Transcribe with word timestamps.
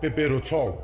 Pepero 0.00 0.40
Talk. 0.40 0.78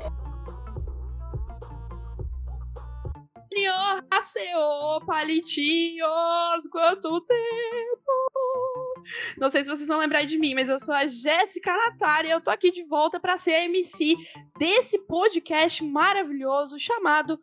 Annyeonghaseyo, 3.49 5.05
palitinhos, 5.05 6.67
quanto 6.69 7.21
tempo! 7.21 8.95
Não 9.37 9.49
sei 9.49 9.63
se 9.63 9.69
vocês 9.69 9.87
vão 9.87 9.99
lembrar 9.99 10.25
de 10.25 10.37
mim, 10.37 10.53
mas 10.53 10.67
eu 10.67 10.81
sou 10.81 10.93
a 10.93 11.07
Jéssica 11.07 11.71
Natária 11.71 12.27
e 12.27 12.31
eu 12.31 12.41
tô 12.41 12.49
aqui 12.49 12.71
de 12.71 12.83
volta 12.83 13.17
para 13.17 13.37
ser 13.37 13.53
a 13.53 13.63
MC 13.63 14.15
desse 14.57 14.99
podcast 14.99 15.81
maravilhoso 15.81 16.77
chamado 16.77 17.39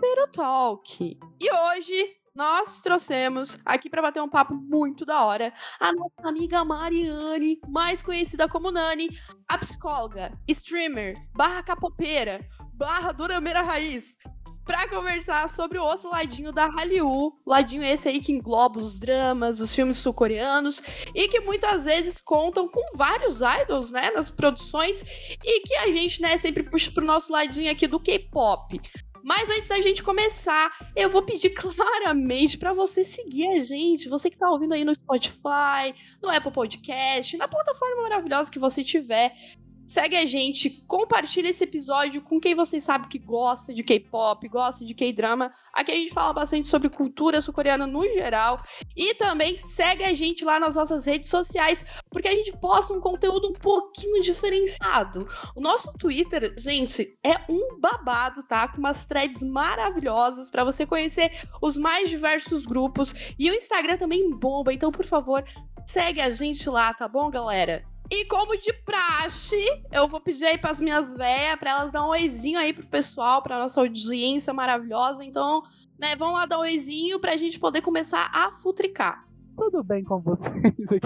Pero 0.00 0.30
Talk. 0.30 1.18
E 1.40 1.52
hoje 1.52 2.16
nós 2.36 2.82
trouxemos 2.82 3.58
aqui 3.64 3.88
para 3.88 4.02
bater 4.02 4.22
um 4.22 4.28
papo 4.28 4.54
muito 4.54 5.06
da 5.06 5.24
hora 5.24 5.52
a 5.80 5.92
nossa 5.92 6.28
amiga 6.28 6.62
Mariane, 6.64 7.58
mais 7.66 8.02
conhecida 8.02 8.46
como 8.46 8.70
Nani, 8.70 9.08
a 9.48 9.56
psicóloga, 9.56 10.38
streamer, 10.46 11.16
barra 11.34 11.62
capopeira, 11.62 12.46
barra 12.74 13.12
durameira 13.12 13.62
raiz, 13.62 14.14
para 14.66 14.88
conversar 14.88 15.48
sobre 15.48 15.78
o 15.78 15.84
outro 15.84 16.10
ladinho 16.10 16.52
da 16.52 16.66
Hallyu, 16.66 17.32
ladinho 17.46 17.84
esse 17.84 18.08
aí 18.08 18.20
que 18.20 18.32
engloba 18.32 18.80
os 18.80 18.98
dramas, 18.98 19.60
os 19.60 19.72
filmes 19.72 19.96
sul-coreanos 19.96 20.82
e 21.14 21.28
que 21.28 21.38
muitas 21.40 21.84
vezes 21.84 22.20
contam 22.20 22.68
com 22.68 22.82
vários 22.96 23.40
idols, 23.40 23.92
né, 23.92 24.10
nas 24.10 24.28
produções 24.28 25.02
e 25.42 25.60
que 25.60 25.74
a 25.76 25.86
gente, 25.92 26.20
né, 26.20 26.36
sempre 26.36 26.64
puxa 26.64 26.90
pro 26.90 27.06
nosso 27.06 27.32
ladinho 27.32 27.70
aqui 27.70 27.86
do 27.86 28.00
K-pop. 28.00 28.80
Mas 29.26 29.50
antes 29.50 29.66
da 29.66 29.80
gente 29.80 30.04
começar, 30.04 30.70
eu 30.94 31.10
vou 31.10 31.20
pedir 31.20 31.50
claramente 31.60 32.56
para 32.56 32.72
você 32.72 33.04
seguir 33.04 33.48
a 33.48 33.58
gente, 33.58 34.08
você 34.08 34.30
que 34.30 34.38
tá 34.38 34.48
ouvindo 34.48 34.72
aí 34.72 34.84
no 34.84 34.94
Spotify, 34.94 35.92
no 36.22 36.30
Apple 36.30 36.52
Podcast, 36.52 37.36
na 37.36 37.48
plataforma 37.48 38.02
maravilhosa 38.02 38.48
que 38.48 38.60
você 38.60 38.84
tiver. 38.84 39.34
Segue 39.86 40.16
a 40.16 40.26
gente, 40.26 40.68
compartilha 40.88 41.48
esse 41.48 41.62
episódio 41.62 42.20
com 42.20 42.40
quem 42.40 42.56
você 42.56 42.80
sabe 42.80 43.06
que 43.06 43.20
gosta 43.20 43.72
de 43.72 43.84
K-pop, 43.84 44.48
gosta 44.48 44.84
de 44.84 44.92
K-drama. 44.92 45.52
Aqui 45.72 45.92
a 45.92 45.94
gente 45.94 46.12
fala 46.12 46.32
bastante 46.32 46.66
sobre 46.66 46.88
cultura 46.88 47.40
sul-coreana 47.40 47.86
no 47.86 48.02
geral. 48.08 48.60
E 48.96 49.14
também 49.14 49.56
segue 49.56 50.02
a 50.02 50.12
gente 50.12 50.44
lá 50.44 50.58
nas 50.58 50.74
nossas 50.74 51.06
redes 51.06 51.30
sociais, 51.30 51.86
porque 52.10 52.26
a 52.26 52.32
gente 52.32 52.52
posta 52.58 52.92
um 52.92 53.00
conteúdo 53.00 53.48
um 53.48 53.52
pouquinho 53.52 54.20
diferenciado. 54.22 55.28
O 55.54 55.60
nosso 55.60 55.92
Twitter, 55.92 56.52
gente, 56.58 57.16
é 57.22 57.40
um 57.48 57.78
babado, 57.78 58.42
tá? 58.42 58.66
Com 58.66 58.78
umas 58.78 59.06
threads 59.06 59.40
maravilhosas 59.40 60.50
para 60.50 60.64
você 60.64 60.84
conhecer 60.84 61.30
os 61.62 61.76
mais 61.76 62.10
diversos 62.10 62.66
grupos. 62.66 63.14
E 63.38 63.48
o 63.48 63.54
Instagram 63.54 63.96
também 63.98 64.28
bomba, 64.36 64.72
então 64.72 64.90
por 64.90 65.06
favor, 65.06 65.44
segue 65.86 66.20
a 66.20 66.30
gente 66.30 66.68
lá, 66.68 66.92
tá 66.92 67.06
bom, 67.06 67.30
galera? 67.30 67.84
E 68.10 68.24
como 68.26 68.56
de 68.56 68.72
praxe, 68.84 69.56
eu 69.90 70.06
vou 70.06 70.20
pedir 70.20 70.44
aí 70.44 70.58
pras 70.58 70.80
minhas 70.80 71.16
véias, 71.16 71.58
pra 71.58 71.70
elas 71.70 71.90
dar 71.90 72.04
um 72.04 72.10
oizinho 72.10 72.58
aí 72.58 72.72
pro 72.72 72.86
pessoal, 72.86 73.42
pra 73.42 73.58
nossa 73.58 73.80
audiência 73.80 74.52
maravilhosa. 74.54 75.24
Então, 75.24 75.62
né, 75.98 76.14
vão 76.14 76.32
lá 76.32 76.46
dar 76.46 76.58
um 76.58 76.62
oizinho 76.62 77.18
pra 77.18 77.36
gente 77.36 77.58
poder 77.58 77.82
começar 77.82 78.30
a 78.32 78.52
futricar. 78.52 79.26
Tudo 79.56 79.82
bem 79.82 80.04
com 80.04 80.20
vocês? 80.20 80.52
Oi, 80.90 81.00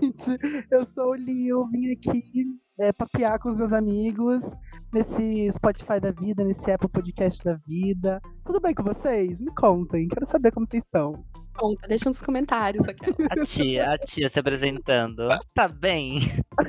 gente, 0.00 0.66
eu 0.70 0.84
sou 0.86 1.10
o 1.10 1.14
Lio, 1.14 1.66
vim 1.68 1.92
aqui 1.92 2.44
é, 2.78 2.92
papear 2.92 3.40
com 3.40 3.48
os 3.48 3.56
meus 3.56 3.72
amigos 3.72 4.44
nesse 4.92 5.50
Spotify 5.52 5.98
da 6.00 6.12
vida, 6.12 6.44
nesse 6.44 6.70
Apple 6.70 6.88
Podcast 6.88 7.42
da 7.42 7.54
vida. 7.66 8.20
Tudo 8.44 8.60
bem 8.60 8.74
com 8.74 8.82
vocês? 8.82 9.40
Me 9.40 9.52
contem, 9.54 10.08
quero 10.08 10.26
saber 10.26 10.52
como 10.52 10.66
vocês 10.66 10.84
estão. 10.84 11.24
Conta, 11.54 11.88
deixa 11.88 12.08
nos 12.08 12.22
comentários 12.22 12.86
aquela. 12.88 13.16
A 13.30 13.44
tia, 13.44 13.92
a 13.92 13.98
tia 13.98 14.28
se 14.28 14.38
apresentando. 14.38 15.28
Tá 15.54 15.68
bem? 15.68 16.18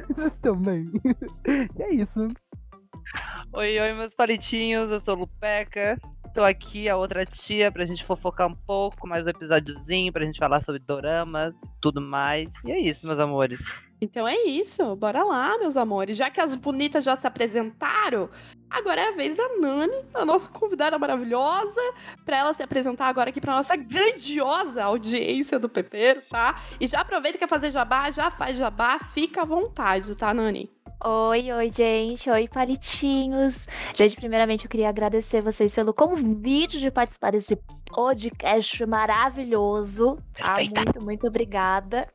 Vocês 0.09 0.33
estão 0.33 0.55
bem? 0.55 0.91
E 1.77 1.81
é 1.81 1.93
isso. 1.95 2.27
Oi, 3.53 3.79
oi, 3.79 3.93
meus 3.93 4.13
palitinhos, 4.13 4.89
eu 4.91 4.99
sou 4.99 5.15
Lupeca. 5.15 5.97
Tô 6.33 6.43
aqui, 6.43 6.87
a 6.87 6.95
outra 6.95 7.25
tia, 7.25 7.71
pra 7.71 7.85
gente 7.85 8.05
fofocar 8.05 8.47
um 8.47 8.55
pouco, 8.55 9.07
mais 9.07 9.25
um 9.25 9.29
episódiozinho, 9.29 10.13
pra 10.13 10.25
gente 10.25 10.39
falar 10.39 10.63
sobre 10.63 10.79
doramas 10.79 11.53
e 11.53 11.67
tudo 11.81 11.99
mais. 11.99 12.49
E 12.65 12.71
é 12.71 12.79
isso, 12.79 13.05
meus 13.05 13.19
amores. 13.19 13.83
Então 14.03 14.27
é 14.27 14.35
isso, 14.35 14.95
bora 14.95 15.23
lá, 15.23 15.59
meus 15.59 15.77
amores. 15.77 16.17
Já 16.17 16.31
que 16.31 16.41
as 16.41 16.55
bonitas 16.55 17.05
já 17.05 17.15
se 17.15 17.27
apresentaram, 17.27 18.31
agora 18.67 18.99
é 18.99 19.09
a 19.09 19.11
vez 19.11 19.35
da 19.35 19.47
Nani, 19.59 19.93
a 20.15 20.25
nossa 20.25 20.49
convidada 20.49 20.97
maravilhosa, 20.97 21.79
pra 22.25 22.37
ela 22.37 22.53
se 22.55 22.63
apresentar 22.63 23.05
agora 23.05 23.29
aqui 23.29 23.39
pra 23.39 23.55
nossa 23.55 23.75
grandiosa 23.75 24.83
audiência 24.83 25.59
do 25.59 25.69
Pepeiro, 25.69 26.19
tá? 26.27 26.59
E 26.79 26.87
já 26.87 27.01
aproveita 27.01 27.37
que 27.37 27.45
quer 27.45 27.47
fazer 27.47 27.69
jabá, 27.69 28.09
já 28.09 28.31
faz 28.31 28.57
jabá, 28.57 28.97
fica 28.97 29.43
à 29.43 29.45
vontade, 29.45 30.15
tá, 30.15 30.33
Nani? 30.33 30.67
Oi, 31.03 31.51
oi, 31.51 31.71
gente. 31.71 32.29
Oi, 32.29 32.47
palitinhos. 32.47 33.67
Gente, 33.93 34.15
primeiramente 34.15 34.65
eu 34.65 34.69
queria 34.69 34.89
agradecer 34.89 35.41
vocês 35.41 35.73
pelo 35.73 35.93
convite 35.93 36.79
de 36.79 36.91
participar 36.91 37.31
desse 37.31 37.55
podcast 37.91 38.85
maravilhoso. 38.85 40.17
Ah, 40.41 40.55
muito, 40.55 41.01
muito 41.01 41.27
obrigada. 41.27 42.07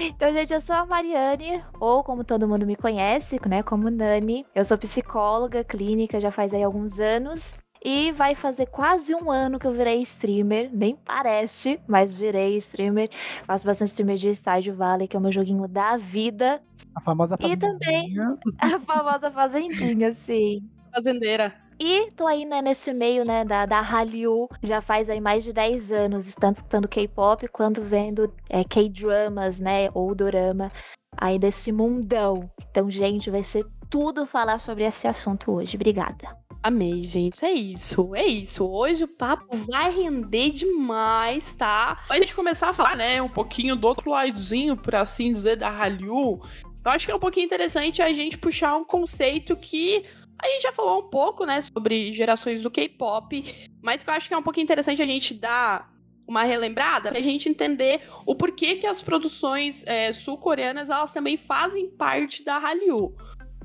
Então, 0.00 0.32
gente, 0.32 0.52
eu 0.52 0.60
sou 0.60 0.74
a 0.74 0.84
Mariane, 0.84 1.62
ou 1.80 2.02
como 2.02 2.24
todo 2.24 2.48
mundo 2.48 2.66
me 2.66 2.76
conhece, 2.76 3.40
né, 3.48 3.62
como 3.62 3.90
Nani. 3.90 4.44
Eu 4.54 4.64
sou 4.64 4.76
psicóloga 4.76 5.62
clínica 5.64 6.20
já 6.20 6.30
faz 6.30 6.52
aí 6.52 6.62
alguns 6.62 6.98
anos. 6.98 7.54
E 7.86 8.12
vai 8.12 8.34
fazer 8.34 8.64
quase 8.66 9.14
um 9.14 9.30
ano 9.30 9.58
que 9.58 9.66
eu 9.66 9.72
virei 9.72 10.00
streamer, 10.00 10.70
nem 10.72 10.96
parece, 10.96 11.78
mas 11.86 12.14
virei 12.14 12.56
streamer. 12.56 13.10
Faço 13.46 13.66
bastante 13.66 13.88
streamer 13.90 14.16
de 14.16 14.30
Stardew 14.34 14.74
Valley, 14.74 15.06
que 15.06 15.14
é 15.14 15.18
o 15.18 15.22
meu 15.22 15.30
joguinho 15.30 15.68
da 15.68 15.98
vida. 15.98 16.62
A 16.94 17.00
famosa 17.02 17.36
E 17.40 17.54
também- 17.56 18.14
fazendinha. 18.14 18.38
A 18.58 18.80
famosa 18.80 19.30
fazendinha, 19.30 20.12
sim. 20.14 20.62
Fazendeira. 20.94 21.52
E 21.78 22.10
tô 22.12 22.26
aí, 22.26 22.44
né, 22.44 22.62
nesse 22.62 22.92
meio, 22.92 23.24
né, 23.24 23.44
da, 23.44 23.66
da 23.66 23.80
Hallyu, 23.80 24.48
já 24.62 24.80
faz 24.80 25.10
aí 25.10 25.20
mais 25.20 25.42
de 25.42 25.52
10 25.52 25.90
anos, 25.92 26.34
tanto 26.34 26.56
escutando 26.56 26.88
K-pop 26.88 27.48
quanto 27.48 27.82
vendo 27.82 28.32
é, 28.48 28.62
K-dramas, 28.62 29.58
né, 29.58 29.88
ou 29.92 30.14
dorama, 30.14 30.70
aí 31.16 31.38
desse 31.38 31.72
mundão. 31.72 32.48
Então, 32.70 32.88
gente, 32.90 33.30
vai 33.30 33.42
ser 33.42 33.66
tudo 33.90 34.26
falar 34.26 34.58
sobre 34.58 34.84
esse 34.84 35.08
assunto 35.08 35.52
hoje. 35.52 35.76
Obrigada. 35.76 36.36
Amei, 36.62 37.02
gente. 37.02 37.44
É 37.44 37.52
isso, 37.52 38.14
é 38.14 38.24
isso. 38.24 38.64
Hoje 38.66 39.04
o 39.04 39.08
papo 39.08 39.54
vai 39.66 39.90
render 39.90 40.50
demais, 40.50 41.54
tá? 41.54 42.02
Pra 42.06 42.18
gente 42.18 42.34
começar 42.34 42.70
a 42.70 42.72
falar, 42.72 42.96
né, 42.96 43.20
um 43.20 43.28
pouquinho 43.28 43.76
do 43.76 43.86
outro 43.86 44.10
ladinho, 44.10 44.76
por 44.76 44.94
assim 44.94 45.32
dizer, 45.32 45.56
da 45.56 45.68
Hallyu, 45.68 46.40
eu 46.84 46.90
acho 46.90 47.06
que 47.06 47.12
é 47.12 47.14
um 47.14 47.20
pouquinho 47.20 47.46
interessante 47.46 48.02
a 48.02 48.12
gente 48.12 48.36
puxar 48.36 48.76
um 48.76 48.84
conceito 48.84 49.56
que 49.56 50.04
a 50.42 50.46
gente 50.48 50.62
já 50.62 50.72
falou 50.72 51.00
um 51.00 51.08
pouco, 51.08 51.44
né, 51.44 51.60
sobre 51.60 52.12
gerações 52.12 52.62
do 52.62 52.70
K-pop, 52.70 53.68
mas 53.82 54.02
que 54.02 54.10
eu 54.10 54.14
acho 54.14 54.28
que 54.28 54.34
é 54.34 54.38
um 54.38 54.42
pouquinho 54.42 54.64
interessante 54.64 55.00
a 55.00 55.06
gente 55.06 55.34
dar 55.34 55.92
uma 56.26 56.42
relembrada 56.42 57.10
pra 57.10 57.20
gente 57.20 57.48
entender 57.48 58.02
o 58.26 58.34
porquê 58.34 58.76
que 58.76 58.86
as 58.86 59.02
produções 59.02 59.84
é, 59.86 60.10
sul-coreanas 60.12 60.90
elas 60.90 61.12
também 61.12 61.36
fazem 61.36 61.88
parte 61.88 62.42
da 62.42 62.58
Hallyu. 62.58 63.14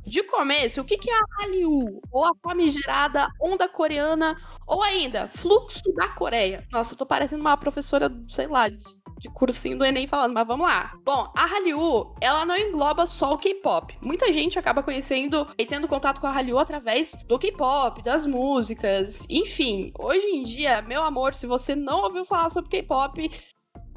De 0.06 0.24
começo, 0.24 0.82
o 0.82 0.86
que, 0.86 0.98
que 0.98 1.10
é 1.10 1.14
a 1.14 1.26
Hallyu? 1.38 2.02
Ou 2.12 2.26
a 2.26 2.32
famigerada 2.44 3.28
onda 3.40 3.70
coreana, 3.70 4.36
ou 4.66 4.82
ainda, 4.82 5.28
fluxo 5.28 5.94
da 5.96 6.08
Coreia. 6.10 6.66
Nossa, 6.72 6.94
eu 6.94 6.98
tô 6.98 7.06
parecendo 7.06 7.42
uma 7.42 7.56
professora, 7.56 8.12
sei 8.28 8.48
lá, 8.48 8.70
de, 8.70 8.78
de 9.20 9.30
cursinho 9.30 9.78
do 9.78 9.86
Enem 9.86 10.08
falando, 10.08 10.34
mas 10.34 10.48
vamos 10.48 10.66
lá. 10.66 10.94
Bom, 11.04 11.32
a 11.36 11.46
Hallyu, 11.46 12.16
ela 12.22 12.46
não 12.46 12.58
engloba 12.58 13.06
só 13.06 13.34
o 13.34 13.38
K-pop. 13.38 13.98
Muita 14.02 14.32
gente 14.32 14.58
acaba 14.58 14.82
conhecendo 14.82 15.46
e 15.58 15.66
tendo 15.66 15.88
contato 15.88 16.22
com 16.22 16.28
a 16.28 16.32
Hallyu 16.32 16.58
através 16.58 17.14
do 17.28 17.38
K-pop, 17.38 18.02
das 18.02 18.26
músicas, 18.26 19.26
enfim. 19.30 19.92
Hoje 20.00 20.26
em 20.26 20.44
dia, 20.44 20.82
meu 20.82 21.04
amor, 21.04 21.36
se 21.36 21.46
você 21.46 21.76
não 21.76 22.04
ouviu 22.04 22.24
falar 22.24 22.50
sobre 22.50 22.70
K-pop, 22.70 23.30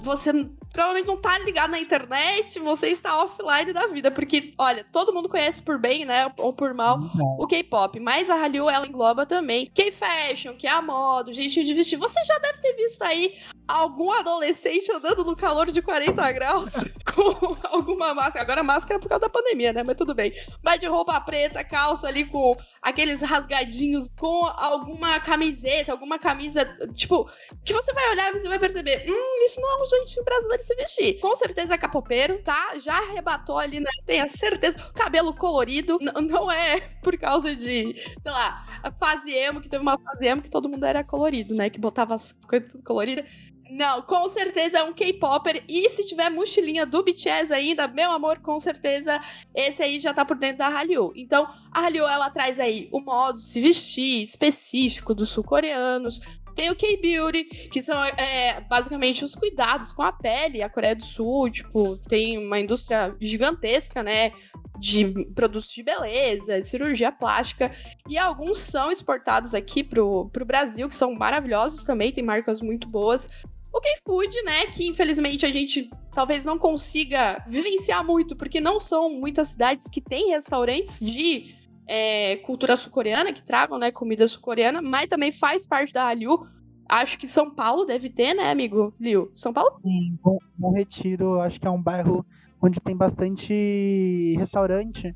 você 0.03 0.33
provavelmente 0.73 1.07
não 1.07 1.17
tá 1.17 1.39
ligado 1.39 1.71
na 1.71 1.79
internet, 1.79 2.59
você 2.59 2.89
está 2.89 3.23
offline 3.23 3.73
da 3.73 3.87
vida, 3.87 4.11
porque, 4.11 4.53
olha, 4.59 4.85
todo 4.93 5.13
mundo 5.13 5.29
conhece 5.29 5.63
por 5.63 5.79
bem, 5.79 6.05
né, 6.05 6.33
ou 6.39 6.53
por 6.53 6.75
mal, 6.75 6.99
o 7.39 7.47
K-pop, 7.47 8.01
mas 8.01 8.29
a 8.29 8.35
Hallyu 8.35 8.69
ela 8.69 8.87
engloba 8.87 9.25
também 9.25 9.71
K-fashion, 9.73 10.57
que 10.57 10.67
é 10.67 10.71
a 10.71 10.83
moda, 10.83 11.31
o 11.31 11.35
jeitinho 11.35 11.65
de 11.65 11.75
vestir. 11.75 11.97
Você 11.97 12.23
já 12.25 12.39
deve 12.39 12.61
ter 12.61 12.75
visto 12.75 13.03
aí 13.03 13.39
algum 13.73 14.11
adolescente 14.13 14.93
andando 14.93 15.25
no 15.25 15.35
calor 15.35 15.71
de 15.71 15.81
40 15.81 16.33
graus 16.33 16.75
com 17.15 17.57
alguma 17.65 18.15
máscara. 18.15 18.43
Agora 18.43 18.63
máscara 18.63 18.99
é 18.99 19.01
por 19.01 19.09
causa 19.09 19.23
da 19.23 19.31
pandemia, 19.31 19.73
né? 19.73 19.83
Mas 19.83 19.97
tudo 19.97 20.15
bem. 20.15 20.33
Mas 20.63 20.79
de 20.79 20.87
roupa 20.87 21.19
preta, 21.21 21.65
calça 21.65 22.07
ali 22.07 22.27
com 22.27 22.57
aqueles 22.83 23.21
rasgadinhos, 23.23 24.11
com 24.11 24.45
alguma 24.45 25.19
camiseta, 25.21 25.93
alguma 25.93 26.19
camisa, 26.19 26.65
tipo, 26.93 27.31
que 27.65 27.73
você 27.73 27.93
vai 27.93 28.11
olhar 28.11 28.31
e 28.31 28.39
você 28.39 28.49
vai 28.49 28.59
perceber, 28.59 29.07
hum, 29.09 29.45
isso 29.45 29.61
não 29.61 29.71
é 29.71 29.83
um 29.83 29.87
jeitinho 29.87 30.25
brasileiro 30.25 30.63
de 30.63 30.69
se 30.69 30.75
vestir. 30.75 31.21
Com 31.21 31.35
certeza 31.35 31.75
é 31.75 31.79
capopeiro, 31.79 32.43
tá? 32.43 32.79
Já 32.79 32.99
arrebatou 32.99 33.59
ali, 33.59 33.81
né? 33.81 33.91
Tenha 34.05 34.29
certeza. 34.29 34.79
Cabelo 34.95 35.35
colorido, 35.35 35.99
não 36.21 36.51
é 36.51 36.81
por 37.03 37.17
causa 37.17 37.57
de, 37.57 37.95
sei 37.95 38.33
lá, 38.33 38.81
a 38.83 38.91
fase 38.91 39.33
emo, 39.33 39.61
que 39.61 39.69
teve 39.69 39.83
uma 39.83 39.99
fase 39.99 40.27
emo 40.27 40.43
que 40.43 40.51
todo 40.51 40.69
mundo 40.69 40.85
era 40.85 41.03
colorido, 41.03 41.55
né? 41.55 41.71
Que 41.71 41.79
botava 41.79 42.15
as 42.15 42.33
coisas 42.47 42.71
tudo 42.71 42.85
coloridas. 42.85 43.25
Não, 43.73 44.03
com 44.03 44.29
certeza 44.29 44.81
é 44.81 44.83
um 44.83 44.93
K-Popper. 44.93 45.65
E 45.67 45.89
se 45.89 46.05
tiver 46.05 46.29
mochilinha 46.29 46.85
do 46.85 47.03
BTS 47.03 47.55
ainda, 47.55 47.89
meu 47.89 48.11
amor, 48.11 48.39
com 48.41 48.61
certeza 48.61 49.19
esse 49.55 49.83
aí 49.83 49.99
já 49.99 50.13
tá 50.13 50.27
por 50.27 50.37
dentro 50.37 50.59
da 50.59 50.69
Hallyu. 50.69 51.11
Então, 51.17 51.49
a 51.73 51.81
Hallyu, 51.81 52.07
ela 52.07 52.29
traz 52.29 52.61
aí 52.61 52.91
o 52.93 53.01
modo 53.01 53.37
de 53.37 53.45
se 53.45 53.63
vestir 53.63 54.23
específico 54.23 55.15
dos 55.15 55.31
sul-coreanos. 55.31 56.21
Tem 56.55 56.71
o 56.71 56.77
K-Beauty, 56.77 57.45
que 57.71 57.81
são 57.81 58.05
é, 58.05 58.61
basicamente 58.61 59.25
os 59.25 59.35
cuidados 59.35 59.91
com 59.91 60.03
a 60.03 60.13
pele. 60.13 60.63
A 60.63 60.69
Coreia 60.69 60.95
do 60.95 61.03
Sul, 61.03 61.49
tipo, 61.49 61.97
tem 61.97 62.37
uma 62.37 62.61
indústria 62.61 63.17
gigantesca, 63.19 64.03
né? 64.03 64.33
De 64.79 65.25
produtos 65.35 65.71
de 65.71 65.83
beleza, 65.83 66.61
de 66.61 66.69
cirurgia 66.69 67.11
plástica. 67.11 67.73
E 68.07 68.19
alguns 68.19 68.59
são 68.59 68.93
exportados 68.93 69.55
aqui 69.55 69.83
pro, 69.83 70.29
pro 70.31 70.45
Brasil, 70.45 70.91
que 70.91 70.97
são 70.97 71.15
maravilhosos 71.15 71.85
também, 71.85 72.13
tem 72.13 72.23
marcas 72.23 72.61
muito 72.61 72.87
boas. 72.87 73.31
O 73.73 73.81
K-Food, 73.81 74.43
né, 74.43 74.67
que 74.67 74.87
infelizmente 74.87 75.47
a 75.47 75.51
gente 75.51 75.91
talvez 76.15 76.45
não 76.45 76.59
consiga 76.59 77.43
vivenciar 77.49 78.05
muito, 78.05 78.37
porque 78.37 78.61
não 78.61 78.79
são 78.79 79.11
muitas 79.11 79.49
cidades 79.49 79.89
que 79.89 80.01
têm 80.01 80.31
restaurantes 80.31 81.01
de 81.01 81.55
é, 81.87 82.37
cultura 82.37 82.77
sul-coreana, 82.77 83.33
que 83.33 83.43
tragam, 83.43 83.79
né, 83.79 83.91
comida 83.91 84.29
sul-coreana, 84.29 84.83
mas 84.83 85.09
também 85.09 85.33
faz 85.33 85.67
parte 85.67 85.93
da 85.93 86.05
Hallyu. 86.05 86.47
Acho 86.89 87.19
que 87.19 87.27
São 87.27 87.51
Paulo 87.51 87.87
deve 87.87 88.11
ter, 88.11 88.35
né, 88.35 88.51
amigo 88.51 88.95
Liu? 89.01 89.33
São 89.35 89.53
Paulo? 89.53 89.81
Sim, 89.83 90.19
Bom, 90.23 90.73
Retiro, 90.73 91.41
acho 91.41 91.59
que 91.59 91.67
é 91.67 91.71
um 91.71 91.83
bairro 91.83 92.27
onde 92.61 92.81
tem 92.81 92.97
bastante 92.97 94.37
restaurante 94.39 95.15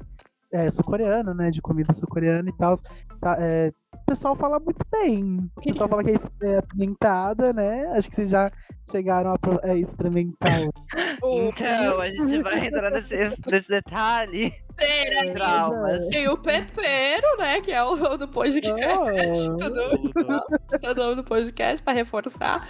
é, 0.53 0.71
sul-coreano, 0.71 1.35
né? 1.35 1.51
De 1.51 1.61
comida 1.61 1.93
sul-coreana 1.93 2.49
e 2.49 2.57
tal. 2.57 2.77
Tá, 3.21 3.37
é, 3.41 3.73
o 3.95 4.05
pessoal 4.07 4.37
fala 4.37 4.59
muito 4.61 4.85
bem. 4.91 5.51
O 5.57 5.61
pessoal 5.61 5.89
fala 5.89 6.05
que 6.05 6.11
é, 6.11 6.49
é 6.49 6.59
apimentada, 6.59 7.53
né? 7.53 7.87
Acho 7.97 8.09
que 8.09 8.15
vocês 8.15 8.31
já 8.31 8.51
chegaram 8.91 9.33
a 9.33 9.39
é, 9.69 9.79
experimentar. 9.79 10.61
o- 11.23 11.49
Então, 11.49 12.01
a 12.01 12.09
gente 12.09 12.43
vai 12.43 12.67
entrar 12.67 12.91
nesse, 12.91 13.15
nesse 13.51 13.69
detalhe. 13.69 14.53
Tem, 14.77 15.33
Traumas. 15.33 16.07
Tem 16.09 16.29
o 16.29 16.37
Pepero, 16.37 17.37
né, 17.39 17.61
que 17.63 17.73
é 17.73 17.83
o 17.83 17.97
nome 17.97 18.19
do 18.19 18.29
podcast. 18.29 19.51
Oh. 19.51 19.57
Tudo, 19.57 19.81
é 20.83 20.91
o 20.91 20.95
nome 20.95 21.15
do 21.17 21.25
podcast, 21.25 21.83
pra 21.83 21.95
reforçar. 21.95 22.69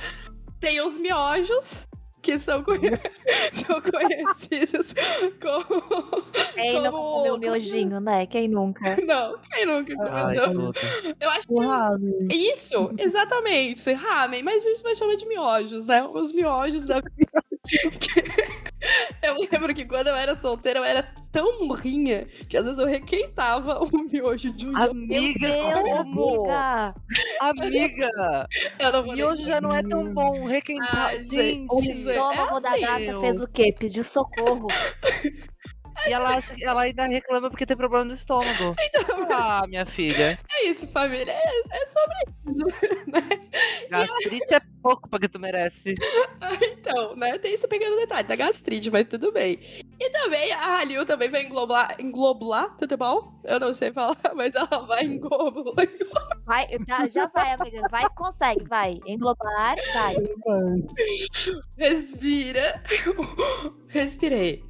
Tem 0.60 0.80
os 0.80 0.96
miojos, 0.98 1.86
que 2.26 2.38
são, 2.40 2.60
conhe- 2.64 2.98
são 3.64 3.80
conhecidos 3.80 4.92
como... 5.40 6.22
Quem 6.54 6.72
nunca 6.74 6.90
como- 6.90 7.12
comeu 7.14 7.38
miojinho, 7.38 8.00
né? 8.00 8.26
Quem 8.26 8.48
nunca? 8.48 8.96
Não, 9.06 9.38
quem 9.52 9.64
nunca 9.64 9.94
Ai, 10.10 10.36
começou? 10.36 10.72
tudo. 10.72 11.14
Eu 11.20 11.30
acho 11.30 11.46
que 11.46 11.54
ramen. 11.64 12.28
Isso, 12.32 12.90
exatamente. 12.98 13.92
Ramen, 13.92 14.42
mas 14.42 14.66
a 14.66 14.68
gente 14.70 14.82
vai 14.82 14.96
chamar 14.96 15.14
de 15.14 15.26
miojos, 15.28 15.86
né? 15.86 16.02
Os 16.04 16.32
miojos 16.32 16.84
da. 16.86 17.00
eu 19.22 19.36
lembro 19.50 19.74
que 19.74 19.84
quando 19.84 20.08
eu 20.08 20.14
era 20.16 20.38
solteira, 20.38 20.78
eu 20.80 20.84
era 20.84 21.02
tão 21.32 21.66
burrinha 21.66 22.26
que 22.48 22.56
às 22.56 22.64
vezes 22.64 22.78
eu 22.78 22.86
requentava 22.86 23.82
o 23.84 23.98
miojo 23.98 24.52
de 24.52 24.66
um. 24.66 24.76
Amiga, 24.76 25.48
Deus, 25.48 25.74
como? 25.74 25.96
amiga! 26.50 26.94
Amiga! 27.40 28.46
Eu 28.78 29.14
E 29.16 29.24
hoje 29.24 29.44
já 29.44 29.60
não 29.60 29.74
é 29.74 29.82
tão 29.82 30.12
bom 30.14 30.44
requentar. 30.46 31.08
Ai, 31.08 31.24
gente. 31.24 31.66
O 31.70 31.80
Isso 31.80 32.10
é 32.10 32.14
estômago 32.14 32.60
da 32.60 32.70
assim, 32.70 32.80
gata 32.80 33.00
eu- 33.02 33.20
fez 33.20 33.40
o 33.40 33.48
quê? 33.48 33.74
Pediu 33.78 34.04
socorro. 34.04 34.68
E 36.06 36.12
ela, 36.12 36.38
ela 36.60 36.82
ainda 36.82 37.06
reclama 37.06 37.50
porque 37.50 37.66
tem 37.66 37.76
problema 37.76 38.04
no 38.04 38.14
estômago. 38.14 38.74
Ah, 39.38 39.66
minha 39.66 39.84
filha. 39.84 40.38
É 40.50 40.66
isso, 40.68 40.86
família. 40.88 41.32
É, 41.32 41.82
é 41.82 41.86
sobre 41.86 42.14
isso, 42.54 43.04
né? 43.10 43.20
Gastrite 43.90 44.54
é 44.54 44.60
pouco 44.82 45.08
pra 45.08 45.18
que 45.18 45.28
tu 45.28 45.38
merece. 45.38 45.94
Então, 46.62 47.16
né? 47.16 47.36
Tem 47.38 47.52
esse 47.52 47.66
pequeno 47.66 47.96
detalhe 47.96 48.26
da 48.28 48.36
gastrite, 48.36 48.90
mas 48.90 49.06
tudo 49.06 49.32
bem. 49.32 49.58
E 49.98 50.10
também 50.10 50.52
a 50.52 50.78
Hallyu 50.78 51.06
também 51.06 51.30
vai 51.30 51.44
englobar, 51.44 51.96
englobular, 51.98 52.76
tudo 52.76 52.96
bom? 52.96 53.40
Eu 53.42 53.58
não 53.58 53.72
sei 53.72 53.92
falar, 53.92 54.16
mas 54.36 54.54
ela 54.54 54.80
vai 54.86 55.04
englobular. 55.04 55.88
Vai, 56.44 56.66
tá, 56.86 57.08
já 57.08 57.26
vai, 57.26 57.52
amiga. 57.52 57.88
Vai, 57.90 58.06
consegue, 58.14 58.64
vai. 58.64 59.00
Englobar, 59.06 59.76
vai. 59.94 60.16
Respira. 61.76 62.82
Respirei. 63.88 64.62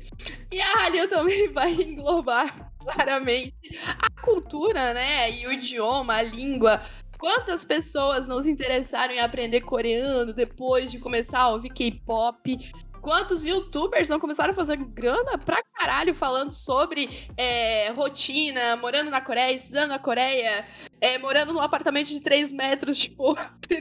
E 0.52 0.60
a 0.60 0.72
Hallyu 0.74 1.08
também 1.08 1.48
vai 1.52 1.72
englobar 1.72 2.72
claramente 2.78 3.54
a 3.98 4.22
cultura, 4.22 4.94
né? 4.94 5.30
E 5.30 5.46
o 5.46 5.52
idioma, 5.52 6.14
a 6.14 6.22
língua. 6.22 6.80
Quantas 7.18 7.64
pessoas 7.64 8.26
não 8.26 8.42
se 8.42 8.50
interessaram 8.50 9.14
em 9.14 9.20
aprender 9.20 9.62
coreano 9.62 10.34
depois 10.34 10.90
de 10.90 10.98
começar 10.98 11.40
a 11.40 11.48
ouvir 11.48 11.70
K-pop? 11.70 12.72
Quantos 13.06 13.44
youtubers 13.44 14.08
não 14.08 14.18
começaram 14.18 14.50
a 14.50 14.56
fazer 14.56 14.74
grana 14.78 15.38
pra 15.38 15.62
caralho 15.78 16.12
falando 16.12 16.50
sobre 16.50 17.08
é, 17.36 17.90
rotina, 17.90 18.74
morando 18.74 19.10
na 19.10 19.20
Coreia, 19.20 19.52
estudando 19.52 19.90
na 19.90 19.98
Coreia, 20.00 20.66
é, 21.00 21.16
morando 21.16 21.52
num 21.52 21.60
apartamento 21.60 22.08
de 22.08 22.18
3 22.18 22.50
metros, 22.50 22.98
tipo, 22.98 23.38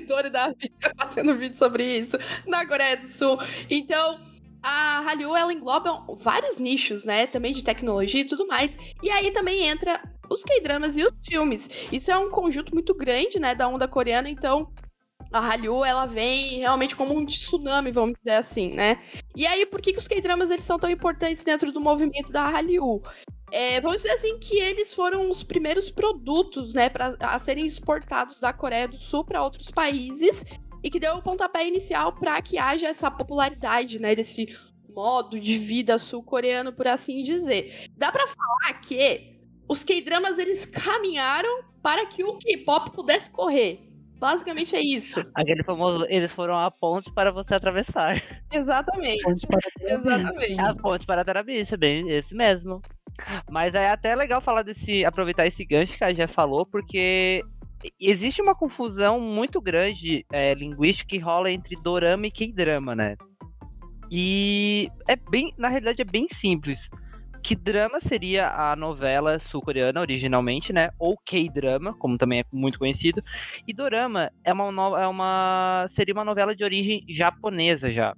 Dori 0.08 0.30
da 0.30 0.50
vida, 0.50 0.94
fazendo 0.96 1.34
vídeo 1.34 1.58
sobre 1.58 2.02
isso, 2.02 2.20
na 2.46 2.68
Coreia 2.68 2.98
do 2.98 3.08
Sul. 3.08 3.40
Então, 3.68 4.20
a 4.62 5.00
Hallyu, 5.00 5.36
ela 5.36 5.52
engloba 5.52 6.06
vários 6.20 6.60
nichos, 6.60 7.04
né? 7.04 7.26
Também 7.26 7.52
de 7.52 7.64
tecnologia 7.64 8.22
e 8.22 8.28
tudo 8.28 8.46
mais. 8.46 8.78
E 9.02 9.10
aí 9.10 9.32
também 9.32 9.66
entra 9.66 10.04
os 10.30 10.44
K-dramas 10.44 10.98
e 10.98 11.04
os 11.04 11.12
filmes. 11.28 11.68
Isso 11.92 12.12
é 12.12 12.18
um 12.20 12.30
conjunto 12.30 12.76
muito 12.76 12.94
grande, 12.94 13.40
né, 13.40 13.56
da 13.56 13.68
onda 13.68 13.88
coreana, 13.88 14.30
então 14.30 14.72
a 15.36 15.40
Hallyu, 15.42 15.84
ela 15.84 16.06
vem 16.06 16.60
realmente 16.60 16.96
como 16.96 17.14
um 17.14 17.26
tsunami, 17.26 17.92
vamos 17.92 18.18
dizer 18.18 18.38
assim, 18.38 18.74
né? 18.74 19.04
E 19.36 19.46
aí, 19.46 19.66
por 19.66 19.82
que, 19.82 19.92
que 19.92 20.00
os 20.00 20.08
K-dramas 20.08 20.50
eles 20.50 20.64
são 20.64 20.80
tão 20.80 20.90
importantes 20.90 21.44
dentro 21.44 21.74
do 21.74 21.82
movimento 21.82 22.32
da 22.32 22.48
Hallyu? 22.48 23.04
É, 23.52 23.82
vamos 23.82 23.98
dizer 23.98 24.12
assim 24.12 24.40
que 24.40 24.58
eles 24.58 24.94
foram 24.94 25.30
os 25.30 25.44
primeiros 25.44 25.92
produtos, 25.92 26.74
né, 26.74 26.90
pra, 26.90 27.18
a 27.20 27.38
serem 27.38 27.66
exportados 27.66 28.40
da 28.40 28.54
Coreia 28.54 28.88
do 28.88 28.96
Sul 28.96 29.26
para 29.26 29.44
outros 29.44 29.70
países 29.70 30.46
e 30.82 30.90
que 30.90 31.02
deu 31.02 31.16
o 31.16 31.22
pontapé 31.22 31.68
inicial 31.68 32.14
para 32.14 32.42
que 32.42 32.58
haja 32.58 32.88
essa 32.88 33.12
popularidade, 33.12 34.00
né, 34.00 34.16
desse 34.16 34.58
modo 34.88 35.38
de 35.38 35.58
vida 35.58 35.98
sul-coreano, 35.98 36.72
por 36.72 36.88
assim 36.88 37.22
dizer. 37.24 37.90
Dá 37.98 38.10
para 38.10 38.26
falar 38.26 38.80
que 38.80 39.38
os 39.68 39.84
K-dramas 39.84 40.38
eles 40.38 40.66
caminharam 40.66 41.66
para 41.84 42.06
que 42.06 42.24
o 42.24 42.38
K-pop 42.38 42.92
pudesse 42.92 43.30
correr. 43.30 43.95
Basicamente 44.18 44.76
é 44.76 44.82
isso. 44.82 45.24
Aquele 45.34 45.64
famoso, 45.64 46.06
eles 46.10 46.32
foram 46.32 46.58
a 46.58 46.72
ponte 46.72 47.12
para 47.12 47.32
você 47.32 47.54
atravessar. 47.56 48.22
Exatamente. 48.52 49.48
Para 49.48 49.94
Exatamente. 49.94 50.62
A 50.62 50.74
ponte 50.74 51.06
para 51.06 51.26
Terabicha, 51.26 51.76
bem 51.76 52.10
esse 52.10 52.34
mesmo. 52.34 52.82
Mas 53.50 53.74
é 53.76 53.90
até 53.90 54.16
legal 54.16 54.42
falar 54.42 54.62
desse, 54.62 55.06
aproveitar 55.06 55.46
esse 55.46 55.64
gancho 55.66 55.98
que 55.98 56.04
a 56.04 56.14
Jé 56.14 56.28
falou, 56.28 56.66
porque 56.66 57.44
existe 58.00 58.42
uma 58.42 58.56
confusão 58.56 59.20
muito 59.20 59.62
grande 59.62 60.26
é, 60.32 60.54
linguística 60.54 61.10
que 61.10 61.18
rola 61.18 61.52
entre 61.52 61.76
dorama 61.82 62.28
e 62.28 62.32
K-drama, 62.32 62.96
né? 62.96 63.16
E 64.12 64.90
é 65.08 65.16
bem, 65.16 65.54
na 65.58 65.68
realidade 65.68 66.02
é 66.02 66.06
bem 66.06 66.28
simples. 66.32 66.90
Que 67.46 67.56
drama 67.56 68.00
seria 68.00 68.50
a 68.50 68.76
novela 68.76 69.38
sul-coreana 69.38 70.02
originalmente, 70.02 70.74
né? 70.74 70.90
Ou 70.98 71.16
K-drama, 71.24 71.94
como 71.94 72.18
também 72.18 72.40
é 72.40 72.44
muito 72.52 72.80
conhecido. 72.80 73.22
E 73.68 73.74
dorama 73.74 74.32
é 74.44 74.52
uma, 74.52 74.72
no- 74.72 74.98
é 74.98 75.08
uma 75.08 75.86
seria 75.90 76.16
uma 76.16 76.26
novela 76.26 76.56
de 76.56 76.64
origem 76.64 77.06
japonesa 77.08 77.92
já 77.92 78.16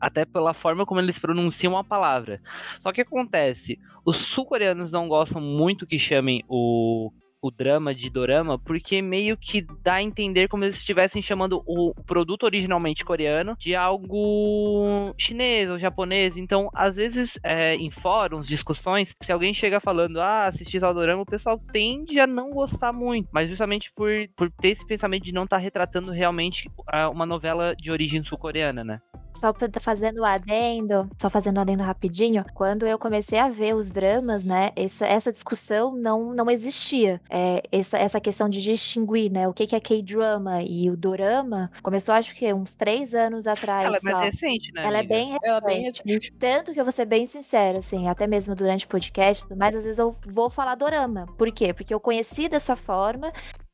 até 0.00 0.24
pela 0.24 0.54
forma 0.54 0.86
como 0.86 1.00
eles 1.00 1.18
pronunciam 1.18 1.76
a 1.76 1.84
palavra. 1.84 2.40
Só 2.80 2.92
que 2.92 3.00
acontece, 3.02 3.76
os 4.06 4.16
sul-coreanos 4.18 4.90
não 4.92 5.08
gostam 5.08 5.42
muito 5.42 5.86
que 5.86 5.98
chamem 5.98 6.42
o, 6.48 7.10
o 7.42 7.50
drama 7.50 7.94
de 7.94 8.10
dorama, 8.10 8.58
porque 8.58 9.00
meio 9.00 9.36
que 9.36 9.66
dá 9.82 9.94
a 9.94 10.02
entender 10.02 10.48
como 10.48 10.64
eles 10.64 10.76
estivessem 10.76 11.22
chamando 11.22 11.62
o 11.66 11.94
produto 12.06 12.44
originalmente 12.44 13.04
coreano 13.04 13.56
de 13.58 13.74
algo 13.74 15.14
chinês 15.16 15.70
ou 15.70 15.78
japonês. 15.78 16.36
Então, 16.36 16.68
às 16.74 16.96
vezes, 16.96 17.38
é, 17.42 17.74
em 17.76 17.90
fóruns, 17.90 18.46
discussões, 18.46 19.14
se 19.20 19.32
alguém 19.32 19.54
chega 19.54 19.80
falando, 19.80 20.20
ah, 20.20 20.44
assisti 20.44 20.78
tal 20.78 20.92
dorama, 20.94 21.22
o 21.22 21.26
pessoal 21.26 21.58
tende 21.72 22.20
a 22.20 22.26
não 22.26 22.50
gostar 22.50 22.92
muito. 22.92 23.28
Mas 23.32 23.48
justamente 23.48 23.92
por, 23.94 24.10
por 24.36 24.50
ter 24.50 24.68
esse 24.68 24.86
pensamento 24.86 25.24
de 25.24 25.32
não 25.32 25.44
estar 25.44 25.58
retratando 25.58 26.12
realmente 26.12 26.70
uma 27.12 27.26
novela 27.26 27.74
de 27.76 27.90
origem 27.90 28.22
sul-coreana, 28.22 28.84
né? 28.84 29.00
Só 29.36 29.52
pra- 29.52 29.68
fazendo 29.80 30.24
adendo, 30.24 31.08
só 31.16 31.30
fazendo 31.30 31.60
adendo 31.60 31.82
rapidinho, 31.82 32.44
quando 32.52 32.86
eu 32.86 32.98
comecei 32.98 33.38
a 33.38 33.48
ver 33.48 33.74
os 33.74 33.90
dramas, 33.90 34.44
né, 34.44 34.70
essa, 34.74 35.06
essa 35.06 35.32
discussão 35.32 35.96
não, 35.96 36.34
não 36.34 36.50
existia. 36.50 37.20
É, 37.32 37.62
essa, 37.70 37.96
essa 37.96 38.20
questão 38.20 38.48
de 38.48 38.60
distinguir, 38.60 39.30
né, 39.30 39.46
o 39.46 39.52
que, 39.52 39.66
que 39.66 39.76
é 39.76 39.80
K-drama 39.80 40.62
e 40.62 40.90
o 40.90 40.96
dorama, 40.96 41.70
começou 41.82 42.12
acho 42.12 42.34
que 42.34 42.52
uns 42.52 42.74
três 42.74 43.14
anos 43.14 43.46
atrás 43.46 43.86
Ela 43.86 43.96
é 43.98 44.00
mais 44.02 44.16
só. 44.16 44.24
recente, 44.24 44.72
né? 44.72 44.84
Ela 44.84 44.96
é 44.96 45.00
amiga? 45.00 45.14
bem 45.14 45.38
Ela 45.42 45.58
é 45.58 45.60
bem 45.60 45.82
recente. 45.82 46.02
recente. 46.06 46.32
Tanto 46.38 46.72
que 46.72 46.80
eu 46.80 46.84
vou 46.84 46.92
ser 46.92 47.04
bem 47.04 47.26
sincera, 47.26 47.78
assim, 47.78 48.08
até 48.08 48.26
mesmo 48.26 48.54
durante 48.56 48.84
o 48.84 48.88
podcast 48.88 49.44
e 49.44 49.48
tudo 49.48 49.56
mais, 49.58 49.76
às 49.76 49.84
vezes 49.84 49.98
eu 49.98 50.16
vou 50.26 50.50
falar 50.50 50.74
dorama. 50.74 51.26
Por 51.38 51.52
quê? 51.52 51.72
Porque 51.72 51.94
eu 51.94 52.00
conheci 52.00 52.48
dessa 52.48 52.74
forma, 52.74 53.32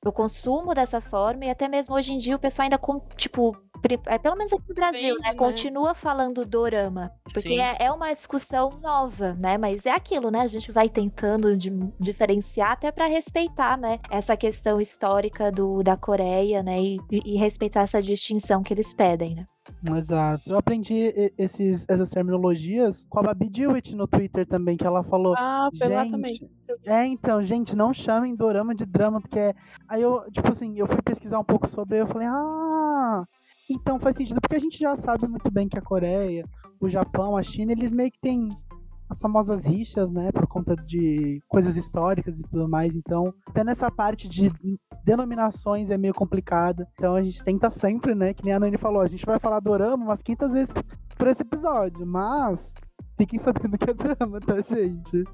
eu 0.09 0.13
consumo 0.13 0.75
dessa 0.75 1.01
forma, 1.01 1.45
e 1.45 1.51
até 1.51 1.69
mesmo 1.69 1.95
hoje 1.95 2.13
em 2.15 2.19
dia 2.19 2.37
o 2.37 2.39
pessoal 2.39 2.65
ainda, 2.65 2.79
com, 2.79 3.01
tipo, 3.17 3.57
é, 4.07 4.19
pelo 4.19 4.37
menos 4.37 4.53
aqui 4.53 4.65
no 4.69 4.75
Brasil, 4.75 5.01
Entende, 5.01 5.21
né? 5.23 5.29
né? 5.31 5.35
Continua 5.35 5.95
falando 5.95 6.45
dorama. 6.45 7.13
Porque 7.33 7.49
Sim. 7.49 7.61
é, 7.61 7.77
é 7.87 7.93
uma 7.93 8.13
discussão 8.13 8.71
nova, 8.81 9.37
né? 9.41 9.59
Mas 9.59 9.87
é 9.87 9.91
aquilo, 9.91 10.31
né? 10.31 10.41
A 10.41 10.49
gente 10.49 10.73
vai 10.73 10.89
tentando 10.89 11.57
di- 11.57 11.71
diferenciar 12.01 12.73
até 12.73 12.91
pra 12.91 13.07
respeitar, 13.07 13.77
né? 13.77 14.01
Essa 14.11 14.37
questão 14.37 14.81
histórica 14.81 15.53
do, 15.53 15.83
da 15.83 15.97
Coreia, 15.97 16.63
né? 16.63 16.81
E, 16.81 16.97
e- 17.11 17.35
e 17.35 17.37
respeitar 17.37 17.83
essa 17.83 18.03
distinção 18.03 18.63
que 18.63 18.73
eles 18.73 18.93
pedem, 18.93 19.35
né? 19.35 19.47
Exato. 19.97 20.51
Eu 20.51 20.59
aprendi 20.59 21.13
esses, 21.37 21.85
essas 21.89 22.11
terminologias 22.11 23.07
com 23.09 23.19
a 23.21 23.23
Babi 23.23 23.49
Dewitt 23.49 23.95
no 23.95 24.07
Twitter 24.07 24.47
também, 24.47 24.77
que 24.77 24.87
ela 24.87 25.03
falou. 25.03 25.35
Ah, 25.37 25.69
foi 25.77 25.89
lá 25.89 26.07
também. 26.07 26.39
É, 26.85 27.07
então, 27.07 27.43
gente, 27.43 27.75
não 27.77 27.93
chamem 27.93 28.35
dorama 28.35 28.75
de 28.75 28.85
drama, 28.85 29.21
porque 29.21 29.39
é- 29.39 29.55
aí 29.89 30.03
eu, 30.03 30.23
tipo 30.31 30.51
assim, 30.51 30.79
eu 30.79 30.87
fui 30.87 31.03
pesquisar 31.03 31.39
um 31.39 31.45
pouco 31.45 31.67
sobre, 31.67 32.01
eu 32.01 32.07
falei, 32.07 32.29
ah, 32.29 33.25
então 33.71 33.99
faz 33.99 34.17
sentido, 34.17 34.41
porque 34.41 34.57
a 34.57 34.61
gente 34.61 34.79
já 34.79 34.97
sabe 34.97 35.27
muito 35.27 35.51
bem 35.51 35.69
que 35.69 35.79
a 35.79 35.83
Coreia, 35.83 36.45
o 36.81 36.89
Japão, 36.89 37.37
a 37.37 37.43
China, 37.43 37.73
eles 37.73 37.93
meio 37.93 38.11
que 38.11 38.21
têm 38.21 38.49
as 39.09 39.21
famosas 39.21 39.65
rixas, 39.65 40.11
né, 40.11 40.33
por 40.33 40.47
conta 40.47 40.75
de 40.77 41.43
coisas 41.49 41.77
históricas 41.77 42.39
e 42.39 42.43
tudo 42.43 42.69
mais, 42.69 42.97
então, 42.97 43.33
até 43.47 43.63
nessa 43.63 43.91
parte 43.91 44.29
de 44.29 44.51
denominações 45.05 45.91
é 45.91 45.97
meio 45.97 46.15
complicado, 46.15 46.87
então 46.95 47.15
a 47.15 47.23
gente 47.23 47.45
tenta 47.45 47.71
sempre, 47.71 48.15
né, 48.15 48.35
que 48.35 48.45
nem 48.45 48.55
a 48.55 48.61
Nani 48.61 48.77
falou, 48.77 49.01
a 49.01 49.09
gente 49.09 49.25
vai 49.25 49.39
falar 49.39 49.61
dorama 49.61 50.05
umas 50.05 50.23
500 50.23 50.53
vezes 50.53 50.75
por 51.17 51.27
esse 51.29 51.43
episódio, 51.43 52.07
mas 52.07 52.75
fiquem 53.17 53.39
sabendo 53.39 53.79
que 53.79 53.91
é 53.91 53.95
drama, 53.95 54.41
tá, 54.41 54.61
gente? 54.61 55.25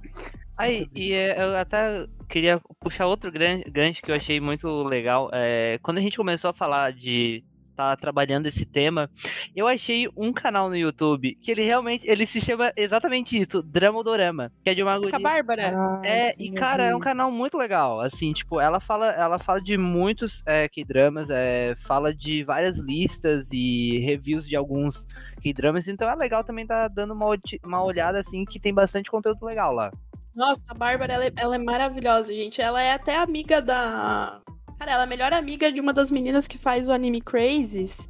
Aí, 0.56 0.86
e 0.94 1.12
é, 1.12 1.42
eu 1.42 1.56
até 1.56 2.06
queria 2.28 2.60
puxar 2.78 3.06
outro 3.06 3.32
gancho 3.32 4.02
que 4.02 4.10
eu 4.10 4.14
achei 4.14 4.40
muito 4.40 4.68
legal. 4.82 5.28
É, 5.32 5.78
quando 5.82 5.98
a 5.98 6.00
gente 6.00 6.16
começou 6.16 6.50
a 6.50 6.54
falar 6.54 6.92
de 6.92 7.42
estar 7.72 7.96
trabalhando 7.96 8.46
esse 8.46 8.64
tema, 8.64 9.10
eu 9.54 9.66
achei 9.66 10.08
um 10.16 10.32
canal 10.32 10.68
no 10.68 10.76
YouTube 10.76 11.34
que 11.42 11.50
ele 11.50 11.64
realmente 11.64 12.08
ele 12.08 12.26
se 12.26 12.40
chama 12.40 12.72
exatamente 12.76 13.36
isso, 13.36 13.62
Dramodorama, 13.62 14.52
que 14.62 14.70
é 14.70 14.74
de 14.74 14.82
uma 14.82 14.94
a 14.94 14.98
guria. 14.98 15.18
Bárbara. 15.18 15.74
Ah, 15.76 16.00
É, 16.04 16.32
sim, 16.32 16.44
e 16.44 16.48
eu 16.48 16.54
cara, 16.54 16.84
é 16.84 16.94
um 16.94 17.00
canal 17.00 17.30
muito 17.30 17.56
legal. 17.56 18.00
Assim, 18.00 18.32
tipo, 18.32 18.60
ela 18.60 18.80
fala, 18.80 19.10
ela 19.10 19.38
fala 19.38 19.60
de 19.60 19.76
muitos 19.76 20.42
é, 20.46 20.68
K-dramas, 20.68 21.28
é, 21.30 21.74
fala 21.76 22.14
de 22.14 22.44
várias 22.44 22.78
listas 22.78 23.50
e 23.52 23.98
reviews 23.98 24.48
de 24.48 24.56
alguns 24.56 25.06
K-dramas, 25.42 25.88
então 25.88 26.08
é 26.08 26.14
legal 26.14 26.44
também 26.44 26.66
tá 26.66 26.88
dando 26.88 27.12
uma, 27.14 27.26
uma 27.64 27.82
olhada 27.82 28.18
assim 28.18 28.44
que 28.44 28.60
tem 28.60 28.72
bastante 28.72 29.10
conteúdo 29.10 29.44
legal 29.44 29.72
lá. 29.72 29.90
Nossa, 30.34 30.62
a 30.68 30.74
Bárbara, 30.74 31.12
ela 31.12 31.24
é, 31.26 31.32
ela 31.36 31.54
é 31.56 31.58
maravilhosa, 31.58 32.32
gente. 32.32 32.60
Ela 32.60 32.82
é 32.82 32.92
até 32.92 33.16
amiga 33.16 33.60
da. 33.60 34.40
Cara, 34.78 34.92
ela 34.92 35.02
é 35.02 35.04
a 35.04 35.08
melhor 35.08 35.32
amiga 35.32 35.70
de 35.70 35.80
uma 35.80 35.92
das 35.92 36.10
meninas 36.10 36.46
que 36.48 36.58
faz 36.58 36.88
o 36.88 36.92
anime 36.92 37.20
Crazes. 37.20 38.08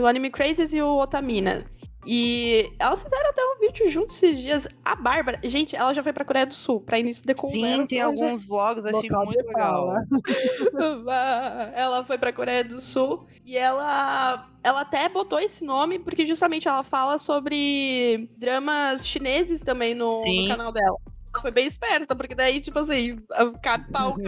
O 0.00 0.06
anime 0.06 0.30
Crazes 0.30 0.72
e 0.72 0.82
o 0.82 0.96
Otamina. 0.98 1.64
E 2.08 2.70
elas 2.78 3.02
fizeram 3.02 3.30
até 3.30 3.42
um 3.42 3.58
vídeo 3.58 3.90
juntos 3.90 4.22
esses 4.22 4.38
dias. 4.40 4.68
A 4.84 4.94
Bárbara, 4.94 5.40
gente, 5.42 5.74
ela 5.74 5.92
já 5.92 6.04
foi 6.04 6.12
pra 6.12 6.24
Coreia 6.24 6.46
do 6.46 6.54
Sul, 6.54 6.80
pra 6.80 7.00
início 7.00 7.24
de 7.26 7.34
conversa. 7.34 7.76
Sim, 7.82 7.86
tem 7.86 7.98
já- 7.98 8.04
alguns 8.04 8.46
vlogs, 8.46 8.84
achei 8.86 9.08
Local 9.10 9.24
muito 9.26 9.40
de 9.42 9.46
legal. 9.48 9.88
fala. 9.88 10.04
ela 11.74 12.04
foi 12.04 12.16
pra 12.16 12.32
Coreia 12.32 12.62
do 12.62 12.80
Sul 12.80 13.26
e 13.44 13.56
ela 13.56 14.48
ela 14.62 14.82
até 14.82 15.08
botou 15.08 15.40
esse 15.40 15.64
nome 15.64 15.98
porque 15.98 16.24
justamente 16.24 16.68
ela 16.68 16.82
fala 16.84 17.18
sobre 17.18 18.28
dramas 18.36 19.04
chineses 19.06 19.62
também 19.62 19.92
no, 19.94 20.08
no 20.08 20.48
canal 20.48 20.70
dela. 20.70 20.96
Ela 21.36 21.42
foi 21.42 21.50
bem 21.50 21.66
esperta, 21.66 22.16
porque 22.16 22.34
daí, 22.34 22.62
tipo 22.62 22.78
assim, 22.78 23.18
cabe 23.62 23.90
pau 23.92 24.14
que 24.14 24.22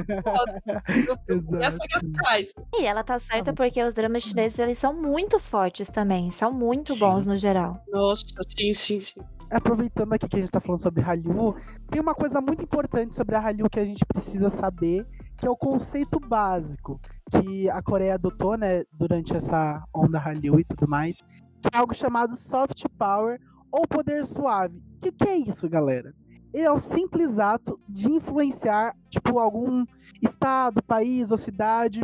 essa 1.59 1.79
que 1.79 2.19
faz. 2.23 2.53
E 2.79 2.85
ela 2.85 3.03
tá 3.03 3.19
certa 3.19 3.53
porque 3.55 3.83
os 3.83 3.95
dramas 3.95 4.23
chineses, 4.23 4.59
eles 4.59 4.77
são 4.77 4.93
muito 4.93 5.41
fortes 5.41 5.89
também. 5.89 6.31
São 6.31 6.53
muito 6.53 6.93
Sim. 6.93 7.01
bons 7.01 7.25
no 7.25 7.39
geral. 7.39 7.83
Nossa, 7.89 8.27
sim, 8.47 8.75
sim, 8.75 9.01
sim. 9.01 9.21
Aproveitando 9.51 10.13
aqui 10.13 10.29
que 10.29 10.37
a 10.37 10.41
gente 10.41 10.51
tá 10.51 10.61
falando 10.61 10.83
sobre 10.83 11.01
Hallyu, 11.01 11.57
tem 11.91 11.99
uma 11.99 12.15
coisa 12.15 12.43
muito 12.43 12.63
importante 12.63 13.15
sobre 13.15 13.35
a 13.35 13.41
Hallyu 13.41 13.71
que 13.71 13.81
a 13.81 13.87
gente 13.87 14.05
precisa 14.05 14.51
saber, 14.51 15.07
que 15.39 15.47
é 15.47 15.51
o 15.51 15.57
conceito 15.57 16.21
básico 16.21 17.01
que 17.31 17.71
a 17.71 17.81
Coreia 17.81 18.15
adotou, 18.15 18.59
né, 18.59 18.85
durante 18.93 19.35
essa 19.35 19.83
onda 19.95 20.19
Hallyu 20.19 20.61
e 20.61 20.65
tudo 20.65 20.87
mais, 20.87 21.17
que 21.63 21.71
é 21.75 21.79
algo 21.79 21.95
chamado 21.95 22.37
soft 22.37 22.85
power 22.99 23.41
ou 23.73 23.89
poder 23.89 24.27
suave. 24.27 24.77
O 24.77 25.01
que, 25.01 25.13
que 25.13 25.29
é 25.29 25.37
isso, 25.39 25.67
galera? 25.71 26.13
Ele 26.53 26.65
é 26.65 26.73
o 26.73 26.79
simples 26.79 27.39
ato 27.39 27.79
de 27.89 28.11
influenciar, 28.11 28.95
tipo, 29.11 29.39
algum 29.39 29.85
estado, 30.23 30.83
país 30.83 31.31
ou 31.31 31.39
cidade 31.39 32.03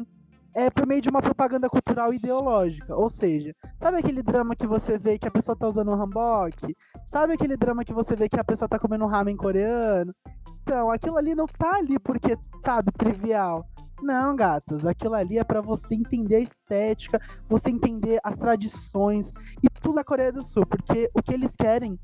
é 0.54 0.70
por 0.70 0.86
meio 0.86 1.00
de 1.00 1.08
uma 1.08 1.20
propaganda 1.20 1.68
cultural 1.68 2.12
e 2.12 2.16
ideológica. 2.16 2.94
Ou 2.94 3.10
seja, 3.10 3.54
sabe 3.78 3.98
aquele 3.98 4.22
drama 4.22 4.54
que 4.54 4.66
você 4.66 4.96
vê 4.96 5.18
que 5.18 5.26
a 5.26 5.30
pessoa 5.30 5.56
tá 5.56 5.68
usando 5.68 5.90
um 5.90 6.00
hanbok? 6.00 6.76
Sabe 7.04 7.34
aquele 7.34 7.56
drama 7.56 7.84
que 7.84 7.92
você 7.92 8.14
vê 8.14 8.28
que 8.28 8.38
a 8.38 8.44
pessoa 8.44 8.68
tá 8.68 8.78
comendo 8.78 9.04
um 9.04 9.08
ramen 9.08 9.36
coreano? 9.36 10.14
Então, 10.62 10.90
aquilo 10.90 11.18
ali 11.18 11.34
não 11.34 11.46
tá 11.46 11.76
ali 11.76 11.98
porque, 11.98 12.38
sabe, 12.60 12.92
trivial. 12.92 13.66
Não, 14.02 14.34
gatos, 14.34 14.86
aquilo 14.86 15.14
ali 15.14 15.38
é 15.38 15.44
pra 15.44 15.60
você 15.60 15.94
entender 15.94 16.36
a 16.36 16.40
estética, 16.40 17.20
você 17.48 17.70
entender 17.70 18.18
as 18.22 18.36
tradições 18.36 19.32
e 19.62 19.68
tudo 19.80 19.94
da 19.94 20.04
Coreia 20.04 20.32
do 20.32 20.42
Sul, 20.42 20.66
porque 20.66 21.10
o 21.14 21.22
que 21.22 21.32
eles 21.32 21.54
querem 21.56 21.98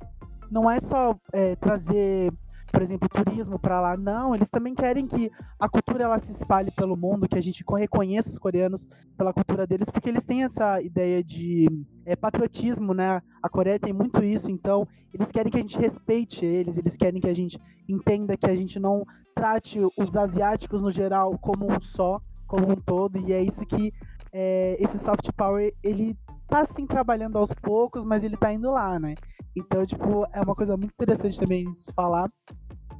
não 0.50 0.70
é 0.70 0.80
só 0.80 1.16
é, 1.32 1.54
trazer, 1.56 2.32
por 2.72 2.82
exemplo, 2.82 3.08
turismo 3.08 3.58
pra 3.58 3.80
lá, 3.80 3.96
não, 3.96 4.34
eles 4.34 4.48
também 4.50 4.74
querem 4.74 5.06
que 5.06 5.30
a 5.58 5.68
cultura 5.68 6.04
ela 6.04 6.18
se 6.18 6.32
espalhe 6.32 6.70
pelo 6.70 6.96
mundo, 6.96 7.28
que 7.28 7.38
a 7.38 7.40
gente 7.40 7.64
co- 7.64 7.76
reconheça 7.76 8.30
os 8.30 8.38
coreanos 8.38 8.86
pela 9.16 9.32
cultura 9.32 9.66
deles, 9.66 9.90
porque 9.90 10.08
eles 10.08 10.24
têm 10.24 10.44
essa 10.44 10.80
ideia 10.80 11.22
de 11.22 11.66
é, 12.04 12.16
patriotismo, 12.16 12.92
né? 12.94 13.22
A 13.42 13.48
Coreia 13.48 13.78
tem 13.78 13.92
muito 13.92 14.22
isso, 14.24 14.50
então 14.50 14.86
eles 15.12 15.30
querem 15.32 15.50
que 15.50 15.58
a 15.58 15.62
gente 15.62 15.78
respeite 15.78 16.44
eles, 16.44 16.76
eles 16.76 16.96
querem 16.96 17.20
que 17.20 17.28
a 17.28 17.34
gente 17.34 17.58
entenda 17.88 18.36
que 18.36 18.48
a 18.48 18.54
gente 18.54 18.78
não 18.78 19.04
trate 19.34 19.80
os 19.96 20.16
asiáticos 20.16 20.82
no 20.82 20.90
geral 20.90 21.36
como 21.38 21.66
um 21.66 21.80
só, 21.80 22.20
como 22.46 22.70
um 22.70 22.76
todo, 22.76 23.18
e 23.18 23.32
é 23.32 23.42
isso 23.42 23.64
que 23.66 23.92
é, 24.32 24.76
esse 24.78 24.98
soft 24.98 25.28
power 25.36 25.72
ele 25.82 26.16
tá 26.46 26.60
assim 26.60 26.86
trabalhando 26.86 27.38
aos 27.38 27.52
poucos, 27.52 28.04
mas 28.04 28.22
ele 28.24 28.36
tá 28.36 28.52
indo 28.52 28.70
lá, 28.70 28.98
né? 28.98 29.14
Então, 29.56 29.84
tipo, 29.84 30.26
é 30.32 30.40
uma 30.40 30.54
coisa 30.54 30.76
muito 30.76 30.92
interessante 30.92 31.38
também 31.38 31.72
de 31.72 31.84
se 31.84 31.92
falar. 31.92 32.30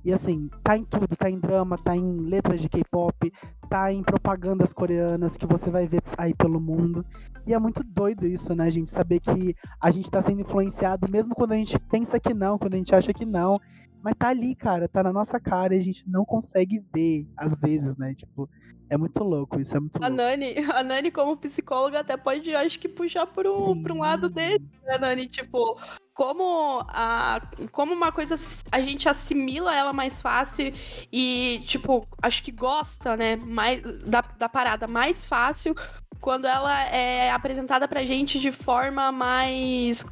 E 0.04 0.12
assim, 0.12 0.48
tá 0.64 0.76
em 0.76 0.84
tudo, 0.84 1.14
tá 1.14 1.28
em 1.28 1.38
drama, 1.38 1.76
tá 1.76 1.94
em 1.94 2.20
letras 2.20 2.60
de 2.60 2.68
K-pop, 2.68 3.30
tá 3.68 3.92
em 3.92 4.02
propagandas 4.02 4.72
coreanas 4.72 5.36
que 5.36 5.46
você 5.46 5.70
vai 5.70 5.86
ver 5.86 6.02
aí 6.16 6.34
pelo 6.34 6.58
mundo. 6.58 7.04
E 7.46 7.52
é 7.52 7.58
muito 7.58 7.82
doido 7.84 8.26
isso, 8.26 8.54
né, 8.54 8.70
gente? 8.70 8.90
Saber 8.90 9.20
que 9.20 9.54
a 9.80 9.90
gente 9.90 10.10
tá 10.10 10.22
sendo 10.22 10.40
influenciado, 10.40 11.10
mesmo 11.10 11.34
quando 11.34 11.52
a 11.52 11.56
gente 11.56 11.78
pensa 11.78 12.18
que 12.18 12.32
não, 12.32 12.58
quando 12.58 12.74
a 12.74 12.76
gente 12.78 12.94
acha 12.94 13.12
que 13.12 13.26
não. 13.26 13.58
Mas 14.02 14.14
tá 14.18 14.28
ali, 14.28 14.54
cara, 14.54 14.88
tá 14.88 15.02
na 15.02 15.12
nossa 15.12 15.38
cara 15.38 15.74
e 15.74 15.78
a 15.78 15.84
gente 15.84 16.08
não 16.08 16.24
consegue 16.24 16.82
ver, 16.94 17.28
às 17.36 17.58
vezes, 17.58 17.94
né? 17.98 18.14
Tipo, 18.14 18.48
é 18.90 18.96
muito 18.96 19.22
louco 19.22 19.60
isso, 19.60 19.76
é 19.76 19.80
muito 19.80 19.96
A 19.96 20.08
louco. 20.08 20.16
Nani, 20.16 20.54
a 20.74 20.82
Nani, 20.82 21.10
como 21.10 21.36
psicóloga, 21.36 22.00
até 22.00 22.16
pode, 22.16 22.54
acho 22.54 22.78
que, 22.78 22.88
puxar 22.88 23.26
por 23.26 23.46
um, 23.46 23.80
por 23.80 23.92
um 23.92 24.00
lado 24.00 24.28
dele, 24.28 24.64
né, 24.84 24.98
Nani? 24.98 25.28
Tipo, 25.28 25.80
como, 26.12 26.84
a, 26.88 27.40
como 27.70 27.94
uma 27.94 28.10
coisa 28.10 28.34
a 28.72 28.80
gente 28.80 29.08
assimila 29.08 29.74
ela 29.74 29.92
mais 29.92 30.20
fácil 30.20 30.72
e, 31.12 31.62
tipo, 31.66 32.06
acho 32.20 32.42
que 32.42 32.50
gosta, 32.50 33.16
né, 33.16 33.36
mais, 33.36 33.80
da, 34.04 34.20
da 34.20 34.48
parada 34.48 34.86
mais 34.88 35.24
fácil 35.24 35.74
quando 36.20 36.46
ela 36.46 36.84
é 36.88 37.30
apresentada 37.30 37.88
pra 37.88 38.04
gente 38.04 38.38
de 38.38 38.52
forma 38.52 39.10
mais. 39.10 40.04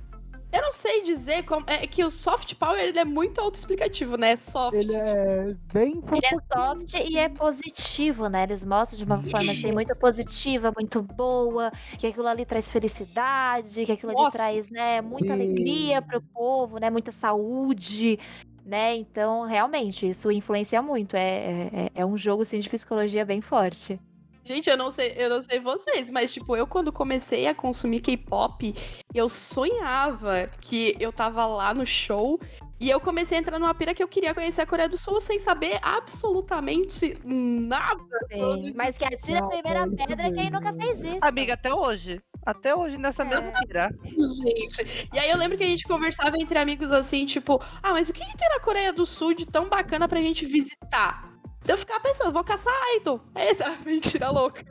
Eu 0.50 0.62
não 0.62 0.72
sei 0.72 1.02
dizer 1.02 1.44
como. 1.44 1.64
É 1.66 1.86
que 1.86 2.02
o 2.02 2.10
soft 2.10 2.54
power 2.54 2.80
ele 2.80 2.98
é 2.98 3.04
muito 3.04 3.38
autoexplicativo, 3.38 4.16
né? 4.16 4.34
Soft. 4.36 4.74
Ele 4.74 4.94
é 4.94 5.54
bem 5.72 6.02
Ele 6.10 6.26
é 6.26 6.56
soft 6.56 6.94
e 6.94 7.18
é 7.18 7.28
positivo, 7.28 8.28
né? 8.28 8.44
Eles 8.44 8.64
mostram 8.64 8.98
de 8.98 9.04
uma 9.04 9.22
forma 9.22 9.52
assim 9.52 9.72
muito 9.72 9.94
positiva, 9.96 10.72
muito 10.74 11.02
boa, 11.02 11.70
que 11.98 12.06
aquilo 12.06 12.26
ali 12.26 12.46
traz 12.46 12.70
felicidade, 12.70 13.84
que 13.84 13.92
aquilo 13.92 14.18
ali 14.18 14.30
traz, 14.30 14.70
né, 14.70 15.02
muita 15.02 15.26
sim. 15.26 15.32
alegria 15.32 16.00
pro 16.00 16.22
povo, 16.22 16.78
né? 16.78 16.88
Muita 16.88 17.12
saúde, 17.12 18.18
né? 18.64 18.96
Então, 18.96 19.44
realmente, 19.46 20.08
isso 20.08 20.30
influencia 20.30 20.80
muito. 20.80 21.14
É, 21.14 21.68
é, 21.72 21.90
é 21.94 22.06
um 22.06 22.16
jogo 22.16 22.42
assim, 22.42 22.58
de 22.58 22.70
psicologia 22.70 23.24
bem 23.24 23.42
forte. 23.42 24.00
Gente, 24.48 24.70
eu 24.70 24.78
não 24.78 24.90
sei, 24.90 25.12
eu 25.14 25.28
não 25.28 25.42
sei 25.42 25.60
vocês, 25.60 26.10
mas 26.10 26.32
tipo, 26.32 26.56
eu 26.56 26.66
quando 26.66 26.90
comecei 26.90 27.46
a 27.46 27.54
consumir 27.54 28.00
K-pop, 28.00 28.74
eu 29.14 29.28
sonhava 29.28 30.48
que 30.58 30.96
eu 30.98 31.12
tava 31.12 31.44
lá 31.44 31.74
no 31.74 31.84
show 31.84 32.40
e 32.80 32.88
eu 32.88 32.98
comecei 32.98 33.36
a 33.36 33.40
entrar 33.42 33.58
numa 33.58 33.74
pira 33.74 33.92
que 33.92 34.02
eu 34.02 34.08
queria 34.08 34.32
conhecer 34.34 34.62
a 34.62 34.66
Coreia 34.66 34.88
do 34.88 34.96
Sul 34.96 35.20
sem 35.20 35.38
saber 35.38 35.78
absolutamente 35.82 37.18
nada. 37.24 38.00
sobre 38.34 38.70
Sim, 38.70 38.72
Mas 38.74 38.96
que 38.96 39.04
atira 39.04 39.38
a 39.38 39.42
Não, 39.42 39.48
primeira 39.50 39.84
isso 39.86 39.96
pedra 39.96 40.32
quem 40.32 40.50
nunca 40.50 40.72
fez 40.72 40.98
isso. 41.04 41.18
Amiga, 41.20 41.52
até 41.52 41.74
hoje. 41.74 42.18
Até 42.46 42.74
hoje, 42.74 42.96
nessa 42.96 43.24
É. 43.24 43.26
mesma 43.26 43.52
pira. 43.66 43.90
gente. 44.02 45.08
E 45.12 45.18
aí 45.18 45.28
eu 45.28 45.36
lembro 45.36 45.58
que 45.58 45.64
a 45.64 45.66
gente 45.66 45.84
conversava 45.84 46.38
entre 46.38 46.58
amigos 46.58 46.90
assim, 46.90 47.26
tipo, 47.26 47.60
ah, 47.82 47.92
mas 47.92 48.08
o 48.08 48.14
que, 48.14 48.24
que 48.24 48.36
tem 48.38 48.48
na 48.48 48.60
Coreia 48.60 48.94
do 48.94 49.04
Sul 49.04 49.34
de 49.34 49.44
tão 49.44 49.68
bacana 49.68 50.08
pra 50.08 50.22
gente 50.22 50.46
visitar? 50.46 51.36
Eu 51.68 51.76
ficava 51.76 52.00
pensando, 52.00 52.32
vou 52.32 52.42
caçar 52.42 52.72
Idol. 52.96 53.20
É 53.34 53.50
essa 53.50 53.76
mentira 53.84 54.30
louca. 54.30 54.64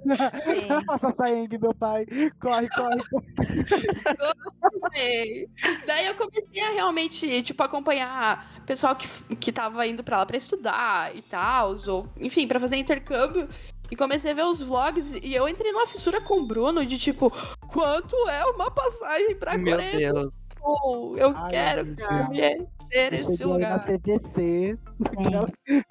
Sim. 0.43 0.67
Saeng, 1.15 1.47
meu 1.61 1.73
pai. 1.75 2.05
Corre, 2.41 2.67
corre, 2.69 2.97
corre. 3.09 3.25
Sei. 4.93 5.47
Daí 5.85 6.07
eu 6.07 6.15
comecei 6.15 6.61
a 6.61 6.71
realmente, 6.71 7.43
tipo, 7.43 7.61
acompanhar 7.61 8.51
pessoal 8.65 8.95
que, 8.95 9.07
que 9.35 9.51
tava 9.51 9.85
indo 9.85 10.03
pra 10.03 10.17
lá 10.17 10.25
pra 10.25 10.37
estudar 10.37 11.15
e 11.15 11.21
tal, 11.21 11.75
ou, 11.87 12.07
enfim, 12.17 12.47
pra 12.47 12.59
fazer 12.59 12.77
intercâmbio. 12.77 13.47
E 13.89 13.95
comecei 13.95 14.31
a 14.31 14.33
ver 14.33 14.43
os 14.43 14.61
vlogs 14.61 15.13
e 15.13 15.33
eu 15.33 15.47
entrei 15.47 15.71
numa 15.71 15.87
fissura 15.87 16.19
com 16.19 16.39
o 16.39 16.45
Bruno 16.45 16.85
de 16.85 16.97
tipo, 16.97 17.31
quanto 17.71 18.15
é 18.27 18.43
uma 18.45 18.69
passagem 18.69 19.35
pra 19.35 19.57
Meu 19.57 19.75
Coreia? 19.77 20.13
Deus. 20.13 20.33
Pô, 20.59 21.15
eu 21.17 21.33
Ai, 21.37 21.49
quero 21.49 21.85
meu 21.85 22.67
Conhecer 22.87 23.13
Eu 23.13 23.19
este 23.19 23.43
aí 23.43 23.49
na 23.49 23.53
lugar. 23.53 23.79
CVC, 23.85 24.77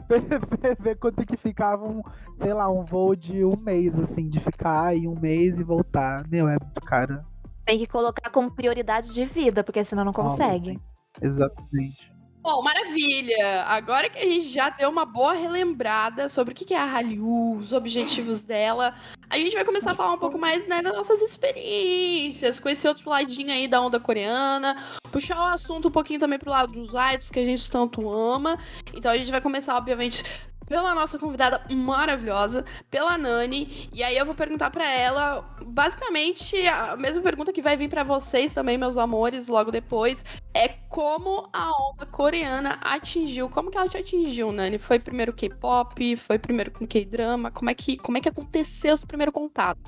ver, 0.08 0.76
ver 0.80 0.96
quanto 0.96 1.26
que 1.26 1.36
ficava 1.36 1.86
um, 1.86 2.02
sei 2.36 2.52
lá, 2.52 2.70
um 2.70 2.84
voo 2.84 3.14
de 3.14 3.44
um 3.44 3.56
mês, 3.56 3.98
assim, 3.98 4.28
de 4.28 4.40
ficar 4.40 4.86
aí 4.86 5.06
um 5.06 5.18
mês 5.18 5.58
e 5.58 5.62
voltar. 5.62 6.26
Meu, 6.28 6.48
é 6.48 6.56
muito 6.60 6.80
caro. 6.80 7.24
Tem 7.64 7.78
que 7.78 7.86
colocar 7.86 8.30
como 8.30 8.50
prioridade 8.50 9.12
de 9.12 9.24
vida, 9.24 9.62
porque 9.64 9.84
senão 9.84 10.04
não 10.04 10.12
consegue. 10.12 10.80
Exatamente. 11.20 12.15
Bom, 12.46 12.62
maravilha! 12.62 13.64
Agora 13.64 14.08
que 14.08 14.20
a 14.20 14.24
gente 14.24 14.48
já 14.50 14.70
deu 14.70 14.88
uma 14.88 15.04
boa 15.04 15.32
relembrada 15.32 16.28
sobre 16.28 16.54
o 16.54 16.56
que 16.56 16.72
é 16.72 16.78
a 16.78 16.84
Hallyu, 16.84 17.56
os 17.56 17.72
objetivos 17.72 18.42
dela, 18.42 18.94
a 19.28 19.36
gente 19.36 19.52
vai 19.52 19.64
começar 19.64 19.90
a 19.90 19.94
falar 19.96 20.12
um 20.12 20.18
pouco 20.18 20.38
mais 20.38 20.64
né, 20.68 20.80
das 20.80 20.94
nossas 20.94 21.20
experiências, 21.22 22.60
com 22.60 22.68
esse 22.68 22.86
outro 22.86 23.10
ladinho 23.10 23.50
aí 23.50 23.66
da 23.66 23.80
onda 23.80 23.98
coreana, 23.98 24.80
puxar 25.10 25.40
o 25.40 25.54
assunto 25.54 25.88
um 25.88 25.90
pouquinho 25.90 26.20
também 26.20 26.38
pro 26.38 26.52
lado 26.52 26.72
dos 26.72 26.90
idols 26.90 27.32
que 27.32 27.40
a 27.40 27.44
gente 27.44 27.68
tanto 27.68 28.08
ama. 28.08 28.56
Então 28.94 29.10
a 29.10 29.18
gente 29.18 29.32
vai 29.32 29.40
começar, 29.40 29.76
obviamente, 29.76 30.22
pela 30.66 30.94
nossa 30.94 31.18
convidada 31.18 31.62
maravilhosa, 31.70 32.64
pela 32.90 33.16
Nani, 33.16 33.88
e 33.92 34.02
aí 34.02 34.16
eu 34.16 34.26
vou 34.26 34.34
perguntar 34.34 34.70
pra 34.70 34.90
ela, 34.90 35.42
basicamente, 35.64 36.56
a 36.66 36.96
mesma 36.96 37.22
pergunta 37.22 37.52
que 37.52 37.62
vai 37.62 37.76
vir 37.76 37.88
pra 37.88 38.02
vocês 38.02 38.52
também, 38.52 38.76
meus 38.76 38.98
amores, 38.98 39.46
logo 39.46 39.70
depois, 39.70 40.24
é 40.52 40.68
como 40.88 41.48
a 41.52 41.70
onda 41.90 42.06
coreana 42.06 42.78
atingiu, 42.82 43.48
como 43.48 43.70
que 43.70 43.78
ela 43.78 43.88
te 43.88 43.96
atingiu, 43.96 44.50
Nani? 44.52 44.78
Foi 44.78 44.98
primeiro 44.98 45.32
K-pop, 45.32 46.16
foi 46.16 46.38
primeiro 46.38 46.70
com 46.70 46.86
K-drama, 46.86 47.50
como 47.50 47.70
é 47.70 47.74
que 47.74 47.96
como 47.96 48.18
é 48.18 48.20
que 48.20 48.28
aconteceu 48.28 48.94
esse 48.94 49.06
primeiro 49.06 49.30
contato? 49.32 49.80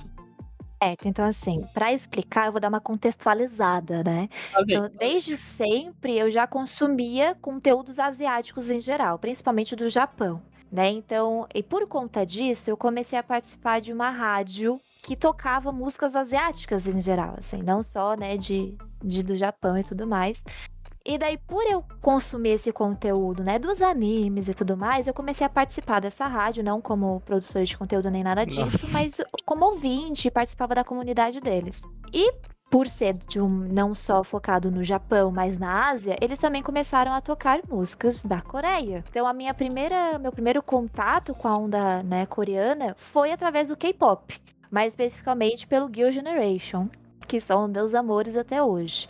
Certo, 0.80 1.08
então 1.08 1.24
assim, 1.24 1.66
pra 1.74 1.92
explicar, 1.92 2.46
eu 2.46 2.52
vou 2.52 2.60
dar 2.60 2.68
uma 2.68 2.80
contextualizada, 2.80 4.04
né? 4.04 4.28
Então, 4.60 4.88
desde 4.96 5.36
sempre 5.36 6.16
eu 6.16 6.30
já 6.30 6.46
consumia 6.46 7.34
conteúdos 7.34 7.98
asiáticos 7.98 8.70
em 8.70 8.80
geral, 8.80 9.18
principalmente 9.18 9.74
do 9.74 9.88
Japão, 9.88 10.40
né? 10.70 10.90
Então, 10.90 11.46
e 11.54 11.62
por 11.62 11.86
conta 11.86 12.24
disso, 12.24 12.70
eu 12.70 12.76
comecei 12.76 13.18
a 13.18 13.22
participar 13.22 13.80
de 13.80 13.92
uma 13.92 14.10
rádio 14.10 14.80
que 15.02 15.16
tocava 15.16 15.72
músicas 15.72 16.14
asiáticas 16.14 16.86
em 16.86 17.00
geral, 17.00 17.34
assim, 17.38 17.62
não 17.62 17.82
só, 17.82 18.14
né, 18.14 18.36
de, 18.36 18.76
de 19.02 19.22
do 19.22 19.36
Japão 19.36 19.78
e 19.78 19.84
tudo 19.84 20.06
mais. 20.06 20.44
E 21.04 21.16
daí, 21.16 21.38
por 21.38 21.64
eu 21.64 21.82
consumir 22.02 22.50
esse 22.50 22.70
conteúdo, 22.70 23.42
né, 23.42 23.58
dos 23.58 23.80
animes 23.80 24.48
e 24.48 24.52
tudo 24.52 24.76
mais, 24.76 25.06
eu 25.06 25.14
comecei 25.14 25.46
a 25.46 25.48
participar 25.48 26.00
dessa 26.00 26.26
rádio, 26.26 26.62
não 26.62 26.82
como 26.82 27.20
produtora 27.20 27.64
de 27.64 27.78
conteúdo 27.78 28.10
nem 28.10 28.22
nada 28.22 28.44
disso, 28.44 28.60
Nossa. 28.60 28.88
mas 28.88 29.20
como 29.46 29.64
ouvinte, 29.64 30.30
participava 30.30 30.74
da 30.74 30.84
comunidade 30.84 31.40
deles. 31.40 31.80
E 32.12 32.30
por 32.70 32.86
ser 32.86 33.14
de 33.26 33.40
um 33.40 33.48
não 33.48 33.94
só 33.94 34.22
focado 34.22 34.70
no 34.70 34.84
Japão, 34.84 35.30
mas 35.30 35.58
na 35.58 35.88
Ásia, 35.90 36.16
eles 36.20 36.38
também 36.38 36.62
começaram 36.62 37.12
a 37.12 37.20
tocar 37.20 37.60
músicas 37.68 38.22
da 38.22 38.40
Coreia. 38.40 39.04
Então 39.08 39.26
a 39.26 39.32
minha 39.32 39.54
primeira, 39.54 40.18
meu 40.18 40.32
primeiro 40.32 40.62
contato 40.62 41.34
com 41.34 41.48
a 41.48 41.56
onda, 41.56 42.02
né, 42.02 42.26
coreana 42.26 42.94
foi 42.96 43.32
através 43.32 43.68
do 43.68 43.76
K-pop, 43.76 44.40
mais 44.70 44.92
especificamente 44.92 45.66
pelo 45.66 45.90
Girl 45.92 46.10
Generation, 46.10 46.88
que 47.26 47.40
são 47.40 47.66
meus 47.68 47.94
amores 47.94 48.36
até 48.36 48.62
hoje. 48.62 49.08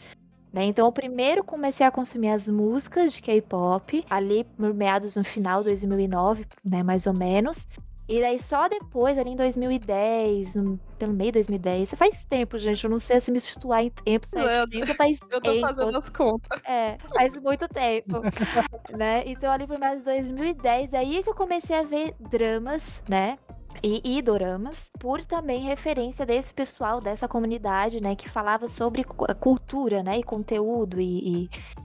Né? 0.53 0.65
Então, 0.65 0.87
eu 0.87 0.93
primeiro 0.93 1.45
comecei 1.45 1.85
a 1.85 1.91
consumir 1.91 2.31
as 2.31 2.49
músicas 2.49 3.13
de 3.13 3.21
K-pop, 3.21 4.05
ali 4.09 4.47
meados 4.75 5.15
no 5.15 5.23
final 5.23 5.61
de 5.61 5.69
2009, 5.69 6.47
né, 6.65 6.83
mais 6.83 7.07
ou 7.07 7.13
menos. 7.13 7.69
E 8.09 8.21
daí 8.21 8.39
só 8.39 8.69
depois, 8.69 9.19
ali 9.19 9.31
em 9.31 9.37
2010, 9.37 10.55
no- 10.55 10.81
pelo 10.99 11.13
meio 11.13 11.31
de 11.31 11.39
2010, 11.41 11.93
faz 11.95 12.25
tempo, 12.25 12.59
gente, 12.59 12.83
eu 12.83 12.91
não 12.91 12.99
sei 12.99 13.21
se 13.21 13.31
me 13.31 13.39
situar 13.41 13.85
em 13.85 13.91
tempo 13.91 14.27
certinho, 14.27 14.81
porque 14.81 14.95
faz 14.95 15.19
Eu 15.31 15.41
tô 15.41 15.53
tempo. 15.53 15.61
fazendo 15.69 15.97
as 15.99 16.09
contas. 16.09 16.61
É, 16.65 16.97
faz 17.15 17.39
muito 17.39 17.69
tempo, 17.69 18.23
né? 18.97 19.23
Então 19.27 19.53
ali 19.53 19.67
por 19.67 19.79
mais 19.79 19.99
de 19.99 20.05
2010, 20.07 20.95
aí 20.95 21.23
que 21.23 21.29
eu 21.29 21.35
comecei 21.35 21.77
a 21.77 21.83
ver 21.83 22.15
dramas, 22.19 23.03
né? 23.09 23.39
E, 23.83 24.01
e 24.19 24.23
doramas, 24.23 24.91
por 24.99 25.25
também 25.25 25.61
referência 25.61 26.27
desse 26.27 26.53
pessoal, 26.53 27.01
dessa 27.01 27.29
comunidade, 27.29 28.01
né? 28.03 28.17
Que 28.17 28.29
falava 28.29 28.67
sobre 28.69 29.05
cu- 29.05 29.27
cultura, 29.37 30.03
né? 30.03 30.19
E 30.19 30.23
conteúdo 30.25 31.01
e, 31.01 31.45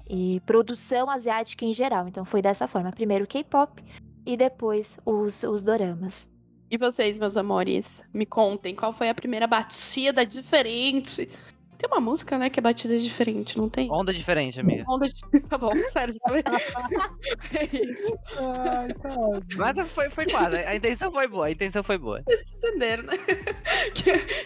e- 0.09 0.35
e 0.35 0.39
produção 0.39 1.07
asiática 1.09 1.65
em 1.65 1.73
geral. 1.73 2.07
Então 2.07 2.25
foi 2.25 2.41
dessa 2.41 2.67
forma. 2.67 2.91
Primeiro 2.91 3.27
K-pop 3.27 3.83
e 4.25 4.37
depois 4.37 4.97
os, 5.05 5.43
os 5.43 5.63
doramas. 5.63 6.29
E 6.69 6.77
vocês, 6.77 7.19
meus 7.19 7.37
amores, 7.37 8.03
me 8.13 8.25
contem, 8.25 8.75
qual 8.75 8.91
foi 8.91 9.07
a 9.07 9.13
primeira 9.13 9.45
batida 9.45 10.25
diferente? 10.25 11.29
Tem 11.83 11.91
uma 11.91 11.99
música, 11.99 12.37
né, 12.37 12.49
que 12.49 12.61
é 12.61 12.63
batida 12.63 12.97
diferente, 12.97 13.57
não 13.57 13.67
tem? 13.67 13.91
Onda 13.91 14.13
diferente, 14.13 14.57
amiga. 14.57 14.85
Onda 14.87 15.09
de... 15.09 15.21
Tá 15.49 15.57
bom, 15.57 15.75
sério, 15.91 16.15
falei. 16.25 16.41
é 17.53 17.65
isso. 17.65 18.17
Ai, 18.37 18.87
sabe. 19.01 19.55
Mas 19.57 19.91
foi, 19.91 20.09
foi 20.09 20.25
quase. 20.25 20.55
A 20.55 20.75
intenção 20.77 21.11
foi 21.11 21.27
boa, 21.27 21.45
a 21.47 21.51
intenção 21.51 21.83
foi 21.83 21.97
boa. 21.97 22.23
Vocês 22.25 22.45
entenderam, 22.55 23.03
né? 23.03 23.13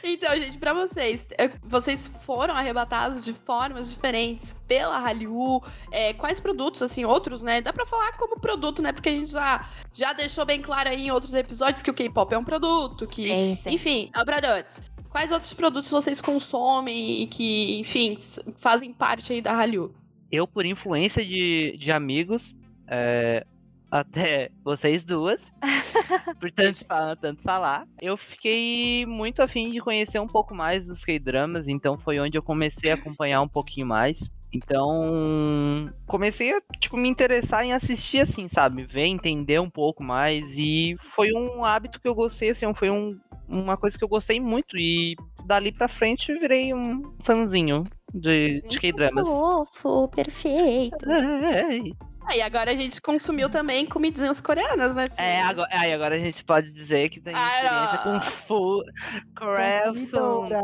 Então, 0.04 0.36
gente, 0.36 0.58
pra 0.58 0.74
vocês, 0.74 1.28
é, 1.38 1.50
vocês 1.64 2.12
foram 2.26 2.56
arrebatados 2.56 3.24
de 3.24 3.34
formas 3.34 3.92
diferentes 3.92 4.54
pela 4.68 4.98
Hallyu. 4.98 5.62
É, 5.92 6.14
quais 6.14 6.40
produtos, 6.40 6.82
assim, 6.82 7.06
outros, 7.06 7.44
né? 7.44 7.62
Dá 7.62 7.72
pra 7.72 7.86
falar 7.86 8.14
como 8.18 8.40
produto, 8.40 8.82
né? 8.82 8.92
Porque 8.92 9.10
a 9.10 9.14
gente 9.14 9.32
já, 9.32 9.70
já 9.94 10.12
deixou 10.14 10.44
bem 10.44 10.62
claro 10.62 10.90
aí 10.90 11.06
em 11.06 11.12
outros 11.12 11.36
episódios 11.36 11.84
que 11.84 11.92
o 11.92 11.94
K-pop 11.94 12.34
é 12.34 12.38
um 12.38 12.44
produto, 12.44 13.06
que 13.06 13.28
Sim, 13.28 13.58
sim. 13.62 13.70
Enfim, 13.70 14.12
produtos. 14.26 14.82
Quais 15.10 15.32
outros 15.32 15.54
produtos 15.54 15.90
vocês 15.90 16.22
consomem 16.22 17.24
e 17.24 17.28
que, 17.28 17.80
enfim, 17.80 18.18
fazem 18.58 18.94
parte 18.94 19.34
aí 19.34 19.42
da 19.42 19.54
Hallyu? 19.54 19.94
Eu, 20.32 20.48
por 20.48 20.66
influência 20.66 21.26
de, 21.26 21.78
de 21.80 21.92
amigos, 21.92 22.56
é, 22.88 23.46
até 23.90 24.52
vocês 24.64 25.04
duas, 25.06 25.46
por 26.40 26.52
tanto 26.52 26.86
falar, 26.86 27.16
tanto 27.16 27.42
falar, 27.42 27.88
eu 28.02 28.18
fiquei 28.18 29.06
muito 29.06 29.42
afim 29.42 29.72
de 29.72 29.80
conhecer 29.80 30.20
um 30.20 30.28
pouco 30.28 30.54
mais 30.54 30.86
dos 30.86 31.06
K-dramas, 31.06 31.68
então 31.68 31.98
foi 31.98 32.20
onde 32.20 32.38
eu 32.38 32.44
comecei 32.44 32.92
a 32.92 32.96
acompanhar 32.96 33.42
um 33.42 33.48
pouquinho 33.48 33.88
mais. 33.88 34.30
Então, 34.52 35.92
comecei 36.06 36.54
a, 36.54 36.62
tipo, 36.80 36.98
me 36.98 37.10
interessar 37.10 37.66
em 37.66 37.74
assistir, 37.74 38.20
assim, 38.20 38.48
sabe? 38.48 38.84
Ver, 38.84 39.06
entender 39.06 39.60
um 39.60 39.70
pouco 39.70 40.04
mais. 40.04 40.58
E 40.58 40.96
foi 40.98 41.32
um 41.34 41.66
hábito 41.66 42.00
que 42.00 42.08
eu 42.08 42.16
gostei, 42.16 42.50
assim, 42.50 42.74
foi 42.74 42.90
um, 42.90 43.20
uma 43.48 43.78
coisa 43.78 43.98
que 43.98 44.04
eu 44.04 44.08
gostei 44.10 44.40
muito. 44.40 44.78
E 44.78 45.16
dali 45.46 45.72
pra 45.72 45.88
frente 45.88 46.32
eu 46.32 46.40
virei 46.40 46.74
um 46.74 47.14
fãzinho 47.24 47.84
de, 48.14 48.62
de 48.68 48.80
K-dramas. 48.80 49.28
Fofo, 49.28 50.08
perfeito. 50.08 51.06
Aí 52.28 52.42
agora 52.42 52.72
a 52.72 52.76
gente 52.76 53.02
consumiu 53.02 53.50
também 53.50 53.86
comidinhas 53.86 54.42
coreanas, 54.42 54.94
né? 54.96 55.06
É, 55.18 55.42
agora, 55.42 55.70
aí 55.72 55.94
agora 55.94 56.16
a 56.16 56.20
gente 56.20 56.44
pode 56.44 56.72
dizer 56.72 57.10
que 57.10 57.22
tem 57.22 57.34
Ah, 57.34 57.48
experiência 57.64 57.98
com 58.00 58.22
food, 58.22 58.92
Korean 59.38 59.94
food. 59.94 60.10
Consumidora. 60.12 60.62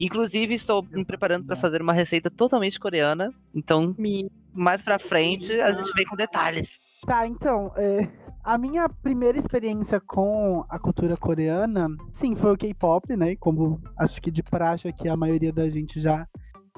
Inclusive, 0.00 0.54
estou 0.54 0.84
me 0.90 1.04
preparando 1.04 1.44
para 1.44 1.56
fazer 1.56 1.80
uma 1.80 1.92
receita 1.92 2.30
totalmente 2.30 2.78
coreana. 2.80 3.32
Então, 3.54 3.94
Me- 3.98 4.28
mais 4.52 4.82
pra 4.82 4.98
frente, 4.98 5.52
a 5.60 5.72
gente 5.72 5.92
vem 5.94 6.06
com 6.06 6.16
detalhes. 6.16 6.68
Tá, 7.06 7.26
então, 7.26 7.70
é, 7.76 8.08
a 8.42 8.56
minha 8.58 8.88
primeira 8.88 9.38
experiência 9.38 10.00
com 10.00 10.64
a 10.68 10.78
cultura 10.78 11.16
coreana, 11.16 11.86
sim, 12.12 12.34
foi 12.34 12.52
o 12.52 12.56
K-pop, 12.56 13.14
né? 13.16 13.36
Como 13.36 13.80
acho 13.98 14.20
que 14.20 14.30
de 14.30 14.42
praxe 14.42 14.88
aqui 14.88 15.08
a 15.08 15.16
maioria 15.16 15.52
da 15.52 15.68
gente 15.68 16.00
já, 16.00 16.26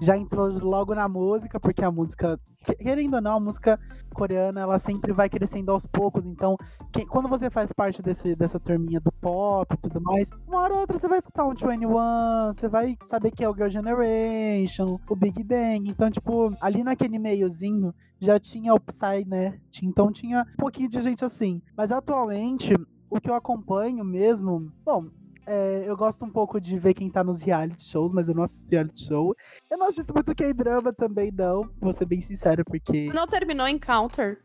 já 0.00 0.16
entrou 0.16 0.48
logo 0.58 0.94
na 0.94 1.08
música, 1.08 1.58
porque 1.58 1.82
a 1.84 1.90
música, 1.90 2.38
que- 2.64 2.74
querendo 2.76 3.14
ou 3.14 3.20
não, 3.22 3.36
a 3.36 3.40
música 3.40 3.78
coreana, 4.14 4.60
ela 4.60 4.78
sempre 4.78 5.12
vai 5.12 5.28
crescendo 5.28 5.70
aos 5.70 5.86
poucos. 5.86 6.24
Então, 6.26 6.56
que- 6.92 7.06
quando 7.06 7.28
você 7.28 7.48
faz 7.50 7.72
parte 7.72 8.02
desse, 8.02 8.34
dessa 8.34 8.58
turminha 8.60 9.00
do 9.00 9.10
pop 9.12 9.72
e 9.74 9.76
tudo 9.78 10.00
mais, 10.00 10.28
uma 10.46 10.60
hora 10.60 10.74
ou 10.74 10.80
outra 10.80 10.98
você 10.98 11.08
vai 11.08 11.18
escutar 11.18 11.44
um 11.46 11.54
21, 11.54 12.52
você 12.52 12.68
vai 12.68 12.96
saber 13.04 13.30
que 13.30 13.42
é 13.44 13.48
o 13.48 13.54
Girl 13.54 13.68
Generation, 13.70 14.98
o 15.08 15.16
Big 15.16 15.42
Bang. 15.42 15.88
Então, 15.88 16.10
tipo, 16.10 16.54
ali 16.60 16.82
naquele 16.82 17.18
meiozinho, 17.18 17.94
já 18.20 18.38
tinha 18.38 18.74
o 18.74 18.80
Psy, 18.80 19.24
né? 19.26 19.58
Então 19.82 20.10
tinha 20.12 20.42
um 20.42 20.56
pouquinho 20.56 20.88
de 20.88 21.00
gente 21.00 21.24
assim. 21.24 21.60
Mas 21.76 21.90
atualmente, 21.92 22.74
o 23.10 23.20
que 23.20 23.30
eu 23.30 23.34
acompanho 23.34 24.04
mesmo, 24.04 24.72
bom, 24.84 25.06
é, 25.46 25.84
eu 25.86 25.96
gosto 25.96 26.24
um 26.24 26.30
pouco 26.30 26.60
de 26.60 26.76
ver 26.78 26.92
quem 26.94 27.08
tá 27.08 27.22
nos 27.22 27.40
reality 27.40 27.84
shows, 27.84 28.12
mas 28.12 28.28
eu 28.28 28.34
não 28.34 28.42
assisto 28.42 28.70
reality 28.70 29.06
show. 29.06 29.34
Eu 29.70 29.78
não 29.78 29.88
assisto 29.88 30.12
muito 30.12 30.34
K-drama 30.34 30.92
também, 30.92 31.30
não. 31.30 31.70
Vou 31.80 31.92
ser 31.92 32.04
bem 32.04 32.20
sincero, 32.20 32.64
porque. 32.64 33.10
Não 33.12 33.26
terminou 33.26 33.68
Encounter? 33.68 34.40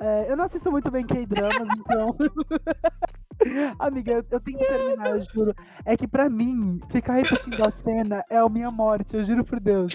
É, 0.00 0.30
eu 0.30 0.36
não 0.36 0.44
assisto 0.44 0.70
muito 0.70 0.90
bem 0.90 1.06
K-dramas, 1.06 1.68
então. 1.78 2.14
Amiga, 3.78 4.12
eu, 4.12 4.24
eu 4.30 4.40
tenho 4.40 4.58
que 4.58 4.64
terminar, 4.64 5.10
eu 5.10 5.20
juro. 5.34 5.54
É 5.84 5.96
que 5.96 6.08
pra 6.08 6.28
mim, 6.28 6.80
ficar 6.90 7.14
repetindo 7.14 7.60
a 7.62 7.70
cena 7.70 8.24
é 8.30 8.36
a 8.36 8.48
minha 8.48 8.70
morte, 8.70 9.16
eu 9.16 9.24
juro 9.24 9.44
por 9.44 9.60
Deus. 9.60 9.92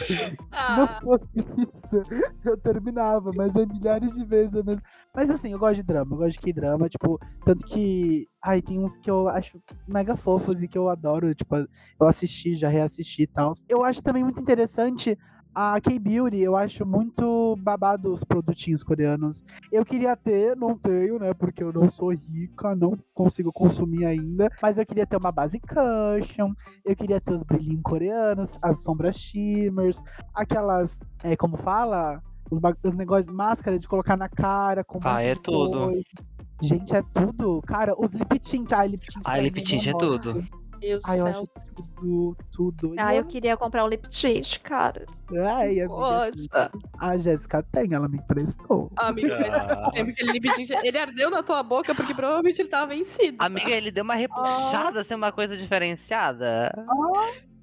Se 0.58 0.71
não 0.71 0.88
Ah, 0.88 1.01
fosse 1.01 1.27
isso, 1.36 2.06
eu 2.45 2.58
terminava, 2.58 3.32
mas 3.34 3.56
é 3.56 3.65
milhares 3.65 4.13
de 4.13 4.23
vezes 4.23 4.53
mesmo. 4.63 4.82
Mas 5.13 5.29
assim, 5.29 5.51
eu 5.51 5.60
gosto 5.60 5.75
de 5.75 5.84
drama, 5.84 6.13
eu 6.15 6.19
gosto 6.19 6.34
de 6.34 6.39
K-drama, 6.39 6.88
tipo, 6.89 7.19
tanto 7.43 7.65
que. 7.65 8.27
Ai, 8.41 8.62
tem 8.62 8.79
uns 8.79 8.95
que 8.97 9.10
eu 9.10 9.27
acho 9.27 9.62
mega 9.88 10.15
fofos 10.15 10.62
e 10.62 10.67
que 10.67 10.77
eu 10.77 10.89
adoro, 10.89 11.34
tipo, 11.36 11.56
eu 11.58 12.08
assisti, 12.08 12.56
já 12.56 12.69
reassisti 12.69 13.23
e 13.23 13.27
tal. 13.27 13.53
Eu 13.67 13.84
acho 13.84 14.01
também 14.01 14.23
muito 14.23 14.39
interessante 14.41 15.17
a 15.54 15.80
K-Beauty, 15.80 16.39
eu 16.39 16.56
acho 16.56 16.86
muito 16.86 17.56
babado 17.60 18.13
os 18.13 18.24
produtinhos 18.24 18.82
coreanos. 18.82 19.44
Eu 19.72 19.86
queria 19.86 20.16
ter, 20.16 20.56
não 20.56 20.78
tenho, 20.78 21.20
né? 21.20 21.34
Porque 21.34 21.63
eu 21.63 21.72
não 21.72 21.89
sou 21.89 22.12
rica, 22.12 22.76
não 22.76 22.98
consigo 23.13 23.52
consumir 23.52 24.06
ainda. 24.06 24.50
Mas 24.62 24.78
eu 24.78 24.86
queria 24.86 25.06
ter 25.06 25.18
uma 25.18 25.32
base 25.32 25.60
cushion, 25.60 26.54
eu 26.84 26.96
queria 26.96 27.22
ter 27.22 27.34
os 27.34 27.44
brilhinhos 27.44 27.84
coreanos, 27.84 28.58
as 28.62 28.84
sombras 28.84 29.16
shimmers, 29.18 30.02
aquelas, 30.34 31.00
é, 31.24 31.36
como 31.36 31.58
fala? 31.58 32.22
Os, 32.50 32.60
os 32.84 32.96
negócios, 32.96 33.34
máscara 33.34 33.78
de 33.78 33.88
colocar 33.88 34.18
na 34.18 34.30
cara. 34.30 34.84
Com 34.84 35.00
Ah, 35.04 35.24
é 35.24 35.36
de 35.36 35.42
tudo. 35.42 35.92
Gente, 36.62 36.96
é 36.96 37.02
tudo. 37.02 37.62
Cara, 37.66 37.94
os 37.98 38.12
lip 38.12 38.39
tint. 38.39 38.72
Ai, 38.72 38.88
lip 38.88 39.06
tint. 39.08 39.22
Ah, 39.26 39.39
lip 39.39 39.62
tint 39.62 39.88
é 39.88 39.92
tudo. 39.92 40.42
Deus 40.84 41.02
do 41.04 41.10
Ai, 41.10 41.19
eu 41.19 41.24
céu. 41.24 41.32
acho 41.32 41.48
tudo, 41.74 42.38
tudo. 42.52 42.93
Ah, 42.98 43.15
eu 43.15 43.24
queria 43.26 43.56
comprar 43.56 43.86
um 43.86 43.88
lip 43.88 44.08
tint, 44.10 44.60
cara. 44.60 45.06
Ai, 45.32 45.80
amiga, 45.80 45.88
Poxa, 45.88 46.72
a 47.00 47.17
Jéssica 47.17 47.63
tem, 47.72 47.93
ela 47.93 48.08
me 48.10 48.17
emprestou. 48.17 48.91
amigo, 48.98 49.30
Ah. 49.34 49.89
ele 49.96 50.12
lip 50.32 50.54
tint, 50.54 50.69
ele 50.84 50.98
ardeu 50.98 51.30
na 51.30 51.41
tua 51.41 51.63
boca 51.63 51.96
porque 51.96 52.13
provavelmente 52.13 52.62
ele 52.62 52.69
tava 52.69 52.88
vencido. 52.88 53.38
tá? 53.38 53.46
Amiga, 53.46 53.72
ele 53.72 53.91
deu 53.91 54.04
uma 54.04 54.15
repuxada, 54.15 55.02
assim, 55.02 55.15
uma 55.15 55.32
coisa 55.32 55.56
diferenciada. 55.56 56.72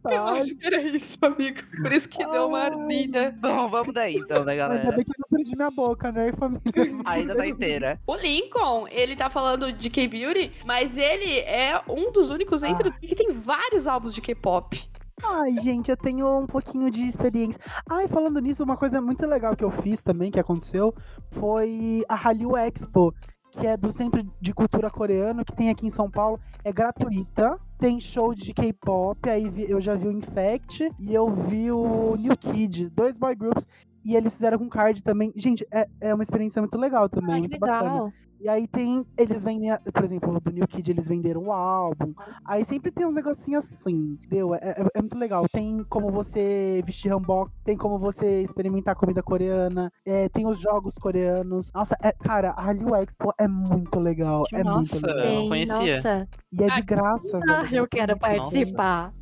Eu 0.08 0.26
Ai, 0.28 0.38
acho 0.38 0.56
que 0.56 0.66
era 0.66 0.80
isso, 0.80 1.18
amigo. 1.20 1.58
Por 1.82 1.92
isso 1.92 2.08
que 2.08 2.26
deu 2.26 2.48
uma 2.48 2.58
Ai. 2.60 2.66
ardida. 2.70 3.34
Bom, 3.38 3.68
vamos 3.68 3.92
daí 3.92 4.14
então, 4.16 4.44
né, 4.44 4.52
Ainda 4.52 4.68
galera? 4.68 4.92
bem 4.96 5.04
que 5.04 5.10
eu 5.10 5.14
não 5.18 5.36
perdi 5.38 5.56
minha 5.56 5.70
boca, 5.70 6.10
né, 6.10 6.32
família? 6.32 6.62
Ainda 7.04 7.34
tá 7.36 7.46
inteira. 7.46 8.00
O 8.06 8.14
Lincoln, 8.16 8.86
ele 8.90 9.14
tá 9.14 9.28
falando 9.28 9.72
de 9.72 9.90
K-Beauty, 9.90 10.52
mas 10.64 10.96
ele 10.96 11.38
é 11.40 11.82
um 11.88 12.10
dos 12.12 12.30
únicos 12.30 12.62
entre 12.62 12.88
Ah. 12.88 12.92
que 13.00 13.14
tem 13.14 13.30
vários 13.32 13.86
álbuns 13.86 14.14
de 14.14 14.20
K-pop. 14.22 14.88
Ai, 15.22 15.52
gente, 15.62 15.90
eu 15.90 15.98
tenho 15.98 16.38
um 16.38 16.46
pouquinho 16.46 16.90
de 16.90 17.04
experiência. 17.04 17.60
Ai, 17.90 18.08
falando 18.08 18.40
nisso, 18.40 18.64
uma 18.64 18.78
coisa 18.78 19.02
muito 19.02 19.26
legal 19.26 19.54
que 19.54 19.62
eu 19.62 19.70
fiz 19.82 20.02
também, 20.02 20.30
que 20.30 20.40
aconteceu, 20.40 20.94
foi 21.30 22.02
a 22.08 22.14
Hallyu 22.14 22.56
Expo, 22.56 23.14
que 23.50 23.66
é 23.66 23.76
do 23.76 23.92
Centro 23.92 24.22
de 24.40 24.54
Cultura 24.54 24.90
Coreano, 24.90 25.44
que 25.44 25.52
tem 25.52 25.70
aqui 25.70 25.86
em 25.86 25.90
São 25.90 26.10
Paulo. 26.10 26.40
É 26.64 26.72
gratuita, 26.72 27.58
tem 27.78 27.98
show 27.98 28.34
de 28.34 28.52
K-pop, 28.54 29.28
aí 29.28 29.66
eu 29.68 29.80
já 29.80 29.94
vi 29.94 30.08
o 30.08 30.12
Infect 30.12 30.90
e 30.98 31.14
eu 31.14 31.28
vi 31.30 31.70
o 31.70 32.16
New 32.16 32.36
Kid, 32.36 32.88
dois 32.90 33.16
boy 33.16 33.34
groups. 33.34 33.66
E 34.04 34.16
eles 34.16 34.32
fizeram 34.32 34.58
com 34.58 34.68
card 34.68 35.02
também. 35.02 35.32
Gente, 35.36 35.66
é, 35.70 35.86
é 36.00 36.14
uma 36.14 36.22
experiência 36.22 36.62
muito 36.62 36.78
legal 36.78 37.08
também, 37.08 37.42
que 37.42 37.48
muito 37.48 37.58
bacana. 37.58 38.12
E 38.40 38.48
aí 38.48 38.66
tem. 38.66 39.04
Eles 39.18 39.44
vendem, 39.44 39.68
por 39.92 40.02
exemplo, 40.04 40.40
do 40.40 40.50
New 40.50 40.66
Kid 40.66 40.90
eles 40.90 41.06
venderam 41.06 41.42
o 41.42 41.52
álbum. 41.52 42.14
Aí 42.44 42.64
sempre 42.64 42.90
tem 42.90 43.04
um 43.04 43.12
negocinho 43.12 43.58
assim, 43.58 44.16
entendeu? 44.24 44.54
É, 44.54 44.58
é- 44.78 44.86
é 44.94 45.00
muito 45.00 45.18
legal. 45.18 45.44
Tem 45.52 45.84
como 45.90 46.10
você 46.10 46.82
vestir 46.86 47.12
hanbok, 47.12 47.50
tem 47.64 47.76
como 47.76 47.98
você 47.98 48.42
experimentar 48.42 48.94
comida 48.96 49.22
coreana, 49.22 49.92
é, 50.06 50.28
tem 50.30 50.46
os 50.46 50.58
jogos 50.58 50.94
coreanos. 50.94 51.70
Nossa, 51.74 51.94
é- 52.02 52.12
cara, 52.12 52.50
a 52.52 52.62
Hallyu 52.62 52.94
Expo 52.96 53.32
é 53.38 53.46
muito 53.46 54.00
legal. 54.00 54.44
é 54.54 54.64
Nossa. 54.64 54.94
muito 54.94 55.06
legal. 55.06 55.40
Sim, 55.42 55.48
conhecia. 55.48 55.94
nossa. 55.96 56.28
E 56.52 56.62
é 56.64 56.66
de 56.68 56.82
graça, 56.82 57.40
Ah, 57.48 57.62
eu 57.70 57.86
quero 57.86 58.16
Nossa. 58.18 58.20
participar. 58.20 59.12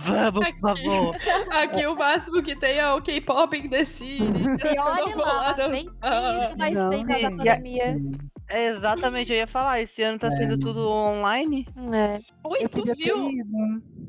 Vamos, 0.00 0.48
por 0.50 0.60
favor. 0.60 1.16
Aqui 1.62 1.86
o 1.86 1.96
máximo 1.96 2.42
que 2.42 2.54
tem 2.56 2.78
é 2.78 2.92
o 2.92 3.00
K-pop 3.00 3.56
in 3.56 3.68
the 3.68 3.84
city. 3.84 4.22
E 4.24 4.78
olha 4.78 5.16
lá, 5.16 5.54
nem 5.68 5.84
tem 5.84 6.42
isso 6.44 6.58
mais 6.58 6.74
Não, 6.74 6.90
tem 6.90 7.00
sim. 7.00 7.06
pandemia. 7.36 7.96
É 8.48 8.66
exatamente, 8.68 9.30
eu 9.32 9.38
ia 9.38 9.46
falar, 9.46 9.80
esse 9.80 10.02
ano 10.02 10.18
tá 10.18 10.30
sendo 10.30 10.58
tudo 10.58 10.86
online. 10.88 11.66
É. 11.92 12.18
Oi, 12.44 12.58
Eu 12.62 12.68
tu 12.68 12.84
viu? 12.94 13.16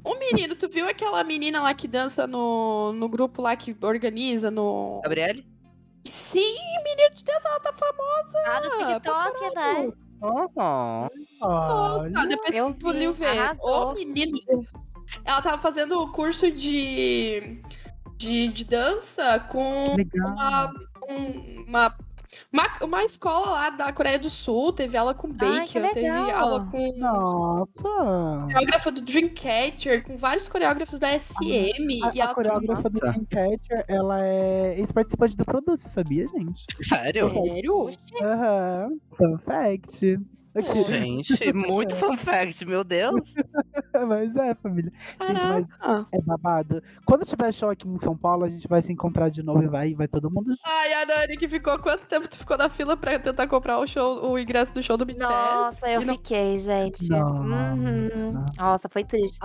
O 0.03 0.15
menino, 0.19 0.53
tu 0.55 0.67
viu 0.67 0.87
aquela 0.87 1.23
menina 1.23 1.61
lá 1.61 1.73
que 1.73 1.87
dança 1.87 2.27
no, 2.27 2.91
no 2.93 3.07
grupo 3.07 3.41
lá 3.41 3.55
que 3.55 3.75
organiza 3.81 4.51
no. 4.51 4.99
Gabriele? 5.03 5.39
Sim, 6.05 6.55
menino 6.83 7.15
de 7.15 7.23
dança, 7.23 7.47
ela 7.47 7.59
tá 7.61 7.71
famosa. 7.73 8.37
Ah, 8.45 8.61
no 8.61 8.93
TikTok, 8.93 9.55
né? 9.55 9.91
Oh, 10.21 10.49
Nossa, 11.39 12.05
Olha, 12.05 12.27
depois 12.27 12.55
eu 12.57 12.73
que 12.73 12.79
tu 12.79 12.93
viu 12.93 13.13
ver. 13.13 13.39
arrasou. 13.39 13.91
Ô, 13.91 13.93
menino. 13.93 14.37
Ela 15.23 15.41
tava 15.41 15.57
fazendo 15.61 15.99
o 16.01 16.11
curso 16.11 16.49
de, 16.51 17.61
de, 18.17 18.47
de 18.49 18.65
dança 18.65 19.39
com 19.39 19.95
legal. 19.95 20.27
uma, 20.33 20.73
um- 21.09 21.63
uma, 21.67 21.95
uma, 22.51 22.63
uma 22.81 23.03
escola 23.03 23.49
lá 23.51 23.69
da 23.69 23.91
Coreia 23.93 24.19
do 24.19 24.29
Sul. 24.29 24.73
Teve 24.73 24.97
aula 24.97 25.13
com 25.13 25.27
Ai, 25.39 25.61
Baker, 25.61 25.81
teve 25.93 26.01
legal. 26.01 26.39
aula 26.39 26.67
com 26.71 26.97
Nossa! 26.97 28.45
coreógrafa 28.45 28.91
do 28.91 29.01
Dreamcatcher, 29.01 30.03
com 30.03 30.17
vários 30.17 30.47
coreógrafos 30.47 30.99
da 30.99 31.17
SM. 31.17 32.03
A, 32.03 32.11
e 32.13 32.21
a 32.21 32.25
ela 32.25 32.33
coreógrafa 32.35 32.89
do. 32.89 32.99
Dreamcatcher, 32.99 33.85
ela 33.87 34.25
é 34.25 34.75
ex-participante 34.79 35.37
do 35.37 35.45
Produce, 35.45 35.89
sabia, 35.89 36.27
gente? 36.27 36.63
sério? 36.81 37.29
Sério? 37.31 37.89
Aham. 38.21 38.89
Fun 39.17 39.37
fact. 39.39 40.19
Aqui. 40.55 40.83
Gente, 40.87 41.53
muito 41.53 41.95
fun 41.97 42.15
fact, 42.17 42.65
meu 42.65 42.83
Deus. 42.83 43.21
mas 44.07 44.35
é, 44.35 44.53
família. 44.55 44.91
Gente, 45.21 45.43
mas 45.45 45.67
é 46.11 46.21
babado. 46.21 46.81
Quando 47.05 47.25
tiver 47.25 47.51
show 47.51 47.69
aqui 47.69 47.87
em 47.87 47.97
São 47.99 48.15
Paulo, 48.15 48.45
a 48.45 48.49
gente 48.49 48.67
vai 48.67 48.81
se 48.81 48.91
encontrar 48.91 49.29
de 49.29 49.41
novo 49.43 49.63
e 49.63 49.67
vai, 49.67 49.93
vai 49.93 50.07
todo 50.07 50.29
mundo 50.29 50.49
junto. 50.49 50.61
Ai, 50.65 50.93
a 50.93 51.05
Dani 51.05 51.37
que 51.37 51.47
ficou. 51.47 51.77
Quanto 51.79 52.05
tempo 52.07 52.27
tu 52.27 52.37
ficou 52.37 52.57
na 52.57 52.69
fila 52.69 52.95
pra 52.95 53.17
tentar 53.19 53.47
comprar 53.47 53.79
o 53.79 53.87
show, 53.87 54.31
o 54.31 54.37
ingresso 54.37 54.73
do 54.73 54.81
show 54.83 54.97
do 54.97 55.05
BTS? 55.05 55.29
Nossa, 55.29 55.89
eu 55.89 56.01
não- 56.01 56.13
fiquei, 56.15 56.59
gente. 56.59 57.07
Nossa. 57.09 57.33
Uhum. 57.43 58.45
Nossa, 58.57 58.89
foi 58.89 59.03
triste. 59.03 59.37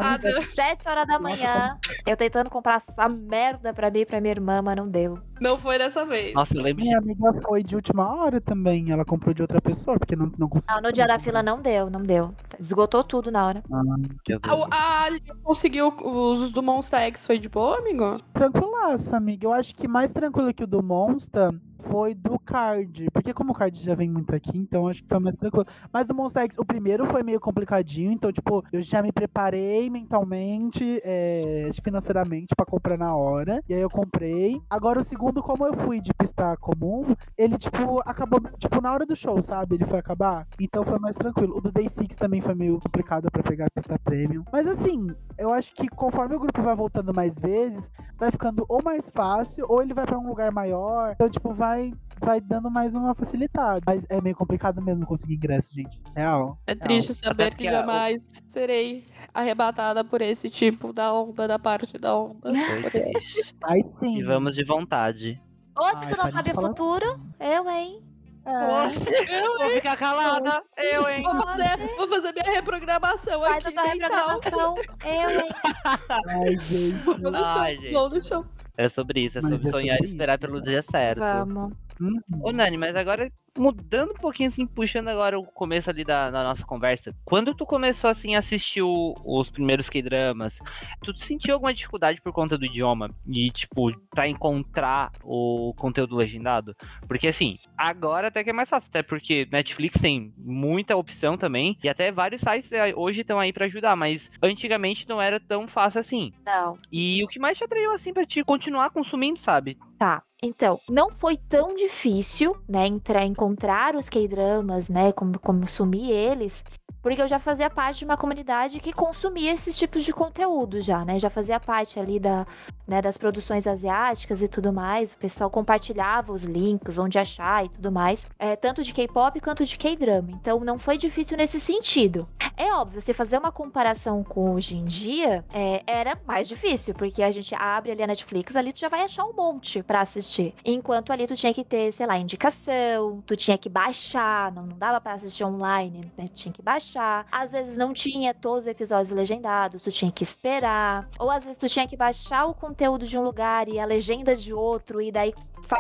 Sete 0.54 0.88
horas 0.88 1.06
da 1.06 1.18
manhã, 1.18 1.78
eu 2.06 2.16
tentando 2.16 2.50
comprar 2.50 2.82
essa 2.86 3.08
merda 3.08 3.72
pra 3.72 3.90
mim 3.90 4.00
e 4.00 4.06
pra 4.06 4.20
minha 4.20 4.32
irmã, 4.32 4.60
mas 4.62 4.76
não 4.76 4.88
deu. 4.88 5.18
Não 5.40 5.58
foi 5.58 5.78
dessa 5.78 6.04
vez. 6.04 6.34
Nossa, 6.34 6.56
eu 6.56 6.62
lembro 6.62 6.82
de. 6.82 6.88
Minha 6.88 6.98
amiga 6.98 7.32
foi 7.42 7.62
de 7.62 7.74
última 7.74 8.12
hora 8.14 8.40
também. 8.40 8.90
Ela 8.90 9.04
comprou 9.04 9.34
de 9.34 9.42
outra 9.42 9.60
pessoa, 9.60 9.98
porque 9.98 10.16
não, 10.16 10.30
não 10.38 10.48
conseguiu. 10.48 10.74
Não, 10.74 10.82
no 10.82 10.92
dia 10.92 11.06
da 11.06 11.18
fila 11.18 11.42
não 11.42 11.60
deu, 11.60 11.90
não 11.90 12.02
deu. 12.02 12.34
Esgotou 12.58 13.04
tudo 13.04 13.30
na 13.30 13.46
hora. 13.46 13.62
Meu 13.68 14.66
A, 14.70 15.04
Ali 15.04 15.22
conseguiu 15.42 15.88
os 15.88 16.50
do 16.50 16.62
Monster 16.62 17.00
X, 17.00 17.26
foi 17.26 17.38
de 17.38 17.48
boa, 17.48 17.78
amigo? 17.78 18.18
Tranquilaço, 18.32 19.14
amiga. 19.14 19.46
Eu 19.46 19.52
acho 19.52 19.74
que 19.74 19.88
mais 19.88 20.12
tranquilo 20.12 20.52
que 20.52 20.64
o 20.64 20.66
do 20.66 20.82
Monster 20.82 21.52
foi 21.78 22.14
do 22.14 22.38
Card. 22.38 23.08
Porque 23.12 23.32
como 23.32 23.52
o 23.52 23.54
Card 23.54 23.78
já 23.78 23.94
vem 23.94 24.08
muito 24.08 24.34
aqui, 24.34 24.56
então 24.56 24.88
acho 24.88 25.02
que 25.02 25.08
foi 25.08 25.18
mais 25.18 25.36
tranquilo. 25.36 25.66
Mas 25.92 26.06
do 26.06 26.14
Monster 26.14 26.44
X, 26.44 26.58
o 26.58 26.64
primeiro 26.64 27.06
foi 27.06 27.22
meio 27.22 27.40
complicadinho. 27.40 28.12
Então, 28.12 28.32
tipo, 28.32 28.64
eu 28.72 28.80
já 28.80 29.02
me 29.02 29.12
preparei 29.12 29.88
mentalmente, 29.90 31.00
é, 31.04 31.70
financeiramente, 31.82 32.54
pra 32.56 32.66
comprar 32.66 32.98
na 32.98 33.14
hora. 33.14 33.62
E 33.68 33.74
aí 33.74 33.80
eu 33.80 33.90
comprei. 33.90 34.60
Agora 34.68 35.00
o 35.00 35.04
segundo, 35.04 35.42
como 35.42 35.66
eu 35.66 35.74
fui 35.74 36.00
de 36.00 36.12
pista 36.14 36.56
comum, 36.56 37.14
ele, 37.36 37.58
tipo, 37.58 38.00
acabou, 38.04 38.40
tipo, 38.58 38.80
na 38.80 38.92
hora 38.92 39.06
do 39.06 39.16
show, 39.16 39.42
sabe? 39.42 39.76
Ele 39.76 39.86
foi 39.86 39.98
acabar. 39.98 40.46
Então 40.60 40.84
foi 40.84 40.98
mais 40.98 41.16
tranquilo. 41.16 41.56
O 41.56 41.60
do 41.60 41.72
Day 41.72 41.88
Six 41.88 42.16
também 42.16 42.40
foi 42.40 42.54
meio 42.54 42.80
complicado 42.80 43.30
pra 43.30 43.42
pegar 43.42 43.66
a 43.66 43.70
pista 43.70 43.98
premium. 43.98 44.44
Mas 44.52 44.66
assim, 44.66 45.08
eu 45.38 45.52
acho 45.52 45.72
que 45.72 45.88
conforme 45.88 46.34
o 46.34 46.40
grupo 46.40 46.60
vai 46.60 46.74
voltando 46.74 47.14
mais 47.14 47.38
vezes, 47.38 47.90
vai 48.16 48.30
ficando 48.30 48.66
ou 48.68 48.82
mais 48.82 49.08
fácil, 49.10 49.64
ou 49.68 49.80
ele 49.80 49.94
vai 49.94 50.04
pra 50.04 50.18
um 50.18 50.26
lugar 50.26 50.50
maior. 50.50 51.12
Então, 51.12 51.30
tipo, 51.30 51.54
vai, 51.54 51.94
vai 52.20 52.40
dando 52.40 52.70
mais 52.70 52.94
uma 52.94 53.14
facilitada. 53.14 53.80
Mas 53.86 54.04
é 54.08 54.20
meio 54.20 54.34
complicado 54.34 54.82
mesmo 54.82 55.06
conseguir 55.06 55.34
ingresso, 55.34 55.72
gente. 55.72 56.02
Real. 56.14 56.58
É 56.66 56.72
real. 56.72 56.82
triste 56.82 57.14
saber 57.14 57.54
que 57.54 57.64
jamais 57.64 58.28
serei 58.48 59.06
arrebatada 59.32 60.02
por 60.02 60.20
esse 60.20 60.50
tipo 60.50 60.92
da 60.92 61.12
onda, 61.14 61.46
da 61.46 61.58
parte 61.58 61.96
da 61.96 62.16
onda. 62.16 62.52
Triste. 62.90 63.54
Aí 63.64 63.82
sim. 63.82 64.18
E 64.18 64.22
vamos 64.24 64.54
de 64.56 64.64
vontade. 64.64 65.40
Hoje 65.78 66.02
Ai, 66.02 66.08
tu 66.08 66.16
não 66.16 66.32
sabe 66.32 66.50
o 66.50 66.60
futuro? 66.60 67.20
Eu, 67.38 67.70
hein? 67.70 68.02
É, 68.48 69.40
Vou 69.58 69.70
ficar 69.72 69.96
calada. 69.96 70.62
Eu, 70.76 71.08
hein? 71.08 71.22
Vou 71.22 71.40
fazer, 71.42 71.76
vou 71.96 72.08
fazer 72.08 72.32
minha 72.32 72.54
reprogramação 72.54 73.40
Faz 73.42 73.66
aqui 73.66 73.78
a 73.78 73.82
tua 73.82 73.94
mental. 73.94 74.40
reprogramação. 74.40 74.76
Eu, 75.04 75.40
hein? 75.40 75.48
ai, 76.28 76.56
gente. 76.56 76.92
Vou 77.04 77.18
no 77.18 77.32
chão, 77.44 77.60
Ai, 77.60 77.76
gente. 77.76 77.92
vou 77.92 78.10
no 78.10 78.22
chão. 78.22 78.46
É 78.76 78.88
sobre 78.88 79.20
isso, 79.20 79.38
é 79.38 79.42
Mas 79.42 79.50
sobre 79.50 79.68
é 79.68 79.70
sonhar 79.70 79.96
sobre 79.96 80.08
e 80.08 80.12
esperar 80.12 80.38
pelo 80.38 80.62
dia 80.62 80.82
certo. 80.82 81.18
Vamos. 81.18 81.72
Hum. 82.00 82.20
Ô, 82.42 82.52
Nani, 82.52 82.78
mas 82.78 82.94
agora 82.94 83.30
mudando 83.58 84.10
um 84.10 84.20
pouquinho, 84.20 84.48
assim, 84.48 84.66
puxando 84.66 85.08
agora 85.08 85.38
o 85.38 85.44
começo 85.44 85.90
ali 85.90 86.04
da, 86.04 86.30
da 86.30 86.44
nossa 86.44 86.64
conversa. 86.64 87.14
Quando 87.24 87.54
tu 87.54 87.66
começou, 87.66 88.08
assim, 88.08 88.34
a 88.34 88.38
assistir 88.38 88.82
o, 88.82 89.14
os 89.24 89.50
primeiros 89.50 89.88
K-dramas, 89.88 90.60
tu 91.02 91.14
sentiu 91.20 91.54
alguma 91.54 91.74
dificuldade 91.74 92.20
por 92.20 92.32
conta 92.32 92.56
do 92.56 92.66
idioma? 92.66 93.10
E, 93.26 93.50
tipo, 93.50 93.92
pra 94.10 94.28
encontrar 94.28 95.12
o 95.22 95.74
conteúdo 95.76 96.16
legendado? 96.16 96.74
Porque, 97.06 97.28
assim, 97.28 97.56
agora 97.76 98.28
até 98.28 98.44
que 98.44 98.50
é 98.50 98.52
mais 98.52 98.68
fácil, 98.68 98.88
até 98.88 99.02
porque 99.02 99.48
Netflix 99.50 100.00
tem 100.00 100.32
muita 100.36 100.96
opção 100.96 101.36
também, 101.36 101.78
e 101.82 101.88
até 101.88 102.10
vários 102.10 102.42
sites 102.42 102.72
eh, 102.72 102.92
hoje 102.94 103.20
estão 103.20 103.38
aí 103.38 103.52
para 103.52 103.66
ajudar, 103.66 103.96
mas 103.96 104.30
antigamente 104.42 105.08
não 105.08 105.20
era 105.20 105.40
tão 105.40 105.66
fácil 105.66 106.00
assim. 106.00 106.32
Não. 106.44 106.78
E 106.90 107.22
o 107.24 107.28
que 107.28 107.38
mais 107.38 107.58
te 107.58 107.64
atraiu, 107.64 107.92
assim, 107.92 108.12
pra 108.12 108.24
te 108.24 108.42
continuar 108.44 108.90
consumindo, 108.90 109.38
sabe? 109.38 109.78
Tá. 109.98 110.22
Então, 110.40 110.78
não 110.88 111.10
foi 111.10 111.36
tão 111.36 111.74
difícil, 111.74 112.56
né, 112.68 112.86
entrar, 112.86 113.24
encontrar 113.48 113.96
os 113.96 114.08
K-dramas, 114.08 114.88
né, 114.88 115.12
como 115.12 115.38
consumir 115.38 116.10
eles, 116.10 116.62
porque 117.02 117.22
eu 117.22 117.28
já 117.28 117.38
fazia 117.38 117.70
parte 117.70 118.00
de 118.00 118.04
uma 118.04 118.16
comunidade 118.16 118.80
que 118.80 118.92
consumia 118.92 119.52
esses 119.52 119.76
tipos 119.76 120.04
de 120.04 120.12
conteúdo 120.12 120.80
já, 120.80 121.04
né? 121.04 121.18
Já 121.18 121.30
fazia 121.30 121.60
parte 121.60 121.98
ali 121.98 122.18
da, 122.18 122.46
né, 122.86 123.00
das 123.00 123.16
produções 123.16 123.66
asiáticas 123.66 124.42
e 124.42 124.48
tudo 124.48 124.72
mais. 124.72 125.12
O 125.12 125.16
pessoal 125.16 125.50
compartilhava 125.50 126.32
os 126.32 126.44
links, 126.44 126.98
onde 126.98 127.18
achar 127.18 127.64
e 127.64 127.68
tudo 127.68 127.92
mais, 127.92 128.26
é, 128.38 128.56
tanto 128.56 128.82
de 128.82 128.92
K-pop 128.92 129.40
quanto 129.40 129.64
de 129.64 129.76
K-drama. 129.76 130.30
Então, 130.32 130.60
não 130.60 130.78
foi 130.78 130.96
difícil 130.96 131.36
nesse 131.36 131.60
sentido. 131.60 132.28
É 132.56 132.72
óbvio, 132.72 133.00
você 133.00 133.14
fazer 133.14 133.38
uma 133.38 133.52
comparação 133.52 134.24
com 134.24 134.54
hoje 134.54 134.76
em 134.76 134.84
dia, 134.84 135.44
é, 135.52 135.82
era 135.86 136.18
mais 136.26 136.48
difícil, 136.48 136.92
porque 136.92 137.22
a 137.22 137.30
gente 137.30 137.54
abre 137.54 137.92
ali 137.92 138.02
a 138.02 138.06
Netflix, 138.06 138.56
ali 138.56 138.72
tu 138.72 138.80
já 138.80 138.88
vai 138.88 139.02
achar 139.02 139.24
um 139.24 139.32
monte 139.32 139.80
para 139.80 140.00
assistir. 140.00 140.52
Enquanto 140.64 141.12
ali 141.12 141.26
tu 141.26 141.36
tinha 141.36 141.54
que 141.54 141.62
ter, 141.62 141.92
sei 141.92 142.04
lá, 142.04 142.18
indicação, 142.18 143.22
tu 143.24 143.36
tinha 143.36 143.56
que 143.56 143.68
baixar, 143.68 144.50
não, 144.50 144.66
não 144.66 144.76
dava 144.76 145.00
para 145.00 145.12
assistir 145.12 145.44
online, 145.44 146.10
né? 146.16 146.26
Tinha 146.26 146.52
que 146.52 146.60
baixar. 146.60 146.87
Às 147.30 147.52
vezes 147.52 147.76
não 147.76 147.92
tinha 147.92 148.32
todos 148.32 148.60
os 148.60 148.66
episódios 148.66 149.10
legendados, 149.10 149.82
tu 149.82 149.90
tinha 149.90 150.10
que 150.10 150.22
esperar. 150.22 151.08
Ou 151.18 151.30
às 151.30 151.44
vezes 151.44 151.58
tu 151.58 151.68
tinha 151.68 151.86
que 151.86 151.96
baixar 151.96 152.46
o 152.46 152.54
conteúdo 152.54 153.06
de 153.06 153.18
um 153.18 153.22
lugar 153.22 153.68
e 153.68 153.78
a 153.78 153.84
legenda 153.84 154.34
de 154.34 154.52
outro, 154.52 155.00
e 155.00 155.10
daí 155.12 155.34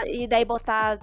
e 0.06 0.26
daí 0.26 0.44
botar 0.44 0.98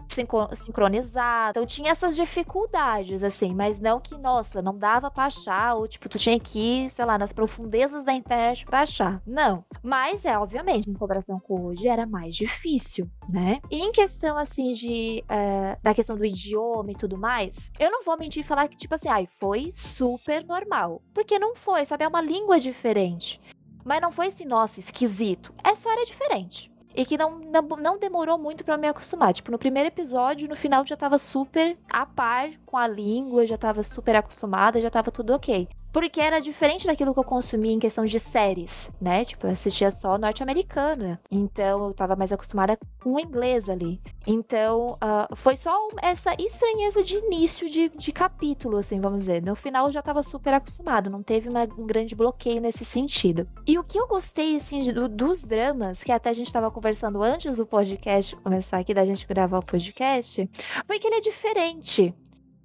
sincronizar. 0.54 1.50
Então 1.50 1.65
tinha 1.65 1.91
essas 1.91 2.15
dificuldades, 2.15 3.24
assim, 3.24 3.54
mas 3.54 3.80
não 3.80 4.00
que, 4.00 4.15
nossa, 4.18 4.62
não 4.62 4.78
dava 4.78 5.10
pra 5.10 5.26
achar, 5.26 5.76
ou 5.76 5.88
tipo, 5.88 6.08
tu 6.08 6.20
tinha 6.20 6.39
que 6.39 6.60
ir, 6.60 6.89
sei 6.91 7.06
lá, 7.06 7.18
nas 7.18 7.34
profundezas 7.34 8.04
da 8.04 8.13
internet 8.13 8.65
pra 8.65 8.82
achar. 8.82 9.22
Não. 9.26 9.63
Mas 9.86 10.26
é, 10.26 10.36
obviamente, 10.36 10.89
em 10.89 10.93
comparação 10.93 11.39
com 11.39 11.67
hoje, 11.67 11.88
era 11.88 12.08
mais 12.08 12.36
difícil, 12.36 13.08
né? 13.32 13.62
E 13.69 13.82
em 13.82 13.91
questão, 13.91 14.36
assim, 14.36 14.71
de. 14.71 15.24
É, 15.30 15.78
da 15.84 15.93
questão 15.93 16.17
do 16.17 16.26
idioma 16.26 16.91
e 16.91 16.95
tudo 16.95 17.15
mais, 17.15 17.71
eu 17.80 17.91
não 17.91 18.02
vou 18.02 18.17
mentir 18.17 18.41
e 18.41 18.48
falar 18.48 18.67
que, 18.67 18.76
tipo 18.76 18.95
assim, 18.95 19.10
ai, 19.10 19.30
foi 19.39 19.69
super 19.69 20.43
normal. 20.43 21.04
Porque 21.13 21.38
não 21.38 21.56
foi, 21.56 21.86
sabe? 21.86 22.04
É 22.04 22.08
uma 22.08 22.19
língua 22.19 22.60
diferente. 22.60 23.39
Mas 23.84 24.02
não 24.02 24.12
foi 24.12 24.28
assim, 24.28 24.45
nossa, 24.45 24.80
esquisito. 24.80 25.54
É 25.63 25.76
só 25.76 25.91
era 25.91 26.04
diferente 26.04 26.74
e 26.95 27.06
que 27.06 27.17
não, 27.17 27.39
não, 27.39 27.62
não 27.62 28.00
demorou 28.00 28.38
muito 28.38 28.63
para 28.63 28.78
me 28.78 28.88
acostumar. 28.88 29.34
Tipo, 29.34 29.52
no 29.52 29.60
primeiro 29.60 29.89
episódio, 29.89 30.48
no 30.48 30.56
final 30.56 30.86
já 30.86 30.95
tava 30.95 31.17
super 31.17 31.78
a 31.91 32.06
par 32.06 32.52
com 32.65 32.78
a 32.78 32.88
língua, 32.88 33.45
já 33.45 33.58
tava 33.58 33.84
super 33.84 34.15
acostumada, 34.15 34.80
já 34.80 34.89
tava 34.89 35.12
tudo 35.12 35.34
ok. 35.34 35.67
Porque 35.95 36.19
era 36.19 36.41
diferente 36.41 36.86
daquilo 36.86 37.13
que 37.13 37.19
eu 37.21 37.23
consumia 37.23 37.71
em 37.71 37.79
questão 37.79 38.03
de 38.03 38.19
séries, 38.19 38.91
né? 38.99 39.23
Tipo, 39.23 39.47
eu 39.47 39.51
assistia 39.51 39.89
só 39.91 40.17
norte-americana. 40.17 41.21
Então 41.31 41.86
eu 41.86 41.93
tava 41.93 42.17
mais 42.17 42.34
acostumada 42.34 42.77
com 43.01 43.13
o 43.13 43.19
inglês 43.19 43.69
ali. 43.69 44.01
Então 44.27 44.97
uh, 45.01 45.34
foi 45.38 45.55
só 45.55 45.71
essa 46.01 46.36
estranheza 46.38 47.01
de 47.01 47.15
início 47.15 47.69
de, 47.69 47.88
de 47.88 48.12
capítulo, 48.12 48.75
assim, 48.75 48.99
vamos 48.99 49.21
dizer. 49.21 49.41
No 49.41 49.55
final 49.55 49.86
eu 49.86 49.91
já 49.93 50.01
tava 50.01 50.21
super 50.21 50.53
acostumado, 50.53 51.10
não 51.10 51.23
teve 51.23 51.47
uma, 51.47 51.63
um 51.77 51.88
grande 51.88 52.13
bloqueio 52.13 52.60
nesse 52.60 52.84
sentido. 52.84 53.47
E 53.65 53.79
o 53.79 53.84
que 53.84 53.97
eu 53.97 54.05
gostei, 54.05 54.58
assim, 54.58 54.91
do, 54.91 55.08
dos 55.08 55.43
dramas, 55.43 56.03
que 56.03 56.12
até 56.12 56.29
a 56.29 56.34
gente 56.34 56.51
tava 56.51 56.69
conversando 56.69 57.23
antes 57.23 57.55
do 57.55 57.65
podcast 57.65 58.36
começar 58.36 58.79
aqui, 58.79 58.93
da 58.93 59.05
gente 59.05 59.25
gravar 59.25 59.60
o 59.60 59.65
podcast, 59.65 60.49
foi 60.86 60.99
que 60.99 61.08
ele 61.08 61.15
é 61.15 61.21
diferente. 61.21 62.13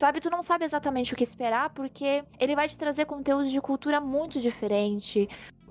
Sabe, 0.00 0.18
tu 0.18 0.30
não 0.30 0.42
sabe 0.42 0.64
exatamente 0.64 1.12
o 1.12 1.16
que 1.16 1.22
esperar, 1.22 1.68
porque 1.74 2.24
ele 2.38 2.56
vai 2.56 2.66
te 2.66 2.78
trazer 2.78 3.04
conteúdos 3.04 3.50
de 3.50 3.60
cultura 3.60 4.00
muito 4.00 4.40
diferente, 4.40 5.28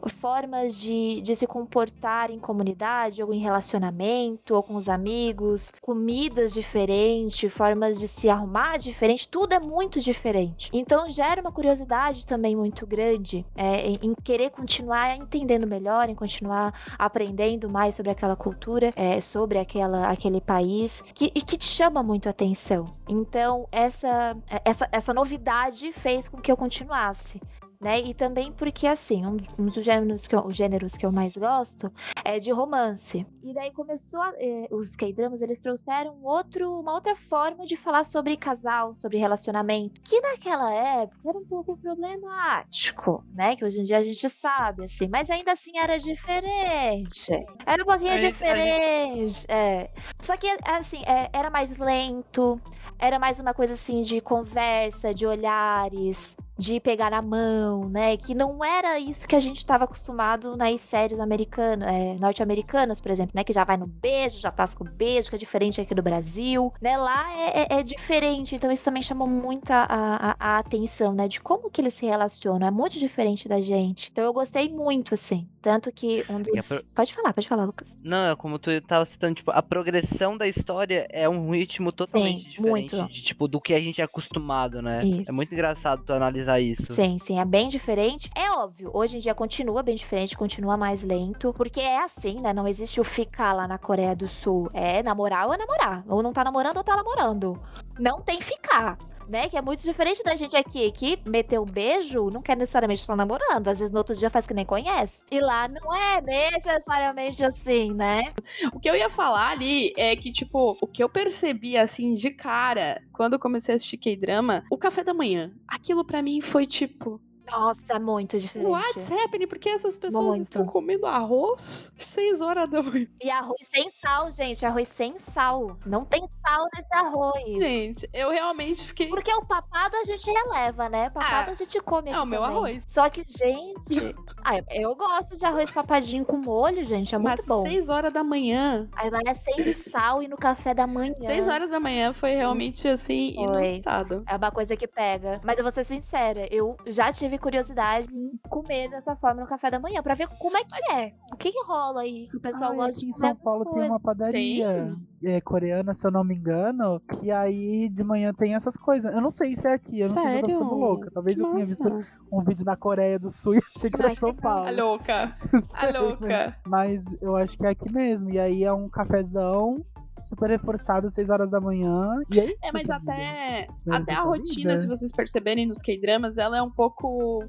formas 0.07 0.75
de, 0.75 1.21
de 1.21 1.35
se 1.35 1.45
comportar 1.45 2.31
em 2.31 2.39
comunidade 2.39 3.23
ou 3.23 3.33
em 3.33 3.39
relacionamento 3.39 4.55
ou 4.55 4.63
com 4.63 4.75
os 4.75 4.87
amigos, 4.87 5.71
comidas 5.81 6.53
diferentes, 6.53 7.51
formas 7.51 7.99
de 7.99 8.07
se 8.07 8.29
arrumar 8.29 8.77
diferente, 8.77 9.27
tudo 9.27 9.53
é 9.53 9.59
muito 9.59 9.99
diferente. 9.99 10.69
Então 10.71 11.09
gera 11.09 11.41
uma 11.41 11.51
curiosidade 11.51 12.25
também 12.25 12.55
muito 12.55 12.85
grande 12.85 13.45
é, 13.55 13.87
em, 13.87 13.99
em, 14.01 14.15
querer 14.15 14.51
continuar 14.51 15.17
entendendo 15.17 15.67
melhor, 15.67 16.09
em 16.09 16.15
continuar 16.15 16.73
aprendendo 16.97 17.69
mais 17.69 17.95
sobre 17.95 18.11
aquela 18.11 18.35
cultura, 18.35 18.93
é, 18.95 19.19
sobre 19.19 19.57
aquela, 19.57 20.07
aquele 20.07 20.39
país, 20.39 21.03
que, 21.13 21.31
e 21.35 21.41
que 21.41 21.57
te 21.57 21.65
chama 21.65 22.03
muito 22.03 22.27
a 22.27 22.31
atenção. 22.31 22.85
Então 23.07 23.67
essa, 23.71 24.37
essa, 24.63 24.87
essa 24.91 25.13
novidade 25.13 25.91
fez 25.91 26.27
com 26.27 26.39
que 26.39 26.51
eu 26.51 26.57
continuasse 26.57 27.41
né? 27.81 28.01
E 28.01 28.13
também 28.13 28.51
porque, 28.51 28.85
assim, 28.85 29.25
um, 29.25 29.37
um 29.57 29.65
dos 29.67 29.83
gêneros 29.83 30.27
que, 30.27 30.35
eu, 30.35 30.45
os 30.45 30.55
gêneros 30.55 30.97
que 30.97 31.05
eu 31.05 31.11
mais 31.11 31.37
gosto 31.37 31.91
é 32.25 32.39
de 32.39 32.51
romance. 32.51 33.25
E 33.41 33.53
daí 33.53 33.71
começou, 33.71 34.21
a, 34.21 34.33
eh, 34.37 34.67
os 34.69 34.95
K-dramas, 34.95 35.41
eles 35.41 35.59
trouxeram 35.59 36.17
outro, 36.21 36.79
uma 36.79 36.93
outra 36.93 37.15
forma 37.15 37.65
de 37.65 37.77
falar 37.77 38.03
sobre 38.03 38.35
casal, 38.35 38.93
sobre 38.95 39.17
relacionamento, 39.17 40.01
que 40.01 40.19
naquela 40.19 40.73
época 40.73 41.29
era 41.29 41.37
um 41.37 41.45
pouco 41.45 41.77
problemático, 41.77 43.23
né? 43.33 43.55
Que 43.55 43.63
hoje 43.63 43.79
em 43.79 43.83
dia 43.83 43.97
a 43.97 44.03
gente 44.03 44.29
sabe, 44.29 44.83
assim, 44.83 45.07
mas 45.07 45.29
ainda 45.29 45.53
assim 45.53 45.77
era 45.77 45.97
diferente. 45.97 47.31
Era 47.65 47.81
um 47.81 47.85
pouquinho 47.85 48.13
a 48.13 48.17
diferente, 48.17 49.29
gente... 49.29 49.45
é. 49.51 49.89
Só 50.21 50.35
que, 50.35 50.47
assim, 50.65 51.01
é, 51.05 51.29
era 51.31 51.49
mais 51.49 51.77
lento, 51.77 52.59
era 52.97 53.17
mais 53.17 53.39
uma 53.39 53.53
coisa 53.53 53.73
assim 53.73 54.01
de 54.01 54.19
conversa, 54.19 55.13
de 55.13 55.25
olhares, 55.25 56.35
de 56.59 56.77
pegar 56.81 57.09
na 57.09 57.21
mão, 57.21 57.87
né? 57.89 58.17
Que 58.17 58.35
não 58.35 58.63
era 58.63 58.99
isso 58.99 59.25
que 59.25 59.35
a 59.35 59.39
gente 59.39 59.59
estava 59.59 59.85
acostumado 59.85 60.57
nas 60.57 60.81
séries 60.81 61.17
americanas, 61.17 61.87
é, 61.87 62.15
norte-americanas, 62.19 62.99
por 62.99 63.09
exemplo, 63.09 63.31
né? 63.33 63.45
Que 63.45 63.53
já 63.53 63.63
vai 63.63 63.77
no 63.77 63.87
beijo, 63.87 64.41
já 64.41 64.51
tasca 64.51 64.83
o 64.83 64.87
beijo, 64.87 65.29
que 65.29 65.35
é 65.37 65.39
diferente 65.39 65.79
aqui 65.79 65.95
do 65.95 66.03
Brasil, 66.03 66.73
né? 66.81 66.97
Lá 66.97 67.33
é, 67.33 67.61
é, 67.61 67.79
é 67.79 67.83
diferente, 67.83 68.55
então 68.55 68.69
isso 68.69 68.83
também 68.83 69.01
chamou 69.01 69.25
muito 69.25 69.71
a, 69.71 69.85
a, 69.89 70.35
a, 70.37 70.57
atenção, 70.57 71.13
né? 71.13 71.29
De 71.29 71.39
como 71.39 71.71
que 71.71 71.79
eles 71.79 71.93
se 71.93 72.05
relacionam, 72.05 72.67
é 72.67 72.71
muito 72.71 72.99
diferente 72.99 73.47
da 73.47 73.61
gente. 73.61 74.09
Então 74.11 74.25
eu 74.25 74.33
gostei 74.33 74.67
muito, 74.67 75.13
assim. 75.13 75.47
Tanto 75.61 75.91
que 75.91 76.25
um 76.29 76.41
dos... 76.41 76.67
Pro... 76.67 76.83
Pode 76.93 77.13
falar, 77.13 77.33
pode 77.33 77.47
falar, 77.47 77.65
Lucas. 77.65 77.97
Não, 78.03 78.31
é 78.31 78.35
como 78.35 78.59
tu 78.59 78.69
tava 78.81 79.05
citando, 79.05 79.35
tipo, 79.35 79.51
a 79.51 79.61
progressão 79.61 80.37
da 80.37 80.47
história 80.47 81.07
é 81.09 81.27
um 81.27 81.51
ritmo 81.51 81.91
totalmente 81.91 82.43
Sim, 82.43 82.49
diferente 82.49 82.95
muito. 82.95 83.13
de, 83.13 83.21
tipo, 83.21 83.47
do 83.47 83.61
que 83.61 83.73
a 83.73 83.79
gente 83.79 84.01
é 84.01 84.03
acostumado, 84.03 84.81
né? 84.81 85.05
Isso. 85.05 85.31
É 85.31 85.33
muito 85.33 85.53
engraçado 85.53 86.03
tu 86.05 86.11
analisar 86.11 86.48
analisar 86.49 86.59
isso. 86.59 86.87
Sim, 86.89 87.17
sim, 87.19 87.39
é 87.39 87.45
bem 87.45 87.69
diferente. 87.69 88.29
É 88.35 88.51
óbvio, 88.51 88.89
hoje 88.93 89.17
em 89.17 89.19
dia 89.19 89.35
continua 89.35 89.83
bem 89.83 89.95
diferente, 89.95 90.35
continua 90.35 90.75
mais 90.75 91.03
lento, 91.03 91.53
porque 91.53 91.79
é 91.79 92.03
assim, 92.03 92.41
né? 92.41 92.51
Não 92.53 92.67
existe 92.67 92.99
o 92.99 93.03
ficar 93.03 93.53
lá 93.53 93.67
na 93.67 93.77
Coreia 93.77 94.15
do 94.15 94.27
Sul. 94.27 94.69
É 94.73 95.03
namorar 95.03 95.47
ou 95.47 95.53
é 95.53 95.57
namorar. 95.57 96.03
Ou 96.07 96.23
não 96.23 96.33
tá 96.33 96.43
namorando 96.43 96.77
ou 96.77 96.83
tá 96.83 96.95
namorando. 96.95 97.59
Não 97.99 98.21
tem 98.21 98.41
ficar 98.41 98.97
né? 99.29 99.47
Que 99.47 99.57
é 99.57 99.61
muito 99.61 99.81
diferente 99.83 100.23
da 100.23 100.35
gente 100.35 100.55
aqui, 100.55 100.91
que 100.91 101.19
meter 101.25 101.59
um 101.59 101.65
beijo 101.65 102.29
não 102.29 102.41
quer 102.41 102.57
necessariamente 102.57 103.01
estar 103.01 103.15
namorando. 103.15 103.67
Às 103.67 103.79
vezes 103.79 103.91
no 103.91 103.97
outro 103.99 104.15
dia 104.15 104.29
faz 104.29 104.45
que 104.45 104.53
nem 104.53 104.65
conhece. 104.65 105.21
E 105.31 105.39
lá 105.39 105.67
não 105.67 105.95
é 105.95 106.21
necessariamente 106.21 107.43
assim, 107.43 107.93
né? 107.93 108.33
O 108.73 108.79
que 108.79 108.89
eu 108.89 108.95
ia 108.95 109.09
falar 109.09 109.51
ali 109.51 109.93
é 109.97 110.15
que, 110.15 110.31
tipo, 110.31 110.77
o 110.81 110.87
que 110.87 111.03
eu 111.03 111.09
percebi, 111.09 111.77
assim, 111.77 112.13
de 112.13 112.31
cara, 112.31 113.01
quando 113.13 113.39
comecei 113.39 113.73
a 113.73 113.75
assistir 113.75 113.97
K-drama, 113.97 114.63
o 114.71 114.77
café 114.77 115.03
da 115.03 115.13
manhã, 115.13 115.51
aquilo 115.67 116.03
para 116.03 116.21
mim 116.21 116.41
foi 116.41 116.65
tipo, 116.65 117.21
nossa, 117.51 117.93
é 117.93 117.99
muito 117.99 118.37
diferente. 118.37 118.69
What's 118.69 119.11
happening? 119.11 119.47
Porque 119.47 119.69
essas 119.69 119.97
pessoas 119.97 120.25
muito. 120.25 120.43
estão 120.43 120.65
comendo 120.65 121.05
arroz 121.05 121.91
6 121.97 122.41
horas 122.41 122.69
da 122.69 122.81
manhã. 122.81 123.07
E 123.21 123.29
arroz 123.29 123.67
sem 123.71 123.89
sal, 123.91 124.31
gente. 124.31 124.65
Arroz 124.65 124.87
sem 124.87 125.17
sal. 125.19 125.77
Não 125.85 126.05
tem 126.05 126.21
sal 126.45 126.67
nesse 126.75 126.95
arroz. 126.95 127.57
Gente, 127.57 128.09
eu 128.13 128.29
realmente 128.29 128.85
fiquei. 128.85 129.07
Porque 129.07 129.33
o 129.33 129.45
papado 129.45 129.95
a 129.97 130.05
gente 130.05 130.29
releva, 130.29 130.89
né? 130.89 131.09
Papado 131.09 131.49
ah, 131.49 131.53
a 131.53 131.55
gente 131.55 131.79
come. 131.81 132.11
É 132.11 132.19
o 132.19 132.25
meu 132.25 132.41
também. 132.41 132.57
arroz. 132.57 132.85
Só 132.87 133.09
que, 133.09 133.23
gente. 133.23 134.15
ah, 134.43 134.61
eu 134.71 134.95
gosto 134.95 135.37
de 135.37 135.45
arroz 135.45 135.71
papadinho 135.71 136.25
com 136.25 136.37
molho, 136.37 136.83
gente. 136.83 137.15
É 137.15 137.17
muito 137.17 137.39
Mas 137.39 137.45
bom. 137.45 137.63
6 137.63 137.89
horas 137.89 138.13
da 138.13 138.23
manhã. 138.23 138.87
Aí 138.93 139.09
vai 139.09 139.21
é 139.25 139.33
sem 139.33 139.73
sal 139.73 140.21
e 140.21 140.27
no 140.27 140.37
café 140.37 140.73
da 140.73 140.85
manhã. 140.85 141.13
6 141.19 141.47
horas 141.47 141.69
da 141.69 141.79
manhã 141.79 142.13
foi 142.13 142.33
realmente 142.33 142.87
assim, 142.87 143.33
foi. 143.35 143.43
inusitado. 143.43 144.23
É 144.27 144.35
uma 144.35 144.51
coisa 144.51 144.75
que 144.75 144.87
pega. 144.87 145.41
Mas 145.43 145.57
eu 145.57 145.63
vou 145.63 145.71
ser 145.71 145.83
sincera, 145.83 146.47
eu 146.51 146.77
já 146.85 147.11
tive 147.11 147.37
curiosidade 147.39 148.07
em 148.13 148.31
comer 148.49 148.89
dessa 148.89 149.15
forma 149.15 149.41
no 149.41 149.47
café 149.47 149.71
da 149.71 149.79
manhã, 149.79 150.01
pra 150.03 150.15
ver 150.15 150.27
como 150.39 150.57
é 150.57 150.63
que 150.63 150.91
é. 150.91 151.13
O 151.33 151.37
que 151.37 151.51
que 151.51 151.63
rola 151.65 152.01
aí, 152.01 152.27
que 152.29 152.37
o 152.37 152.41
pessoal 152.41 152.71
Ai, 152.71 152.77
gosta 152.77 152.93
de 152.99 152.99
comer 153.01 153.09
Em 153.11 153.13
São 153.19 153.35
Paulo 153.35 153.65
tem 153.73 153.83
uma 153.89 153.99
padaria. 153.99 154.97
Tem? 155.21 155.33
é, 155.35 155.41
coreana, 155.41 155.93
se 155.95 156.05
eu 156.05 156.11
não 156.11 156.23
me 156.23 156.33
engano, 156.35 156.99
que 157.01 157.29
aí 157.31 157.89
de 157.89 158.03
manhã 158.03 158.33
tem 158.33 158.55
essas 158.55 158.75
coisas. 158.77 159.13
Eu 159.13 159.21
não 159.21 159.31
sei 159.31 159.55
se 159.55 159.67
é 159.67 159.73
aqui, 159.73 159.99
eu 159.99 160.09
não 160.09 160.13
sei 160.21 160.21
se 160.31 160.35
eu 160.37 160.41
tô 160.41 160.47
ficando 160.47 160.63
Sério? 160.69 160.75
louca. 160.79 161.11
Talvez 161.11 161.35
Que 161.35 161.41
eu 161.41 161.45
tenha 161.47 161.59
massa. 161.59 161.75
visto 161.83 162.05
um 162.31 162.41
vídeo 162.43 162.65
na 162.65 162.75
Coreia 162.77 163.19
do 163.19 163.31
Sul 163.31 163.55
e 163.55 163.57
achei 163.57 163.89
que 163.89 164.01
era 164.01 164.15
São 164.15 164.33
tá- 164.33 164.41
Paulo. 164.41 164.67
A 164.67 164.71
louca. 164.71 165.37
A 165.73 165.99
louca. 165.99 166.57
Mas 166.65 167.03
eu 167.21 167.35
acho 167.35 167.57
que 167.57 167.65
é 167.65 167.69
aqui 167.69 167.91
mesmo. 167.91 168.29
E 168.29 168.39
aí 168.39 168.63
é 168.63 168.71
um 168.73 168.87
cafezão 168.89 169.83
super 170.29 170.49
reforçado 170.49 171.07
às 171.07 171.13
6 171.15 171.29
horas 171.29 171.49
da 171.49 171.59
manhã. 171.59 172.21
E 172.31 172.39
aí, 172.39 172.55
É, 172.61 172.71
mas 172.71 172.83
tudo 172.83 172.91
até, 172.93 173.67
até 173.89 174.13
a 174.13 174.21
rotina, 174.21 174.69
bem. 174.69 174.77
se 174.77 174.87
vocês 174.87 175.11
perceberem 175.11 175.65
nos 175.65 175.79
K-dramas, 175.81 176.37
ela 176.37 176.57
é 176.57 176.61
um 176.61 176.69
pouco. 176.71 177.43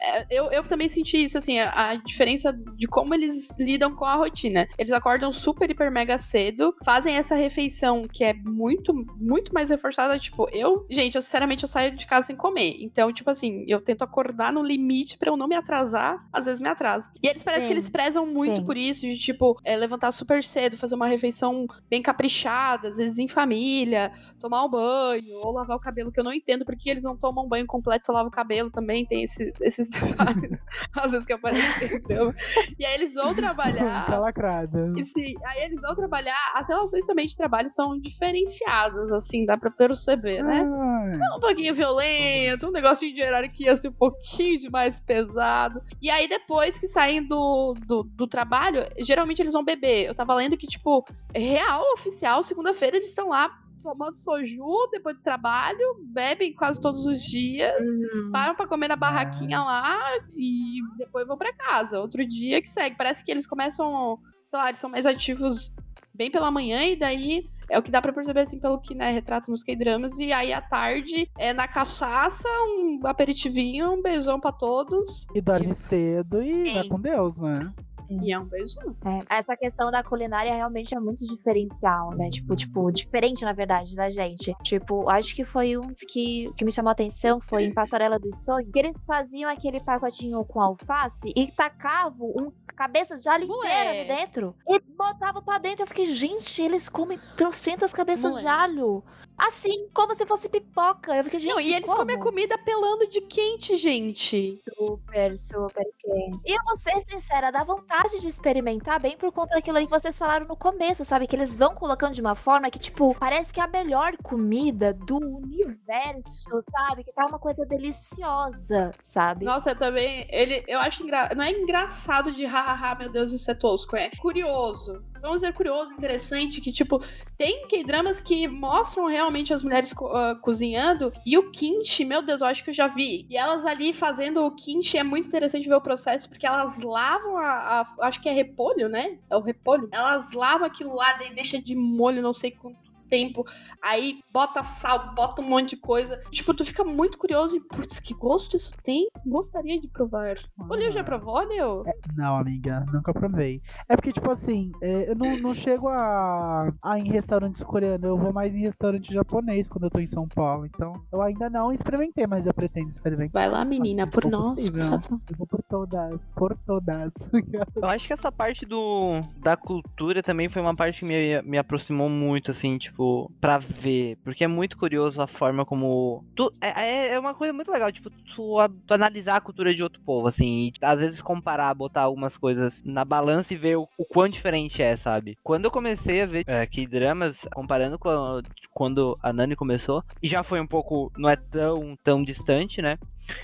É, 0.00 0.26
eu, 0.30 0.50
eu 0.52 0.62
também 0.64 0.88
senti 0.88 1.22
isso, 1.22 1.38
assim, 1.38 1.58
a, 1.58 1.90
a 1.90 1.94
diferença 1.96 2.52
de 2.52 2.86
como 2.86 3.14
eles 3.14 3.48
lidam 3.58 3.94
com 3.94 4.04
a 4.04 4.14
rotina. 4.14 4.66
Eles 4.76 4.92
acordam 4.92 5.30
super, 5.32 5.70
hiper, 5.70 5.90
mega 5.90 6.18
cedo, 6.18 6.74
fazem 6.84 7.16
essa 7.16 7.34
refeição 7.34 8.06
que 8.12 8.24
é 8.24 8.34
muito, 8.34 8.92
muito 9.16 9.52
mais 9.54 9.70
reforçada. 9.70 10.18
Tipo, 10.18 10.48
eu, 10.52 10.86
gente, 10.90 11.14
eu 11.14 11.22
sinceramente 11.22 11.62
eu 11.64 11.68
saio 11.68 11.96
de 11.96 12.06
casa 12.06 12.26
sem 12.26 12.36
comer. 12.36 12.76
Então, 12.80 13.12
tipo 13.12 13.30
assim, 13.30 13.64
eu 13.68 13.80
tento 13.80 14.02
acordar 14.02 14.52
no 14.52 14.62
limite 14.62 15.16
pra 15.16 15.30
eu 15.30 15.36
não 15.36 15.46
me 15.48 15.54
atrasar. 15.54 16.24
Às 16.32 16.46
vezes 16.46 16.60
me 16.60 16.68
atraso. 16.68 17.10
E 17.22 17.28
eles 17.28 17.42
parecem 17.44 17.66
que 17.68 17.72
eles 17.72 17.88
prezam 17.88 18.26
muito 18.26 18.56
Sim. 18.56 18.64
por 18.66 18.76
isso, 18.76 19.02
de 19.02 19.16
tipo, 19.18 19.58
é, 19.64 19.76
levantar 19.76 20.10
super 20.12 20.42
cedo, 20.42 20.76
fazer 20.76 20.94
uma 20.94 21.06
refeição 21.06 21.66
bem 21.88 22.02
caprichada, 22.02 22.88
às 22.88 22.96
vezes 22.96 23.18
em 23.18 23.28
família, 23.28 24.12
tomar 24.40 24.64
um 24.64 24.68
banho 24.70 25.36
ou 25.42 25.52
lavar 25.52 25.76
o 25.76 25.80
cabelo, 25.80 26.10
que 26.12 26.18
eu 26.20 26.24
não 26.24 26.32
entendo 26.32 26.64
porque 26.64 26.90
eles 26.90 27.04
não 27.04 27.16
tomam 27.16 27.44
um 27.44 27.48
banho 27.48 27.66
completo, 27.66 28.06
só 28.06 28.12
lavam 28.12 28.28
o 28.28 28.30
cabelo 28.32 28.70
também, 28.70 29.06
tem 29.06 29.22
esse- 29.22 29.52
esses 29.60 29.83
detalhes, 29.88 30.58
às 30.94 31.10
vezes 31.10 31.26
que 31.26 31.32
aparecem. 31.32 31.96
Então. 31.96 32.32
E 32.78 32.84
aí 32.84 32.94
eles 32.94 33.14
vão 33.14 33.28
Tá 33.34 33.34
trabalhar. 33.34 34.18
lacrada. 34.20 34.92
E 34.96 35.04
sim, 35.04 35.34
aí 35.46 35.64
eles 35.64 35.80
vão 35.80 35.94
trabalhar. 35.94 36.52
As 36.54 36.68
relações 36.68 37.06
também 37.06 37.26
de 37.26 37.36
trabalho 37.36 37.68
são 37.68 37.98
diferenciadas, 38.00 39.12
assim, 39.12 39.44
dá 39.44 39.56
pra 39.56 39.70
perceber, 39.70 40.42
né? 40.42 40.62
Ai, 40.64 41.36
um 41.36 41.40
pouquinho 41.40 41.74
violento, 41.74 42.68
um 42.68 42.72
negocinho 42.72 43.14
de 43.14 43.20
hierarquia 43.20 43.72
assim, 43.72 43.88
um 43.88 43.92
pouquinho 43.92 44.58
de 44.58 44.70
mais 44.70 45.00
pesado. 45.00 45.80
E 46.00 46.10
aí, 46.10 46.28
depois 46.28 46.78
que 46.78 46.86
saem 46.88 47.26
do, 47.26 47.74
do, 47.86 48.02
do 48.04 48.26
trabalho, 48.26 48.86
geralmente 48.98 49.40
eles 49.40 49.52
vão 49.52 49.64
beber. 49.64 50.06
Eu 50.06 50.14
tava 50.14 50.34
lendo 50.34 50.56
que, 50.56 50.66
tipo, 50.66 51.04
real, 51.34 51.82
oficial, 51.94 52.42
segunda-feira 52.42 52.96
eles 52.96 53.08
estão 53.08 53.28
lá 53.28 53.50
tomando 53.84 54.16
soju 54.24 54.88
depois 54.90 55.14
do 55.16 55.22
trabalho, 55.22 55.78
bebem 56.06 56.54
quase 56.54 56.80
todos 56.80 57.04
os 57.04 57.22
dias, 57.22 57.84
Hum. 57.86 58.30
param 58.32 58.54
pra 58.54 58.66
comer 58.66 58.88
na 58.88 58.96
barraquinha 58.96 59.60
lá 59.60 60.00
e 60.34 60.80
depois 60.96 61.26
vão 61.26 61.36
pra 61.36 61.52
casa. 61.52 62.00
Outro 62.00 62.24
dia 62.26 62.62
que 62.62 62.68
segue. 62.68 62.96
Parece 62.96 63.22
que 63.22 63.30
eles 63.30 63.46
começam, 63.46 64.18
sei 64.48 64.58
lá, 64.58 64.68
eles 64.68 64.78
são 64.78 64.88
mais 64.88 65.04
ativos 65.04 65.70
bem 66.14 66.30
pela 66.30 66.50
manhã 66.50 66.82
e 66.84 66.96
daí 66.96 67.44
é 67.68 67.78
o 67.78 67.82
que 67.82 67.90
dá 67.90 68.00
pra 68.00 68.12
perceber 68.12 68.40
assim 68.40 68.58
pelo 68.58 68.78
que 68.80 68.94
né, 68.94 69.10
retrata 69.10 69.50
nos 69.50 69.62
K-dramas 69.64 70.16
e 70.18 70.32
aí 70.32 70.52
à 70.52 70.60
tarde 70.62 71.28
é 71.36 71.52
na 71.52 71.66
cachaça, 71.68 72.48
um 72.68 73.00
aperitivinho, 73.04 73.92
um 73.92 74.00
beijão 74.02 74.38
pra 74.38 74.52
todos 74.52 75.26
E 75.34 75.40
dorme 75.40 75.74
cedo 75.74 76.40
e 76.42 76.72
vai 76.72 76.82
Sim. 76.84 76.88
com 76.88 77.00
Deus, 77.00 77.36
né? 77.36 77.72
E 78.22 78.32
é 78.32 78.38
um 78.38 78.44
beijão. 78.44 78.94
É, 79.04 79.38
essa 79.38 79.56
questão 79.56 79.90
da 79.90 80.02
culinária 80.02 80.54
realmente 80.54 80.94
é 80.94 81.00
muito 81.00 81.26
diferencial, 81.26 82.10
né? 82.12 82.30
Tipo, 82.30 82.54
tipo, 82.56 82.90
diferente, 82.90 83.44
na 83.44 83.52
verdade, 83.52 83.94
da 83.94 84.10
gente. 84.10 84.54
Tipo, 84.62 85.08
acho 85.08 85.34
que 85.34 85.44
foi 85.44 85.76
uns 85.76 86.00
que, 86.00 86.52
que 86.56 86.64
me 86.64 86.70
chamou 86.70 86.90
a 86.90 86.92
atenção, 86.92 87.40
foi 87.40 87.64
em 87.64 87.74
Passarela 87.74 88.18
dos 88.18 88.38
Sonhos, 88.42 88.70
que 88.70 88.78
eles 88.78 89.04
faziam 89.04 89.50
aquele 89.50 89.80
pacotinho 89.80 90.44
com 90.44 90.60
alface 90.60 91.32
e 91.34 91.50
tacavam 91.50 92.28
um 92.28 92.52
cabeça 92.74 93.16
de 93.16 93.28
alho 93.28 93.44
inteira 93.44 93.90
ali 93.90 94.04
dentro. 94.04 94.54
E 94.68 94.80
botavam 94.80 95.42
pra 95.42 95.58
dentro. 95.58 95.82
Eu 95.82 95.86
fiquei, 95.86 96.06
gente, 96.06 96.60
eles 96.60 96.88
comem 96.88 97.18
trocentas 97.36 97.92
cabeças 97.92 98.36
de 98.36 98.44
Moleque. 98.44 98.48
alho. 98.48 99.04
Assim, 99.36 99.88
como 99.92 100.14
se 100.14 100.24
fosse 100.26 100.48
pipoca. 100.48 101.14
Eu 101.14 101.24
fiquei, 101.24 101.40
gente, 101.40 101.50
Não, 101.50 101.60
e 101.60 101.74
eles 101.74 101.86
como? 101.86 101.98
comem 101.98 102.16
a 102.16 102.20
comida 102.20 102.56
pelando 102.58 103.06
de 103.08 103.20
quente, 103.20 103.76
gente. 103.76 104.62
Super, 104.76 105.36
super 105.36 105.84
quente. 105.98 106.40
E 106.44 106.52
eu 106.52 106.62
vou 106.64 106.76
ser 106.78 107.02
sincera, 107.10 107.50
dá 107.50 107.64
vontade 107.64 108.20
de 108.20 108.28
experimentar 108.28 109.00
bem 109.00 109.16
por 109.16 109.32
conta 109.32 109.54
daquilo 109.54 109.76
ali 109.76 109.86
que 109.86 109.92
vocês 109.92 110.16
falaram 110.16 110.46
no 110.46 110.56
começo, 110.56 111.04
sabe? 111.04 111.26
Que 111.26 111.34
eles 111.34 111.56
vão 111.56 111.74
colocando 111.74 112.14
de 112.14 112.20
uma 112.20 112.36
forma 112.36 112.70
que, 112.70 112.78
tipo, 112.78 113.14
parece 113.18 113.52
que 113.52 113.60
é 113.60 113.64
a 113.64 113.68
melhor 113.68 114.16
comida 114.22 114.92
do 114.92 115.16
universo, 115.16 116.60
sabe? 116.70 117.04
Que 117.04 117.12
tá 117.12 117.26
uma 117.26 117.38
coisa 117.38 117.66
deliciosa, 117.66 118.92
sabe? 119.02 119.44
Nossa, 119.44 119.70
eu 119.70 119.76
também. 119.76 120.26
Ele, 120.30 120.64
eu 120.68 120.78
acho 120.78 121.02
engra... 121.02 121.30
Não 121.34 121.42
é 121.44 121.50
engraçado 121.50 122.32
de 122.32 122.44
hahaha, 122.44 122.94
meu 122.94 123.10
Deus, 123.10 123.32
isso 123.32 123.50
é 123.50 123.54
tosco. 123.54 123.96
É 123.96 124.10
curioso. 124.20 125.02
Vamos 125.24 125.40
dizer 125.40 125.54
curioso, 125.54 125.90
interessante, 125.94 126.60
que, 126.60 126.70
tipo, 126.70 127.02
tem 127.38 127.66
K-dramas 127.66 128.20
que 128.20 128.46
mostram 128.46 129.06
realmente 129.06 129.54
as 129.54 129.62
mulheres 129.62 129.90
co- 129.90 130.08
ah, 130.08 130.34
cozinhando. 130.36 131.10
E 131.24 131.38
o 131.38 131.50
kimchi, 131.50 132.04
meu 132.04 132.20
Deus, 132.20 132.42
eu 132.42 132.46
acho 132.46 132.62
que 132.62 132.68
eu 132.68 132.74
já 132.74 132.88
vi. 132.88 133.26
E 133.30 133.34
elas 133.34 133.64
ali 133.64 133.94
fazendo 133.94 134.44
o 134.44 134.50
kimchi 134.50 134.98
é 134.98 135.02
muito 135.02 135.26
interessante 135.26 135.66
ver 135.66 135.76
o 135.76 135.80
processo, 135.80 136.28
porque 136.28 136.46
elas 136.46 136.78
lavam 136.78 137.38
a. 137.38 137.80
a- 137.80 137.94
acho 138.06 138.20
que 138.20 138.28
é 138.28 138.32
repolho, 138.32 138.86
né? 138.86 139.16
É 139.30 139.34
o 139.34 139.40
repolho. 139.40 139.88
Elas 139.90 140.30
lavam 140.32 140.66
aquilo 140.66 140.94
lá, 140.94 141.14
daí 141.14 141.34
deixa 141.34 141.58
de 141.58 141.74
molho, 141.74 142.20
não 142.20 142.34
sei 142.34 142.50
quanto 142.50 142.83
tempo. 143.04 143.44
Aí 143.82 144.20
bota 144.32 144.62
sal, 144.64 145.14
bota 145.14 145.40
um 145.40 145.48
monte 145.48 145.70
de 145.70 145.76
coisa. 145.76 146.18
Tipo, 146.30 146.54
tu 146.54 146.64
fica 146.64 146.84
muito 146.84 147.18
curioso 147.18 147.56
e, 147.56 147.60
putz, 147.60 147.98
que 148.00 148.14
gosto 148.14 148.56
isso 148.56 148.72
tem? 148.82 149.08
Gostaria 149.26 149.80
de 149.80 149.88
provar. 149.88 150.36
O 150.58 150.74
Leo 150.74 150.90
já 150.92 151.00
Ah. 151.00 151.04
provou, 151.04 151.38
Leo? 151.40 151.84
Não, 152.16 152.36
amiga, 152.36 152.84
nunca 152.92 153.12
provei. 153.12 153.60
É 153.88 153.96
porque, 153.96 154.12
tipo 154.12 154.30
assim, 154.30 154.72
é, 154.80 155.10
eu 155.10 155.14
não, 155.14 155.36
não 155.36 155.54
chego 155.54 155.88
a, 155.88 156.72
a 156.82 156.98
ir 156.98 157.06
em 157.06 157.10
restaurantes 157.10 157.62
coreanos, 157.62 158.04
eu 158.04 158.16
vou 158.16 158.32
mais 158.32 158.54
em 158.56 158.60
restaurante 158.62 159.12
japonês 159.12 159.68
quando 159.68 159.84
eu 159.84 159.90
tô 159.90 159.98
em 159.98 160.06
São 160.06 160.26
Paulo. 160.28 160.66
Então, 160.66 160.92
eu 161.12 161.20
ainda 161.22 161.48
não 161.50 161.72
experimentei, 161.72 162.26
mas 162.26 162.46
eu 162.46 162.54
pretendo 162.54 162.90
experimentar. 162.90 163.32
Vai 163.32 163.48
lá, 163.50 163.64
menina, 163.64 164.02
Assim, 164.04 164.10
por 164.12 164.24
nós, 164.30 164.54
possível. 164.56 164.90
por 164.90 165.00
favor. 165.02 165.20
Eu 165.30 165.36
vou 165.36 165.46
por 165.46 165.62
todas, 165.62 166.30
por 166.32 166.56
todas. 166.66 167.12
Eu 167.76 167.88
acho 167.88 168.06
que 168.06 168.12
essa 168.12 168.30
parte 168.32 168.64
do, 168.66 169.20
da 169.38 169.56
cultura 169.56 170.22
também 170.22 170.48
foi 170.48 170.62
uma 170.62 170.74
parte 170.74 171.00
que 171.00 171.04
me, 171.04 171.42
me 171.42 171.58
aproximou 171.58 172.08
muito, 172.08 172.50
assim, 172.50 172.78
tipo, 172.78 172.93
pra 173.40 173.58
ver. 173.58 174.16
Porque 174.24 174.44
é 174.44 174.48
muito 174.48 174.76
curioso 174.78 175.20
a 175.20 175.26
forma 175.26 175.64
como. 175.64 176.24
Tu, 176.34 176.52
é, 176.60 176.68
é- 176.68 177.14
é 177.14 177.18
uma 177.18 177.34
coisa 177.34 177.52
muito 177.52 177.70
legal, 177.70 177.90
tipo, 177.92 178.10
tu, 178.10 178.56
tu 178.86 178.94
analisar 178.94 179.36
a 179.36 179.40
cultura 179.40 179.74
de 179.74 179.82
outro 179.82 180.00
povo, 180.02 180.26
assim, 180.28 180.66
e 180.68 180.72
às 180.84 180.98
vezes 180.98 181.20
comparar, 181.22 181.72
botar 181.74 182.02
algumas 182.02 182.36
coisas 182.36 182.82
na 182.84 183.04
balança 183.04 183.52
e 183.52 183.56
ver 183.56 183.76
o, 183.76 183.88
o 183.98 184.04
quão 184.04 184.28
diferente 184.28 184.82
é, 184.82 184.96
sabe? 184.96 185.36
Quando 185.42 185.64
eu 185.64 185.70
comecei 185.70 186.22
a 186.22 186.26
ver 186.26 186.44
é, 186.46 186.66
que 186.66 186.86
dramas, 186.86 187.46
comparando 187.54 187.98
com 187.98 188.08
a- 188.08 188.42
quando 188.72 189.18
a 189.22 189.32
Nani 189.32 189.54
começou, 189.56 190.02
e 190.22 190.28
já 190.28 190.42
foi 190.42 190.60
um 190.60 190.66
pouco. 190.66 191.10
não 191.16 191.28
é 191.28 191.36
tão, 191.36 191.96
tão 192.02 192.22
distante, 192.22 192.80
né? 192.82 192.98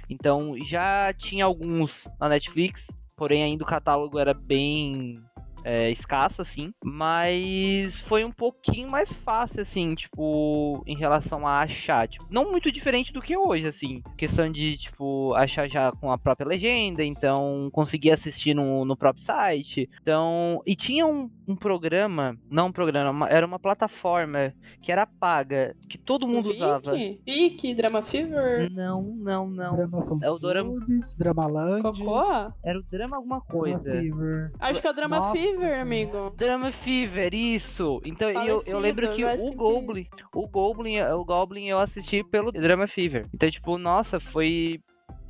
Então 0.09 0.55
já 0.65 1.13
tinha 1.13 1.45
alguns 1.45 2.07
na 2.21 2.29
Netflix, 2.29 2.91
porém 3.17 3.43
ainda 3.43 3.65
o 3.65 3.67
catálogo 3.67 4.19
era 4.19 4.35
bem 4.35 5.21
é, 5.65 5.91
escasso, 5.91 6.41
assim. 6.43 6.73
Mas 6.85 7.99
foi 7.99 8.25
um 8.25 8.33
pouquinho 8.33 8.89
mais 8.91 9.13
fácil, 9.13 9.61
assim, 9.63 9.95
tipo, 9.95 10.83
em 10.87 10.97
relação 10.97 11.47
a 11.47 11.61
achar. 11.61 12.07
Tipo, 12.09 12.27
não 12.31 12.51
muito 12.51 12.71
diferente 12.71 13.13
do 13.13 13.21
que 13.23 13.37
hoje, 13.37 13.67
assim. 13.67 14.03
Questão 14.17 14.51
de, 14.51 14.77
tipo, 14.77 15.35
achar 15.35 15.69
já 15.69 15.93
com 15.93 16.11
a 16.13 16.19
própria 16.19 16.47
legenda, 16.47 17.05
então 17.05 17.69
conseguir 17.73 18.11
assistir 18.13 18.55
no, 18.55 18.85
no 18.85 18.97
próprio 18.97 19.25
site. 19.25 19.89
Então. 20.03 20.61
E 20.67 20.75
tinha 20.77 21.07
um, 21.07 21.31
um 21.47 21.57
programa, 21.57 22.37
não 22.51 22.69
um 22.69 22.73
programa, 22.73 23.11
uma- 23.11 23.29
era 23.29 23.47
uma 23.47 23.59
plataforma 23.59 24.53
que 24.81 24.93
era 24.93 25.07
paga, 25.07 25.75
que 25.89 25.99
todo 25.99 26.27
mundo 26.29 26.51
usava. 26.51 26.93
Vicky? 26.93 27.21
Vicky, 27.25 27.75
Drama 27.75 28.03
Fever, 28.03 28.71
Não, 28.73 29.03
não, 29.03 29.49
não. 29.49 29.77
Drama 29.77 30.07
É 30.23 30.31
o 30.31 30.39
Dorama- 30.39 30.73
Fansubs, 30.81 31.15
Dramaland. 31.15 31.83
Cocô? 31.83 32.21
Era 32.65 32.79
o 32.79 32.83
drama 32.83 33.17
alguma 33.17 33.41
Drama 33.41 33.51
coisa. 33.61 33.93
Fever. 33.93 34.53
Acho 34.59 34.81
que 34.81 34.87
é 34.87 34.91
o 34.91 34.95
Drama 34.95 35.19
Nossa 35.19 35.33
Fever, 35.33 35.50
Senhora. 35.59 35.83
amigo. 35.83 36.31
Drama 36.37 36.71
Fever, 36.71 37.35
isso. 37.35 38.01
Então 38.05 38.31
eu, 38.31 38.39
eu 38.39 38.47
Falecido, 38.47 38.79
lembro 38.79 39.13
que 39.13 39.25
o 39.25 39.31
in 39.31 39.57
Goblin, 39.57 40.07
o 40.35 40.49
Goblin, 40.49 41.01
o 41.01 41.25
Goblin 41.25 41.67
eu 41.67 41.79
assisti 41.79 42.23
pelo 42.25 42.53
Drama 42.53 42.87
Fever. 42.87 43.27
Então 43.33 43.51
tipo, 43.51 43.77
nossa, 43.79 44.19
foi 44.19 44.81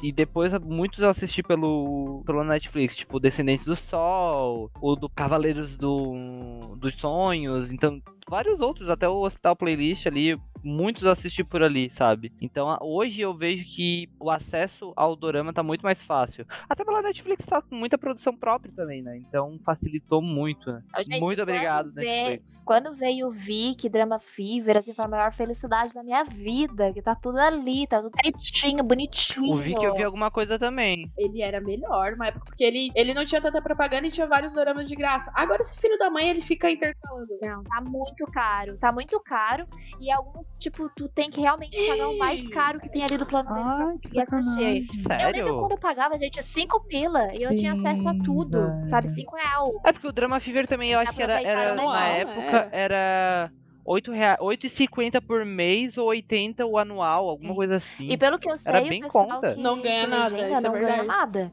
e 0.02 0.10
depois 0.10 0.52
muitos 0.60 1.00
eu 1.00 1.08
assisti 1.08 1.42
pelo, 1.42 2.22
pelo 2.24 2.42
Netflix, 2.42 2.96
tipo 2.96 3.20
Descendentes 3.20 3.66
do 3.66 3.76
Sol, 3.76 4.70
o 4.80 4.96
do 4.96 5.08
Cavaleiros 5.10 5.76
do, 5.76 6.74
dos 6.76 6.94
Sonhos, 6.94 7.70
então 7.70 8.00
vários 8.28 8.60
outros, 8.60 8.88
até 8.88 9.08
o 9.08 9.22
Hospital 9.22 9.56
Playlist 9.56 10.06
ali, 10.06 10.38
muitos 10.62 11.04
eu 11.04 11.10
assisti 11.10 11.42
por 11.44 11.62
ali, 11.62 11.90
sabe? 11.90 12.32
Então 12.40 12.76
hoje 12.80 13.20
eu 13.20 13.34
vejo 13.34 13.64
que 13.64 14.08
o 14.18 14.30
acesso 14.30 14.92
ao 14.96 15.16
dorama 15.16 15.52
tá 15.52 15.62
muito 15.62 15.82
mais 15.82 16.00
fácil. 16.00 16.46
Até 16.68 16.84
pela 16.84 17.02
Netflix 17.02 17.46
tá 17.46 17.62
com 17.62 17.74
muita 17.74 17.98
produção 17.98 18.34
própria 18.36 18.72
também, 18.72 19.02
né? 19.02 19.16
Então 19.16 19.58
facilitou 19.64 20.22
muito, 20.22 20.72
né? 20.72 20.82
Gente, 20.98 21.20
muito 21.20 21.42
obrigado, 21.42 21.92
Netflix. 21.92 22.62
Quando 22.64 22.92
veio 22.92 23.28
o 23.28 23.30
Vic, 23.30 23.88
Drama 23.88 24.18
Fever, 24.18 24.76
assim, 24.76 24.92
foi 24.92 25.04
a 25.04 25.08
maior 25.08 25.32
felicidade 25.32 25.92
da 25.94 26.02
minha 26.02 26.24
vida. 26.24 26.92
Que 26.92 27.02
tá 27.02 27.14
tudo 27.14 27.38
ali, 27.38 27.86
tá 27.86 28.00
tudo 28.00 28.14
certinho, 28.22 28.82
bonitinho. 28.82 29.54
O 29.54 29.56
Vic 29.56 29.82
eu 29.82 29.94
vi 29.94 30.02
alguma 30.02 30.30
coisa 30.30 30.58
também. 30.58 31.10
Ele 31.16 31.42
era 31.42 31.60
melhor 31.60 32.14
uma 32.14 32.28
época, 32.28 32.46
porque 32.46 32.64
ele, 32.64 32.90
ele 32.94 33.14
não 33.14 33.24
tinha 33.24 33.40
tanta 33.40 33.60
propaganda 33.62 34.06
e 34.06 34.10
tinha 34.10 34.26
vários 34.26 34.52
doramas 34.52 34.86
de 34.86 34.94
graça. 34.94 35.30
Agora 35.34 35.62
esse 35.62 35.78
filho 35.78 35.96
da 35.98 36.10
mãe, 36.10 36.28
ele 36.28 36.42
fica 36.42 36.70
intercalando. 36.70 37.38
Não, 37.40 37.62
tá 37.64 37.80
muito 37.80 38.26
caro. 38.26 38.78
Tá 38.78 38.92
muito 38.92 39.20
caro. 39.20 39.66
E 40.00 40.10
alguns, 40.10 40.49
tipo, 40.58 40.90
tu 40.96 41.08
tem 41.08 41.30
que 41.30 41.40
realmente 41.40 41.76
pagar 41.86 42.08
o 42.08 42.18
mais 42.18 42.46
caro 42.48 42.80
que 42.80 42.88
tem 42.90 43.02
ali 43.02 43.16
do 43.16 43.26
plano 43.26 43.48
dele 43.52 43.64
pra 43.64 43.86
Ai, 43.86 43.96
que 43.98 44.02
conseguir 44.02 44.20
assistir. 44.20 44.80
sacanagem. 45.02 45.26
Eu 45.26 45.32
lembro 45.32 45.46
Sério? 45.46 45.58
quando 45.60 45.72
eu 45.72 45.78
pagava, 45.78 46.18
gente, 46.18 46.42
5 46.42 46.80
pila 46.86 47.34
e 47.34 47.42
eu 47.42 47.54
tinha 47.54 47.72
acesso 47.72 48.08
a 48.08 48.12
Sim, 48.12 48.22
tudo, 48.22 48.60
velho. 48.60 48.86
sabe? 48.86 49.08
5 49.08 49.36
real. 49.36 49.72
É 49.86 49.92
porque 49.92 50.06
o 50.06 50.12
Drama 50.12 50.38
Fever 50.40 50.66
também, 50.66 50.90
eu 50.92 50.98
acho 50.98 51.12
que 51.14 51.22
era, 51.22 51.40
era 51.40 51.74
na 51.74 51.82
legal, 51.82 51.96
época, 51.96 52.68
é. 52.72 52.82
era 52.84 53.52
8 53.84 54.12
rea- 54.12 54.38
8,50 54.40 55.20
por 55.20 55.44
mês 55.44 55.96
ou 55.96 56.06
80 56.08 56.66
o 56.66 56.76
anual, 56.78 57.28
alguma 57.28 57.52
É. 57.52 57.54
coisa 57.56 57.76
assim. 57.76 58.08
E 58.10 58.16
pelo 58.18 58.38
que 58.38 58.48
eu 58.50 58.56
sei, 58.58 58.72
Era 58.72 58.84
o 58.84 58.88
bem 58.88 59.00
pessoal 59.00 59.26
conta. 59.26 59.54
que, 59.54 59.60
Não 59.60 59.80
ganha 59.80 60.06
nada, 60.06 60.36
legenda 60.36 60.58
é 60.58 60.60
não 60.60 60.72
ganha 60.72 60.86
verdade. 60.86 61.06
nada. 61.08 61.52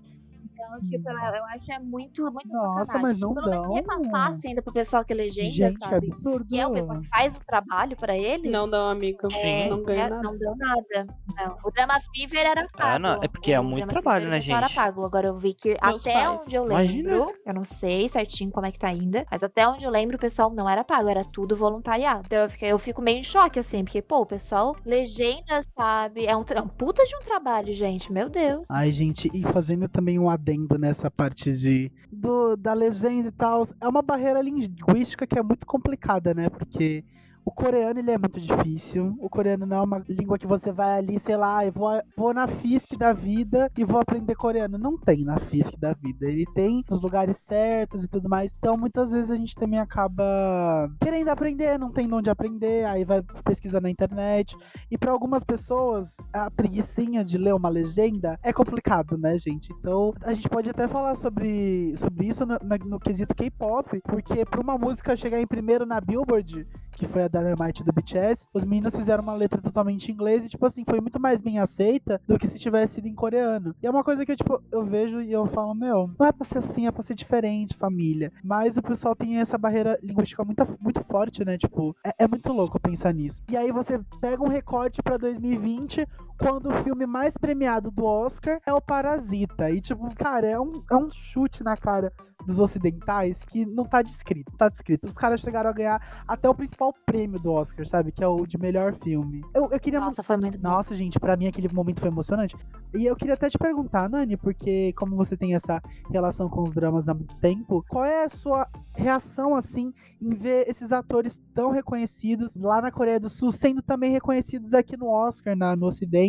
Então, 0.68 0.90
tipo, 0.90 1.10
eu- 1.10 1.46
acho 1.46 1.72
é 1.72 1.80
muito, 1.80 2.24
muito 2.32 2.48
Nossa, 2.50 2.86
sacanagem. 2.86 3.02
mas 3.02 3.20
não 3.20 3.34
Pelo 3.34 3.50
menos 3.50 3.70
repassasse 3.76 4.48
ainda 4.48 4.62
pro 4.62 4.74
pessoal 4.74 5.04
que 5.06 5.14
legenda, 5.14 5.50
Gente, 5.50 5.78
que 5.80 5.86
sabe? 5.86 6.08
absurdo. 6.08 6.46
Que 6.48 6.60
é 6.60 6.68
o 6.68 6.72
pessoal 6.74 7.00
que 7.02 7.08
faz 7.08 7.36
o 7.36 7.40
trabalho 7.46 7.96
pra 7.98 8.18
eles. 8.18 8.52
Não 8.52 8.70
dão, 8.70 8.90
amigo. 8.90 9.28
É, 9.34 9.70
não 9.70 9.84
ganha 9.84 10.06
é, 10.06 10.10
nada. 10.10 10.22
não 10.24 10.38
deu 10.38 10.56
nada. 10.56 11.08
Não. 11.36 11.58
O 11.64 11.72
Drama 11.72 12.00
Fever 12.14 12.46
era 12.46 12.68
pago. 12.76 13.00
não, 13.00 13.20
é 13.24 13.28
porque 13.28 13.52
é 13.54 13.60
muito 13.62 13.86
Drama 13.88 13.92
trabalho, 14.02 14.24
Fever, 14.26 14.32
né, 14.38 14.42
gente? 14.42 14.56
Era 14.58 14.70
pago. 14.70 15.06
Agora 15.06 15.28
eu 15.28 15.38
vi 15.38 15.54
que 15.54 15.78
Meus 15.82 16.02
até 16.02 16.14
pais. 16.14 16.42
onde 16.44 16.56
eu 16.56 16.66
Imagina. 16.66 17.10
lembro, 17.12 17.34
eu 17.46 17.54
não 17.54 17.64
sei 17.64 18.10
certinho 18.10 18.52
como 18.52 18.66
é 18.66 18.72
que 18.72 18.80
tá 18.80 18.88
ainda, 18.88 19.26
mas 19.32 19.44
até 19.44 19.68
onde 19.68 19.86
eu 19.86 19.92
lembro 19.92 20.18
o 20.18 20.20
pessoal 20.20 20.50
não 20.52 20.68
era 20.70 20.84
pago, 20.84 21.08
era 21.10 21.24
tudo 21.24 21.56
voluntariado. 21.56 22.24
Então 22.26 22.40
eu, 22.40 22.50
fiquei, 22.50 22.72
eu 22.72 22.80
fico 22.80 23.02
meio 23.02 23.20
em 23.20 23.24
choque, 23.24 23.60
assim, 23.60 23.84
porque, 23.84 24.02
pô, 24.02 24.22
o 24.22 24.26
pessoal 24.26 24.76
legenda, 24.86 25.62
sabe? 25.76 26.26
É 26.26 26.36
um, 26.36 26.44
é 26.54 26.62
um 26.62 26.68
puta 26.68 27.04
de 27.06 27.16
um 27.16 27.20
trabalho, 27.22 27.72
gente. 27.74 28.12
Meu 28.12 28.30
Deus. 28.30 28.68
Ai, 28.70 28.92
gente, 28.92 29.30
e 29.34 29.44
fazendo 29.44 29.88
também 29.88 30.18
um 30.20 30.30
adendo 30.30 30.57
nessa 30.80 31.10
parte 31.12 31.52
de 31.54 31.92
do, 32.12 32.56
da 32.56 32.74
legenda 32.74 33.28
e 33.28 33.32
tal, 33.32 33.68
é 33.80 33.88
uma 33.88 34.02
barreira 34.02 34.42
linguística 34.42 35.28
que 35.28 35.38
é 35.38 35.44
muito 35.44 35.66
complicada, 35.66 36.34
né? 36.34 36.50
Porque 36.50 37.04
o 37.48 37.52
coreano 37.52 37.98
ele 37.98 38.12
é 38.12 38.18
muito 38.18 38.42
difícil. 38.42 39.16
O 39.22 39.30
coreano 39.30 39.66
não 39.66 39.78
é 39.78 39.82
uma 39.82 40.04
língua 40.10 40.38
que 40.38 40.46
você 40.46 40.70
vai 40.70 40.98
ali, 40.98 41.18
sei 41.18 41.38
lá, 41.38 41.66
eu 41.66 41.72
vou, 41.72 41.90
vou 42.18 42.34
na 42.34 42.46
FISC 42.46 42.98
da 42.98 43.14
vida 43.14 43.72
e 43.78 43.86
vou 43.86 44.02
aprender 44.02 44.36
coreano. 44.36 44.78
Não 44.78 44.98
tem 44.98 45.24
na 45.24 45.40
FISC 45.40 45.78
da 45.78 45.94
vida. 45.94 46.28
Ele 46.30 46.46
tem 46.54 46.84
nos 46.90 47.02
lugares 47.02 47.38
certos 47.38 48.04
e 48.04 48.08
tudo 48.10 48.28
mais. 48.28 48.52
Então, 48.60 48.76
muitas 48.76 49.12
vezes 49.12 49.32
a 49.32 49.38
gente 49.38 49.56
também 49.56 49.80
acaba 49.80 50.92
querendo 51.00 51.30
aprender, 51.30 51.80
não 51.80 51.90
tem 51.90 52.12
onde 52.14 52.30
aprender, 52.30 52.84
aí 52.86 53.06
vai 53.06 53.22
pesquisar 53.46 53.80
na 53.80 53.90
internet. 53.90 54.54
E 54.92 54.98
para 54.98 55.12
algumas 55.14 55.42
pessoas, 55.46 56.18
a 56.34 56.52
preguiçinha 56.52 57.24
de 57.24 57.38
ler 57.38 57.54
uma 57.56 57.70
legenda 57.70 58.38
é 58.44 58.52
complicado, 58.52 59.18
né, 59.18 59.38
gente? 59.40 59.72
Então, 59.80 60.14
a 60.22 60.34
gente 60.34 60.50
pode 60.50 60.70
até 60.70 60.86
falar 60.86 61.16
sobre, 61.16 61.96
sobre 61.96 62.28
isso 62.28 62.46
no, 62.46 62.58
na- 62.62 62.78
no 62.86 63.00
quesito 63.00 63.34
K-pop, 63.34 64.02
porque 64.04 64.44
para 64.44 64.60
uma 64.60 64.78
música 64.78 65.16
chegar 65.16 65.40
em 65.40 65.48
primeiro 65.48 65.86
na 65.86 66.02
Billboard, 66.02 66.68
que 66.98 67.08
foi 67.08 67.24
a 67.24 67.28
Dynamite 67.28 67.84
do 67.84 67.94
BTS, 67.94 68.46
os 68.54 68.66
meninos 68.66 68.96
fizeram 68.96 69.24
uma 69.24 69.34
letra 69.34 69.62
totalmente 69.62 70.10
em 70.10 70.14
inglês 70.14 70.46
e, 70.46 70.50
tipo 70.50 70.66
assim, 70.66 70.84
foi 70.88 71.00
muito 71.00 71.20
mais 71.20 71.42
bem 71.42 71.60
aceita 71.60 72.20
do 72.28 72.38
que 72.38 72.48
se 72.48 72.60
tivesse 72.60 72.96
sido 72.96 73.08
em 73.08 73.14
coreano. 73.14 73.76
E 73.82 73.88
é 73.88 73.90
uma 73.90 74.04
coisa 74.04 74.26
que, 74.26 74.36
tipo, 74.36 74.62
eu 74.72 74.86
vejo 74.86 75.22
e 75.22 75.32
eu 75.32 75.46
falo, 75.48 75.74
meu, 75.74 76.10
não 76.20 76.26
é 76.26 76.32
pra 76.32 76.46
ser 76.46 76.60
assim, 76.60 76.88
é 76.88 76.92
pra 76.92 77.04
ser 77.04 77.14
diferente, 77.14 77.78
família. 77.78 78.32
Mas 78.44 78.78
o 78.78 78.82
pessoal 78.82 79.16
tem 79.16 79.40
essa 79.40 79.58
barreira 79.58 80.00
linguística 80.02 80.44
muito, 80.44 80.66
muito 80.80 81.04
forte, 81.04 81.46
né? 81.46 81.58
Tipo, 81.58 81.96
é, 82.06 82.24
é 82.24 82.28
muito 82.28 82.52
louco 82.52 82.80
pensar 82.80 83.14
nisso. 83.14 83.44
E 83.50 83.56
aí 83.56 83.72
você 83.72 84.00
pega 84.20 84.44
um 84.44 84.48
recorte 84.48 85.02
pra 85.02 85.18
2020, 85.18 86.08
quando 86.38 86.70
o 86.70 86.84
filme 86.84 87.06
mais 87.06 87.36
premiado 87.36 87.92
do 87.92 88.06
Oscar 88.06 88.60
é 88.66 88.74
o 88.74 88.82
Parasita. 88.82 89.70
E, 89.72 89.82
tipo, 89.82 90.14
cara, 90.16 90.48
é 90.48 90.60
um, 90.60 90.84
é 90.90 90.96
um 90.96 91.10
chute 91.10 91.64
na 91.64 91.76
cara 91.76 92.14
dos 92.46 92.60
ocidentais 92.60 93.44
que 93.44 93.66
não 93.66 93.84
tá 93.84 94.02
descrito, 94.02 94.52
tá 94.58 94.70
descrito. 94.70 95.08
Os 95.08 95.18
caras 95.18 95.42
chegaram 95.42 95.70
a 95.70 95.74
ganhar 95.74 96.24
até 96.26 96.48
o 96.50 96.56
principal 96.56 96.94
prêmio 97.06 97.40
do 97.40 97.52
Oscar, 97.52 97.86
sabe? 97.86 98.12
Que 98.12 98.24
é 98.24 98.28
o 98.28 98.46
de 98.46 98.58
melhor 98.58 98.94
filme. 99.04 99.44
Eu, 99.54 99.70
eu 99.72 99.80
queria. 99.80 100.00
Nossa, 100.00 100.24
foi 100.24 100.38
muito 100.38 100.58
bom. 100.58 100.70
Nossa, 100.70 100.96
gente, 100.96 101.20
pra 101.20 101.36
mim 101.36 101.48
aquele 101.48 101.68
momento 101.74 102.00
foi 102.00 102.10
emocionante. 102.10 102.56
E 102.94 103.06
eu 103.06 103.16
queria 103.16 103.34
até 103.34 103.50
te 103.50 103.58
perguntar, 103.58 104.10
Nani, 104.10 104.38
porque 104.38 104.94
como 104.94 105.16
você 105.16 105.36
tem 105.36 105.56
essa 105.56 105.82
relação 106.10 106.50
com 106.50 106.64
os 106.64 106.74
dramas 106.74 107.10
há 107.10 107.14
muito 107.14 107.36
tempo, 107.38 107.84
qual 107.90 108.06
é 108.06 108.24
a 108.24 108.30
sua 108.30 108.68
reação, 108.94 109.56
assim, 109.56 109.94
em 110.22 110.30
ver 110.30 110.70
esses 110.70 110.92
atores 110.92 111.40
tão 111.54 111.70
reconhecidos 111.70 112.56
lá 112.56 112.82
na 112.82 112.92
Coreia 112.92 113.20
do 113.20 113.30
Sul, 113.30 113.52
sendo 113.52 113.82
também 113.82 114.12
reconhecidos 114.12 114.74
aqui 114.74 114.96
no 114.96 115.08
Oscar, 115.08 115.56
na, 115.56 115.76
no 115.76 115.88
Ocidente 115.88 116.27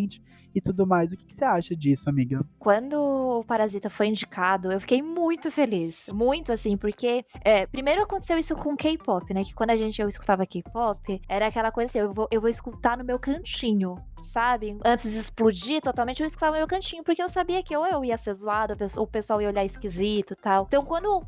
e 0.55 0.61
tudo 0.61 0.87
mais? 0.87 1.13
O 1.13 1.17
que, 1.17 1.25
que 1.27 1.35
você 1.35 1.45
acha 1.45 1.77
disso, 1.77 2.09
amiga? 2.09 2.41
Quando 2.59 2.95
o 2.95 3.45
Parasita 3.45 3.91
foi 3.91 4.07
indicado, 4.07 4.73
eu 4.73 4.81
fiquei 4.81 5.03
muito 5.03 5.51
feliz. 5.51 6.09
Muito, 6.13 6.53
assim, 6.53 6.77
porque... 6.77 7.25
é, 7.45 7.67
primeiro 7.67 8.03
aconteceu 8.03 8.37
isso 8.39 8.57
com 8.57 8.77
K-pop, 8.77 9.33
né? 9.33 9.45
Que 9.45 9.55
quando 9.55 9.71
a 9.71 9.77
gente, 9.77 10.01
eu 10.01 10.09
escutava 10.09 10.47
K-pop, 10.47 11.21
era 11.29 11.47
aquela 11.47 11.71
coisa 11.71 11.87
assim, 11.91 11.99
eu 11.99 12.13
vou, 12.13 12.29
eu 12.31 12.41
vou 12.41 12.51
escutar 12.51 12.97
no 12.97 13.05
meu 13.05 13.19
cantinho, 13.19 13.97
sabe? 14.23 14.77
Antes 14.85 15.13
de 15.13 15.19
explodir 15.19 15.81
totalmente, 15.81 16.21
eu 16.23 16.27
escutava 16.27 16.53
no 16.53 16.59
meu 16.59 16.69
cantinho, 16.69 17.05
porque 17.05 17.23
eu 17.23 17.29
sabia 17.29 17.63
que 17.63 17.77
ou 17.77 17.87
eu 17.87 18.05
ia 18.05 18.17
ser 18.17 18.35
zoado, 18.35 18.75
o 18.97 19.07
pessoal- 19.07 19.43
ia 19.43 19.49
olhar 19.49 19.65
esquisito 19.65 20.33
e 20.33 20.37
tal. 20.37 20.65
Então, 20.67 20.85
quando 20.85 21.23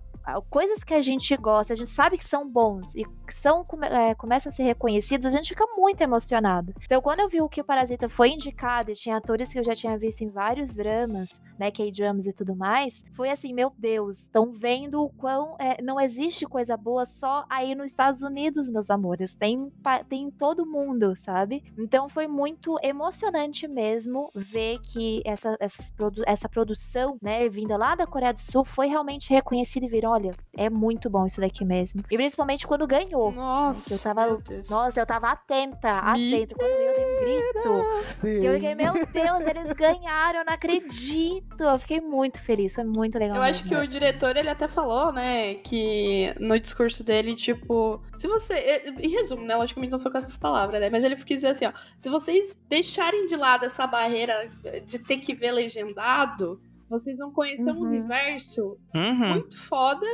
coisas 0.51 0.85
que 0.85 0.95
a 0.95 1.01
gente 1.01 1.37
gosta, 1.37 1.73
a 1.73 1.77
gente 1.77 1.91
sabe 1.91 2.19
que 2.19 2.27
são 2.27 2.49
bons 2.49 2.95
e 2.95 3.05
que 3.05 3.35
são, 3.35 3.67
é, 3.83 4.15
começam 4.15 4.51
a 4.51 4.53
ser 4.53 4.63
reconhecidos, 4.65 5.27
a 5.27 5.31
gente 5.31 5.49
fica 5.49 5.67
muito 5.77 6.01
emocionado. 6.01 6.75
Então, 6.85 7.01
quando 7.01 7.21
eu 7.21 7.29
vi 7.29 7.41
o 7.41 7.49
que 7.49 7.61
o 7.61 7.65
Parasita 7.65 8.09
foi 8.09 8.31
indicado 8.31 8.91
e 8.91 8.95
tinha 8.95 9.17
atores 9.17 9.53
que 9.53 9.59
eu 9.59 9.65
já 9.65 9.75
tinha 9.75 9.97
visto 9.99 10.23
em 10.23 10.29
vários 10.29 10.75
dramas, 10.75 11.41
né, 11.59 11.71
K-dramas 11.71 12.27
e 12.27 12.33
tudo 12.33 12.55
mais, 12.57 13.05
foi 13.13 13.31
assim, 13.31 13.53
meu 13.53 13.73
Deus, 13.79 14.21
estão 14.21 14.53
vendo 14.53 15.03
o 15.03 15.11
quão 15.11 15.57
é, 15.59 15.83
não 15.83 16.01
existe 16.01 16.47
coisa 16.47 16.77
boa 16.77 17.05
só 17.05 17.45
aí 17.49 17.75
nos 17.75 17.87
Estados 17.87 18.23
Unidos, 18.23 18.69
meus 18.69 18.91
amores, 18.91 19.35
tem, 19.35 19.71
tem 20.09 20.25
em 20.25 20.31
todo 20.31 20.67
mundo, 20.67 21.15
sabe? 21.17 21.63
Então 21.79 22.09
foi 22.09 22.27
muito 22.27 22.77
emocionante 22.83 23.67
mesmo 23.69 24.31
ver 24.35 24.79
que 24.81 25.23
essa, 25.25 25.57
essas 25.61 25.91
produ- 25.91 26.23
essa 26.27 26.49
produção, 26.49 27.17
né, 27.23 27.49
vinda 27.49 27.77
lá 27.77 27.95
da 27.95 28.07
Coreia 28.07 28.33
do 28.33 28.41
Sul, 28.41 28.65
foi 28.65 28.87
realmente 28.87 29.31
reconhecida 29.31 29.87
e 29.87 29.89
viram, 29.89 30.13
olha, 30.21 30.35
é 30.57 30.69
muito 30.69 31.09
bom 31.09 31.27
isso 31.27 31.41
daqui 31.41 31.65
mesmo. 31.65 32.03
E 32.11 32.17
principalmente 32.17 32.67
quando 32.67 32.87
ganhou. 32.87 33.33
Nossa, 33.33 33.95
Eu 33.95 33.99
tava-. 33.99 34.39
Nossa, 34.69 35.01
eu 35.01 35.07
tava 35.07 35.29
atenta, 35.31 35.99
atenta. 35.99 36.55
Quando 36.55 36.77
veio, 36.77 36.91
eu 36.91 36.95
dei 36.97 37.05
um 37.05 37.21
grito. 37.21 38.41
Que 38.41 38.47
eu 38.47 38.55
fiquei, 38.55 38.75
meu 38.75 38.93
Deus, 39.07 39.41
eles 39.47 39.73
ganharam, 39.75 40.41
eu 40.41 40.45
não 40.45 40.53
acredito. 40.53 41.63
Eu 41.63 41.79
fiquei 41.79 42.01
muito 42.01 42.41
feliz, 42.43 42.75
foi 42.75 42.85
muito 42.85 43.19
legal. 43.19 43.37
Eu 43.37 43.43
acho 43.43 43.65
que 43.65 43.75
o 43.75 43.87
diretor, 43.87 44.37
ele 44.37 44.49
até 44.49 44.69
falou, 44.69 45.13
né, 45.13 45.55
que 45.55 46.35
no 46.39 46.59
discurso 46.59 47.03
dele, 47.03 47.35
tipo, 47.35 48.03
se 48.15 48.27
você. 48.29 48.55
eh, 48.55 48.95
Em 49.01 49.09
resumo, 49.11 49.45
né? 49.45 49.57
Logicamente 49.57 49.91
não 49.91 49.99
foi 49.99 50.11
com 50.11 50.19
essas 50.19 50.37
palavras, 50.37 50.81
né? 50.81 50.91
Mas 50.91 51.05
ele 51.05 51.17
quis 51.17 51.37
dizer 51.41 51.49
assim, 51.49 51.67
ó. 51.67 51.73
Se 51.99 52.09
vocês 52.09 52.57
deixarem 52.69 53.27
de 53.27 53.37
lado 53.37 53.65
essa 53.65 53.87
barreira 53.87 54.51
de 54.85 54.99
ter 54.99 55.19
que 55.19 55.35
ver 55.35 55.53
legendado, 55.53 56.61
vocês 56.91 57.17
vão 57.19 57.31
conhecer 57.33 57.71
um 57.71 57.77
Uhum. 57.77 57.87
universo 57.87 58.77
Uhum. 58.95 59.29
muito 59.31 59.57
foda 59.69 60.07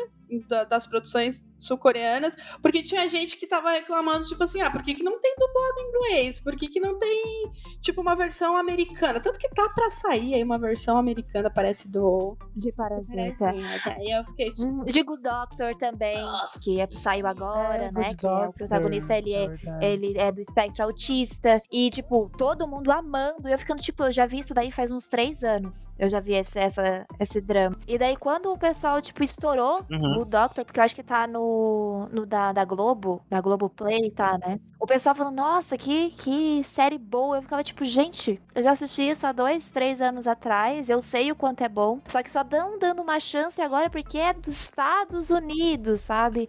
da- 0.49 0.65
das 0.65 0.87
produções 0.87 1.43
sul-coreanas, 1.59 2.35
porque 2.61 2.83
tinha 2.83 3.09
gente 3.09 3.37
que 3.39 3.47
tava 3.47 3.71
reclamando, 3.71 4.25
tipo 4.27 4.43
assim, 4.45 4.61
ah, 4.61 4.71
por 4.71 4.83
que, 4.83 4.95
que 4.95 5.03
não 5.03 5.19
tem 5.21 5.35
dublado 5.39 5.79
em 5.81 5.89
inglês? 5.89 6.39
Por 6.41 6.55
que, 6.55 6.69
que 6.69 6.79
não 6.79 6.99
tem, 6.99 7.51
tipo, 7.81 8.01
uma 8.03 8.15
versão 8.15 8.57
americana? 8.57 9.21
Tanto 9.21 9.39
que 9.39 9.49
tá 9.49 9.67
pra 9.71 9.91
sair 9.91 10.35
aí 10.35 10.43
uma 10.43 10.59
versão 10.59 10.99
americana, 10.99 11.51
parece 11.51 11.89
do. 11.89 12.37
De 12.55 12.71
Parasita. 12.73 13.37
Parasita. 13.39 13.91
Aí 13.91 14.11
eu 14.11 14.25
fiquei, 14.27 14.49
tipo, 14.49 14.67
Hum, 14.67 14.85
De 14.85 15.03
Good 15.03 15.23
Doctor 15.23 15.75
também, 15.77 16.21
Nossa. 16.21 16.61
que 16.63 16.81
é- 16.81 16.89
saiu 16.97 17.27
agora, 17.27 17.85
É, 17.85 17.93
né? 17.93 18.03
Good 18.09 18.17
Que 18.17 18.27
é 18.27 18.31
o 18.31 18.33
Doctor, 18.35 18.53
protagonista, 18.55 19.17
ele 19.17 19.33
é, 19.33 19.49
verdade. 19.49 19.85
ele 19.87 20.19
é 20.19 20.31
do 20.33 20.41
espectro 20.41 20.85
autista. 20.85 21.63
E, 21.73 21.89
tipo, 21.91 22.31
todo 22.37 22.67
mundo 22.69 22.91
amando. 22.91 23.49
E 23.49 23.53
eu 23.53 23.59
ficando, 23.59 23.81
tipo, 23.81 24.03
eu 24.05 24.13
já 24.13 24.27
vi 24.27 24.41
isso 24.41 24.53
daí 24.53 24.71
faz 24.71 24.91
uns 24.91 25.07
três 25.07 25.43
anos. 25.43 25.91
Eu 25.99 26.09
já 26.11 26.21
vi 26.21 26.35
esse, 26.35 26.59
essa, 26.59 27.07
esse 27.19 27.41
drama. 27.41 27.79
E 27.89 27.97
daí, 27.97 28.17
quando 28.17 28.53
o 28.53 28.59
pessoal, 28.59 29.01
tipo, 29.01 29.23
estourou 29.23 29.85
Uhum. 29.91 30.16
O 30.21 30.25
Doctor, 30.25 30.65
porque 30.65 30.81
eu 30.81 30.85
acho 30.85 30.95
que 30.95 31.03
tá 31.03 31.27
no, 31.27 32.09
no 32.13 32.27
da, 32.27 32.53
da 32.53 32.65
Globo, 32.65 33.23
da 33.29 33.41
Globo 33.41 33.69
Play, 33.69 34.11
tá, 34.11 34.39
né? 34.39 34.61
O 34.79 34.87
pessoal 34.87 35.15
falando, 35.15 35.37
nossa, 35.37 35.77
que, 35.77 36.11
que 36.11 36.63
série 36.65 36.99
boa. 36.99 37.39
Eu 37.39 37.43
ficava 37.43 37.63
tipo, 37.63 37.85
gente, 37.85 38.41
eu 38.55 38.63
já 38.63 38.73
assisti 38.73 39.03
isso 39.03 39.27
há 39.27 39.33
dois, 39.33 39.71
três 39.71 40.01
anos 40.01 40.27
atrás, 40.27 40.89
eu 40.89 41.01
sei 41.01 41.31
o 41.33 41.37
quanto 41.37 41.63
é 41.63 41.69
bom. 41.69 42.01
Só 42.07 42.23
que 42.23 42.31
só 42.31 42.43
dão 42.43 42.79
dando 42.79 43.03
uma 43.03 43.19
chance 43.19 43.61
agora 43.61 43.91
porque 43.91 44.19
é 44.19 44.33
dos 44.33 44.55
Estados 44.55 45.31
Unidos, 45.31 46.01
sabe? 46.03 46.49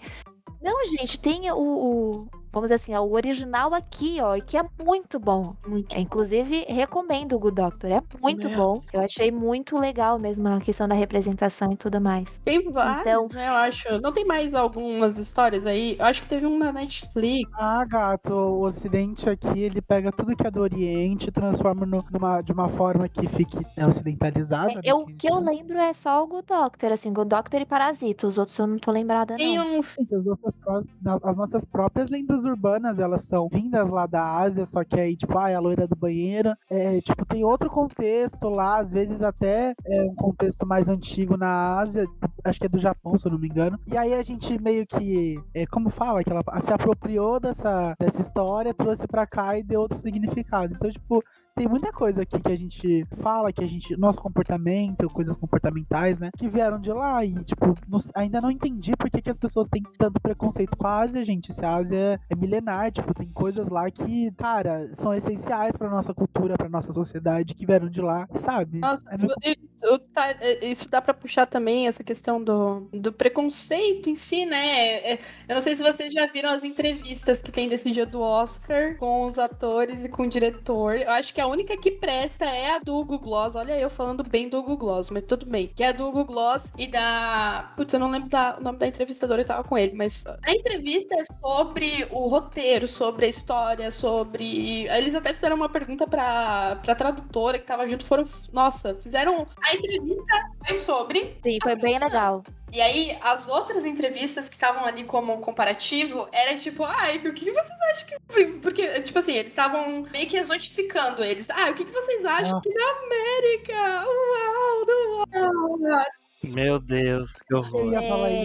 Não, 0.61 0.85
gente, 0.85 1.19
tem 1.19 1.49
o, 1.51 1.57
o, 1.57 2.27
vamos 2.51 2.67
dizer 2.69 2.75
assim, 2.75 2.95
o 2.95 3.11
original 3.13 3.73
aqui, 3.73 4.17
ó, 4.21 4.39
que 4.39 4.57
é 4.57 4.63
muito 4.83 5.19
bom. 5.19 5.55
Muito. 5.67 5.95
É, 5.95 5.99
inclusive, 5.99 6.65
recomendo 6.67 7.35
o 7.35 7.39
Good 7.39 7.55
Doctor, 7.55 7.91
é 7.91 8.01
muito 8.21 8.47
É. 8.47 8.55
bom. 8.55 8.81
Eu 8.93 9.01
achei 9.01 9.31
muito 9.31 9.77
legal 9.77 10.17
mesmo 10.19 10.47
a 10.47 10.59
questão 10.59 10.87
da 10.87 10.95
representação 10.95 11.71
e 11.71 11.77
tudo 11.77 11.99
mais. 12.01 12.37
Tem 12.43 12.69
vários, 12.71 13.01
Então- 13.01 13.27
né? 13.33 13.47
Eu 13.47 13.53
acho. 13.53 14.01
Não 14.01 14.11
tem 14.11 14.25
mais 14.25 14.53
algumas 14.53 15.17
histórias 15.17 15.65
aí? 15.65 15.95
Eu 15.99 16.05
acho 16.05 16.21
que 16.21 16.27
teve 16.27 16.45
um 16.45 16.57
na 16.57 16.71
Netflix. 16.71 17.49
Ah, 17.55 17.83
gato, 17.85 18.33
o 18.33 18.61
Ocidente 18.65 19.29
aqui, 19.29 19.59
ele 19.59 19.81
pega 19.81 20.11
tudo 20.11 20.35
que 20.35 20.45
é 20.45 20.51
do 20.51 20.61
Oriente 20.61 21.29
e 21.29 21.31
transforma 21.31 21.85
no- 21.85 22.03
numa, 22.11 22.41
de 22.41 22.51
uma 22.51 22.69
forma 22.69 23.07
que 23.09 23.27
fique 23.27 23.57
né, 23.75 23.85
ocidentalizada. 23.87 24.67
né, 24.75 24.81
É, 24.83 24.91
eu, 24.91 24.99
o 24.99 25.05
que 25.07 25.27
eu 25.29 25.39
lembro 25.39 25.77
é 25.77 25.93
só 25.93 26.23
o 26.23 26.27
Good 26.27 26.45
Doctor, 26.47 26.91
assim, 26.91 27.11
Good 27.13 27.29
Doctor 27.29 27.61
e 27.61 27.65
Parasita. 27.65 28.27
Os 28.27 28.37
outros 28.37 28.57
eu 28.57 28.67
não 28.67 28.77
tô 28.77 28.91
lembrada, 28.91 29.35
Tem 29.35 29.57
não. 29.57 29.77
um 29.77 29.79
As 29.79 30.25
nossas, 30.25 31.23
as 31.23 31.37
nossas 31.37 31.65
próprias 31.65 32.09
lendas 32.37 32.45
urbanas, 32.45 32.99
elas 32.99 33.23
são 33.23 33.47
vindas 33.49 33.89
lá 33.89 34.05
da 34.05 34.23
Ásia, 34.23 34.65
só 34.65 34.83
que 34.83 34.99
aí, 34.99 35.15
tipo, 35.15 35.37
ah, 35.37 35.49
é 35.49 35.55
a 35.55 35.59
loira 35.59 35.87
do 35.87 35.95
banheiro. 35.95 36.53
É, 36.69 36.99
tipo, 37.01 37.25
tem 37.25 37.43
outro 37.43 37.69
contexto 37.69 38.49
lá, 38.49 38.79
às 38.79 38.91
vezes 38.91 39.21
até 39.21 39.73
é 39.85 40.03
um 40.03 40.15
contexto 40.15 40.65
mais 40.65 40.89
antigo 40.89 41.37
na 41.37 41.79
Ásia, 41.79 42.05
acho 42.43 42.59
que 42.59 42.65
é 42.65 42.69
do 42.69 42.77
Japão, 42.77 43.17
se 43.17 43.25
eu 43.25 43.31
não 43.31 43.39
me 43.39 43.47
engano. 43.47 43.79
E 43.87 43.97
aí 43.97 44.13
a 44.13 44.21
gente 44.21 44.61
meio 44.61 44.85
que, 44.85 45.39
é, 45.53 45.65
como 45.65 45.89
fala, 45.89 46.23
que 46.23 46.29
ela 46.29 46.43
se 46.61 46.71
apropriou 46.71 47.39
dessa, 47.39 47.95
dessa 47.99 48.21
história, 48.21 48.73
trouxe 48.73 49.07
pra 49.07 49.25
cá 49.25 49.57
e 49.57 49.63
deu 49.63 49.81
outro 49.81 49.97
significado. 49.97 50.73
Então, 50.73 50.89
tipo, 50.89 51.23
tem 51.57 51.67
muita 51.67 51.91
coisa 51.91 52.21
aqui 52.21 52.39
que 52.39 52.51
a 52.51 52.55
gente 52.57 53.05
fala, 53.21 53.51
que 53.51 53.63
a 53.63 53.67
gente. 53.67 53.97
Nosso 53.97 54.19
comportamento, 54.21 55.09
coisas 55.09 55.35
comportamentais, 55.35 56.19
né? 56.19 56.29
Que 56.37 56.47
vieram 56.47 56.79
de 56.79 56.91
lá. 56.91 57.25
E, 57.25 57.33
tipo, 57.43 57.75
não- 57.87 57.99
ainda 58.15 58.39
não 58.39 58.51
entendi 58.51 58.95
por 58.95 59.09
que, 59.09 59.21
que 59.21 59.29
as 59.29 59.37
pessoas 59.37 59.67
têm 59.67 59.83
tanto 59.97 60.21
preconceito 60.21 60.77
com 60.77 60.87
a 60.87 60.99
Ásia, 60.99 61.23
gente. 61.25 61.51
Se 61.53 61.65
a 61.65 61.75
Ásia 61.75 62.19
é 62.29 62.35
milenar, 62.35 62.91
tipo, 62.91 63.13
tem 63.13 63.27
coisas 63.29 63.67
lá 63.67 63.89
que, 63.89 64.31
cara, 64.31 64.89
são 64.93 65.13
essenciais 65.13 65.75
pra 65.75 65.89
nossa 65.89 66.13
cultura, 66.13 66.55
pra 66.55 66.69
nossa 66.69 66.93
sociedade, 66.93 67.53
que 67.55 67.65
vieram 67.65 67.89
de 67.89 68.01
lá, 68.01 68.27
sabe? 68.35 68.79
Nossa, 68.79 69.05
É 69.09 69.17
muito- 69.17 69.33
e- 69.43 69.57
o- 69.91 69.99
tá- 69.99 70.31
é, 70.39 70.65
isso 70.69 70.89
dá 70.89 71.01
pra 71.01 71.13
puxar 71.13 71.45
também 71.47 71.87
essa 71.87 72.03
questão 72.03 72.43
do, 72.43 72.87
do 72.93 73.11
preconceito 73.11 74.09
em 74.09 74.15
si, 74.15 74.45
né? 74.45 75.13
É, 75.13 75.19
eu 75.47 75.55
não 75.55 75.61
sei 75.61 75.75
se 75.75 75.83
vocês 75.83 76.13
já 76.13 76.25
viram 76.27 76.49
as 76.49 76.63
entrevistas 76.63 77.41
que 77.41 77.51
tem 77.51 77.67
desse 77.69 77.91
dia 77.91 78.05
do 78.05 78.21
Oscar 78.21 78.95
com 78.97 79.25
os 79.25 79.39
atores 79.39 80.05
e 80.05 80.09
com 80.09 80.23
o 80.23 80.29
diretor. 80.29 80.95
Eu 80.97 81.09
acho 81.11 81.33
que 81.33 81.41
a 81.47 81.51
única 81.51 81.77
que 81.77 81.91
presta 81.91 82.45
é 82.45 82.71
a 82.75 82.79
do 82.79 82.95
Hugo 82.95 83.17
Gloss. 83.19 83.55
Olha 83.55 83.79
eu 83.79 83.89
falando 83.89 84.23
bem 84.23 84.49
do 84.49 84.59
Hugo 84.59 84.77
Gloss, 84.77 85.09
mas 85.09 85.23
tudo 85.23 85.45
bem. 85.45 85.67
Que 85.75 85.83
é 85.83 85.89
a 85.89 85.91
do 85.91 86.07
Hugo 86.07 86.25
Gloss 86.25 86.71
e 86.77 86.87
da. 86.87 87.71
Putz, 87.75 87.93
eu 87.93 87.99
não 87.99 88.09
lembro 88.11 88.29
da- 88.29 88.57
o 88.59 88.63
nome 88.63 88.77
da 88.77 88.87
entrevistadora 88.87 89.41
que 89.43 89.47
tava 89.47 89.63
com 89.63 89.77
ele, 89.77 89.93
mas 89.93 90.25
a 90.27 90.51
entrevista 90.51 91.15
é 91.15 91.23
sobre 91.23 92.07
o 92.11 92.27
roteiro, 92.27 92.87
sobre 92.87 93.25
a 93.25 93.29
história, 93.29 93.89
sobre. 93.91 94.87
Eles 94.87 95.15
até 95.15 95.33
fizeram 95.33 95.55
uma 95.55 95.69
pergunta 95.69 96.05
pra, 96.07 96.77
pra 96.83 96.95
tradutora 96.95 97.57
que 97.59 97.65
tava 97.65 97.87
junto. 97.87 98.05
Foram. 98.05 98.23
Nossa, 98.51 98.93
fizeram. 98.95 99.47
A 99.63 99.75
entrevista 99.75 100.35
foi 100.65 100.75
sobre. 100.75 101.37
Sim, 101.43 101.57
foi 101.61 101.75
bem 101.75 101.97
legal. 101.99 102.43
E 102.71 102.81
aí, 102.81 103.17
as 103.21 103.47
outras 103.47 103.85
entrevistas 103.85 104.49
que 104.49 104.55
estavam 104.55 104.85
ali 104.85 105.05
como 105.05 105.39
comparativo 105.39 106.27
era 106.33 106.57
tipo, 106.57 106.83
ai, 106.83 107.17
o 107.17 107.33
que 107.33 107.49
vocês 107.49 107.79
acham 107.93 108.07
que. 108.07 108.45
Porque, 108.61 109.01
tipo 109.01 109.17
assim, 109.19 109.33
eles 109.33 109.51
estavam 109.51 110.03
meio 110.11 110.27
que 110.27 110.35
exotificando 110.37 111.23
eles. 111.23 111.49
Ah, 111.49 111.69
o 111.69 111.73
que 111.75 111.85
vocês 111.85 112.25
acham 112.25 112.57
Ah. 112.57 112.61
que 112.61 112.73
da 112.73 112.89
América? 113.05 114.05
Uau, 114.05 114.85
do 114.85 115.25
uau. 115.33 116.03
Meu 116.43 116.79
Deus, 116.79 117.31
que 117.41 117.53
Eu 117.53 117.59
horror. 117.59 117.81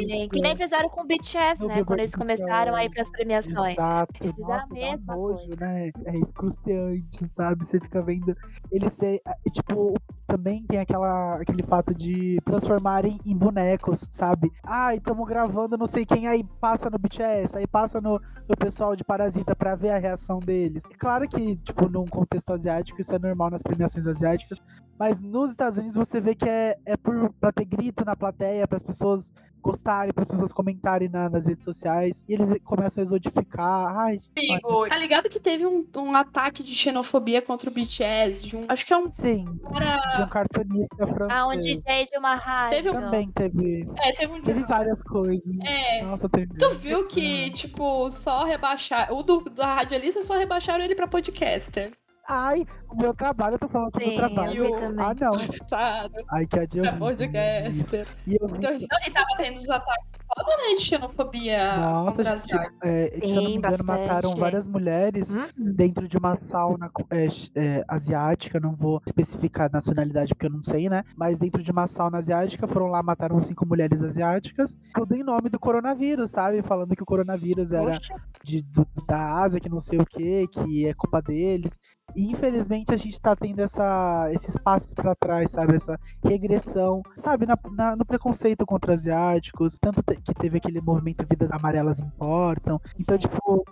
isso. 0.00 0.28
que 0.30 0.40
nem 0.40 0.56
fizeram 0.56 0.88
com 0.88 1.02
o 1.02 1.06
BTS, 1.06 1.66
né? 1.66 1.84
Quando 1.84 1.98
eles 2.00 2.14
começaram 2.14 2.74
a 2.74 2.84
ir 2.84 2.90
pras 2.90 3.10
premiações. 3.10 3.74
Exato. 3.76 4.14
Eles 4.20 4.32
fizeram 4.32 4.54
a 4.54 4.56
Nossa, 4.66 4.68
dá 4.74 4.74
mesma 4.74 5.14
nojo, 5.16 5.34
coisa. 5.46 5.56
né? 5.60 5.90
É 6.06 6.16
excruciante, 6.18 7.28
sabe? 7.28 7.66
Você 7.66 7.78
fica 7.80 8.02
vendo 8.02 8.34
eles 8.70 8.92
ser. 8.94 9.20
é, 9.26 9.50
Tipo, 9.50 9.94
também 10.26 10.64
tem 10.66 10.78
aquela, 10.78 11.36
aquele 11.36 11.62
fato 11.62 11.94
de 11.94 12.40
transformarem 12.44 13.18
em 13.26 13.36
bonecos, 13.36 14.06
sabe? 14.10 14.50
Ai, 14.64 14.96
estamos 14.96 15.28
gravando 15.28 15.76
não 15.76 15.86
sei 15.86 16.06
quem, 16.06 16.26
aí 16.26 16.42
passa 16.60 16.88
no 16.88 16.98
BTS, 16.98 17.56
aí 17.58 17.66
passa 17.66 18.00
no, 18.00 18.18
no 18.48 18.56
pessoal 18.56 18.96
de 18.96 19.04
Parasita 19.04 19.54
pra 19.54 19.74
ver 19.74 19.90
a 19.90 19.98
reação 19.98 20.38
deles. 20.38 20.82
É 20.90 20.94
claro 20.96 21.28
que, 21.28 21.56
tipo, 21.56 21.86
num 21.88 22.06
contexto 22.06 22.50
asiático, 22.54 22.98
isso 23.00 23.14
é 23.14 23.18
normal 23.18 23.50
nas 23.50 23.62
premiações 23.62 24.06
asiáticas, 24.06 24.58
mas 24.98 25.20
nos 25.20 25.50
Estados 25.50 25.78
Unidos 25.78 25.96
você 25.96 26.20
vê 26.20 26.34
que 26.34 26.48
é, 26.48 26.76
é 26.86 26.96
por, 26.96 27.32
pra 27.40 27.52
ter 27.52 27.64
grito 27.64 28.04
na 28.04 28.14
plateia, 28.16 28.66
para 28.68 28.76
as 28.76 28.82
pessoas 28.82 29.28
gostarem, 29.64 30.12
para 30.12 30.24
as 30.24 30.28
pessoas 30.28 30.52
comentarem 30.52 31.08
na- 31.08 31.28
nas 31.30 31.46
redes 31.46 31.62
sociais, 31.62 32.24
e 32.28 32.34
eles 32.34 32.48
começam 32.64 33.00
a 33.00 33.04
exodificar. 33.04 33.96
Ai, 33.96 34.18
Amigo, 34.36 34.88
tá 34.88 34.98
ligado 34.98 35.28
que 35.28 35.38
teve 35.38 35.64
um, 35.64 35.86
um 35.98 36.16
ataque 36.16 36.64
de 36.64 36.74
xenofobia 36.74 37.40
contra 37.40 37.70
o 37.70 37.72
BTS? 37.72 38.44
De 38.44 38.56
um, 38.56 38.64
acho 38.68 38.84
que 38.84 38.92
é 38.92 38.96
um 38.98 39.08
sim, 39.12 39.44
cara. 39.72 40.16
de 40.16 40.22
um 40.22 40.28
cartunista 40.28 41.06
francês. 41.06 41.30
Ah, 41.38 41.46
um 41.46 41.56
DJ 41.56 42.06
de 42.10 42.18
uma 42.18 42.34
rádio. 42.34 42.76
Teve 42.82 42.90
um- 42.90 43.00
Também 43.00 43.30
teve, 43.30 43.88
É, 43.98 44.12
teve 44.12 44.32
um 44.32 44.42
teve 44.42 44.64
várias 44.64 45.00
coisas. 45.00 45.56
É. 45.64 46.02
Nossa, 46.02 46.28
teve. 46.28 46.54
Tu 46.58 46.70
viu 46.80 47.06
que, 47.06 47.50
tipo, 47.52 48.10
só 48.10 48.42
rebaixaram. 48.44 49.16
O 49.16 49.22
do, 49.22 49.42
da 49.44 49.74
radialista 49.74 50.24
só 50.24 50.36
rebaixaram 50.36 50.82
ele 50.84 50.96
pra 50.96 51.06
podcaster. 51.06 51.92
Ai, 52.28 52.64
o 52.88 52.96
meu 52.96 53.12
trabalho, 53.14 53.54
eu 53.54 53.58
tô 53.58 53.68
falando 53.68 53.90
sobre 53.92 54.08
o 54.08 54.10
Sim, 54.10 54.16
trabalho. 54.16 54.76
também. 54.76 55.04
Ah, 55.04 55.14
não. 55.14 55.32
Sabe? 55.66 56.24
Ai, 56.30 56.46
que 56.46 56.58
adianta. 56.58 56.90
Pra 56.90 56.98
podcaster. 56.98 58.06
E 58.26 58.36
eu 58.40 58.48
vi 58.48 58.54
Então, 58.84 58.98
e 59.06 59.10
tava 59.10 59.26
tendo 59.36 59.56
os 59.58 59.68
ataques 59.68 60.12
foda, 60.34 60.56
né, 60.56 60.74
de 60.76 60.82
xenofobia 60.82 61.76
nossa, 61.76 62.16
contra 62.18 62.36
gente, 62.38 62.54
é, 62.82 63.18
se 63.20 63.26
eu 63.26 63.34
não 63.34 63.42
me 63.50 63.56
engano, 63.56 63.84
mataram 63.84 64.34
várias 64.34 64.66
mulheres 64.66 65.34
Hum? 65.34 65.46
dentro 65.74 66.08
de 66.08 66.16
uma 66.16 66.36
sauna 66.36 66.90
é, 67.10 67.26
é, 67.54 67.84
asiática, 67.88 68.58
não 68.58 68.74
vou 68.74 69.02
especificar 69.04 69.66
a 69.66 69.70
nacionalidade 69.76 70.34
porque 70.34 70.46
eu 70.46 70.50
não 70.50 70.62
sei, 70.62 70.88
né? 70.88 71.02
Mas 71.16 71.38
dentro 71.38 71.62
de 71.62 71.70
uma 71.70 71.86
sauna 71.86 72.18
asiática, 72.18 72.66
foram 72.66 72.86
lá, 72.86 73.02
mataram 73.02 73.40
cinco 73.42 73.66
mulheres 73.66 74.02
asiáticas, 74.02 74.74
tudo 74.94 75.14
em 75.14 75.22
nome 75.22 75.50
do 75.50 75.58
coronavírus, 75.58 76.30
sabe? 76.30 76.62
Falando 76.62 76.96
que 76.96 77.02
o 77.02 77.06
coronavírus 77.06 77.72
era 77.72 77.98
de, 78.42 78.62
do- 78.62 78.86
da 79.06 79.34
Ásia, 79.42 79.60
que 79.60 79.68
não 79.68 79.80
sei 79.80 79.98
o 79.98 80.06
que, 80.06 80.46
que 80.48 80.86
é 80.86 80.94
culpa 80.94 81.20
deles. 81.20 81.78
E 82.14 82.30
infelizmente 82.30 82.92
a 82.92 82.96
gente 82.96 83.20
tá 83.20 83.34
tendo 83.34 83.60
essa, 83.60 84.28
esses 84.32 84.56
passos 84.58 84.92
pra 84.94 85.14
trás, 85.14 85.50
sabe? 85.50 85.76
Essa 85.76 85.98
regressão, 86.24 87.02
sabe? 87.16 87.46
Na, 87.46 87.56
na- 87.72 87.96
no 87.96 88.04
preconceito 88.04 88.64
contra 88.66 88.94
asiáticos, 88.94 89.78
tanto 89.80 90.02
te- 90.02 90.16
que 90.20 90.34
teve 90.34 90.58
aquele 90.58 90.80
movimento 90.80 91.26
Vidas 91.28 91.50
Amarelas 91.52 91.98
Importam. 91.98 92.80
Então, 93.00 93.16
Sim. 93.16 93.28
tipo, 93.28 93.64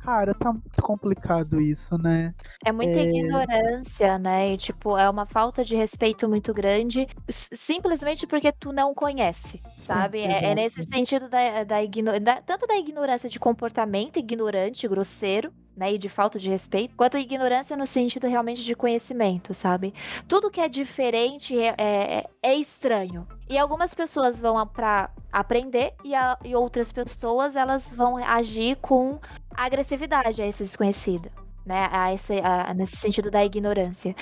cara, 0.00 0.34
tá 0.34 0.52
muito 0.52 0.82
complicado 0.82 1.60
isso, 1.60 1.96
né? 1.98 2.34
É 2.64 2.72
muita 2.72 2.98
É. 2.98 3.04
ignorância, 3.04 4.18
né? 4.18 4.52
E, 4.52 4.56
tipo, 4.56 4.96
é 4.96 5.08
uma 5.08 5.26
falta 5.26 5.64
de 5.64 5.74
respeito 5.76 6.28
muito 6.28 6.52
grande, 6.52 7.06
simplesmente 7.28 8.26
porque 8.26 8.52
tu 8.52 8.72
não 8.72 8.94
conhece, 8.94 9.62
sabe? 9.78 10.20
É, 10.20 10.24
é 10.24 10.38
exato. 10.38 10.54
nesse 10.56 10.82
sentido 10.82 11.28
da, 11.28 11.64
da, 11.64 11.82
igno- 11.82 12.18
da- 12.20 12.40
tanto 12.42 12.66
da 12.66 12.76
ignorância 12.76 13.28
de 13.28 13.38
comportamento 13.38 14.18
ignorante, 14.18 14.86
grosseiro, 14.88 15.52
né? 15.76 15.92
E 15.92 15.98
de 15.98 16.08
falta 16.08 16.38
de 16.38 16.48
respeito, 16.48 16.94
quanto 16.96 17.18
ignorância 17.18 17.76
no 17.76 17.84
sentido 17.86 18.26
realmente 18.26 18.62
de 18.62 18.74
conhecimento, 18.74 19.52
sabe? 19.52 19.92
Tudo 20.26 20.50
que 20.50 20.60
é 20.60 20.68
diferente 20.68 21.58
é, 21.58 21.74
é, 21.78 22.26
é 22.42 22.54
estranho. 22.54 23.26
E 23.48 23.58
algumas 23.58 23.92
pessoas 23.94 24.40
vão 24.40 24.58
a- 24.58 24.66
pra 24.66 25.10
aprender 25.30 25.92
e, 26.04 26.14
a- 26.14 26.38
e 26.44 26.54
outras 26.56 26.90
pessoas 26.92 27.54
elas 27.56 27.90
vão 27.92 28.16
agir 28.16 28.76
com 28.76 29.18
agressividade 29.54 30.40
a 30.42 30.46
esse 30.46 30.62
desconhecido 30.64 31.30
né, 31.66 31.88
a 31.90 32.14
esse, 32.14 32.34
a- 32.42 32.72
nesse 32.72 32.96
sentido 32.96 33.30
da 33.30 33.44
ignorância. 33.44 34.14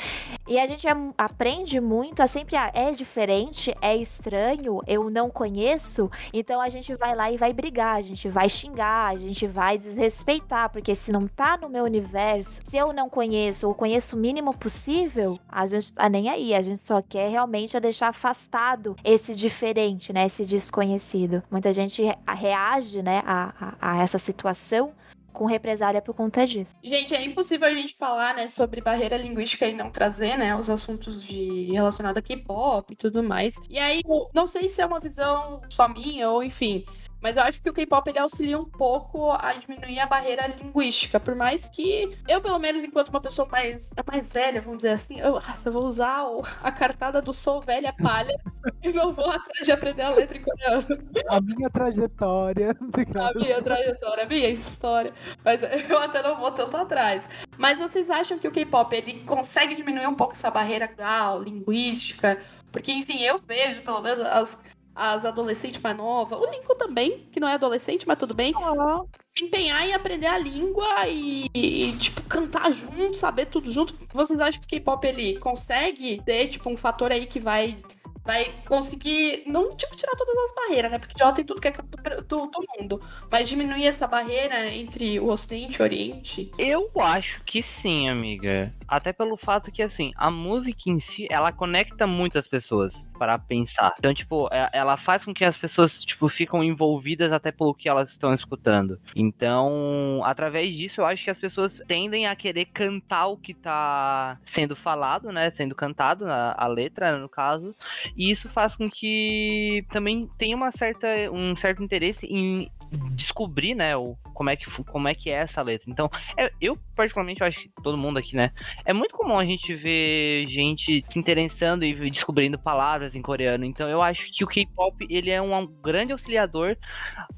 E 0.49 0.59
a 0.59 0.67
gente 0.67 0.89
é- 0.89 0.97
aprende 1.19 1.79
muito 1.81 2.23
a 2.23 2.27
sempre, 2.27 2.57
ah, 2.57 2.71
é 2.75 2.91
diferente, 2.93 3.75
é 3.83 3.95
estranho, 3.97 4.81
eu 4.87 5.11
não 5.11 5.29
conheço, 5.31 6.11
então 6.33 6.61
a 6.61 6.69
gente 6.69 6.95
vai 6.97 7.15
lá 7.15 7.31
e 7.31 7.37
vai 7.37 7.53
brigar, 7.53 7.97
a 7.97 8.03
gente 8.03 8.29
vai 8.29 8.49
xingar, 8.49 9.09
a 9.13 9.17
gente 9.17 9.47
vai 9.47 9.77
desrespeitar, 9.79 10.71
porque 10.71 10.95
se 10.95 11.13
não 11.13 11.27
tá 11.29 11.57
no 11.61 11.69
meu 11.69 11.85
universo, 11.85 12.61
se 12.65 12.77
eu 12.77 12.93
não 12.93 13.09
conheço 13.11 13.69
ou 13.69 13.75
conheço 13.75 14.17
o 14.17 14.19
mínimo 14.19 14.57
possível, 14.57 15.39
a 15.49 15.67
gente 15.67 15.93
tá 15.93 16.09
nem 16.09 16.29
aí, 16.29 16.55
a 16.55 16.63
gente 16.63 16.81
só 16.81 17.03
quer 17.03 17.29
realmente 17.31 17.77
é 17.77 17.81
deixar 17.81 18.09
afastado 18.09 18.97
esse 19.05 19.35
diferente, 19.35 20.13
né, 20.13 20.27
esse 20.27 20.45
desconhecido. 20.47 21.43
Muita 21.51 21.73
gente 21.73 22.03
re- 22.03 22.17
reage, 22.35 23.03
né, 23.03 23.23
a, 23.27 23.53
a- 23.61 23.75
a 23.93 24.03
essa 24.03 24.19
situação 24.19 24.93
com 25.35 25.45
represália 25.45 26.01
por 26.01 26.15
conta 26.15 26.47
disso. 26.47 26.75
Gente, 26.83 27.15
é 27.15 27.23
impossível 27.25 27.67
a 27.67 27.75
gente 27.75 27.95
falar, 27.97 28.35
né, 28.35 28.49
sobre 28.49 28.81
barreira 28.81 29.19
linguística 29.19 29.67
e 29.67 29.75
não 29.75 29.91
trazer, 29.91 30.39
né, 30.39 30.57
os 30.57 30.71
assuntos 30.71 31.23
de 31.23 31.71
relacionados 31.73 32.17
a 32.17 32.23
K-pop 32.23 32.93
e 32.93 32.97
tudo 32.97 33.23
mais. 33.23 33.57
E 33.69 33.79
aí, 33.79 34.01
não 34.33 34.47
sei 34.47 34.69
se 34.69 34.81
é 34.81 34.87
uma 34.87 35.01
visão 35.01 35.61
só 35.69 35.89
minha 35.89 36.31
ou 36.31 36.43
enfim, 36.43 36.85
Mas 37.25 37.39
eu 37.39 37.43
acho 37.43 37.63
que 37.63 37.71
o 37.71 37.73
K-pop 37.73 38.07
ele 38.07 38.19
auxilia 38.19 38.59
um 38.59 38.67
pouco 38.67 39.31
a 39.31 39.55
diminuir 39.55 39.99
a 39.99 40.07
barreira 40.07 40.47
linguística. 40.47 41.19
Por 41.19 41.35
mais 41.35 41.71
que 41.71 42.15
eu, 42.29 42.43
pelo 42.43 42.59
menos, 42.59 42.85
enquanto 42.85 43.09
uma 43.09 43.21
pessoa 43.21 43.49
mais, 43.49 43.89
mais 44.07 44.31
velha, 44.31 44.61
vamos 44.61 44.77
dizer 44.79 44.91
assim, 44.91 45.19
eu, 45.21 45.33
nossa, 45.33 45.71
eu 45.71 45.73
vou 45.73 45.85
usar 45.85 46.23
a 46.63 46.71
cartada 46.71 47.23
do 47.23 47.33
sou 47.33 47.63
velha 47.63 47.95
palha 47.95 48.35
e 48.85 48.93
não 48.93 49.15
vou 49.15 49.31
atrás 49.31 49.65
de 49.65 49.73
aprender 49.73 50.03
a 50.03 50.11
letra 50.11 50.37
em 50.37 50.43
coreano. 50.43 50.87
A 51.31 51.41
minha 51.41 51.71
trajetória. 51.71 52.77
A 53.15 53.39
minha 53.39 53.63
trajetória, 53.63 54.25
a 54.25 54.27
minha 54.27 54.51
história. 54.51 55.13
Mas 55.43 55.63
eu 55.63 55.99
até 55.99 56.23
não 56.23 56.37
vou 56.37 56.51
tanto 56.51 56.77
atrás. 56.77 57.27
Mas 57.57 57.79
vocês 57.79 58.11
acham 58.11 58.39
que 58.39 58.47
o 58.47 58.53
K-pop 58.53 58.95
ele 58.95 59.25
consegue 59.25 59.75
diminuir 59.75 60.07
um 60.07 60.15
pouco 60.15 60.35
essa 60.35 60.51
barreira 60.51 60.89
cultural, 60.89 61.43
linguística? 61.43 62.39
Porque, 62.75 62.93
enfim, 62.93 63.21
eu 63.21 63.39
vejo, 63.39 63.83
pelo 63.83 64.03
menos, 64.03 64.27
as 64.27 64.59
as 64.95 65.25
adolescentes 65.25 65.81
mais 65.81 65.97
novas, 65.97 66.39
o 66.39 66.51
Lincoln 66.51 66.77
também, 66.77 67.27
que 67.33 67.41
não 67.41 67.49
é 67.49 67.55
adolescente, 67.55 68.07
mas 68.07 68.17
tudo 68.19 68.35
bem, 68.35 68.55
Oh, 68.57 69.07
se 69.31 69.45
empenhar 69.45 69.85
em 69.87 69.93
aprender 69.93 70.27
a 70.27 70.39
língua 70.39 71.09
e, 71.09 71.51
e, 71.53 71.93
tipo, 71.97 72.23
cantar 72.23 72.71
junto, 72.73 73.17
saber 73.17 73.47
tudo 73.47 73.71
junto. 73.71 73.97
Vocês 74.13 74.39
acham 74.39 74.61
que 74.61 74.67
o 74.67 74.71
K-pop 74.71 75.05
ele 75.07 75.39
consegue 75.39 76.23
ter, 76.25 76.49
tipo, 76.49 76.71
um 76.71 76.77
fator 76.77 77.11
aí 77.11 77.27
que 77.27 77.41
vai 77.41 77.77
vai 78.25 78.51
conseguir, 78.67 79.43
não 79.47 79.77
tipo, 79.77 79.95
tirar 79.95 80.17
todas 80.17 80.35
as 80.35 80.55
barreiras, 80.55 80.91
né? 80.91 80.99
Porque 80.99 81.15
já 81.17 81.31
tem 81.31 81.45
tudo 81.45 81.61
que 81.61 81.69
é 81.69 81.71
canto 81.71 81.99
do, 82.23 82.47
do 82.47 82.65
mundo. 82.79 83.01
Mas 83.31 83.49
diminuir 83.49 83.87
essa 83.87 84.07
barreira 84.07 84.73
entre 84.73 85.21
o 85.21 85.29
Ocidente 85.29 85.77
e 85.79 85.83
o 85.83 85.85
Oriente. 85.85 86.51
Eu 86.59 86.91
acho 86.97 87.43
que 87.45 87.63
sim, 87.63 88.09
amiga. 88.09 88.75
Até 88.89 89.13
pelo 89.13 89.37
fato 89.37 89.71
que, 89.71 89.83
assim, 89.83 90.13
a 90.17 90.31
música 90.31 90.83
em 90.87 90.99
si, 90.99 91.27
ela 91.31 91.53
conecta 91.53 92.07
muitas 92.07 92.49
pessoas 92.49 93.07
para 93.25 93.39
pensar. 93.39 93.95
Então, 93.99 94.13
tipo, 94.13 94.49
é- 94.53 94.69
ela 94.71 94.99
faz 94.99 95.25
com 95.25 95.33
que 95.33 95.47
as 95.47 95.57
pessoas, 95.57 96.05
tipo, 96.05 96.29
ficam 96.29 96.63
envolvidas 96.63 97.33
até 97.33 97.51
pelo 97.51 97.75
que 97.75 97.89
elas 97.89 98.11
estão 98.11 98.35
escutando. 98.35 99.01
Então, 99.17 100.21
através 100.25 100.77
disso, 100.77 101.01
eu 101.01 101.07
acho 101.07 101.25
que 101.25 101.31
as 101.31 101.39
pessoas 101.39 101.81
tendem 101.87 102.27
a 102.27 102.37
querer 102.37 102.67
cantar 102.67 103.29
o 103.29 103.39
que 103.39 103.55
tá 103.55 104.39
sendo 104.45 104.77
falado, 104.77 105.33
né? 105.33 105.51
Sendo 105.51 105.75
cantado, 105.75 106.27
a, 106.27 106.55
a 106.55 106.67
letra, 106.67 107.17
no 107.17 107.29
caso. 107.29 107.75
E 108.15 108.31
isso 108.31 108.47
faz 108.51 108.77
com 108.77 108.91
que 108.91 109.87
também 109.91 110.29
tenha 110.37 110.55
uma 110.55 110.71
certa, 110.71 111.09
um 111.33 111.57
certo 111.57 111.83
interesse 111.83 112.27
em 112.27 112.71
descobrir, 113.13 113.75
né, 113.75 113.97
o, 113.97 114.17
como, 114.33 114.51
é 114.51 114.57
que, 114.57 114.71
como 114.85 115.09
é 115.09 115.15
que 115.15 115.31
é 115.31 115.35
essa 115.35 115.63
letra. 115.63 115.91
Então, 115.91 116.09
é- 116.37 116.53
eu, 116.61 116.79
particularmente, 116.95 117.41
eu 117.41 117.47
acho 117.47 117.61
que 117.61 117.71
todo 117.83 117.97
mundo 117.99 118.19
aqui, 118.19 118.35
né, 118.37 118.51
é 118.85 118.93
muito 118.93 119.15
comum 119.17 119.39
a 119.39 119.45
gente 119.45 119.75
ver 119.75 120.47
gente 120.47 121.03
se 121.07 121.19
interessando 121.19 121.85
e 121.85 121.95
descobrindo 122.11 122.59
palavras 122.59 123.15
em 123.15 123.23
coreano. 123.23 123.65
Então, 123.65 123.89
eu 123.89 124.01
acho 124.03 124.31
que 124.33 124.45
o 124.45 124.47
K-pop, 124.47 125.07
ele 125.11 125.31
é 125.31 125.41
um 125.41 125.67
grande 125.67 126.13
auxiliador 126.13 126.77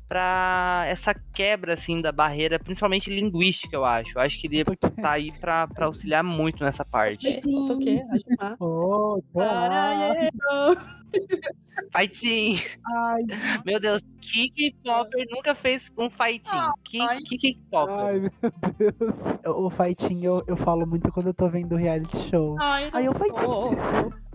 para 0.09 0.85
essa 0.89 1.13
quebra, 1.35 1.75
assim, 1.75 2.01
da 2.01 2.13
barreira, 2.13 2.59
principalmente 2.59 3.11
linguística, 3.11 3.75
eu 3.75 3.85
acho. 3.85 4.17
Eu 4.17 4.23
acho 4.23 4.39
que 4.41 4.47
ele 4.47 4.65
porque- 4.65 4.89
tá 4.91 5.13
aí 5.13 5.33
pra, 5.33 5.67
pra 5.67 5.87
auxiliar 5.87 6.23
muito 6.23 6.63
nessa 6.63 6.85
parte. 6.85 7.41
Ah. 8.39 8.57
Oh. 8.61 9.23
Caralho! 9.35 10.31
Fighting! 11.93 12.57
Ai, 12.87 13.23
Meu 13.65 13.79
Deus, 13.79 14.03
que 14.21 14.51
K-popper 14.51 15.27
nunca 15.31 15.55
fez 15.55 15.91
um 15.97 16.09
fighting? 16.09 16.51
Que, 16.85 17.01
ai. 17.01 17.21
que 17.23 17.37
K-popper? 17.39 17.95
ai, 18.07 18.19
meu 18.21 18.31
Deus. 18.79 19.17
O 19.47 19.71
fighting 19.71 20.25
eu, 20.25 20.43
eu 20.47 20.57
falo 20.57 20.87
muito 20.87 21.11
quando 21.13 21.29
eu 21.29 21.35
tô 21.35 21.49
vendo 21.49 21.77
reality 21.77 22.17
show. 22.31 22.57
Ai, 22.61 22.91
Aí 22.93 23.07
eu 23.07 23.13
vou. 23.13 23.71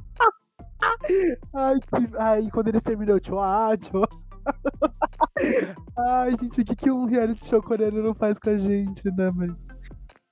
Ai, 1.53 1.79
que... 1.79 2.17
Ai, 2.17 2.49
quando 2.51 2.69
eles 2.69 2.83
terminam, 2.83 3.19
tchau, 3.19 3.77
tchau. 3.77 4.07
Ai, 5.97 6.31
gente, 6.37 6.61
o 6.61 6.65
que, 6.65 6.75
que 6.75 6.91
um 6.91 7.05
reality 7.05 7.45
show 7.45 7.61
coreano 7.61 8.01
não 8.01 8.13
faz 8.13 8.39
com 8.39 8.49
a 8.49 8.57
gente, 8.57 9.05
né? 9.11 9.31
Mas, 9.31 9.53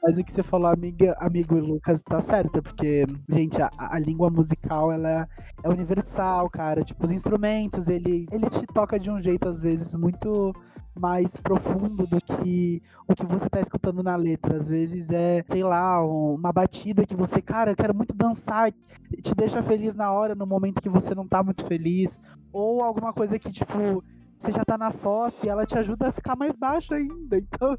mas 0.02 0.18
o 0.18 0.24
que 0.24 0.32
você 0.32 0.42
falou, 0.42 0.68
amiga, 0.68 1.16
amigo 1.20 1.56
Lucas, 1.56 2.02
tá 2.02 2.22
certo, 2.22 2.62
porque, 2.62 3.06
gente, 3.28 3.62
a, 3.62 3.70
a 3.78 4.00
língua 4.00 4.30
musical, 4.30 4.92
ela 4.92 5.28
é 5.64 5.70
universal, 5.70 6.50
cara. 6.50 6.84
Tipo, 6.84 7.06
os 7.06 7.12
instrumentos, 7.12 7.88
ele, 7.88 8.26
ele 8.32 8.50
te 8.50 8.66
toca 8.68 9.00
de 9.00 9.12
um 9.12 9.22
jeito, 9.22 9.48
às 9.48 9.62
vezes, 9.62 9.94
muito 9.94 10.54
mais 11.00 11.32
profundo 11.38 12.06
do 12.06 12.20
que 12.22 12.82
o 13.08 13.16
que 13.16 13.26
você 13.26 13.50
tá 13.50 13.62
escutando 13.62 14.04
na 14.04 14.16
letra. 14.16 14.58
Às 14.58 14.68
vezes 14.70 15.10
é, 15.10 15.44
sei 15.50 15.64
lá, 15.64 16.06
um- 16.06 16.36
uma 16.36 16.52
batida 16.52 17.06
que 17.06 17.16
você, 17.16 17.42
cara, 17.42 17.72
eu 17.72 17.76
quero 17.76 17.96
muito 17.96 18.14
dançar, 18.14 18.72
te 18.72 19.34
deixa 19.36 19.64
feliz 19.64 19.96
na 19.96 20.12
hora, 20.12 20.36
no 20.36 20.46
momento 20.46 20.82
que 20.82 20.90
você 20.90 21.16
não 21.16 21.28
tá 21.28 21.42
muito 21.42 21.66
feliz. 21.66 22.20
Ou 22.52 22.84
alguma 22.84 23.14
coisa 23.14 23.40
que, 23.40 23.52
tipo, 23.52 24.04
você 24.38 24.52
já 24.52 24.64
tá 24.66 24.78
na 24.78 24.92
fossa 24.92 25.46
e 25.46 25.50
ela 25.50 25.66
te 25.66 25.78
ajuda 25.78 26.10
a 26.10 26.12
ficar 26.12 26.36
mais 26.36 26.56
baixo 26.56 26.94
ainda. 26.94 27.38
Então, 27.38 27.76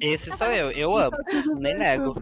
Esse 0.00 0.30
sou 0.36 0.46
eu, 0.48 0.70
eu 0.72 0.96
amo, 0.96 1.16
nem 1.60 1.76
nego. 1.78 2.14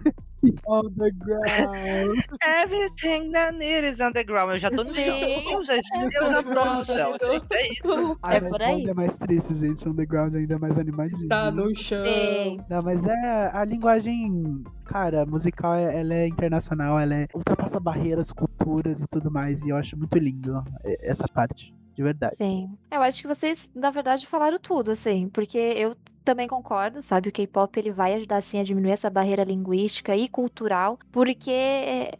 On 0.66 0.90
the 0.96 1.10
ground. 1.12 2.24
Everything 2.62 3.32
that 3.32 3.54
need 3.56 3.84
is 3.84 4.00
underground. 4.00 4.52
Eu 4.52 4.58
já 4.58 4.70
tô 4.70 4.84
no 4.84 4.94
chão. 4.94 5.04
Eu 5.04 5.64
já, 5.64 5.74
eu 5.76 6.30
já 6.30 6.42
tô 6.42 6.64
no 6.64 6.84
chão, 6.84 7.16
gente. 7.22 7.52
É 7.54 7.72
isso. 7.72 8.18
Ai, 8.22 8.36
É 8.36 8.40
por 8.40 8.62
aí. 8.62 8.84
é 8.88 8.94
mais 8.94 9.16
triste, 9.16 9.54
gente. 9.54 9.88
Underground 9.88 10.34
ainda 10.34 10.54
é 10.54 10.58
mais 10.58 10.78
animadinho. 10.78 11.28
Tá 11.28 11.50
no 11.50 11.74
chão. 11.74 12.04
Sim. 12.04 12.58
Não, 12.68 12.82
mas 12.82 13.04
é 13.06 13.50
a 13.52 13.64
linguagem, 13.64 14.62
cara, 14.84 15.24
musical, 15.26 15.74
é- 15.74 16.00
ela 16.00 16.14
é 16.14 16.26
internacional, 16.26 16.98
ela 16.98 17.14
é, 17.14 17.28
ultrapassa 17.34 17.78
barreiras, 17.80 18.32
culturas 18.32 19.00
e 19.00 19.06
tudo 19.10 19.30
mais. 19.30 19.62
E 19.62 19.68
eu 19.70 19.76
acho 19.76 19.96
muito 19.98 20.16
lindo 20.18 20.62
essa 21.00 21.26
parte, 21.28 21.74
de 21.94 22.02
verdade. 22.02 22.34
Sim. 22.36 22.68
Eu 22.90 23.02
acho 23.02 23.20
que 23.22 23.28
vocês, 23.28 23.70
na 23.74 23.90
verdade, 23.90 24.26
falaram 24.26 24.58
tudo, 24.58 24.90
assim, 24.90 25.28
porque 25.28 25.58
eu 25.58 25.96
também 26.24 26.48
concordo, 26.48 27.02
sabe? 27.02 27.28
O 27.28 27.32
K-pop 27.32 27.78
ele 27.78 27.92
vai 27.92 28.14
ajudar, 28.14 28.38
assim, 28.38 28.58
a 28.58 28.64
diminuir 28.64 28.92
essa 28.92 29.10
barreira 29.10 29.44
linguística 29.44 30.16
e 30.16 30.28
cultural, 30.28 30.98
porque, 31.12 32.10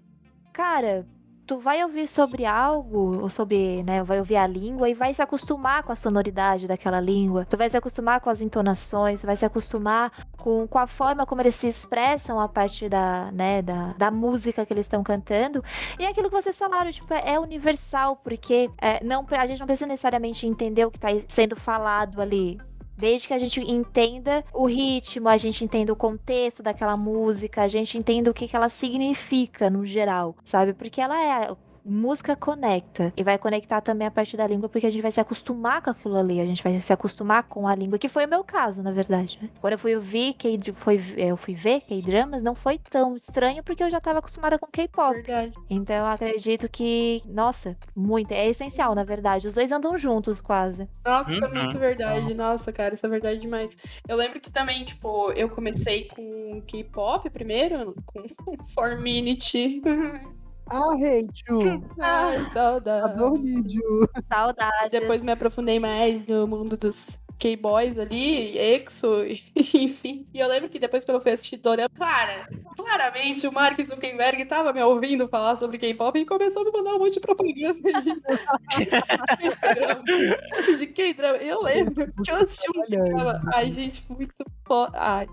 cara, 0.53 1.07
tu 1.47 1.59
vai 1.59 1.83
ouvir 1.83 2.09
sobre 2.09 2.47
algo, 2.47 3.21
ou 3.21 3.29
sobre, 3.29 3.83
né, 3.83 4.03
vai 4.03 4.19
ouvir 4.19 4.37
a 4.37 4.47
língua 4.47 4.89
e 4.89 4.95
vai 4.95 5.13
se 5.13 5.23
acostumar 5.23 5.83
com 5.83 5.93
a 5.93 5.97
sonoridade 5.97 6.67
daquela 6.67 7.01
língua, 7.01 7.45
tu 7.45 7.57
vai 7.57 7.69
se 7.69 7.77
acostumar 7.77 8.21
com 8.21 8.31
as 8.31 8.41
entonações, 8.41 9.21
tu 9.21 9.27
vai 9.27 9.37
se 9.37 9.45
acostumar 9.45 10.27
com, 10.39 10.67
com 10.67 10.79
a 10.79 10.87
forma 10.87 11.27
como 11.27 11.43
eles 11.43 11.55
se 11.55 11.69
expressam 11.69 12.41
a 12.41 12.49
partir 12.49 12.89
da, 12.89 13.31
né, 13.33 13.63
da, 13.63 13.93
da 13.93 14.11
música 14.11 14.65
que 14.65 14.73
eles 14.73 14.87
estão 14.87 15.03
cantando. 15.03 15.63
E 15.99 16.05
é 16.05 16.09
aquilo 16.09 16.31
que 16.31 16.43
vocês 16.43 16.57
falaram, 16.57 16.91
tipo, 16.91 17.13
é 17.13 17.39
universal, 17.39 18.17
porque 18.17 18.71
é, 18.81 19.03
não, 19.05 19.27
a 19.31 19.47
gente 19.47 19.61
não 19.61 19.67
precisa 19.67 19.87
necessariamente 19.87 20.47
entender 20.47 20.85
o 20.85 20.91
que 20.91 20.99
está 20.99 21.09
sendo 21.29 21.57
falado 21.57 22.21
ali. 22.21 22.59
Desde 22.97 23.27
que 23.27 23.35
a 23.35 23.39
gente 23.39 23.61
entenda 23.61 24.45
o 24.53 24.67
ritmo, 24.67 25.29
a 25.29 25.37
gente 25.37 25.65
entenda 25.65 25.93
o 25.93 25.97
contexto 25.97 26.63
daquela 26.63 26.97
música, 26.97 27.63
a 27.63 27.69
gente 27.69 27.99
entenda 27.99 28.31
o 28.31 28.35
que, 28.35 28.47
que 28.47 28.55
ela 28.55 28.69
significa 28.69 29.69
no 29.69 29.85
geral, 29.85 30.37
sabe? 30.45 30.73
Porque 30.73 31.01
ela 31.01 31.21
é. 31.21 31.51
Música 31.85 32.35
conecta 32.35 33.13
e 33.17 33.23
vai 33.23 33.37
conectar 33.39 33.81
também 33.81 34.07
a 34.07 34.11
partir 34.11 34.37
da 34.37 34.47
língua, 34.47 34.69
porque 34.69 34.87
a 34.87 34.91
gente 34.91 35.03
vai 35.03 35.13
se 35.13 35.21
acostumar 35.21 35.83
com 35.83 35.91
aquilo 35.91 36.17
ali, 36.17 36.41
a 36.41 36.45
gente 36.47 36.63
vai 36.63 36.79
se 36.81 36.93
acostumar 36.93 37.43
com 37.45 37.69
a 37.69 37.75
língua, 37.75 37.99
que 37.99 38.09
foi 38.09 38.25
o 38.25 38.29
meu 38.29 38.43
caso, 38.43 38.83
na 38.83 38.91
verdade. 38.91 39.39
né? 39.43 39.51
Quando 39.61 39.73
eu 39.75 39.79
fui 39.79 39.95
ouvir, 39.95 40.35
K, 40.35 40.59
foi, 40.75 41.01
eu 41.17 41.37
fui 41.37 41.55
ver 41.55 41.81
K-dramas, 41.83 42.43
não 42.43 42.55
foi 42.55 42.79
tão 42.79 43.15
estranho, 43.17 43.63
porque 43.63 43.83
eu 43.83 43.91
já 43.91 44.01
tava 44.01 44.19
acostumada 44.21 44.59
com 44.59 44.67
K-pop. 44.67 45.15
Verdade. 45.15 45.53
Então 45.69 45.95
eu 45.97 46.07
acredito 46.07 46.69
que, 46.71 47.23
nossa, 47.27 47.77
muito, 47.95 48.33
é 48.33 48.49
essencial, 48.49 48.95
na 48.95 49.05
verdade. 49.05 49.47
Os 49.49 49.55
dois 49.55 49.71
andam 49.71 49.97
juntos 49.99 50.41
quase. 50.41 50.89
Nossa, 51.05 51.33
isso 51.33 51.45
é 51.45 51.49
Uhum. 51.49 51.55
muito 51.55 51.79
verdade. 51.79 52.35
Nossa, 52.35 52.73
cara, 52.73 52.95
isso 52.95 53.05
é 53.05 53.09
verdade 53.09 53.41
demais. 53.41 53.77
Eu 54.09 54.17
lembro 54.17 54.41
que 54.41 54.51
também, 54.51 54.85
tipo, 54.85 55.31
eu 55.33 55.49
comecei 55.51 56.09
com 56.09 56.63
K-pop 56.67 57.29
primeiro, 57.31 57.95
com 58.07 58.23
4 58.75 59.01
Minute. 59.03 59.83
Ah, 60.71 60.95
hate 60.95 61.45
you. 61.49 61.85
Ai, 62.01 62.45
saudade. 62.53 63.13
Adoro 63.13 63.37
vídeo. 63.37 64.09
Saudades. 64.33 64.91
Depois 64.91 65.23
me 65.23 65.33
aprofundei 65.33 65.79
mais 65.79 66.27
no 66.27 66.47
mundo 66.47 66.77
dos 66.77 67.19
K-Boys 67.39 67.99
ali, 67.99 68.57
EXO, 68.57 69.25
enfim. 69.75 70.25
E 70.33 70.39
eu 70.39 70.49
lembro 70.49 70.69
que 70.69 70.79
depois 70.79 71.05
quando 71.05 71.17
eu 71.17 71.21
fui 71.21 71.33
assistir 71.33 71.57
Dora, 71.59 71.89
cara, 71.91 72.49
claramente 72.77 73.47
o 73.47 73.53
Mark 73.53 73.81
Zuckerberg 73.83 74.45
tava 74.47 74.73
me 74.73 74.83
ouvindo 74.83 75.29
falar 75.29 75.57
sobre 75.57 75.79
K-pop 75.79 76.19
e 76.19 76.25
começou 76.25 76.63
a 76.63 76.65
me 76.65 76.73
mandar 76.73 76.95
um 76.95 77.01
monte 77.01 77.15
de 77.15 77.21
propaganda 77.21 77.75
de 80.79 80.87
K-drama. 80.87 81.39
Eu 81.39 81.63
lembro 81.63 82.07
que 82.23 82.31
eu 82.31 82.37
assisti 82.37 82.71
um 82.71 82.85
K-drama. 82.85 83.43
Ai, 83.53 83.71
gente, 83.71 84.03
muito 84.09 84.35
foda. 84.67 84.99
Ai. 84.99 85.27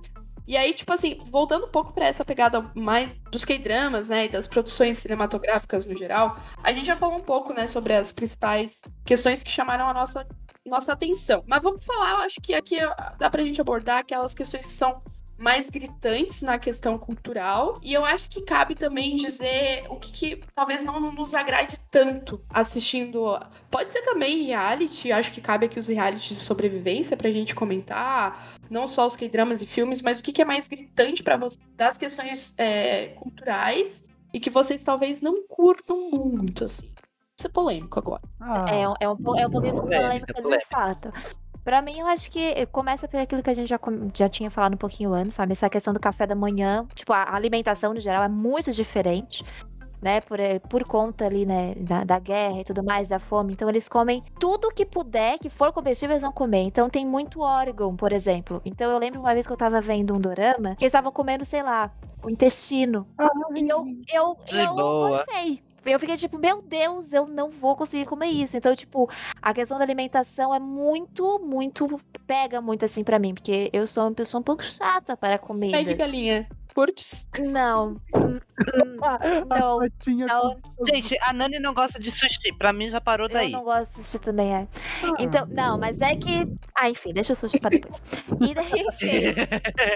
E 0.52 0.58
aí, 0.58 0.74
tipo 0.74 0.92
assim, 0.92 1.18
voltando 1.30 1.66
um 1.66 1.70
pouco 1.70 1.94
pra 1.94 2.08
essa 2.08 2.26
pegada 2.26 2.70
mais 2.76 3.18
dos 3.32 3.46
K-dramas, 3.46 4.10
né, 4.10 4.26
e 4.26 4.30
das 4.30 4.46
produções 4.46 4.98
cinematográficas 4.98 5.86
no 5.86 5.96
geral, 5.98 6.36
a 6.62 6.74
gente 6.74 6.86
já 6.86 6.98
falou 6.98 7.16
um 7.16 7.24
pouco, 7.24 7.54
né, 7.54 7.68
sobre 7.68 7.94
as 7.94 8.12
principais 8.12 8.82
questões 9.06 9.44
que 9.44 9.50
chamaram 9.50 9.88
a 9.88 9.94
nossa, 9.94 10.28
nossa 10.66 10.92
atenção. 10.92 11.42
Mas 11.48 11.64
vamos 11.64 11.86
falar, 11.86 12.10
eu 12.10 12.18
acho 12.18 12.42
que 12.42 12.54
aqui 12.54 12.76
dá 13.18 13.30
pra 13.30 13.42
gente 13.44 13.62
abordar 13.62 14.00
aquelas 14.00 14.34
questões 14.34 14.66
que 14.66 14.74
são 14.74 15.02
mais 15.42 15.72
gritantes 15.72 16.44
na 16.44 16.60
questão 16.60 16.98
cultural. 17.00 17.80
E 17.82 17.92
eu 17.92 18.06
acho 18.06 18.30
que 18.30 18.44
cabe 18.44 18.76
também 18.76 19.16
dizer 19.16 19.86
o 19.90 19.96
que, 19.96 20.12
que 20.12 20.44
talvez 20.54 20.84
não 20.84 21.12
nos 21.12 21.34
agrade 21.34 21.80
tanto 21.90 22.40
assistindo. 22.48 23.40
Pode 23.70 23.92
ser 23.92 24.04
também 24.04 24.44
reality, 24.44 25.12
acho 25.12 25.32
que 25.32 25.42
cabe 25.42 25.66
aqui 25.66 25.80
os 25.80 25.88
realities 25.88 26.38
de 26.38 26.46
sobrevivência 26.46 27.18
pra 27.18 27.32
gente 27.32 27.56
comentar, 27.56 28.60
não 28.70 28.88
só 28.88 29.08
os 29.08 29.16
K-dramas 29.16 29.64
e 29.64 29.68
filmes, 29.68 30.02
mas 30.02 30.20
o 30.20 30.24
que, 30.24 30.32
que 30.32 30.44
é 30.44 30.46
mais 30.46 30.68
gritante 30.68 31.24
para 31.24 31.38
você 31.38 31.58
das 31.76 31.98
questões 31.98 32.54
é, 32.58 33.08
culturais 33.08 34.04
e 34.32 34.40
que 34.40 34.52
vocês 34.52 34.84
talvez 34.84 35.22
não 35.22 35.42
curtam 35.48 36.10
muito, 36.12 36.66
assim. 36.66 36.86
Vou 36.86 37.42
ser 37.42 37.50
polêmico 37.50 37.98
agora. 37.98 38.22
Ah. 38.40 38.66
É, 38.70 38.82
é, 39.04 39.10
um, 39.10 39.16
é 39.36 39.48
um 39.48 39.52
pouquinho 39.52 39.82
polêmica 39.82 40.34
de 40.40 40.66
fato. 40.68 41.12
Pra 41.64 41.82
mim, 41.82 42.00
eu 42.00 42.08
acho 42.08 42.32
que 42.32 42.66
começa 42.68 43.08
por 43.08 43.20
aquilo 43.20 43.44
que 43.44 43.50
a 43.50 43.54
gente 43.54 43.68
já, 43.68 43.80
já 44.14 44.28
tinha 44.28 44.50
falado 44.50 44.74
um 44.74 44.78
pouquinho 44.78 45.14
antes, 45.14 45.36
sabe? 45.36 45.54
Essa 45.54 45.70
questão 45.70 45.94
do 45.94 46.00
café 46.00 46.26
da 46.26 46.36
manhã. 46.36 46.88
Tipo, 46.96 47.14
a 47.14 47.36
alimentação 47.36 47.94
no 47.94 48.00
geral 48.00 48.24
é 48.24 48.28
muito 48.28 48.72
diferente. 48.72 49.46
Né, 50.02 50.20
por, 50.20 50.40
eh, 50.40 50.58
por 50.58 50.84
conta 50.84 51.28
ali, 51.28 51.46
né, 51.46 51.76
da, 51.76 52.04
da, 52.04 52.18
guerra 52.18 52.62
e 52.62 52.64
tudo 52.64 52.84
mais, 52.84 53.08
da 53.08 53.20
fome. 53.20 53.54
Então, 53.54 53.70
eles 53.70 53.88
comem 53.88 54.24
tudo 54.40 54.72
que 54.72 54.84
puder, 54.84 55.38
que 55.38 55.48
for 55.48 55.72
comestível, 55.72 56.14
eles 56.14 56.24
vão 56.24 56.32
comer. 56.32 56.64
Então, 56.64 56.90
tem 56.90 57.06
muito 57.06 57.40
órgão, 57.42 57.96
por 57.96 58.12
exemplo. 58.12 58.60
Então, 58.66 58.90
eu 58.90 58.98
lembro 58.98 59.20
uma 59.20 59.32
vez 59.32 59.46
que 59.46 59.54
eu 59.54 59.58
tava 59.58 59.80
vendo 59.80 60.16
um 60.16 60.20
dorama, 60.20 60.76
que 60.76 60.86
eles 60.86 60.92
estavam 60.92 61.12
comendo, 61.12 61.46
sei 61.46 61.62
lá, 61.62 61.92
o 62.24 62.32
intestino. 62.32 63.06
Ah, 63.16 63.30
e 63.54 63.70
eu, 63.70 63.86
eu, 64.12 64.38
eu, 64.52 64.60
eu 64.60 64.74
gostei 64.74 65.62
eu 65.86 66.00
fiquei 66.00 66.16
tipo, 66.18 66.38
meu 66.38 66.62
Deus, 66.62 67.12
eu 67.12 67.28
não 67.28 67.50
vou 67.50 67.76
conseguir 67.76 68.06
comer 68.06 68.28
isso. 68.28 68.56
Então, 68.58 68.76
tipo, 68.76 69.10
a 69.42 69.54
questão 69.54 69.78
da 69.78 69.84
alimentação 69.84 70.54
é 70.54 70.60
muito, 70.60 71.40
muito. 71.40 72.00
pega 72.28 72.62
muito 72.62 72.86
assim 72.86 73.04
para 73.04 73.20
mim, 73.20 73.34
porque 73.34 73.70
eu 73.74 73.88
sou 73.88 74.04
uma 74.04 74.14
pessoa 74.14 74.40
um 74.40 74.44
pouco 74.44 74.64
chata 74.64 75.18
para 75.18 75.38
comer. 75.38 75.72
Pé 75.72 75.84
de 75.84 75.94
galinha. 75.94 76.48
Curtes? 76.74 77.28
Não. 77.40 78.00
não, 78.14 79.80
não. 80.18 80.60
Gente, 80.88 81.18
a 81.22 81.34
Nani 81.34 81.60
não 81.60 81.74
gosta 81.74 82.00
de 82.00 82.10
sushi. 82.10 82.54
Pra 82.58 82.72
mim 82.72 82.90
já 82.90 83.02
parou 83.02 83.28
daí. 83.28 83.52
Eu 83.52 83.60
não 83.60 83.66
gosto 83.66 83.96
de 83.96 84.04
sushi 84.04 84.20
também, 84.20 84.54
é. 84.54 84.68
Ah. 85.04 85.16
Então, 85.20 85.46
não, 85.48 85.78
mas 85.78 86.00
é 86.02 86.16
que. 86.16 86.48
Ah, 86.76 86.90
enfim, 86.90 87.14
deixa 87.14 87.34
o 87.34 87.36
sushi 87.36 87.60
pra 87.60 87.70
depois. 87.70 88.02
E 88.40 88.54
daí, 88.54 88.82
enfim. 88.88 89.36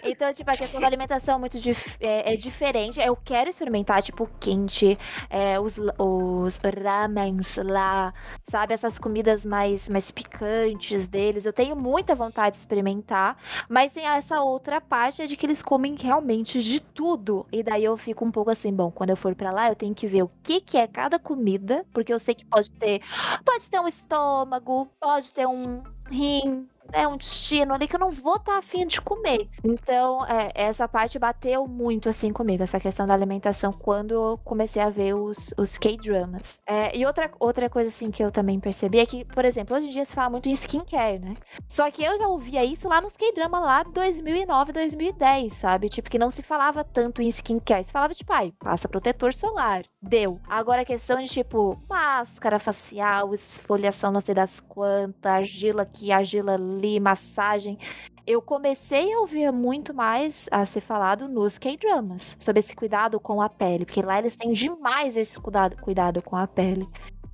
então, 0.04 0.34
tipo, 0.34 0.50
a 0.50 0.56
questão 0.56 0.82
da 0.82 0.88
alimentação 0.88 1.36
é 1.36 1.40
muito 1.40 1.60
dif... 1.60 1.98
é, 2.00 2.34
é, 2.34 2.36
diferente. 2.36 3.00
Eu 3.00 3.16
quero 3.16 3.50
experimentar, 3.50 4.02
tipo, 4.02 4.30
quente, 4.40 4.98
é, 5.30 5.60
os, 5.60 5.80
os 5.98 6.60
ramens 6.60 7.58
lá, 7.58 8.14
sabe? 8.44 8.74
Essas 8.74 9.00
comidas 9.00 9.46
mais, 9.46 9.90
mais 9.90 10.12
picantes 10.12 11.08
deles. 11.08 11.46
Eu 11.46 11.54
tenho 11.54 11.76
muita 11.76 12.16
vontade 12.16 12.56
de 12.56 12.60
experimentar. 12.60 13.38
Mas 13.70 13.92
tem 13.92 14.06
essa 14.06 14.42
outra 14.42 14.82
parte 14.82 15.26
de 15.28 15.38
que 15.38 15.46
eles 15.46 15.62
comem 15.62 15.96
realmente 15.96 16.64
de 16.66 16.80
tudo. 16.80 17.45
E 17.51 17.61
daí 17.61 17.84
eu 17.84 17.95
fico 17.95 18.26
um 18.26 18.32
pouco 18.32 18.49
assim, 18.49 18.74
bom, 18.74 18.89
quando 18.89 19.11
eu 19.11 19.16
for 19.16 19.36
para 19.36 19.51
lá, 19.51 19.70
eu 19.70 19.76
tenho 19.76 19.93
que 19.93 20.07
ver 20.07 20.24
o 20.24 20.32
que 20.41 20.59
que 20.59 20.78
é 20.78 20.88
cada 20.88 21.20
comida, 21.20 21.86
porque 21.93 22.11
eu 22.11 22.20
sei 22.20 22.34
que 22.34 22.43
pode 22.45 22.72
ter, 22.72 23.01
pode 23.45 23.70
ter 23.70 23.80
um 23.80 23.88
estômago, 23.88 24.88
pode 24.99 25.32
ter 25.32 25.47
um 25.47 25.84
rim, 26.09 26.68
é 26.92 27.08
um 27.08 27.18
destino 27.18 27.74
ali 27.74 27.88
que 27.88 27.96
eu 27.96 28.00
não 28.00 28.12
vou 28.12 28.36
estar 28.36 28.54
tá 28.54 28.58
afim 28.60 28.86
de 28.86 29.02
comer. 29.02 29.48
Então, 29.64 30.26
é, 30.26 30.52
essa 30.54 30.88
parte 30.88 31.20
bateu 31.20 31.68
muito 31.68 32.10
assim 32.10 32.32
comigo, 32.32 32.64
essa 32.64 32.80
questão 32.80 33.06
da 33.08 33.14
alimentação, 33.14 33.72
quando 33.72 34.14
eu 34.14 34.40
comecei 34.44 34.82
a 34.82 34.90
ver 34.90 35.14
os, 35.16 35.54
os 35.58 35.78
K-dramas. 35.78 36.62
É, 36.66 36.96
e 36.98 37.06
outra, 37.06 37.32
outra 37.40 37.70
coisa 37.70 37.90
assim 37.90 38.12
que 38.12 38.24
eu 38.24 38.32
também 38.32 38.60
percebi 38.60 39.00
é 39.00 39.06
que, 39.06 39.26
por 39.26 39.46
exemplo, 39.46 39.76
hoje 39.76 39.88
em 39.88 39.92
dia 39.92 40.06
se 40.06 40.14
fala 40.14 40.30
muito 40.30 40.50
em 40.50 40.54
skincare, 40.54 41.20
né? 41.20 41.36
Só 41.68 41.90
que 41.92 42.04
eu 42.04 42.18
já 42.18 42.28
ouvia 42.28 42.64
isso 42.64 42.88
lá 42.88 43.02
nos 43.02 43.16
K-dramas 43.16 43.62
lá 43.62 43.84
de 43.84 43.92
2009, 43.92 44.72
2010, 44.72 45.54
sabe? 45.54 45.90
Tipo, 45.90 46.10
que 46.10 46.20
não 46.20 46.30
se 46.30 46.42
falava 46.42 46.84
tanto 46.84 47.22
em 47.22 47.28
skincare. 47.28 47.84
Se 47.84 47.92
falava 47.92 48.14
tipo, 48.14 48.32
ai, 48.32 48.54
passa 48.60 48.88
protetor 48.88 49.34
solar. 49.34 49.84
Deu. 50.08 50.39
Agora 50.47 50.84
a 50.84 50.86
questão 50.86 51.20
de, 51.20 51.28
tipo, 51.28 51.82
máscara 51.89 52.60
facial, 52.60 53.34
esfoliação 53.34 54.12
não 54.12 54.22
sei 54.22 54.36
das 54.36 54.60
quantas, 54.60 55.32
argila 55.32 55.82
aqui, 55.82 56.12
argila 56.12 56.53
ali, 56.53 56.99
massagem. 56.99 57.80
Eu 58.26 58.39
comecei 58.39 59.12
a 59.12 59.20
ouvir 59.20 59.51
muito 59.51 59.95
mais 59.95 60.47
a 60.51 60.64
ser 60.64 60.82
falado 60.82 61.28
nos 61.28 61.58
K-dramas 61.58 62.38
sobre 62.39 62.60
esse 62.60 62.76
cuidado 62.76 63.20
com 63.20 63.41
a 63.41 63.49
pele, 63.49 63.84
porque 63.84 64.01
lá 64.03 64.20
eles 64.20 64.36
têm 64.36 64.51
demais 64.51 65.18
esse 65.18 65.39
cuidado, 65.39 65.76
cuidado 65.78 66.22
com 66.22 66.36
a 66.36 66.45
pele. 66.45 66.88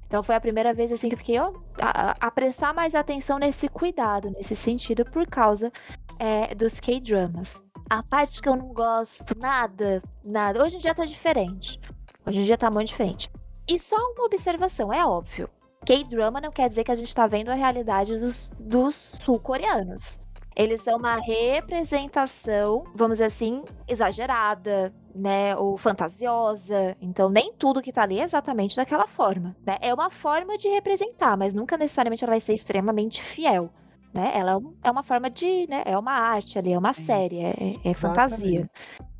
Então 0.07 0.23
foi 0.23 0.35
a 0.35 0.41
primeira 0.41 0.73
vez 0.73 0.93
assim 0.93 1.09
que 1.09 1.15
eu 1.15 1.19
fiquei 1.19 1.39
ó, 1.39 1.51
a, 1.81 2.15
a 2.19 2.31
prestar 2.31 2.73
mais 2.73 2.95
atenção 2.95 3.37
nesse 3.37 3.67
cuidado, 3.67 4.29
nesse 4.31 4.55
sentido, 4.55 5.03
por 5.05 5.27
causa 5.27 5.71
é, 6.17 6.55
dos 6.55 6.79
K-dramas. 6.79 7.61
A 7.89 8.01
parte 8.01 8.41
que 8.41 8.47
eu 8.47 8.55
não 8.55 8.73
gosto, 8.73 9.37
nada, 9.37 10.01
nada. 10.23 10.63
Hoje 10.63 10.77
em 10.77 10.79
dia 10.79 10.95
tá 10.95 11.03
diferente. 11.03 11.77
Hoje 12.25 12.41
em 12.41 12.43
dia 12.43 12.57
tá 12.57 12.69
muito 12.69 12.89
diferente. 12.89 13.29
E 13.67 13.79
só 13.79 13.95
uma 13.95 14.25
observação, 14.25 14.91
é 14.91 15.05
óbvio. 15.05 15.49
K-drama 15.85 16.39
não 16.39 16.51
quer 16.51 16.69
dizer 16.69 16.83
que 16.83 16.91
a 16.91 16.95
gente 16.95 17.13
tá 17.13 17.25
vendo 17.25 17.49
a 17.49 17.55
realidade 17.55 18.17
dos, 18.17 18.49
dos 18.59 18.95
sul-coreanos. 18.95 20.19
Eles 20.55 20.81
são 20.81 20.97
uma 20.97 21.15
representação, 21.15 22.83
vamos 22.93 23.15
dizer 23.15 23.25
assim, 23.25 23.63
exagerada, 23.87 24.93
né, 25.15 25.55
ou 25.55 25.77
fantasiosa. 25.77 26.95
Então, 27.01 27.29
nem 27.29 27.53
tudo 27.53 27.81
que 27.81 27.91
tá 27.91 28.03
ali 28.03 28.19
é 28.19 28.23
exatamente 28.23 28.75
daquela 28.75 29.07
forma, 29.07 29.55
né? 29.65 29.77
É 29.81 29.93
uma 29.93 30.09
forma 30.09 30.57
de 30.57 30.67
representar, 30.67 31.37
mas 31.37 31.53
nunca 31.53 31.77
necessariamente 31.77 32.23
ela 32.23 32.31
vai 32.31 32.41
ser 32.41 32.53
extremamente 32.53 33.23
fiel, 33.23 33.69
né? 34.13 34.31
Ela 34.35 34.59
é 34.83 34.91
uma 34.91 35.03
forma 35.03 35.29
de, 35.29 35.67
né, 35.67 35.83
é 35.85 35.97
uma 35.97 36.13
arte 36.13 36.59
ali, 36.59 36.73
é 36.73 36.77
uma 36.77 36.93
série, 36.93 37.39
é, 37.39 37.55
é 37.83 37.93
fantasia. 37.93 38.69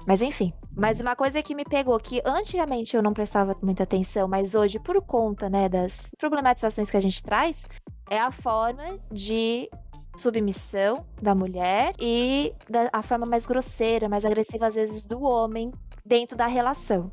Mas 0.06 0.22
enfim. 0.22 0.54
Mas 0.76 1.00
uma 1.00 1.16
coisa 1.16 1.42
que 1.44 1.54
me 1.54 1.66
pegou, 1.66 2.00
que 2.00 2.22
antigamente 2.26 2.96
eu 2.96 3.04
não 3.04 3.14
prestava 3.14 3.56
muita 3.62 3.84
atenção, 3.84 4.28
mas 4.28 4.56
hoje, 4.56 4.80
por 4.80 5.02
conta, 5.02 5.50
né, 5.50 5.68
das 5.68 6.10
problematizações 6.18 6.90
que 6.90 6.98
a 6.98 7.02
gente 7.02 7.22
traz, 7.22 7.64
é 8.10 8.20
a 8.20 8.32
forma 8.32 8.98
de 9.12 9.70
submissão 10.18 11.06
da 11.22 11.34
mulher 11.34 11.94
e 12.00 12.54
da, 12.70 12.90
a 12.92 13.02
forma 13.02 13.26
mais 13.26 13.46
grosseira, 13.46 14.10
mais 14.10 14.26
agressiva, 14.26 14.68
às 14.68 14.76
vezes, 14.76 15.04
do 15.04 15.22
homem 15.24 15.72
dentro 16.06 16.38
da 16.38 16.48
relação 16.48 17.12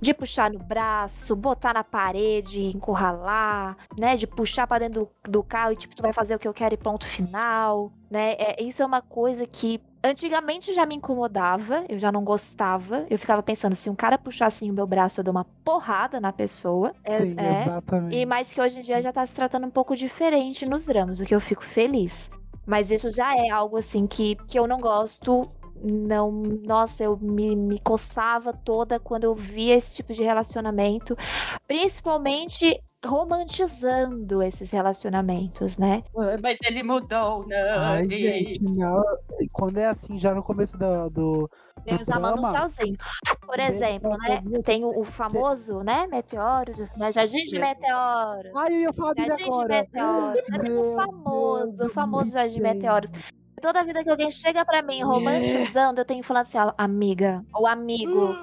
de 0.00 0.14
puxar 0.14 0.50
no 0.50 0.58
braço, 0.58 1.36
botar 1.36 1.74
na 1.74 1.84
parede, 1.84 2.64
encurralar, 2.74 3.76
né? 3.98 4.16
De 4.16 4.26
puxar 4.26 4.66
para 4.66 4.88
dentro 4.88 5.10
do, 5.22 5.30
do, 5.30 5.42
carro 5.42 5.72
e 5.72 5.76
tipo, 5.76 5.94
tu 5.94 6.02
vai 6.02 6.12
fazer 6.12 6.34
o 6.34 6.38
que 6.38 6.48
eu 6.48 6.54
quero 6.54 6.74
e 6.74 6.78
ponto 6.78 7.06
final, 7.06 7.92
né? 8.10 8.32
É, 8.38 8.62
isso 8.62 8.82
é 8.82 8.86
uma 8.86 9.02
coisa 9.02 9.46
que 9.46 9.78
antigamente 10.02 10.72
já 10.72 10.84
me 10.86 10.94
incomodava, 10.94 11.84
eu 11.88 11.98
já 11.98 12.10
não 12.10 12.24
gostava. 12.24 13.06
Eu 13.08 13.18
ficava 13.18 13.42
pensando, 13.42 13.74
se 13.74 13.88
um 13.90 13.94
cara 13.94 14.18
puxasse 14.18 14.64
assim, 14.64 14.70
o 14.70 14.74
meu 14.74 14.86
braço, 14.86 15.20
eu 15.20 15.24
dou 15.24 15.32
uma 15.32 15.44
porrada 15.64 16.20
na 16.20 16.32
pessoa. 16.32 16.92
É, 17.04 17.26
Sim, 17.26 17.34
é, 17.38 17.62
exatamente. 17.62 18.16
E 18.16 18.26
mais 18.26 18.52
que 18.52 18.60
hoje 18.60 18.80
em 18.80 18.82
dia 18.82 19.00
já 19.00 19.12
tá 19.12 19.24
se 19.24 19.34
tratando 19.34 19.66
um 19.66 19.70
pouco 19.70 19.94
diferente 19.94 20.68
nos 20.68 20.84
dramas, 20.84 21.20
o 21.20 21.24
que 21.24 21.34
eu 21.34 21.40
fico 21.40 21.64
feliz. 21.64 22.30
Mas 22.66 22.90
isso 22.90 23.10
já 23.10 23.36
é 23.36 23.50
algo 23.50 23.76
assim 23.76 24.06
que, 24.06 24.36
que 24.46 24.58
eu 24.58 24.66
não 24.66 24.78
gosto 24.78 25.50
não, 25.82 26.30
nossa, 26.32 27.04
eu 27.04 27.16
me, 27.16 27.56
me 27.56 27.78
coçava 27.78 28.52
toda 28.52 28.98
quando 28.98 29.24
eu 29.24 29.34
via 29.34 29.74
esse 29.74 29.96
tipo 29.96 30.12
de 30.12 30.22
relacionamento, 30.22 31.16
principalmente 31.66 32.80
romantizando 33.04 34.42
esses 34.42 34.70
relacionamentos, 34.70 35.78
né? 35.78 36.02
Mas 36.42 36.58
ele 36.64 36.82
mudou, 36.82 37.46
não. 37.48 37.78
Ai, 37.78 38.08
gente, 38.10 38.62
não. 38.62 39.02
Quando 39.52 39.78
é 39.78 39.86
assim, 39.86 40.18
já 40.18 40.34
no 40.34 40.42
começo 40.42 40.76
do. 40.76 41.10
do 41.10 41.50
eu 41.86 41.96
já 41.98 42.04
drama, 42.04 42.30
mando 42.32 42.42
um 42.42 42.52
tchauzinho. 42.52 42.96
Por 43.46 43.58
exemplo, 43.58 44.10
né? 44.18 44.42
Tem 44.62 44.84
o, 44.84 45.00
o 45.00 45.04
famoso, 45.04 45.80
né? 45.80 46.06
Meteoro, 46.08 46.74
né? 46.96 47.10
Jardim 47.10 47.44
de 47.44 47.58
Meteoro. 47.58 48.50
Ai, 48.54 48.74
eu 48.74 48.80
ia 48.80 48.92
falar 48.92 49.14
dele 49.14 49.28
Jardim 49.28 49.44
agora. 49.44 49.68
de 49.68 49.80
Meteoro. 49.80 50.42
Né? 50.50 50.80
O 50.80 50.94
famoso, 50.94 51.86
o 51.86 51.90
famoso 51.90 52.32
Jardim 52.32 52.56
de 52.56 52.60
Meteoros. 52.60 53.10
Toda 53.60 53.84
vida 53.84 54.02
que 54.02 54.10
alguém 54.10 54.30
chega 54.30 54.64
para 54.64 54.82
mim 54.82 55.02
romantizando, 55.02 56.00
eu 56.00 56.04
tenho 56.04 56.22
que 56.22 56.26
falar 56.26 56.40
assim, 56.40 56.58
ó, 56.58 56.72
amiga 56.78 57.44
ou 57.52 57.66
amigo, 57.66 58.34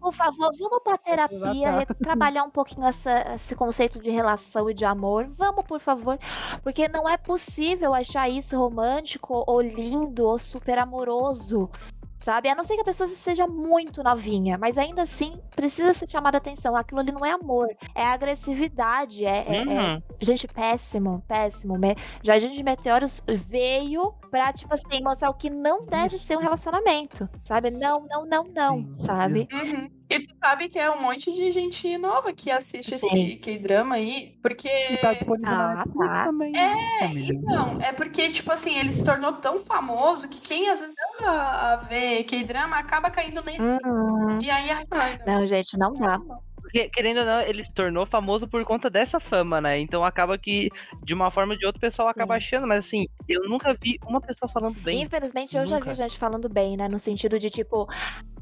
por 0.00 0.12
favor, 0.12 0.50
vamos 0.58 0.82
pra 0.82 0.98
terapia, 0.98 1.86
trabalhar 2.02 2.44
um 2.44 2.50
pouquinho 2.50 2.86
essa, 2.86 3.34
esse 3.34 3.54
conceito 3.56 4.00
de 4.00 4.10
relação 4.10 4.68
e 4.70 4.74
de 4.74 4.84
amor. 4.84 5.26
Vamos, 5.30 5.64
por 5.64 5.80
favor. 5.80 6.18
Porque 6.62 6.88
não 6.88 7.08
é 7.08 7.16
possível 7.16 7.94
achar 7.94 8.28
isso 8.28 8.56
romântico 8.56 9.44
ou 9.46 9.60
lindo 9.60 10.24
ou 10.24 10.38
super 10.38 10.78
amoroso 10.78 11.70
sabe? 12.18 12.48
A 12.48 12.54
não 12.54 12.64
ser 12.64 12.74
que 12.74 12.82
a 12.82 12.84
pessoa 12.84 13.08
seja 13.08 13.46
muito 13.46 14.02
novinha, 14.02 14.58
mas 14.58 14.76
ainda 14.76 15.02
assim 15.02 15.40
precisa 15.54 15.94
ser 15.94 16.08
chamada 16.08 16.38
atenção. 16.38 16.76
Aquilo 16.76 17.00
ali 17.00 17.12
não 17.12 17.24
é 17.24 17.30
amor, 17.30 17.68
é 17.94 18.04
agressividade, 18.04 19.24
é, 19.24 19.44
é, 19.48 19.56
é 19.56 19.64
uhum. 19.64 19.72
é... 19.80 20.02
gente 20.20 20.46
péssimo, 20.46 21.22
péssimo. 21.26 21.74
Jardim 22.22 22.52
de 22.52 22.62
Meteoros 22.62 23.22
veio 23.26 24.12
pra, 24.30 24.52
tipo 24.52 24.74
assim, 24.74 25.02
mostrar 25.02 25.30
o 25.30 25.34
que 25.34 25.48
não 25.48 25.86
deve 25.86 26.18
ser 26.18 26.36
um 26.36 26.40
relacionamento, 26.40 27.28
sabe? 27.44 27.70
Não, 27.70 28.06
não, 28.08 28.26
não, 28.26 28.44
não, 28.44 28.76
Sim. 28.92 28.92
sabe? 28.92 29.48
Uhum. 29.52 29.97
E 30.10 30.20
tu 30.26 30.34
sabe 30.38 30.68
que 30.70 30.78
é 30.78 30.90
um 30.90 31.00
monte 31.02 31.30
de 31.32 31.50
gente 31.52 31.98
nova 31.98 32.32
que 32.32 32.50
assiste 32.50 32.94
esse 32.94 33.08
Sim. 33.08 33.38
K-drama 33.38 33.96
aí, 33.96 34.38
porque. 34.42 34.68
E 34.68 34.96
tá 34.98 35.12
disponível 35.12 35.52
Ah, 35.54 35.84
tá. 35.84 36.24
também, 36.24 36.52
né, 36.52 36.74
família? 37.00 37.34
Então, 37.34 37.78
é 37.80 37.92
porque, 37.92 38.30
tipo 38.30 38.50
assim, 38.50 38.78
ele 38.78 38.90
se 38.90 39.04
tornou 39.04 39.34
tão 39.34 39.58
famoso 39.58 40.26
que 40.28 40.40
quem 40.40 40.68
às 40.70 40.80
vezes 40.80 40.94
anda 41.20 41.30
a 41.30 41.76
ver 41.76 42.24
K-drama 42.24 42.78
acaba 42.78 43.10
caindo 43.10 43.42
nesse. 43.42 43.60
Uhum. 43.86 44.40
E 44.40 44.50
aí, 44.50 44.70
ai, 44.70 45.20
Não, 45.26 45.46
gente, 45.46 45.76
não 45.78 45.92
dá. 45.92 46.18
Porque, 46.60 46.88
querendo 46.90 47.20
ou 47.20 47.24
não, 47.24 47.40
ele 47.40 47.64
se 47.64 47.72
tornou 47.72 48.04
famoso 48.04 48.46
por 48.46 48.62
conta 48.64 48.90
dessa 48.90 49.18
fama, 49.18 49.58
né? 49.58 49.78
Então 49.78 50.04
acaba 50.04 50.36
que, 50.36 50.68
de 51.02 51.14
uma 51.14 51.30
forma 51.30 51.54
ou 51.54 51.58
de 51.58 51.64
outra, 51.64 51.78
o 51.78 51.80
pessoal 51.80 52.08
acaba 52.08 52.34
achando. 52.36 52.66
Mas 52.66 52.80
assim, 52.80 53.06
eu 53.26 53.48
nunca 53.48 53.74
vi 53.80 53.98
uma 54.06 54.20
pessoa 54.20 54.50
falando 54.50 54.74
bem. 54.80 55.00
Infelizmente, 55.02 55.56
eu 55.56 55.64
já 55.64 55.76
vi 55.76 55.80
Nunca. 55.80 55.94
gente 55.94 56.18
falando 56.18 56.46
bem, 56.48 56.76
né? 56.76 56.86
No 56.88 56.98
sentido 56.98 57.38
de 57.38 57.48
tipo. 57.48 57.86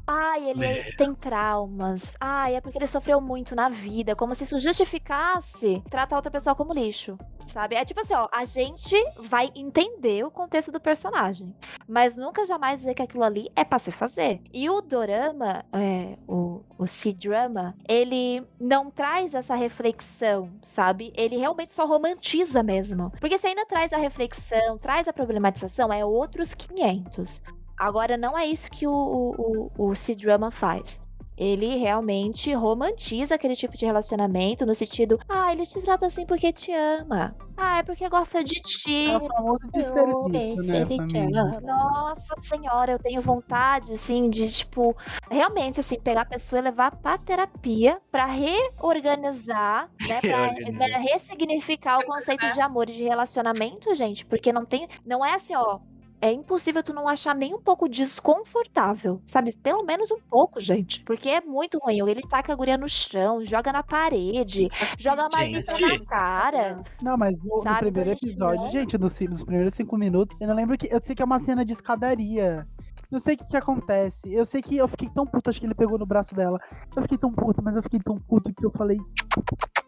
Ai, 0.07 0.49
ele 0.49 0.93
tem 0.93 1.13
traumas. 1.13 2.15
Ai, 2.19 2.55
é 2.55 2.61
porque 2.61 2.77
ele 2.77 2.87
sofreu 2.87 3.19
muito 3.19 3.53
na 3.53 3.67
vida. 3.67 4.15
Como 4.15 4.33
se 4.33 4.45
isso 4.45 4.57
justificasse 4.57 5.83
tratar 5.89 6.15
outra 6.15 6.31
pessoa 6.31 6.55
como 6.55 6.73
lixo. 6.73 7.17
Sabe? 7.45 7.75
É 7.75 7.83
tipo 7.83 7.99
assim, 7.99 8.13
ó. 8.13 8.27
A 8.31 8.45
gente 8.45 8.95
vai 9.19 9.51
entender 9.53 10.25
o 10.25 10.31
contexto 10.31 10.71
do 10.71 10.79
personagem. 10.79 11.53
Mas 11.87 12.15
nunca 12.15 12.45
jamais 12.45 12.79
dizer 12.79 12.93
que 12.93 13.01
aquilo 13.01 13.23
ali 13.23 13.49
é 13.55 13.65
pra 13.65 13.79
se 13.79 13.91
fazer. 13.91 14.41
E 14.53 14.69
o 14.69 14.81
dorama, 14.81 15.65
é, 15.73 16.17
o, 16.27 16.61
o 16.77 16.87
C-drama, 16.87 17.75
ele 17.87 18.45
não 18.59 18.89
traz 18.89 19.33
essa 19.33 19.55
reflexão, 19.55 20.49
sabe? 20.61 21.11
Ele 21.15 21.37
realmente 21.37 21.73
só 21.73 21.85
romantiza 21.85 22.63
mesmo. 22.63 23.11
Porque 23.19 23.37
se 23.37 23.47
ainda 23.47 23.65
traz 23.65 23.91
a 23.91 23.97
reflexão, 23.97 24.77
traz 24.77 25.07
a 25.07 25.13
problematização, 25.13 25.91
é 25.91 26.05
outros 26.05 26.53
500. 26.53 27.41
Agora, 27.77 28.17
não 28.17 28.37
é 28.37 28.45
isso 28.45 28.69
que 28.69 28.87
o, 28.87 28.91
o, 28.91 29.71
o, 29.77 29.89
o 29.89 29.95
C-drama 29.95 30.49
faz. 30.49 30.99
Ele 31.37 31.75
realmente 31.75 32.51
romantiza 32.51 33.35
aquele 33.35 33.55
tipo 33.55 33.77
de 33.77 33.85
relacionamento 33.85 34.65
no 34.65 34.73
sentido, 34.73 35.19
ah, 35.29 35.51
ele 35.53 35.67
te 35.67 35.79
trata 35.81 36.07
assim 36.07 36.25
porque 36.25 36.51
te 36.51 36.73
ama. 36.73 37.35
Ah, 37.55 37.77
é 37.77 37.83
porque 37.83 38.09
gosta 38.09 38.43
de 38.43 38.55
ti. 38.55 39.11
É 39.11 39.17
o 39.17 39.27
famoso 39.27 39.59
de 39.71 39.83
serviço, 39.83 40.71
né, 40.71 40.85
família? 40.85 41.43
Nossa 41.61 42.35
senhora, 42.41 42.91
eu 42.91 42.99
tenho 42.99 43.21
vontade, 43.21 43.91
assim, 43.91 44.31
de, 44.31 44.51
tipo, 44.51 44.97
realmente, 45.29 45.79
assim, 45.79 45.99
pegar 45.99 46.21
a 46.21 46.25
pessoa 46.25 46.59
e 46.59 46.63
levar 46.63 46.95
pra 46.95 47.19
terapia 47.19 48.01
pra 48.11 48.25
reorganizar, 48.25 49.91
né? 50.07 50.19
Pra 50.27 50.51
né, 50.51 50.97
ressignificar 50.97 51.99
o 51.99 52.05
conceito 52.05 52.51
de 52.51 52.59
amor 52.59 52.89
e 52.89 52.93
de 52.93 53.03
relacionamento, 53.03 53.93
gente. 53.93 54.25
Porque 54.25 54.51
não 54.51 54.65
tem. 54.65 54.87
Não 55.05 55.23
é 55.23 55.35
assim, 55.35 55.55
ó. 55.55 55.79
É 56.19 56.31
impossível 56.31 56.81
tu 56.81 56.93
não 56.93 57.07
achar 57.07 57.35
nem 57.35 57.53
um 57.53 57.61
pouco 57.61 57.87
desconfortável, 57.87 59.21
sabe? 59.25 59.55
Pelo 59.57 59.83
menos 59.83 60.09
um 60.09 60.19
pouco, 60.19 60.59
gente. 60.59 61.03
Porque 61.03 61.29
é 61.29 61.41
muito 61.41 61.77
ruim. 61.79 61.99
Ele 62.09 62.21
taca 62.21 62.51
a 62.51 62.55
guria 62.55 62.77
no 62.77 62.89
chão, 62.89 63.43
joga 63.45 63.71
na 63.71 63.83
parede, 63.83 64.67
joga 64.97 65.25
a 65.25 65.29
marmita 65.31 65.75
Gente. 65.75 65.99
na 65.99 66.05
cara. 66.05 66.83
Não, 67.01 67.17
mas 67.17 67.39
no, 67.43 67.57
no 67.57 67.77
primeiro 67.77 68.09
então 68.09 68.13
gente 68.15 68.25
episódio, 68.25 68.63
não- 68.63 68.71
gente, 68.71 68.97
nos, 68.97 69.19
nos 69.19 69.43
primeiros 69.43 69.73
cinco 69.75 69.95
minutos, 69.97 70.35
eu 70.39 70.47
não 70.47 70.55
lembro 70.55 70.77
que. 70.77 70.87
Eu 70.91 70.99
sei 71.01 71.15
que 71.15 71.21
é 71.21 71.25
uma 71.25 71.39
cena 71.39 71.63
de 71.63 71.73
escadaria. 71.73 72.67
Não 73.09 73.19
sei 73.19 73.35
o 73.35 73.37
que, 73.37 73.45
que 73.45 73.57
acontece. 73.57 74.19
Eu 74.33 74.45
sei 74.45 74.61
que 74.61 74.75
eu 74.75 74.87
fiquei 74.87 75.09
tão 75.09 75.25
puto, 75.25 75.49
acho 75.49 75.59
que 75.59 75.65
ele 75.65 75.73
pegou 75.75 75.97
no 75.97 76.05
braço 76.05 76.35
dela. 76.35 76.59
Eu 76.95 77.01
fiquei 77.03 77.17
tão 77.17 77.31
puto, 77.31 77.61
mas 77.63 77.75
eu 77.75 77.81
fiquei 77.83 77.99
tão 77.99 78.17
puto 78.19 78.53
que 78.53 78.65
eu 78.65 78.71
falei. 78.71 78.97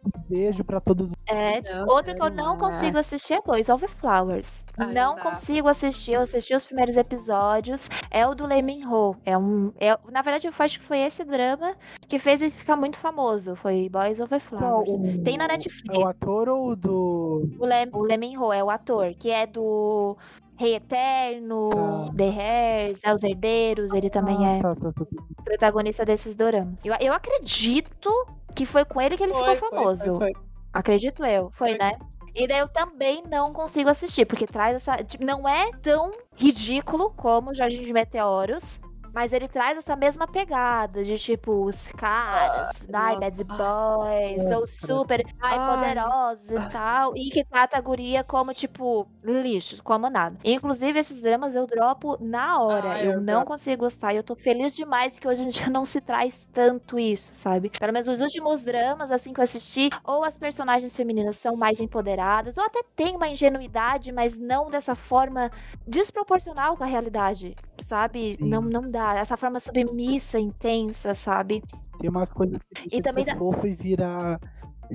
Um 0.05 0.21
beijo 0.29 0.63
pra 0.63 0.79
todos. 0.79 1.11
É, 1.27 1.59
tipo, 1.61 1.75
Não, 1.75 1.87
outro 1.87 2.15
que 2.15 2.21
eu 2.21 2.29
não 2.29 2.57
consigo 2.57 2.97
assistir 2.97 3.33
é 3.33 3.41
Boys 3.41 3.67
Over 3.67 3.89
Flowers. 3.89 4.65
Ah, 4.77 4.85
não 4.87 5.13
exato. 5.17 5.29
consigo 5.29 5.67
assistir, 5.67 6.13
eu 6.13 6.21
assisti 6.21 6.55
os 6.55 6.63
primeiros 6.63 6.95
episódios. 6.95 7.89
É 8.09 8.25
o 8.25 8.33
do 8.33 8.45
Lee 8.47 8.61
Min 8.61 8.85
Ho. 8.87 9.15
É 9.25 9.37
um, 9.37 9.73
é, 9.77 9.89
na 10.09 10.21
verdade, 10.21 10.47
eu 10.47 10.53
acho 10.57 10.79
que 10.79 10.85
foi 10.85 10.99
esse 10.99 11.25
drama 11.25 11.75
que 12.07 12.17
fez 12.17 12.41
ele 12.41 12.51
ficar 12.51 12.77
muito 12.77 12.97
famoso. 12.97 13.55
Foi 13.57 13.89
Boys 13.89 14.21
Over 14.21 14.39
Flowers. 14.39 14.89
o- 14.91 15.23
Tem 15.23 15.37
na 15.37 15.43
É 15.43 15.47
o 15.47 15.51
Netflix. 15.51 16.05
ator 16.05 16.47
ou 16.47 16.69
o 16.69 16.75
do. 16.77 17.49
O 17.59 17.65
Lee, 17.65 17.89
o 17.91 18.01
Lee 18.03 18.17
Min 18.17 18.37
Ho 18.37 18.53
é 18.53 18.63
o 18.63 18.69
ator, 18.69 19.13
que 19.19 19.29
é 19.29 19.45
do 19.45 20.15
Rei 20.59 20.75
Eterno, 20.75 21.69
Tá. 21.69 22.13
The 22.17 22.29
Hairs, 22.29 22.99
É 23.01 23.13
os 23.13 23.23
Herdeiros. 23.23 23.93
Ele 23.93 24.09
também 24.09 24.35
Ah, 24.45 24.57
é 24.57 24.61
tá, 24.61 24.75
tá, 24.75 24.91
tá, 24.91 25.05
protagonista 25.45 26.03
desses 26.03 26.35
doramas. 26.35 26.85
Eu, 26.85 26.93
eu 26.99 27.13
acredito 27.13 28.11
que 28.53 28.65
foi 28.65 28.83
com 28.83 28.99
ele 28.99 29.15
que 29.15 29.23
ele 29.23 29.33
Foi, 29.33 29.55
ficou 29.55 29.69
foi, 29.69 29.79
famoso. 29.79 30.17
foi, 30.17 30.33
foi. 30.33 30.43
Acredito 30.73 31.23
eu. 31.25 31.49
Foi, 31.51 31.69
Foi. 31.69 31.77
né? 31.77 31.93
E 32.35 32.45
daí 32.47 32.59
eu 32.59 32.67
também 32.67 33.23
não 33.27 33.53
consigo 33.53 33.89
assistir, 33.89 34.25
porque 34.25 34.45
traz 34.45 34.75
essa. 34.75 35.01
tipo, 35.03 35.23
não 35.25 35.47
é 35.47 35.71
tão 35.81 36.11
ridículo 36.35 37.09
como 37.11 37.53
Jardim 37.55 37.81
de 37.81 37.91
Meteoros. 37.93 38.79
Mas 39.13 39.33
ele 39.33 39.47
traz 39.47 39.77
essa 39.77 39.95
mesma 39.95 40.27
pegada 40.27 41.03
de 41.03 41.17
tipo, 41.17 41.65
os 41.65 41.91
caras, 41.93 42.87
ai, 42.93 43.17
bad 43.17 43.43
boys, 43.43 44.47
sou 44.47 44.65
super, 44.67 45.23
ai, 45.41 45.59
poderosos 45.59 46.49
e 46.51 46.61
tal. 46.71 47.13
E 47.15 47.29
que 47.31 47.43
trata 47.43 47.77
a 47.77 47.81
guria 47.81 48.23
como, 48.23 48.53
tipo, 48.53 49.07
lixo, 49.23 49.81
como 49.83 50.09
nada. 50.09 50.37
Inclusive, 50.43 50.99
esses 50.99 51.21
dramas 51.21 51.55
eu 51.55 51.65
dropo 51.67 52.17
na 52.19 52.59
hora. 52.61 52.91
Ah, 52.93 53.03
eu, 53.03 53.13
eu 53.13 53.21
não 53.21 53.43
consigo 53.43 53.83
gostar. 53.83 54.13
E 54.13 54.17
eu 54.17 54.23
tô 54.23 54.35
feliz 54.35 54.75
demais 54.75 55.17
que 55.19 55.27
hoje 55.27 55.43
em 55.43 55.47
dia 55.47 55.69
não 55.69 55.83
se 55.85 55.99
traz 56.01 56.47
tanto 56.51 56.97
isso, 56.99 57.33
sabe? 57.33 57.69
Pelo 57.69 57.93
menos 57.93 58.07
os 58.07 58.19
últimos 58.21 58.63
dramas, 58.63 59.11
assim, 59.11 59.33
que 59.33 59.39
eu 59.39 59.43
assisti, 59.43 59.89
ou 60.03 60.23
as 60.23 60.37
personagens 60.37 60.95
femininas 60.95 61.37
são 61.37 61.55
mais 61.55 61.79
empoderadas, 61.79 62.57
ou 62.57 62.63
até 62.63 62.81
tem 62.95 63.15
uma 63.15 63.27
ingenuidade, 63.27 64.11
mas 64.11 64.37
não 64.37 64.69
dessa 64.69 64.95
forma 64.95 65.51
desproporcional 65.87 66.77
com 66.77 66.83
a 66.83 66.87
realidade, 66.87 67.55
sabe? 67.81 68.33
Sim. 68.33 68.49
Não, 68.49 68.61
não 68.61 68.89
dá. 68.89 68.98
Essa 69.17 69.37
forma 69.37 69.59
submissa, 69.59 70.39
intensa, 70.39 71.13
sabe? 71.13 71.63
Tem 71.99 72.09
umas 72.09 72.31
coisas 72.33 72.61
que 72.61 72.97
E 72.97 73.01
também 73.01 73.25
dá- 73.25 73.35
fofo 73.35 73.65
e 73.67 73.75
vira 73.75 74.39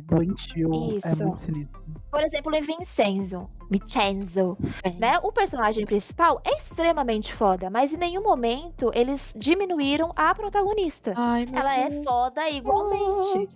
doentio. 0.02 0.70
É 1.04 1.08
Isso. 1.10 1.24
muito 1.24 1.40
sinistro. 1.40 1.82
Por 2.10 2.22
exemplo, 2.22 2.52
o 2.56 2.62
Vincenzo, 2.62 3.50
Vincenzo, 3.70 4.56
É. 4.84 4.90
né? 4.90 5.18
O 5.22 5.32
personagem 5.32 5.84
principal 5.84 6.40
é 6.44 6.54
extremamente 6.56 7.32
foda, 7.34 7.68
mas 7.70 7.92
em 7.92 7.96
nenhum 7.96 8.22
momento 8.22 8.90
eles 8.94 9.34
diminuíram 9.36 10.12
a 10.14 10.32
protagonista. 10.34 11.12
Ai, 11.16 11.44
meu 11.46 11.58
Ela 11.58 11.76
é 11.76 11.88
Deus. 11.90 12.04
foda 12.04 12.48
igualmente. 12.50 13.48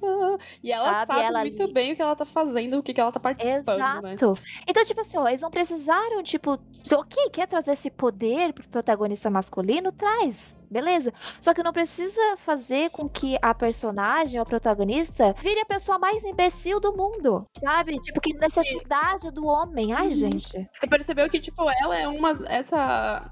E 0.63 0.73
ela 0.73 0.85
Sabe, 0.93 1.07
sabe, 1.07 1.21
ela 1.21 1.41
muito 1.41 1.63
ali- 1.63 1.73
bem 1.73 1.93
o 1.93 1.97
que 1.97 2.03
ela 2.03 2.17
tá 2.17 2.25
fazendo, 2.25 2.79
o 2.79 2.83
que, 2.83 2.93
que 2.93 3.01
ela 3.01 3.13
tá 3.13 3.21
participando, 3.21 4.03
né? 4.03 4.15
Exato. 4.15 4.41
Então, 4.67 4.85
tipo 4.85 5.01
assim, 5.01 5.17
ó, 5.19 5.29
eles 5.29 5.41
não 5.41 5.51
precisaram, 5.51 6.23
tipo, 6.23 6.59
ok, 6.93 7.31
quer 7.31 7.47
trazer 7.47 7.73
esse 7.73 7.91
poder 7.91 8.53
pro 8.53 8.69
protagonista 8.69 9.31
masculino? 9.31 9.93
Traz, 9.93 10.57
beleza. 10.71 11.13
Só 11.41 11.53
que 11.55 11.63
não 11.63 11.73
precisa 11.73 12.21
fazer 12.39 12.91
com 12.91 13.09
que 13.09 13.39
a 13.43 13.55
personagem, 13.55 14.39
ou 14.39 14.43
a 14.43 14.47
protagonista, 14.47 15.35
vire 15.41 15.61
a 15.61 15.65
pessoa 15.67 15.99
mais 15.99 16.25
imbecil 16.25 16.81
do 16.81 16.93
mundo, 16.97 17.47
sabe? 17.59 17.99
Tipo, 17.99 18.21
que 18.21 18.33
necessidade 18.35 19.31
do 19.31 19.47
homem. 19.47 19.93
Ai, 19.93 20.09
Uhum. 20.09 20.15
gente. 20.15 20.69
Você 20.73 20.87
percebeu 20.87 21.29
que, 21.29 21.41
tipo, 21.41 21.63
ela 21.83 21.97
é 21.99 22.07
uma. 22.09 22.39
Essa. 22.49 23.31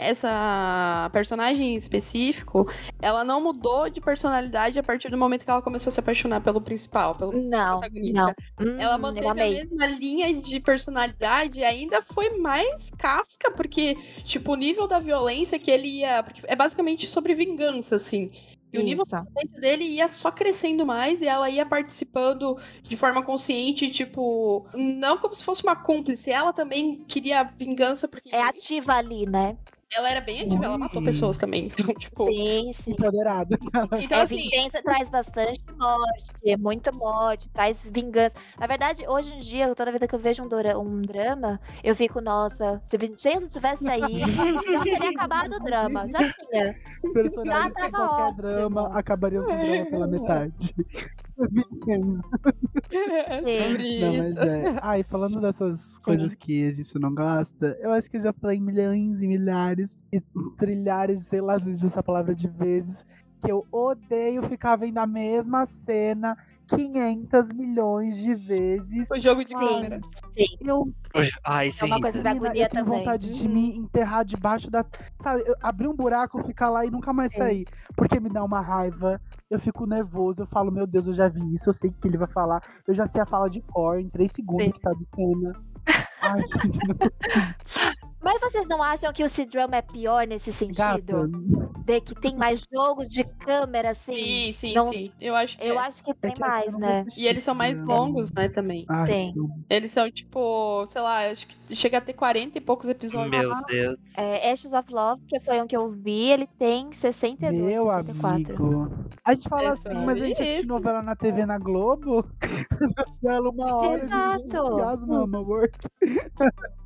Essa 0.00 1.10
personagem 1.12 1.74
em 1.74 1.76
específico, 1.76 2.66
ela 3.00 3.22
não 3.24 3.40
mudou 3.42 3.88
de 3.90 4.00
personalidade 4.00 4.78
a 4.78 4.82
partir 4.82 5.10
do 5.10 5.18
momento 5.18 5.44
que 5.44 5.50
ela 5.50 5.60
começou 5.62 5.90
a 5.90 5.92
se 5.92 6.00
apaixonar 6.00 6.40
pelo 6.40 6.60
principal, 6.60 7.14
pelo 7.14 7.32
Não, 7.32 7.78
protagonista. 7.80 8.34
não. 8.58 8.66
Hum, 8.66 8.80
Ela 8.80 8.96
manteve 8.98 9.26
a 9.26 9.34
mesma 9.34 9.86
linha 9.86 10.32
de 10.32 10.58
personalidade 10.60 11.60
e 11.60 11.64
ainda 11.64 12.00
foi 12.00 12.38
mais 12.38 12.90
casca, 12.98 13.50
porque, 13.50 13.94
tipo, 14.24 14.52
o 14.52 14.56
nível 14.56 14.88
da 14.88 14.98
violência 14.98 15.58
que 15.58 15.70
ele 15.70 16.00
ia. 16.00 16.22
Porque 16.22 16.40
é 16.46 16.56
basicamente 16.56 17.06
sobre 17.06 17.34
vingança, 17.34 17.96
assim. 17.96 18.30
E 18.72 18.78
o 18.78 18.82
nível 18.82 19.04
violência 19.04 19.60
dele 19.60 19.84
ia 19.84 20.08
só 20.08 20.30
crescendo 20.30 20.86
mais 20.86 21.20
e 21.20 21.26
ela 21.26 21.50
ia 21.50 21.66
participando 21.66 22.56
de 22.82 22.96
forma 22.96 23.20
consciente, 23.20 23.90
tipo, 23.90 24.64
não 24.72 25.18
como 25.18 25.34
se 25.34 25.42
fosse 25.42 25.64
uma 25.64 25.74
cúmplice. 25.74 26.30
Ela 26.30 26.52
também 26.52 27.04
queria 27.04 27.42
vingança, 27.42 28.06
porque 28.06 28.30
É 28.32 28.40
ativa 28.40 28.94
ali, 28.94 29.26
né? 29.26 29.56
Ela 29.92 30.08
era 30.10 30.20
bem 30.20 30.42
ativa, 30.42 30.64
ela 30.64 30.78
matou 30.78 31.00
Ui. 31.00 31.04
pessoas 31.04 31.36
também. 31.38 31.66
Então, 31.66 31.86
tipo. 31.94 32.24
Sim, 32.24 32.72
sim. 32.72 32.92
Empoderada. 32.92 33.58
Então, 33.98 34.18
é, 34.18 34.22
assim, 34.22 34.36
Vincenzo 34.36 34.82
traz 34.82 35.08
bastante 35.08 35.60
morte, 35.76 36.56
muita 36.58 36.92
morte, 36.92 37.50
traz 37.50 37.84
vingança. 37.90 38.34
Na 38.58 38.66
verdade, 38.66 39.04
hoje 39.08 39.34
em 39.34 39.38
dia, 39.38 39.74
toda 39.74 39.90
vez 39.90 40.06
que 40.08 40.14
eu 40.14 40.18
vejo 40.18 40.42
um, 40.44 40.48
dora- 40.48 40.78
um 40.78 41.02
drama, 41.02 41.60
eu 41.82 41.94
fico, 41.94 42.20
nossa, 42.20 42.80
se 42.84 42.96
Vincenzo 42.96 43.48
tivesse 43.50 43.88
aí, 43.88 44.16
já 44.72 44.82
teria 44.84 45.10
acabado 45.10 45.54
o 45.56 45.60
drama. 45.60 46.06
Já 46.08 46.18
tinha. 46.18 46.74
Personagens 47.12 47.74
Já 47.74 47.88
em 47.88 47.90
tava 47.90 48.06
qualquer 48.08 48.22
ótimo. 48.24 48.42
drama 48.42 48.98
acabariam 48.98 49.44
com 49.44 49.52
o 49.52 49.58
drama 49.58 49.86
pela 49.86 50.06
metade. 50.06 50.74
Vincenzo. 51.48 52.22
Sim. 52.90 54.00
Não, 54.00 54.16
mas 54.16 54.36
é. 54.48 54.78
Ai, 54.82 55.02
falando 55.02 55.40
dessas 55.40 55.98
coisas 55.98 56.34
que 56.34 56.66
a 56.66 56.70
gente 56.70 56.98
não 56.98 57.14
gosta, 57.14 57.78
eu 57.80 57.92
acho 57.92 58.10
que 58.10 58.16
eu 58.16 58.22
já 58.22 58.32
falei 58.32 58.60
milhões 58.60 59.22
e 59.22 59.28
milhares 59.28 59.96
e 60.12 60.20
trilhares, 60.58 61.22
sei 61.22 61.40
lá 61.40 61.56
essa 61.56 62.02
palavra 62.02 62.34
de 62.34 62.48
vezes, 62.48 63.04
que 63.40 63.50
eu 63.50 63.66
odeio 63.70 64.42
ficar 64.42 64.76
vendo 64.76 64.98
a 64.98 65.06
mesma 65.06 65.66
cena 65.66 66.36
500 66.76 67.52
milhões 67.52 68.16
de 68.16 68.34
vezes. 68.34 69.08
O 69.10 69.18
jogo 69.20 69.42
de 69.44 69.50
Sim, 69.50 69.56
câmera. 69.58 70.00
sim. 70.30 70.46
Eu, 70.60 70.92
Ai, 71.44 71.68
isso 71.68 71.84
É 71.84 71.86
uma 71.86 71.96
irrita. 71.96 72.02
coisa 72.12 72.22
da 72.22 72.30
agonia 72.30 72.64
eu 72.64 72.68
tenho 72.70 72.84
também. 72.84 72.98
vontade 73.00 73.34
de 73.34 73.48
me 73.48 73.76
enterrar 73.76 74.24
debaixo 74.24 74.70
da. 74.70 74.84
Sabe, 75.20 75.42
eu 75.46 75.54
abrir 75.60 75.88
um 75.88 75.94
buraco, 75.96 76.42
ficar 76.44 76.70
lá 76.70 76.86
e 76.86 76.90
nunca 76.90 77.12
mais 77.12 77.32
Sim. 77.32 77.38
sair. 77.38 77.66
Porque 77.96 78.20
me 78.20 78.28
dá 78.28 78.42
uma 78.44 78.60
raiva. 78.60 79.20
Eu 79.50 79.58
fico 79.58 79.84
nervoso, 79.86 80.42
eu 80.42 80.46
falo, 80.46 80.70
meu 80.70 80.86
Deus, 80.86 81.06
eu 81.06 81.12
já 81.12 81.28
vi 81.28 81.54
isso, 81.54 81.68
eu 81.68 81.74
sei 81.74 81.90
o 81.90 81.92
que 81.92 82.06
ele 82.06 82.16
vai 82.16 82.28
falar. 82.28 82.62
Eu 82.86 82.94
já 82.94 83.06
sei 83.06 83.20
a 83.20 83.26
fala 83.26 83.50
de 83.50 83.60
cor 83.62 83.98
em 83.98 84.08
três 84.08 84.30
segundos 84.32 84.64
Sim. 84.66 84.72
que 84.72 84.80
tá 84.80 84.92
de 84.92 85.04
cena. 85.04 85.52
Ai, 86.22 86.40
gente, 86.62 86.78
não 86.86 86.94
Mas 88.22 88.40
vocês 88.40 88.66
não 88.68 88.82
acham 88.82 89.12
que 89.12 89.24
o 89.24 89.28
C-Drama 89.28 89.76
é 89.76 89.82
pior 89.82 90.26
nesse 90.26 90.52
sentido? 90.52 91.28
De 91.84 92.00
que 92.00 92.14
tem 92.14 92.36
mais 92.36 92.62
jogos 92.72 93.10
de 93.10 93.24
câmera, 93.24 93.90
assim? 93.90 94.14
Sim, 94.14 94.52
sim, 94.52 94.74
não- 94.74 94.88
sim. 94.88 95.10
Eu 95.20 95.34
acho 95.34 95.56
que 95.58 95.64
Eu 95.66 95.74
é. 95.74 95.78
acho 95.78 96.04
que 96.04 96.10
é 96.10 96.14
tem 96.14 96.34
que 96.34 96.42
eu 96.42 96.46
mais, 96.46 96.78
né? 96.78 97.06
E 97.16 97.26
eles 97.26 97.42
são 97.42 97.54
mais 97.54 97.80
longos, 97.80 98.30
né, 98.32 98.48
também. 98.48 98.84
Ai, 98.88 99.06
Tem. 99.06 99.34
Eles 99.68 99.90
são, 99.90 100.10
tipo, 100.10 100.84
sei 100.86 101.00
lá, 101.00 101.30
acho 101.30 101.46
que 101.46 101.74
chega 101.74 101.98
a 101.98 102.00
ter 102.00 102.12
40 102.12 102.58
e 102.58 102.60
poucos 102.60 102.88
episódios. 102.88 103.30
Meu 103.30 103.64
Deus. 103.66 103.98
É, 104.16 104.50
Ashes 104.52 104.72
of 104.72 104.92
Love, 104.92 105.22
que 105.26 105.40
foi 105.40 105.60
um 105.60 105.66
que 105.66 105.76
eu 105.76 105.90
vi, 105.90 106.30
ele 106.30 106.46
tem 106.58 106.92
62, 106.92 107.60
Meu 107.64 107.86
64. 107.86 108.56
amigo. 108.56 108.90
A 109.24 109.34
gente 109.34 109.48
fala 109.48 109.62
Essa 109.70 109.88
assim, 109.88 110.04
mas 110.04 110.20
a 110.20 110.26
gente 110.26 110.40
é 110.42 110.44
assiste 110.44 110.66
novela 110.66 111.02
na 111.02 111.16
TV 111.16 111.46
na 111.46 111.58
Globo. 111.58 112.24
Novela 113.22 113.50
uma 113.50 113.76
hora. 113.76 114.04
Exato. 114.04 114.82
As 114.82 115.00
mama, 115.06 115.40
work. 115.40 115.78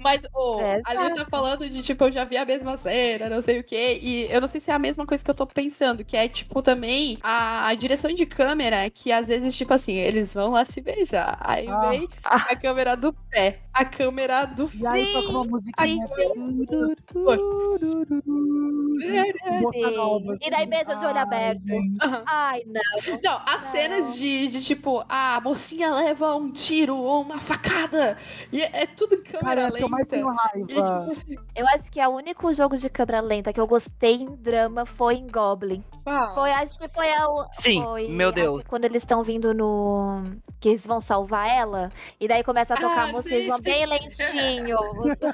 Mas, 0.01 0.23
ô, 0.35 0.61
É, 0.61 0.81
a 0.85 0.95
Lili 0.95 1.24
tá 1.25 1.31
falando 1.31 1.69
de, 1.69 1.83
tipo, 1.83 2.05
eu 2.05 2.13
já 2.13 2.25
vi 2.25 2.37
a 2.37 2.45
mesma 2.45 2.77
cena, 2.77 3.29
não 3.29 3.43
sei 3.43 3.61
o 3.61 3.65
quê. 3.65 3.99
E 4.03 4.23
eu 4.33 4.41
não 4.41 4.49
sei 4.49 4.61
se 4.61 4.71
é 4.71 4.75
a 4.75 4.79
mesma 4.79 5.07
coisa 5.07 5.25
que 5.25 5.31
eu 5.31 5.35
tô 5.35 5.47
pensando, 5.47 6.05
que 6.05 6.17
é, 6.17 6.29
tipo, 6.29 6.63
também 6.63 7.19
a, 7.23 7.67
a 7.69 7.75
direção 7.75 8.13
de 8.13 8.27
câmera, 8.27 8.89
que 8.91 9.11
às 9.13 9.29
vezes, 9.29 9.57
tipo 9.57 9.73
assim, 9.75 9.95
eles 9.95 10.33
vão 10.35 10.51
lá 10.53 10.65
se 10.65 10.81
beijar. 10.81 11.37
Aí 11.41 11.67
Ah. 11.69 11.89
vem 11.91 12.09
a 12.23 12.57
câmera 12.57 12.97
do 12.97 13.13
pé, 13.13 13.61
a 13.75 13.85
câmera 13.85 14.45
do 14.47 14.71
E 14.75 14.87
aí 14.87 15.13
toca 15.13 15.31
uma 15.31 15.45
musiquinha. 15.45 16.07
E 20.41 20.51
daí 20.51 20.67
beija 20.67 20.95
de 20.95 21.05
olho 21.05 21.19
aberto. 21.19 21.63
Ai, 22.27 22.63
não. 22.67 23.19
Não, 23.23 23.41
as 23.47 23.61
cenas 23.63 24.15
de, 24.15 24.47
de, 24.49 24.65
tipo, 24.65 25.05
a 25.09 25.41
mocinha 25.43 25.91
leva 25.93 26.35
um 26.37 26.51
tiro 26.51 26.97
ou 26.97 27.23
uma 27.23 27.39
facada. 27.39 28.17
E 28.53 28.61
é, 28.63 28.83
é 28.83 28.87
tudo 28.87 29.15
em 29.17 29.23
câmera 29.23 29.63
Cara, 29.63 29.69
é 29.69 29.71
que 29.79 29.83
eu 29.85 29.89
mais 29.89 30.07
lenta. 30.07 30.17
tenho 30.17 30.29
E, 30.69 30.75
tipo, 30.75 30.81
raiva. 30.83 31.13
assim, 31.13 31.37
Eu 31.55 31.67
acho 31.69 31.91
que 31.91 32.01
o 32.05 32.09
único 32.11 32.53
jogo 32.55 32.77
de 32.77 32.89
câmera 32.89 33.21
lenta 33.21 33.53
que 33.53 33.61
eu 33.61 33.67
gostei 33.67 34.15
em 34.17 34.35
drama 34.37 34.85
foi 34.87 35.15
em 35.15 35.27
Goblin. 35.27 35.83
Foi, 36.35 36.53
acho 36.53 36.79
que 36.79 36.89
foi 36.89 37.11
a. 37.13 37.29
o- 37.29 37.47
Sim, 37.53 37.83
meu 38.11 38.31
Deus. 38.31 38.63
Quando 38.69 38.85
eles 38.85 39.03
estão 39.03 39.23
vindo 39.23 39.55
no. 39.55 40.23
Que 40.61 40.71
eles 40.71 40.87
vão 40.87 41.01
salvar 41.01 41.49
ela. 41.49 41.91
E 42.21 42.29
daí 42.29 42.45
começa 42.45 42.75
a 42.75 42.77
tocar 42.77 42.99
Ah, 42.99 43.05
a 43.05 43.07
música, 43.13 43.31
sim, 43.31 43.35
eles 43.37 43.49
vão. 43.49 43.59
Bem 43.65 43.87
lentinho. 43.87 44.79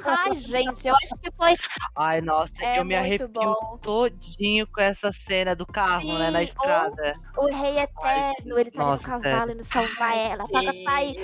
Ai, 0.05 0.39
gente, 0.39 0.89
eu 0.89 0.95
acho 0.95 1.15
que 1.23 1.31
foi. 1.37 1.55
Ai, 1.97 2.21
nossa, 2.21 2.53
É 2.65 2.79
eu 2.79 2.85
me 2.85 2.95
muito 2.95 3.05
arrepio 3.07 3.29
bom. 3.29 3.79
todinho 3.83 4.67
com 4.67 4.81
essa 4.81 5.13
cena 5.13 5.55
do 5.55 5.67
carro, 5.67 6.19
né, 6.19 6.31
na 6.31 6.39
Sim, 6.41 6.45
estrada. 6.47 7.15
O 7.37 7.47
Rei 7.47 7.79
Eterno, 7.79 8.59
ele 8.59 8.71
tá 8.71 8.79
nossa, 8.85 9.17
no 9.17 9.21
cavalo 9.23 9.53
indo 9.53 9.65
salvar 9.65 10.17
ela. 10.17 10.47
Toca, 10.49 10.73
pai. 10.85 11.17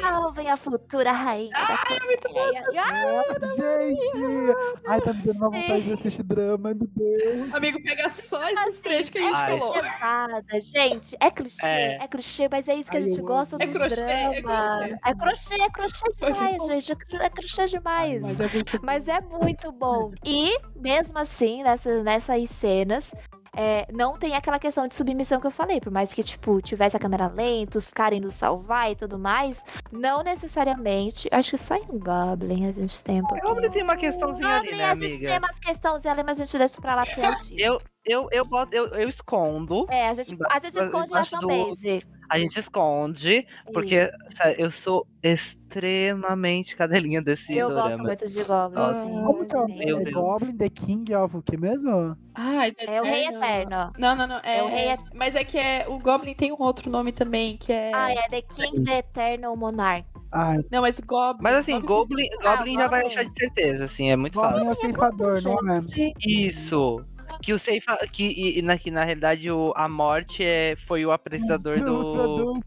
Salvem 0.00 0.50
a 0.50 0.56
futura 0.56 1.12
rainha 1.12 1.50
da 1.52 1.78
Coreia. 1.78 2.64
E, 2.72 2.78
ai, 2.78 3.24
Gente! 3.56 4.56
Ai, 4.86 5.00
tá 5.00 5.12
me 5.12 5.22
dando 5.22 5.36
uma 5.36 5.50
vontade 5.50 5.82
de 5.82 5.92
assistir 5.92 6.22
drama, 6.22 6.74
meu 6.74 6.88
Deus. 6.96 7.54
Amigo, 7.54 7.82
pega 7.82 8.08
só 8.10 8.42
esses 8.48 8.58
assim, 8.66 8.80
trechos 8.80 9.08
que 9.10 9.18
a 9.18 9.20
é 9.20 9.24
gente 9.24 9.36
Ai, 9.36 9.58
falou. 9.58 9.72
pesada, 9.74 10.60
gente. 10.60 11.16
É 11.20 11.30
clichê, 11.30 11.66
É. 11.66 12.04
é. 12.04 12.08
clichê, 12.08 12.48
mas 12.50 12.68
é 12.68 12.74
isso 12.74 12.90
que 12.90 12.96
a 12.96 13.00
Ai, 13.00 13.06
gente 13.06 13.20
gosta. 13.22 13.56
É 13.60 13.66
dos 13.66 13.76
crochê, 13.76 14.04
é 14.04 14.42
crochê. 14.42 14.96
É 15.04 15.14
crochê, 15.14 15.54
é 15.62 15.70
crochê 15.70 16.04
é 16.20 16.32
demais, 16.52 16.84
gente. 16.84 16.92
É 17.20 17.30
crochê 17.30 17.66
demais. 17.66 18.22
Mas 18.22 18.40
é 18.40 18.48
muito 18.48 18.80
Mas 18.82 19.08
é 19.08 19.20
muito 19.20 19.72
bom. 19.72 20.12
E, 20.24 20.58
mesmo 20.74 21.18
assim, 21.18 21.62
nessas, 21.62 22.02
nessas 22.02 22.48
cenas, 22.50 23.14
é, 23.56 23.86
não 23.90 24.18
tem 24.18 24.34
aquela 24.34 24.58
questão 24.58 24.86
de 24.86 24.94
submissão 24.94 25.40
que 25.40 25.46
eu 25.46 25.50
falei. 25.50 25.80
Por 25.80 25.90
mais 25.90 26.12
que, 26.12 26.22
tipo, 26.22 26.60
tivesse 26.60 26.96
a 26.96 27.00
câmera 27.00 27.26
lenta, 27.26 27.78
os 27.78 27.90
caras 27.90 28.18
indo 28.18 28.30
salvar 28.30 28.92
e 28.92 28.96
tudo 28.96 29.18
mais, 29.18 29.64
não 29.90 30.22
necessariamente. 30.22 31.26
Acho 31.32 31.52
que 31.52 31.58
só 31.58 31.74
em 31.74 31.98
Goblin 31.98 32.68
a 32.68 32.72
gente 32.72 33.02
tem 33.02 33.22
um 33.22 33.26
pouquinho. 33.26 33.54
Goblin 33.54 33.70
tem 33.70 33.82
uma 33.82 33.96
questãozinha 33.96 34.48
ali, 34.48 34.66
Goblin, 34.66 34.78
né, 34.78 34.84
a 34.84 34.94
gente 34.94 35.18
tem 35.18 35.28
amiga? 35.28 35.38
umas 35.38 35.58
questões 35.58 36.06
ali, 36.06 36.22
mas 36.22 36.40
a 36.40 36.44
gente 36.44 36.58
deixa 36.58 36.80
pra 36.80 36.94
lá 36.94 37.02
antigo. 37.02 37.58
Eu, 37.58 37.80
eu, 38.06 38.28
eu, 38.32 38.44
boto, 38.44 38.74
eu, 38.74 38.86
eu 38.88 39.08
escondo, 39.08 39.86
É, 39.90 40.08
a 40.08 40.14
gente, 40.14 40.36
a 40.50 40.58
gente 40.58 40.78
esconde 40.78 41.10
na 41.12 41.24
fanbase. 41.24 42.02
a 42.30 42.38
gente 42.38 42.58
esconde, 42.58 43.46
porque 43.72 44.10
sério, 44.36 44.60
eu 44.64 44.70
sou 44.70 45.06
extremamente 45.22 46.76
cadelinha 46.76 47.20
desse 47.20 47.54
Eu 47.56 47.70
gosto 47.70 48.02
muito 48.02 48.26
de 48.28 48.42
Goblin. 48.44 48.76
Nossa. 48.80 49.02
sim, 49.04 49.10
Como 49.10 49.46
que 49.46 49.54
é 49.56 49.94
o 49.94 50.00
é. 50.08 50.10
Goblin, 50.10 50.56
The 50.56 50.68
King 50.70 51.14
of 51.14 51.36
o 51.36 51.42
que 51.42 51.56
mesmo? 51.56 52.16
Ai, 52.34 52.72
É 52.78 53.00
o 53.00 53.04
Rei 53.04 53.26
Eterno. 53.26 53.92
Não, 53.98 54.14
não, 54.16 54.26
não. 54.26 54.38
É, 54.42 54.58
É 54.58 54.62
o 54.62 54.68
Rei 54.68 54.90
Et- 54.92 55.00
Mas 55.14 55.34
é 55.34 55.44
que 55.44 55.58
é, 55.58 55.86
o 55.88 55.98
Goblin 55.98 56.34
tem 56.34 56.52
um 56.52 56.60
outro 56.60 56.90
nome 56.90 57.12
também, 57.12 57.56
que 57.56 57.72
é. 57.72 57.92
Ah, 57.94 58.10
é 58.12 58.28
The 58.28 58.42
King, 58.42 58.84
The 58.84 58.98
Eternal 58.98 59.56
Monarch. 59.56 60.06
Ai, 60.32 60.58
Não, 60.70 60.82
mas 60.82 60.98
Goblin. 61.00 61.42
Mas 61.42 61.56
assim, 61.56 61.80
Goblin, 61.80 62.28
Goblin 62.42 62.74
já 62.76 62.88
vai 62.88 63.02
Goblin. 63.02 63.16
achar 63.18 63.30
de 63.30 63.38
certeza, 63.38 63.84
assim, 63.84 64.10
é 64.10 64.16
muito 64.16 64.34
Goblin 64.38 64.64
fácil. 64.64 64.72
é 64.72 64.74
ceifador, 64.74 65.42
não 65.42 65.72
é? 65.74 65.82
Isso. 66.26 67.04
Que 67.42 67.52
o 67.52 67.58
Seifa. 67.58 67.96
Que, 68.12 68.58
e, 68.58 68.62
na, 68.62 68.76
que 68.78 68.90
na 68.90 69.04
realidade 69.04 69.50
o, 69.50 69.72
a 69.76 69.88
morte 69.88 70.44
é, 70.44 70.74
foi 70.86 71.04
o 71.06 71.12
apresentador 71.12 71.78
do. 71.84 72.60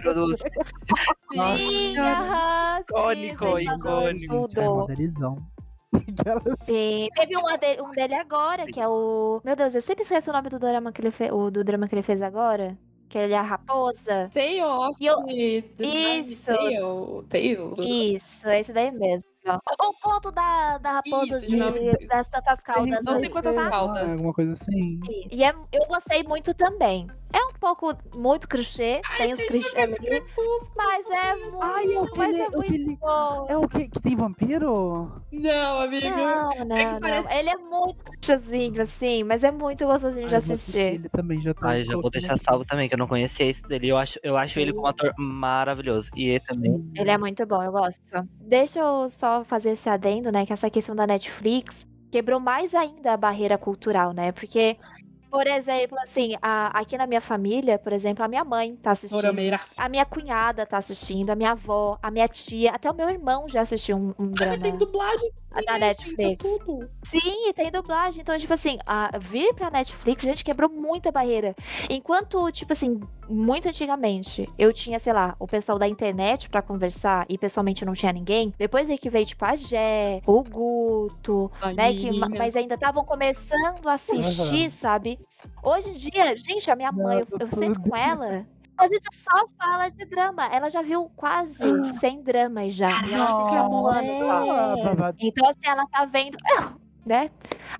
produto. 0.00 0.44
Nossa. 1.34 1.56
Sim, 1.58 1.98
aham. 1.98 2.80
Icônico, 2.80 3.58
icônico. 3.58 4.48
Tudo. 4.48 4.86
Sim. 6.66 7.08
Teve 7.14 7.36
um 7.36 7.58
dele, 7.58 7.82
um 7.82 7.90
dele 7.92 8.14
agora, 8.14 8.66
que 8.66 8.80
é 8.80 8.88
o. 8.88 9.40
Meu 9.44 9.56
Deus, 9.56 9.74
eu 9.74 9.82
sempre 9.82 10.02
esqueço 10.02 10.30
o 10.30 10.32
nome 10.32 10.48
do 10.48 10.58
drama 10.58 10.92
que 10.92 11.00
ele 11.00 11.10
fez. 11.10 11.32
O 11.32 11.50
do 11.50 11.64
drama 11.64 11.88
que 11.88 11.94
ele 11.94 12.02
fez 12.02 12.20
agora. 12.22 12.76
Que 13.08 13.18
ele 13.18 13.34
é 13.34 13.38
a 13.38 13.42
raposa. 13.42 14.28
Tail 14.34 14.66
of 14.66 14.96
E 15.02 15.06
eu- 15.06 15.24
Isso. 15.28 16.44
Tail. 16.46 17.24
Tail. 17.28 17.74
Isso, 17.78 18.48
esse 18.48 18.72
daí 18.72 18.90
mesmo. 18.90 19.30
O 19.54 19.92
conto 20.02 20.32
da, 20.32 20.78
da 20.78 20.92
raposa 20.92 21.38
Isso, 21.38 21.40
de, 21.40 21.98
de 21.98 22.06
das 22.06 22.28
tantas 22.28 22.60
caudas. 22.60 23.02
Não 23.04 23.16
sei 23.16 23.28
quantas 23.28 23.54
sabe? 23.54 23.70
caudas. 23.70 24.10
Alguma 24.10 24.32
coisa 24.34 24.52
assim. 24.52 25.00
E 25.30 25.44
é, 25.44 25.54
eu 25.72 25.86
gostei 25.86 26.24
muito 26.24 26.52
também. 26.54 27.06
É 27.32 27.38
um 27.38 27.52
pouco 27.58 27.92
muito 28.14 28.48
clichê, 28.48 29.00
tem 29.18 29.32
os 29.32 29.38
clichês 29.38 29.74
ali, 29.74 30.22
mas 30.76 31.06
é 31.10 31.34
muito, 31.36 31.58
Ai, 31.62 31.84
é 31.84 32.16
mas 32.16 32.36
é 32.36 32.50
muito 32.50 32.98
bom. 33.00 33.46
É 33.48 33.56
o 33.56 33.68
que, 33.68 33.88
que 33.88 34.00
tem 34.00 34.16
vampiro? 34.16 35.12
Não, 35.32 35.80
amigo. 35.80 36.06
Não, 36.08 36.50
não, 36.64 36.76
que 36.76 36.84
não. 36.84 37.00
parece- 37.00 37.34
Ele 37.34 37.50
é 37.50 37.56
muito 37.56 38.04
clichêzinho, 38.04 38.82
assim, 38.82 39.24
mas 39.24 39.44
é 39.44 39.50
muito 39.50 39.84
gostosinho 39.84 40.28
de 40.28 40.34
Ai, 40.34 40.40
eu 40.40 40.44
vou 40.44 40.52
assistir. 40.54 40.78
Ele 40.78 41.08
também 41.08 41.42
já 41.42 41.52
tá. 41.52 41.68
Ai, 41.68 41.84
já 41.84 41.94
vou 41.94 42.10
deixar 42.10 42.38
salvo 42.38 42.64
também, 42.64 42.88
que 42.88 42.94
eu 42.94 42.98
não 42.98 43.08
conhecia 43.08 43.46
esse 43.46 43.66
dele. 43.66 43.88
Eu 43.88 43.98
acho, 43.98 44.18
eu 44.22 44.36
acho 44.36 44.58
ele 44.60 44.72
como 44.72 44.86
ator 44.86 45.12
maravilhoso. 45.18 46.10
E 46.16 46.28
ele 46.28 46.40
também. 46.40 46.92
Ele 46.96 47.10
é 47.10 47.18
muito 47.18 47.44
bom, 47.44 47.62
eu 47.62 47.72
gosto. 47.72 48.02
Deixa 48.40 48.78
eu 48.80 49.10
só 49.10 49.44
fazer 49.44 49.70
esse 49.70 49.88
adendo, 49.88 50.30
né? 50.30 50.46
Que 50.46 50.52
essa 50.52 50.70
questão 50.70 50.94
da 50.94 51.06
Netflix 51.06 51.84
quebrou 52.10 52.38
mais 52.40 52.74
ainda 52.74 53.12
a 53.12 53.16
barreira 53.16 53.58
cultural, 53.58 54.12
né? 54.12 54.32
Porque, 54.32 54.76
por 55.30 55.46
exemplo, 55.46 55.96
assim, 56.02 56.34
a- 56.40 56.78
aqui 56.78 56.96
na 56.96 57.06
minha 57.06 57.20
família, 57.20 57.78
por 57.78 57.92
exemplo, 57.92 58.24
a 58.24 58.28
minha 58.28 58.44
mãe 58.44 58.76
tá 58.76 58.92
assistindo. 58.92 59.18
A 59.76 59.88
minha 59.88 60.04
cunhada 60.04 60.64
tá 60.66 60.78
assistindo, 60.78 61.30
a 61.30 61.34
minha 61.36 61.52
avó, 61.52 61.98
a 62.02 62.10
minha 62.10 62.28
tia, 62.28 62.70
até 62.72 62.90
o 62.90 62.94
meu 62.94 63.08
irmão 63.10 63.48
já 63.48 63.60
assistiu 63.60 63.96
um, 63.96 64.14
um 64.18 64.30
drama 64.30 64.52
mas 64.56 64.62
tem 64.62 64.76
dublagem. 64.78 65.30
da 65.50 65.62
também, 65.62 65.80
Netflix. 65.80 66.22
gente, 66.22 66.38
tudo. 66.38 66.88
Sim, 67.04 67.48
e 67.48 67.52
tem 67.52 67.70
dublagem. 67.70 68.20
Então, 68.20 68.36
tipo 68.38 68.52
assim, 68.52 68.78
a, 68.86 69.16
vir 69.18 69.54
pra 69.54 69.70
Netflix, 69.70 70.22
gente, 70.22 70.44
quebrou 70.44 70.68
muita 70.70 71.10
barreira. 71.10 71.54
Enquanto, 71.88 72.50
tipo 72.52 72.72
assim, 72.72 73.00
muito 73.28 73.68
antigamente, 73.68 74.48
eu 74.58 74.72
tinha, 74.72 74.98
sei 74.98 75.12
lá, 75.12 75.34
o 75.38 75.46
pessoal 75.46 75.78
da 75.78 75.88
internet 75.88 76.48
pra 76.48 76.60
conversar 76.62 77.24
e 77.28 77.38
pessoalmente 77.38 77.84
não 77.84 77.94
tinha 77.94 78.12
ninguém. 78.12 78.52
Depois 78.58 78.88
é 78.90 78.96
que 78.96 79.08
veio, 79.10 79.24
tipo, 79.26 79.44
a 79.44 79.54
Jé, 79.56 80.20
o 80.26 80.42
Guto, 80.42 81.50
né? 81.74 81.92
Que, 81.94 82.10
mas 82.38 82.54
ainda 82.56 82.74
estavam 82.74 83.04
começando 83.04 83.86
a 83.88 83.94
assistir, 83.94 84.70
sabe? 84.70 85.18
Hoje 85.62 85.90
em 85.90 85.94
dia, 85.94 86.36
gente, 86.36 86.70
a 86.70 86.76
minha 86.76 86.92
mãe, 86.92 87.20
eu, 87.30 87.38
eu 87.40 87.48
sento 87.50 87.80
com 87.82 87.96
ela. 87.96 88.46
A 88.78 88.88
gente 88.88 89.06
só 89.14 89.46
fala 89.58 89.88
de 89.88 90.04
drama. 90.04 90.44
Ela 90.46 90.68
já 90.68 90.82
viu 90.82 91.10
quase 91.16 91.62
100 91.98 92.22
dramas 92.22 92.74
já. 92.74 92.90
E 93.06 93.14
ela 93.14 93.24
assiste 93.42 93.56
há 93.56 93.68
um 93.68 93.86
ano 93.86 94.14
só. 94.16 94.74
Então, 95.18 95.48
assim, 95.48 95.60
ela 95.64 95.86
tá 95.86 96.04
vendo, 96.04 96.36
né? 97.06 97.30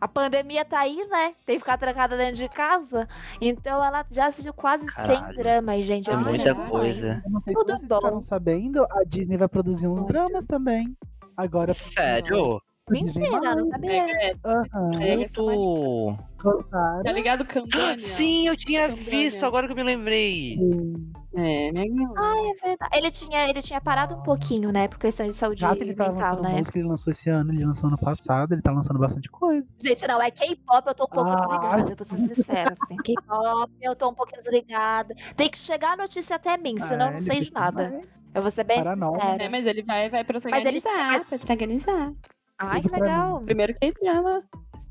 A 0.01 0.09
pandemia 0.09 0.65
tá 0.65 0.81
aí, 0.81 1.07
né? 1.09 1.35
Tem 1.45 1.57
que 1.57 1.61
ficar 1.61 1.77
trancada 1.77 2.17
dentro 2.17 2.37
de 2.37 2.49
casa. 2.49 3.07
Então, 3.41 3.85
ela 3.85 4.05
já 4.11 4.27
assistiu 4.27 4.55
quase 4.55 4.85
100 4.91 5.07
Caralho. 5.07 5.37
dramas, 5.37 5.85
gente. 5.85 6.11
É 6.11 6.17
muita 6.17 6.55
falei, 6.55 6.65
"Ai, 6.65 6.71
coisa. 6.71 7.23
Não 7.29 7.41
sei 7.43 7.55
Tudo 7.55 7.73
se 7.79 7.87
vocês 7.87 8.13
bom. 8.15 8.21
sabendo, 8.23 8.83
a 8.85 9.05
Disney 9.07 9.37
vai 9.37 9.49
produzir 9.49 9.87
uns 9.89 10.05
dramas 10.07 10.47
também. 10.47 10.97
Agora. 11.37 11.75
Sério? 11.75 12.61
Mentira, 12.89 13.55
não 13.57 13.69
sabia. 13.69 14.05
É, 14.09 14.37
Aham. 14.45 14.93
é, 15.03 15.17
Maria. 15.17 15.29
Puto. 15.35 16.19
Gostaram? 16.41 17.03
Tá 17.03 17.13
ligado, 17.13 17.45
Cambania? 17.45 17.99
Sim, 17.99 18.47
eu 18.47 18.57
tinha 18.57 18.87
visto, 18.89 19.41
né? 19.41 19.49
agora 19.49 19.67
que 19.67 19.73
eu 19.73 19.77
me 19.77 19.83
lembrei. 19.83 20.57
Sim. 20.57 21.13
É, 21.35 21.73
minha 21.73 21.85
É 21.85 22.67
verdade. 22.69 22.97
Ele 22.97 23.11
tinha, 23.11 23.51
ele 23.51 23.61
tinha 23.61 23.81
parado 23.81 24.15
um 24.15 24.23
pouquinho, 24.23 24.71
né? 24.71 24.87
Por 24.87 24.99
questão 25.01 25.27
de 25.27 25.33
saúde 25.33 25.61
Já 25.63 25.75
que 25.75 25.83
ele 25.83 25.95
tá 25.95 26.13
mental, 26.13 26.37
lançando 26.37 26.43
né? 26.53 26.59
música, 26.59 26.79
ele 26.79 26.89
lançou 26.89 27.13
esse 27.13 27.29
ano, 27.29 27.53
ele 27.53 27.65
lançou 27.65 27.89
ano 27.89 27.99
passado, 27.99 28.55
ele 28.55 28.63
tá 28.63 28.71
lançando 28.71 29.01
bastante 29.01 29.29
coisa. 29.29 29.67
Gente, 29.83 30.07
não, 30.07 30.23
é 30.23 30.31
K-pop, 30.31 30.87
eu 30.87 30.95
tô 30.95 31.05
um 31.05 31.09
pouco 31.09 31.31
Ah. 31.31 31.37
desligada, 31.47 31.95
vou 31.97 32.19
ser 32.19 32.35
sincera. 32.35 32.75
assim. 32.81 32.97
K-pop, 33.03 33.73
eu 33.83 33.97
tô 33.97 34.09
um 34.11 34.15
pouco 34.15 34.33
desligada. 34.41 35.13
Tem 35.37 35.51
que 35.51 35.59
chegar 35.59 35.95
a 35.95 35.97
notícia 35.97 36.37
até 36.37 36.57
mim, 36.57 36.79
senão 36.79 37.07
eu 37.07 37.09
Ah, 37.09 37.11
não 37.11 37.19
ele 37.19 37.27
sei 37.27 37.41
de 37.41 37.53
nada. 37.53 37.91
mais 37.91 38.05
Eu 38.33 38.43
vou 38.43 38.51
ser 38.53 38.63
bem 38.65 38.77
sincera. 38.79 39.43
É, 39.43 39.49
mas 39.49 39.67
ele 39.67 39.83
vai, 39.83 40.09
vai 40.09 40.23
protagonizar, 40.25 41.27
protagonizar. 41.27 42.13
Ai, 42.59 42.81
que 42.81 42.89
legal. 42.89 43.41
Primeiro 43.43 43.75
que 43.75 43.85
ele 43.85 43.95
chama. 44.03 44.43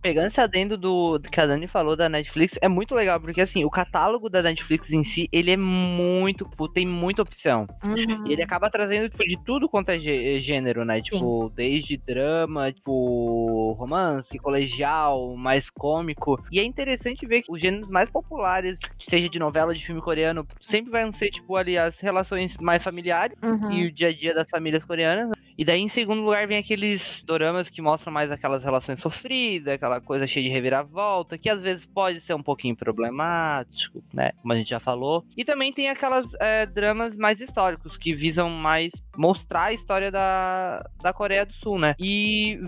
Pegando 0.01 0.27
esse 0.27 0.39
adendo 0.39 0.77
do, 0.77 1.17
do 1.17 1.31
que 1.31 1.41
a 1.41 1.47
Dani 1.47 1.65
falou 1.65 1.95
da 1.95 2.07
Netflix, 2.07 2.59
é 2.61 2.67
muito 2.67 2.93
legal, 2.93 3.19
porque 3.19 3.41
assim, 3.41 3.65
o 3.65 3.71
catálogo 3.71 4.29
da 4.29 4.39
Netflix 4.43 4.91
em 4.93 5.03
si, 5.03 5.27
ele 5.31 5.49
é 5.49 5.57
muito, 5.57 6.47
tem 6.71 6.85
muita 6.85 7.23
opção. 7.23 7.65
Uhum. 7.83 8.27
E 8.27 8.31
ele 8.33 8.43
acaba 8.43 8.69
trazendo, 8.69 9.09
tipo, 9.09 9.23
de 9.25 9.35
tudo 9.43 9.67
quanto 9.67 9.89
é 9.89 9.99
gê- 9.99 10.39
gênero, 10.39 10.85
né? 10.85 11.01
Tipo, 11.01 11.49
desde 11.55 11.97
drama, 11.97 12.71
tipo, 12.71 13.71
romance, 13.79 14.37
colegial, 14.37 15.35
mais 15.35 15.71
cômico. 15.71 16.39
E 16.51 16.59
é 16.59 16.63
interessante 16.63 17.25
ver 17.25 17.41
que 17.41 17.51
os 17.51 17.59
gêneros 17.59 17.89
mais 17.89 18.07
populares, 18.07 18.77
seja 18.99 19.27
de 19.27 19.39
novela, 19.39 19.73
de 19.73 19.83
filme 19.83 20.01
coreano, 20.01 20.45
sempre 20.59 20.91
vão 20.91 21.11
ser, 21.11 21.29
tipo, 21.31 21.55
ali, 21.55 21.79
as 21.79 21.99
relações 21.99 22.55
mais 22.57 22.83
familiares 22.83 23.35
Uhum. 23.43 23.71
e 23.71 23.87
o 23.87 23.91
dia 23.91 24.09
a 24.09 24.13
dia 24.13 24.35
das 24.35 24.51
famílias 24.51 24.85
coreanas. 24.85 25.31
E 25.57 25.63
daí, 25.63 25.81
em 25.81 25.87
segundo 25.87 26.21
lugar, 26.21 26.47
vem 26.47 26.57
aqueles 26.57 27.21
doramas 27.25 27.69
que 27.69 27.81
mostram 27.81 28.11
mais 28.11 28.31
aquelas 28.31 28.63
relações 28.63 28.99
sofridas, 28.99 29.75
aquela 29.75 30.01
coisa 30.01 30.27
cheia 30.27 30.45
de 30.45 30.51
reviravolta, 30.51 31.37
que 31.37 31.49
às 31.49 31.61
vezes 31.61 31.85
pode 31.85 32.19
ser 32.19 32.33
um 32.33 32.43
pouquinho 32.43 32.75
problemático, 32.75 34.03
né? 34.13 34.31
Como 34.41 34.53
a 34.53 34.57
gente 34.57 34.69
já 34.69 34.79
falou. 34.79 35.25
E 35.37 35.45
também 35.45 35.71
tem 35.71 35.89
aquelas 35.89 36.33
é, 36.39 36.65
dramas 36.65 37.15
mais 37.17 37.39
históricos, 37.39 37.97
que 37.97 38.13
visam 38.13 38.49
mais 38.49 38.91
mostrar 39.15 39.65
a 39.65 39.73
história 39.73 40.11
da, 40.11 40.85
da 41.01 41.13
Coreia 41.13 41.45
do 41.45 41.53
Sul, 41.53 41.79
né? 41.79 41.95
E 41.99 42.59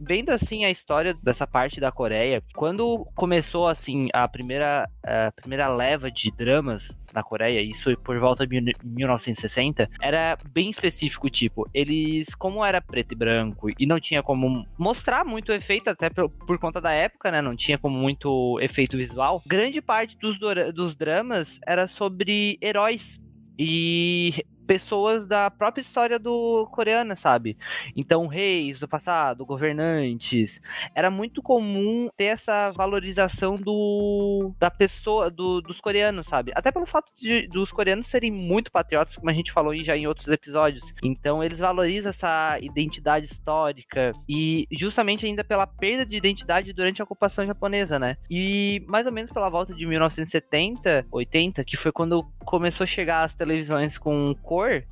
vendo 0.00 0.30
assim 0.30 0.64
a 0.64 0.70
história 0.70 1.14
dessa 1.22 1.46
parte 1.46 1.80
da 1.80 1.90
Coreia, 1.92 2.42
quando 2.54 3.06
começou 3.14 3.68
assim 3.68 4.08
a 4.12 4.26
primeira, 4.28 4.88
a 5.02 5.32
primeira 5.32 5.68
leva 5.68 6.10
de 6.10 6.30
dramas 6.30 6.96
na 7.12 7.22
Coreia, 7.22 7.60
isso 7.60 7.96
por 7.98 8.18
volta 8.18 8.46
de 8.46 8.60
mil- 8.60 8.74
1960, 8.82 9.88
era 10.00 10.36
bem 10.52 10.68
específico, 10.68 11.30
tipo, 11.30 11.68
eles, 11.72 12.34
como 12.34 12.64
era 12.64 12.80
preto 12.80 13.12
e 13.12 13.16
branco 13.16 13.68
e 13.78 13.86
não 13.86 14.00
tinha 14.00 14.22
como 14.22 14.66
mostrar 14.76 15.24
muito 15.24 15.52
efeito, 15.52 15.88
até 15.88 16.10
por, 16.10 16.28
por 16.28 16.58
conta 16.58 16.80
da 16.80 16.90
época, 16.92 17.30
né, 17.30 17.40
não 17.40 17.54
tinha 17.54 17.78
como 17.78 17.96
muito 17.96 18.58
efeito 18.60 18.96
visual, 18.96 19.40
grande 19.46 19.80
parte 19.80 20.18
dos, 20.18 20.38
dos 20.74 20.96
dramas 20.96 21.58
era 21.66 21.86
sobre 21.86 22.58
heróis 22.60 23.20
e 23.56 24.34
pessoas 24.66 25.26
da 25.26 25.50
própria 25.50 25.80
história 25.82 26.18
do 26.18 26.66
coreana, 26.72 27.16
sabe? 27.16 27.56
Então, 27.96 28.26
reis 28.26 28.78
do 28.78 28.88
passado, 28.88 29.44
governantes. 29.46 30.60
Era 30.94 31.10
muito 31.10 31.42
comum 31.42 32.08
ter 32.16 32.24
essa 32.24 32.70
valorização 32.70 33.56
do 33.56 34.52
da 34.58 34.70
pessoa, 34.70 35.30
do- 35.30 35.60
dos 35.60 35.80
coreanos, 35.80 36.26
sabe? 36.26 36.52
Até 36.54 36.70
pelo 36.70 36.86
fato 36.86 37.10
de, 37.16 37.46
dos 37.48 37.70
coreanos 37.72 38.08
serem 38.08 38.30
muito 38.30 38.70
patriotas, 38.72 39.16
como 39.16 39.30
a 39.30 39.32
gente 39.34 39.52
falou 39.52 39.74
já 39.82 39.96
em 39.96 40.06
outros 40.06 40.28
episódios. 40.28 40.92
Então, 41.02 41.42
eles 41.42 41.58
valorizam 41.58 42.10
essa 42.10 42.58
identidade 42.60 43.26
histórica 43.26 44.12
e 44.28 44.66
justamente 44.70 45.26
ainda 45.26 45.42
pela 45.44 45.66
perda 45.66 46.06
de 46.06 46.16
identidade 46.16 46.72
durante 46.72 47.00
a 47.00 47.04
ocupação 47.04 47.46
japonesa, 47.46 47.98
né? 47.98 48.16
E 48.30 48.82
mais 48.86 49.06
ou 49.06 49.12
menos 49.12 49.30
pela 49.30 49.48
volta 49.48 49.74
de 49.74 49.84
1970, 49.86 51.06
80, 51.10 51.64
que 51.64 51.76
foi 51.76 51.92
quando 51.92 52.24
começou 52.44 52.84
a 52.84 52.86
chegar 52.86 53.22
as 53.22 53.34
televisões 53.34 53.98
com 53.98 54.34
cor, 54.54 54.84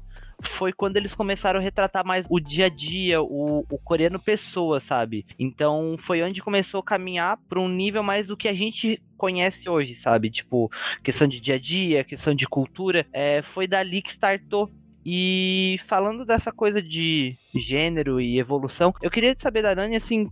foi 0.42 0.72
quando 0.72 0.96
eles 0.96 1.14
começaram 1.14 1.60
a 1.60 1.62
retratar 1.62 2.04
mais 2.04 2.26
o 2.28 2.40
dia 2.40 2.66
a 2.66 2.68
dia, 2.68 3.22
o, 3.22 3.64
o 3.70 3.78
coreano 3.78 4.18
pessoa, 4.18 4.80
sabe? 4.80 5.24
Então 5.38 5.94
foi 5.96 6.20
onde 6.22 6.42
começou 6.42 6.80
a 6.80 6.84
caminhar 6.84 7.38
para 7.48 7.60
um 7.60 7.68
nível 7.68 8.02
mais 8.02 8.26
do 8.26 8.36
que 8.36 8.48
a 8.48 8.52
gente 8.52 9.00
conhece 9.16 9.68
hoje, 9.68 9.94
sabe? 9.94 10.30
Tipo, 10.30 10.70
questão 11.02 11.28
de 11.28 11.40
dia 11.40 11.54
a 11.54 11.58
dia, 11.58 12.02
questão 12.02 12.34
de 12.34 12.48
cultura. 12.48 13.06
É, 13.12 13.40
foi 13.40 13.68
dali 13.68 14.02
que 14.02 14.10
startou. 14.10 14.68
E 15.04 15.78
falando 15.86 16.24
dessa 16.24 16.52
coisa 16.52 16.80
de 16.80 17.36
gênero 17.56 18.20
e 18.20 18.38
evolução, 18.38 18.94
eu 19.02 19.10
queria 19.10 19.34
saber 19.36 19.62
da 19.62 19.74
Dani, 19.74 19.96
assim, 19.96 20.30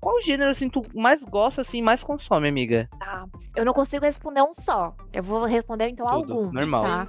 qual 0.00 0.20
gênero 0.22 0.50
assim 0.50 0.68
tu 0.68 0.84
mais 0.92 1.22
gosta, 1.22 1.62
assim, 1.62 1.80
mais 1.80 2.02
consome, 2.02 2.48
amiga? 2.48 2.88
Tá. 2.98 3.26
Eu 3.54 3.64
não 3.64 3.72
consigo 3.72 4.04
responder 4.04 4.42
um 4.42 4.54
só. 4.54 4.96
Eu 5.12 5.22
vou 5.22 5.44
responder 5.44 5.88
então 5.88 6.06
Tudo, 6.06 6.32
alguns, 6.32 6.52
normal. 6.52 6.82
tá? 6.82 7.06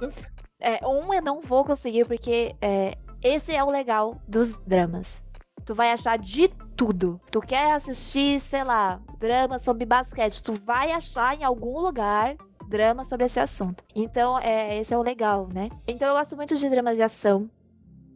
É, 0.60 0.86
um 0.86 1.12
eu 1.12 1.22
não 1.22 1.40
vou 1.40 1.64
conseguir, 1.64 2.04
porque 2.04 2.54
é, 2.60 2.96
esse 3.22 3.54
é 3.54 3.62
o 3.64 3.70
legal 3.70 4.20
dos 4.28 4.56
dramas. 4.66 5.22
Tu 5.64 5.74
vai 5.74 5.92
achar 5.92 6.18
de 6.18 6.48
tudo. 6.76 7.20
Tu 7.30 7.40
quer 7.40 7.72
assistir, 7.72 8.40
sei 8.40 8.64
lá, 8.64 9.00
drama 9.18 9.58
sobre 9.58 9.84
basquete, 9.84 10.42
tu 10.42 10.52
vai 10.52 10.92
achar 10.92 11.38
em 11.38 11.44
algum 11.44 11.78
lugar 11.78 12.36
drama 12.68 13.04
sobre 13.04 13.26
esse 13.26 13.40
assunto. 13.40 13.82
Então, 13.94 14.38
é, 14.38 14.78
esse 14.78 14.94
é 14.94 14.98
o 14.98 15.02
legal, 15.02 15.48
né? 15.52 15.68
Então, 15.86 16.08
eu 16.08 16.14
gosto 16.14 16.36
muito 16.36 16.54
de 16.56 16.68
dramas 16.70 16.96
de 16.96 17.02
ação. 17.02 17.50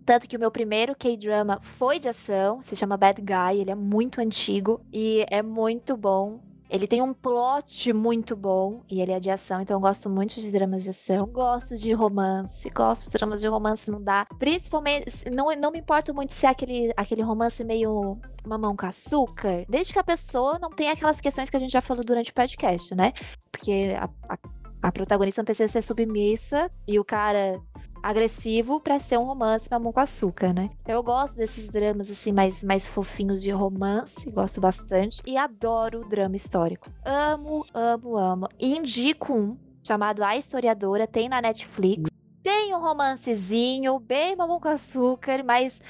Tanto 0.06 0.28
que 0.28 0.36
o 0.36 0.40
meu 0.40 0.50
primeiro 0.50 0.94
K-drama 0.94 1.58
foi 1.62 1.98
de 1.98 2.08
ação, 2.08 2.60
se 2.60 2.76
chama 2.76 2.96
Bad 2.96 3.20
Guy, 3.22 3.60
ele 3.60 3.70
é 3.70 3.74
muito 3.74 4.20
antigo 4.20 4.80
e 4.92 5.24
é 5.30 5.42
muito 5.42 5.96
bom. 5.96 6.40
Ele 6.74 6.88
tem 6.88 7.00
um 7.00 7.14
plot 7.14 7.92
muito 7.92 8.34
bom 8.34 8.82
e 8.90 9.00
ele 9.00 9.12
é 9.12 9.20
de 9.20 9.30
ação, 9.30 9.60
então 9.60 9.76
eu 9.76 9.80
gosto 9.80 10.10
muito 10.10 10.40
de 10.40 10.50
dramas 10.50 10.82
de 10.82 10.90
ação. 10.90 11.24
Gosto 11.24 11.76
de 11.76 11.92
romance, 11.92 12.68
gosto 12.68 13.04
de 13.04 13.12
dramas 13.12 13.40
de 13.40 13.46
romance, 13.46 13.88
não 13.88 14.02
dá. 14.02 14.26
Principalmente, 14.40 15.30
não, 15.30 15.54
não 15.54 15.70
me 15.70 15.78
importo 15.78 16.12
muito 16.12 16.32
se 16.32 16.44
é 16.46 16.48
aquele, 16.48 16.92
aquele 16.96 17.22
romance 17.22 17.62
meio 17.62 18.18
mamão 18.44 18.74
com 18.74 18.86
açúcar, 18.86 19.64
desde 19.68 19.92
que 19.92 20.00
a 20.00 20.02
pessoa 20.02 20.58
não 20.58 20.68
tenha 20.68 20.94
aquelas 20.94 21.20
questões 21.20 21.48
que 21.48 21.56
a 21.56 21.60
gente 21.60 21.70
já 21.70 21.80
falou 21.80 22.02
durante 22.02 22.32
o 22.32 22.34
podcast, 22.34 22.92
né? 22.92 23.12
Porque 23.52 23.94
a, 23.96 24.08
a, 24.28 24.38
a 24.82 24.90
protagonista 24.90 25.42
não 25.42 25.46
precisa 25.46 25.70
ser 25.70 25.82
submissa 25.82 26.68
e 26.88 26.98
o 26.98 27.04
cara 27.04 27.56
agressivo 28.04 28.78
pra 28.78 29.00
ser 29.00 29.18
um 29.18 29.24
romance 29.24 29.66
mamão 29.70 29.90
com 29.90 30.00
açúcar, 30.00 30.52
né? 30.52 30.70
Eu 30.86 31.02
gosto 31.02 31.36
desses 31.36 31.68
dramas 31.68 32.10
assim 32.10 32.32
mais, 32.32 32.62
mais 32.62 32.86
fofinhos 32.86 33.40
de 33.40 33.50
romance, 33.50 34.30
gosto 34.30 34.60
bastante 34.60 35.22
e 35.26 35.38
adoro 35.38 36.06
drama 36.06 36.36
histórico. 36.36 36.90
Amo, 37.02 37.64
amo, 37.72 38.16
amo. 38.18 38.48
Indico 38.60 39.32
um 39.32 39.56
chamado 39.82 40.22
A 40.22 40.36
Historiadora, 40.36 41.06
tem 41.06 41.30
na 41.30 41.40
Netflix. 41.40 42.10
Tem 42.42 42.74
um 42.74 42.80
romancezinho 42.80 43.98
bem 43.98 44.36
mamão 44.36 44.60
com 44.60 44.68
açúcar, 44.68 45.42
mas 45.42 45.80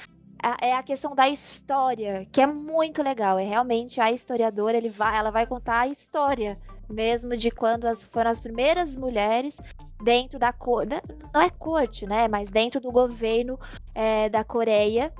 é 0.61 0.73
a 0.73 0.83
questão 0.83 1.13
da 1.13 1.27
história, 1.27 2.25
que 2.31 2.39
é 2.39 2.47
muito 2.47 3.03
legal. 3.03 3.37
É 3.37 3.43
realmente 3.43 3.99
a 3.99 4.09
historiadora, 4.09 4.77
ele 4.77 4.89
vai, 4.89 5.17
ela 5.17 5.31
vai 5.31 5.45
contar 5.45 5.81
a 5.81 5.87
história 5.87 6.57
mesmo 6.89 7.35
de 7.35 7.51
quando 7.51 7.85
as, 7.85 8.05
foram 8.07 8.31
as 8.31 8.39
primeiras 8.39 8.95
mulheres 8.95 9.57
dentro 10.03 10.37
da 10.37 10.53
não 11.33 11.41
é 11.41 11.49
corte, 11.49 12.05
né? 12.05 12.27
Mas 12.27 12.49
dentro 12.49 12.79
do 12.79 12.91
governo 12.91 13.59
é, 13.93 14.29
da 14.29 14.43
Coreia. 14.43 15.11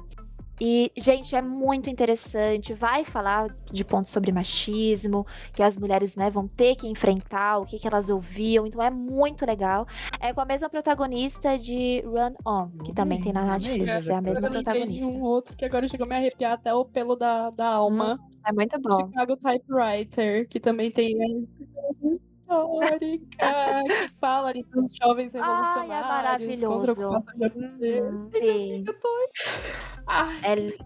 E, 0.60 0.92
gente, 0.98 1.36
é 1.36 1.42
muito 1.42 1.90
interessante. 1.90 2.74
Vai 2.74 3.04
falar 3.04 3.54
de 3.72 3.84
pontos 3.84 4.12
sobre 4.12 4.32
machismo, 4.32 5.26
que 5.54 5.62
as 5.62 5.78
mulheres 5.78 6.16
né, 6.16 6.30
vão 6.30 6.48
ter 6.48 6.76
que 6.76 6.88
enfrentar, 6.88 7.60
o 7.60 7.66
que, 7.66 7.78
que 7.78 7.88
elas 7.88 8.10
ouviam. 8.10 8.66
Então 8.66 8.82
é 8.82 8.90
muito 8.90 9.46
legal. 9.46 9.88
É 10.20 10.34
com 10.34 10.42
a 10.42 10.46
mesma 10.46 10.70
protagonista 10.70 11.58
de 11.58 12.02
Run 12.06 12.36
On, 12.46 12.70
que 12.84 12.94
também 12.94 13.20
tem 13.22 13.34
na 13.34 13.44
Netflix. 13.44 14.08
É 14.08 14.14
a 14.14 14.22
mesma 14.22 14.50
protagonista. 14.50 15.12
um 15.12 15.22
outro 15.22 15.56
que 15.56 15.66
agora 15.66 15.88
chegou 15.88 16.06
a 16.06 16.10
me 16.10 16.16
arrepiar 16.16 16.54
até 16.54 16.74
o 16.74 16.86
pelo 16.86 17.16
da, 17.16 17.50
da 17.50 17.68
alma. 17.68 18.20
É 18.46 18.52
muito 18.54 18.80
bom. 18.80 19.08
Chicago 19.08 19.36
Typewriter, 19.38 20.48
que 20.48 20.60
também 20.60 20.92
tem 20.92 21.16
a 21.24 22.05
histórica, 22.46 23.84
que 23.84 24.08
fala 24.20 24.50
ali 24.50 24.64
dos 24.64 24.88
jovens 25.02 25.34
Ai, 25.36 25.42
é 25.42 25.44
revolucionários 25.44 26.62
contra 26.62 26.92
a 26.92 26.96
maravilhoso. 26.96 27.06
ocupação 27.08 27.40
japonesa. 27.40 28.10
Uhum, 28.10 28.30
sim. 28.34 28.86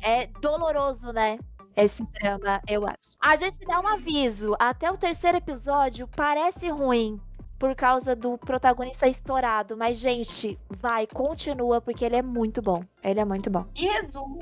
É, 0.01 0.21
é 0.21 0.27
doloroso, 0.41 1.11
né? 1.11 1.37
Esse 1.75 2.03
drama, 2.21 2.61
eu 2.67 2.85
acho. 2.85 3.15
A 3.21 3.35
gente 3.35 3.59
dá 3.65 3.79
um 3.79 3.87
aviso. 3.87 4.55
Até 4.59 4.91
o 4.91 4.97
terceiro 4.97 5.37
episódio 5.37 6.07
parece 6.15 6.69
ruim. 6.69 7.19
Por 7.57 7.75
causa 7.75 8.15
do 8.15 8.37
protagonista 8.37 9.07
estourado. 9.07 9.75
Mas, 9.75 9.97
gente, 9.97 10.57
vai, 10.69 11.05
continua, 11.05 11.81
porque 11.81 12.05
ele 12.05 12.15
é 12.15 12.21
muito 12.21 12.61
bom. 12.61 12.83
Ele 13.03 13.19
é 13.19 13.25
muito 13.25 13.49
bom. 13.49 13.65
Em 13.75 13.87
resumo, 13.87 14.39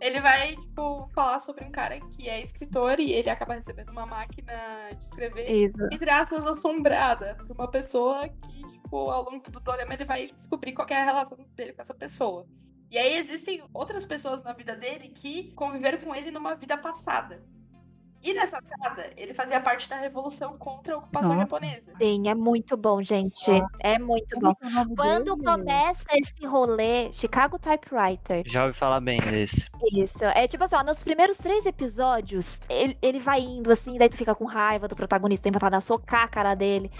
ele 0.00 0.20
vai, 0.20 0.56
tipo, 0.56 1.08
falar 1.14 1.40
sobre 1.40 1.64
um 1.64 1.70
cara 1.70 2.00
que 2.00 2.28
é 2.28 2.40
escritor 2.40 2.98
e 2.98 3.12
ele 3.12 3.28
acaba 3.28 3.54
recebendo 3.54 3.90
uma 3.90 4.06
máquina 4.06 4.90
de 4.96 5.04
escrever, 5.04 5.50
Isso. 5.50 5.82
entre 5.92 6.10
aspas, 6.10 6.44
assombrada 6.46 7.34
por 7.34 7.50
uma 7.52 7.70
pessoa 7.70 8.28
que, 8.28 8.64
tipo, 8.66 9.10
ao 9.10 9.24
longo 9.24 9.50
do 9.50 9.60
dorama 9.60 9.94
ele 9.94 10.04
vai 10.04 10.26
descobrir 10.26 10.72
qual 10.72 10.88
é 10.90 11.00
a 11.00 11.04
relação 11.04 11.38
dele 11.54 11.72
com 11.72 11.82
essa 11.82 11.94
pessoa. 11.94 12.46
E 12.90 12.98
aí 12.98 13.16
existem 13.16 13.62
outras 13.72 14.04
pessoas 14.04 14.42
na 14.42 14.52
vida 14.52 14.74
dele 14.74 15.10
que 15.10 15.52
conviveram 15.52 15.98
com 15.98 16.14
ele 16.14 16.30
numa 16.30 16.54
vida 16.54 16.76
passada. 16.76 17.40
E 18.22 18.34
nessa 18.34 18.58
saga, 18.62 19.10
ele 19.16 19.32
fazia 19.32 19.58
parte 19.60 19.88
da 19.88 19.96
revolução 19.96 20.56
contra 20.58 20.94
a 20.94 20.98
ocupação 20.98 21.30
Nossa. 21.30 21.42
japonesa. 21.42 21.92
Sim, 21.96 22.28
é 22.28 22.34
muito 22.34 22.76
bom, 22.76 23.02
gente. 23.02 23.50
É 23.80 23.98
muito 23.98 24.38
bom. 24.38 24.50
É 24.50 24.94
Quando 24.94 25.36
dele? 25.36 25.46
começa 25.46 26.04
esse 26.12 26.44
rolê, 26.44 27.10
Chicago 27.12 27.58
Typewriter, 27.58 28.42
Já 28.46 28.64
ouvi 28.66 28.76
falar 28.76 29.00
bem 29.00 29.18
desse. 29.20 29.66
Isso. 29.92 30.22
É 30.24 30.46
tipo 30.46 30.64
assim, 30.64 30.76
ó, 30.76 30.82
nos 30.84 31.02
primeiros 31.02 31.38
três 31.38 31.64
episódios, 31.64 32.60
ele, 32.68 32.96
ele 33.00 33.20
vai 33.20 33.40
indo 33.40 33.72
assim, 33.72 33.96
daí 33.96 34.08
tu 34.08 34.18
fica 34.18 34.34
com 34.34 34.44
raiva 34.44 34.86
do 34.86 34.94
protagonista, 34.94 35.44
tem 35.44 35.52
vontade 35.52 35.78
de 35.78 35.84
socar 35.84 36.24
a 36.24 36.28
cara 36.28 36.54
dele. 36.54 36.90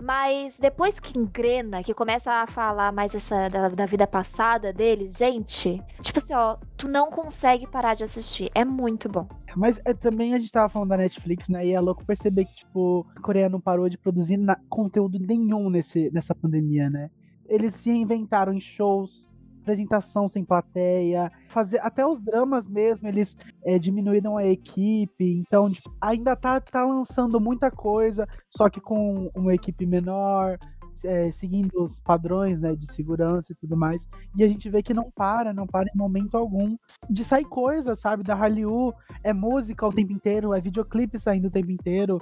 Mas 0.00 0.56
depois 0.58 0.98
que 0.98 1.18
engrena, 1.18 1.82
que 1.82 1.92
começa 1.94 2.30
a 2.32 2.46
falar 2.46 2.92
mais 2.92 3.14
essa 3.14 3.48
da, 3.48 3.68
da 3.68 3.86
vida 3.86 4.06
passada 4.06 4.72
deles, 4.72 5.16
gente, 5.16 5.82
tipo 6.00 6.18
assim, 6.18 6.34
ó, 6.34 6.56
tu 6.76 6.88
não 6.88 7.10
consegue 7.10 7.66
parar 7.66 7.94
de 7.94 8.04
assistir. 8.04 8.50
É 8.54 8.64
muito 8.64 9.08
bom. 9.08 9.28
Mas 9.56 9.80
é, 9.84 9.92
também 9.94 10.34
a 10.34 10.38
gente 10.38 10.50
tava 10.52 10.68
falando 10.68 10.88
da 10.90 10.96
Netflix, 10.96 11.48
né? 11.48 11.66
E 11.66 11.72
é 11.72 11.80
louco 11.80 12.04
perceber 12.04 12.44
que, 12.44 12.54
tipo, 12.56 13.06
a 13.16 13.20
Coreia 13.20 13.48
não 13.48 13.60
parou 13.60 13.88
de 13.88 13.98
produzir 13.98 14.36
na- 14.36 14.56
conteúdo 14.68 15.18
nenhum 15.18 15.68
nesse, 15.70 16.10
nessa 16.12 16.34
pandemia, 16.34 16.88
né? 16.88 17.10
Eles 17.46 17.74
se 17.74 17.90
reinventaram 17.90 18.52
em 18.52 18.60
shows, 18.60 19.28
apresentação 19.60 20.28
sem 20.28 20.44
plateia, 20.44 21.30
fazer 21.48 21.78
até 21.80 22.04
os 22.06 22.20
dramas 22.20 22.68
mesmo, 22.68 23.06
eles 23.06 23.36
é, 23.64 23.78
diminuíram 23.78 24.36
a 24.36 24.46
equipe, 24.46 25.32
então 25.38 25.70
tipo, 25.70 25.94
ainda 26.00 26.34
tá, 26.34 26.60
tá 26.60 26.84
lançando 26.84 27.40
muita 27.40 27.70
coisa, 27.70 28.26
só 28.48 28.68
que 28.68 28.80
com 28.80 29.30
uma 29.34 29.54
equipe 29.54 29.86
menor, 29.86 30.58
é, 31.04 31.30
seguindo 31.32 31.82
os 31.82 31.98
padrões 31.98 32.60
né, 32.60 32.74
de 32.74 32.90
segurança 32.92 33.52
e 33.52 33.54
tudo 33.54 33.76
mais. 33.76 34.06
E 34.36 34.44
a 34.44 34.48
gente 34.48 34.68
vê 34.68 34.82
que 34.82 34.94
não 34.94 35.10
para, 35.10 35.52
não 35.52 35.66
para 35.66 35.88
em 35.88 35.96
momento 35.96 36.36
algum 36.36 36.76
de 37.08 37.24
sair 37.24 37.44
coisa, 37.44 37.96
sabe? 37.96 38.22
Da 38.22 38.34
Hallyu, 38.34 38.92
é 39.22 39.32
música 39.32 39.86
o 39.86 39.92
tempo 39.92 40.12
inteiro, 40.12 40.54
é 40.54 40.60
videoclipe 40.60 41.18
saindo 41.18 41.48
o 41.48 41.50
tempo 41.50 41.70
inteiro. 41.70 42.20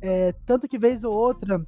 É, 0.00 0.32
tanto 0.44 0.68
que 0.68 0.78
vez 0.78 1.04
ou 1.04 1.14
outra 1.14 1.64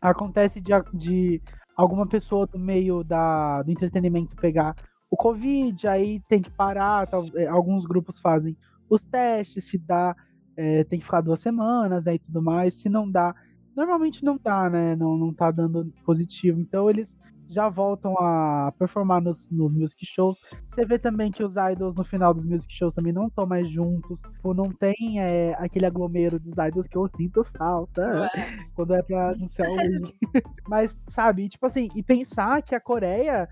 acontece 0.00 0.60
de, 0.60 0.72
de 0.92 1.42
alguma 1.76 2.06
pessoa 2.06 2.46
do 2.46 2.58
meio 2.58 3.02
da, 3.02 3.62
do 3.62 3.70
entretenimento 3.70 4.36
pegar 4.36 4.76
o 5.10 5.16
Covid, 5.16 5.86
aí 5.86 6.20
tem 6.28 6.42
que 6.42 6.50
parar, 6.50 7.08
é, 7.36 7.46
alguns 7.46 7.86
grupos 7.86 8.18
fazem 8.18 8.56
os 8.88 9.04
testes, 9.04 9.64
se 9.64 9.78
dá, 9.78 10.14
é, 10.56 10.84
tem 10.84 10.98
que 10.98 11.04
ficar 11.04 11.20
duas 11.20 11.40
semanas, 11.40 12.04
né, 12.04 12.14
e 12.14 12.18
tudo 12.18 12.42
mais, 12.42 12.74
se 12.74 12.88
não 12.88 13.10
dá, 13.10 13.34
normalmente 13.76 14.24
não 14.24 14.38
dá, 14.42 14.68
né, 14.68 14.96
não, 14.96 15.16
não 15.16 15.32
tá 15.32 15.50
dando 15.50 15.92
positivo, 16.04 16.60
então 16.60 16.90
eles 16.90 17.16
já 17.48 17.68
voltam 17.68 18.14
a 18.18 18.72
performar 18.78 19.20
nos, 19.20 19.48
nos 19.50 19.72
music 19.72 20.04
shows, 20.06 20.38
você 20.68 20.84
vê 20.84 20.98
também 20.98 21.30
que 21.30 21.42
os 21.42 21.54
idols 21.72 21.94
no 21.96 22.04
final 22.04 22.32
dos 22.32 22.44
music 22.44 22.72
shows 22.72 22.94
também 22.94 23.12
não 23.12 23.26
estão 23.26 23.46
mais 23.46 23.68
juntos, 23.68 24.20
ou 24.42 24.54
não 24.54 24.70
tem 24.70 25.20
é, 25.20 25.54
aquele 25.58 25.86
aglomero 25.86 26.38
dos 26.38 26.56
idols 26.58 26.86
que 26.86 26.96
eu 26.96 27.08
sinto 27.08 27.44
falta 27.56 28.30
quando 28.74 28.94
é 28.94 29.02
pra 29.02 29.30
anunciar 29.30 29.70
o 29.70 29.76
link. 29.76 30.14
Mas, 30.68 30.96
sabe, 31.08 31.48
tipo 31.48 31.66
assim, 31.66 31.88
e 31.94 32.02
pensar 32.02 32.62
que 32.62 32.74
a 32.74 32.80
Coreia 32.80 33.48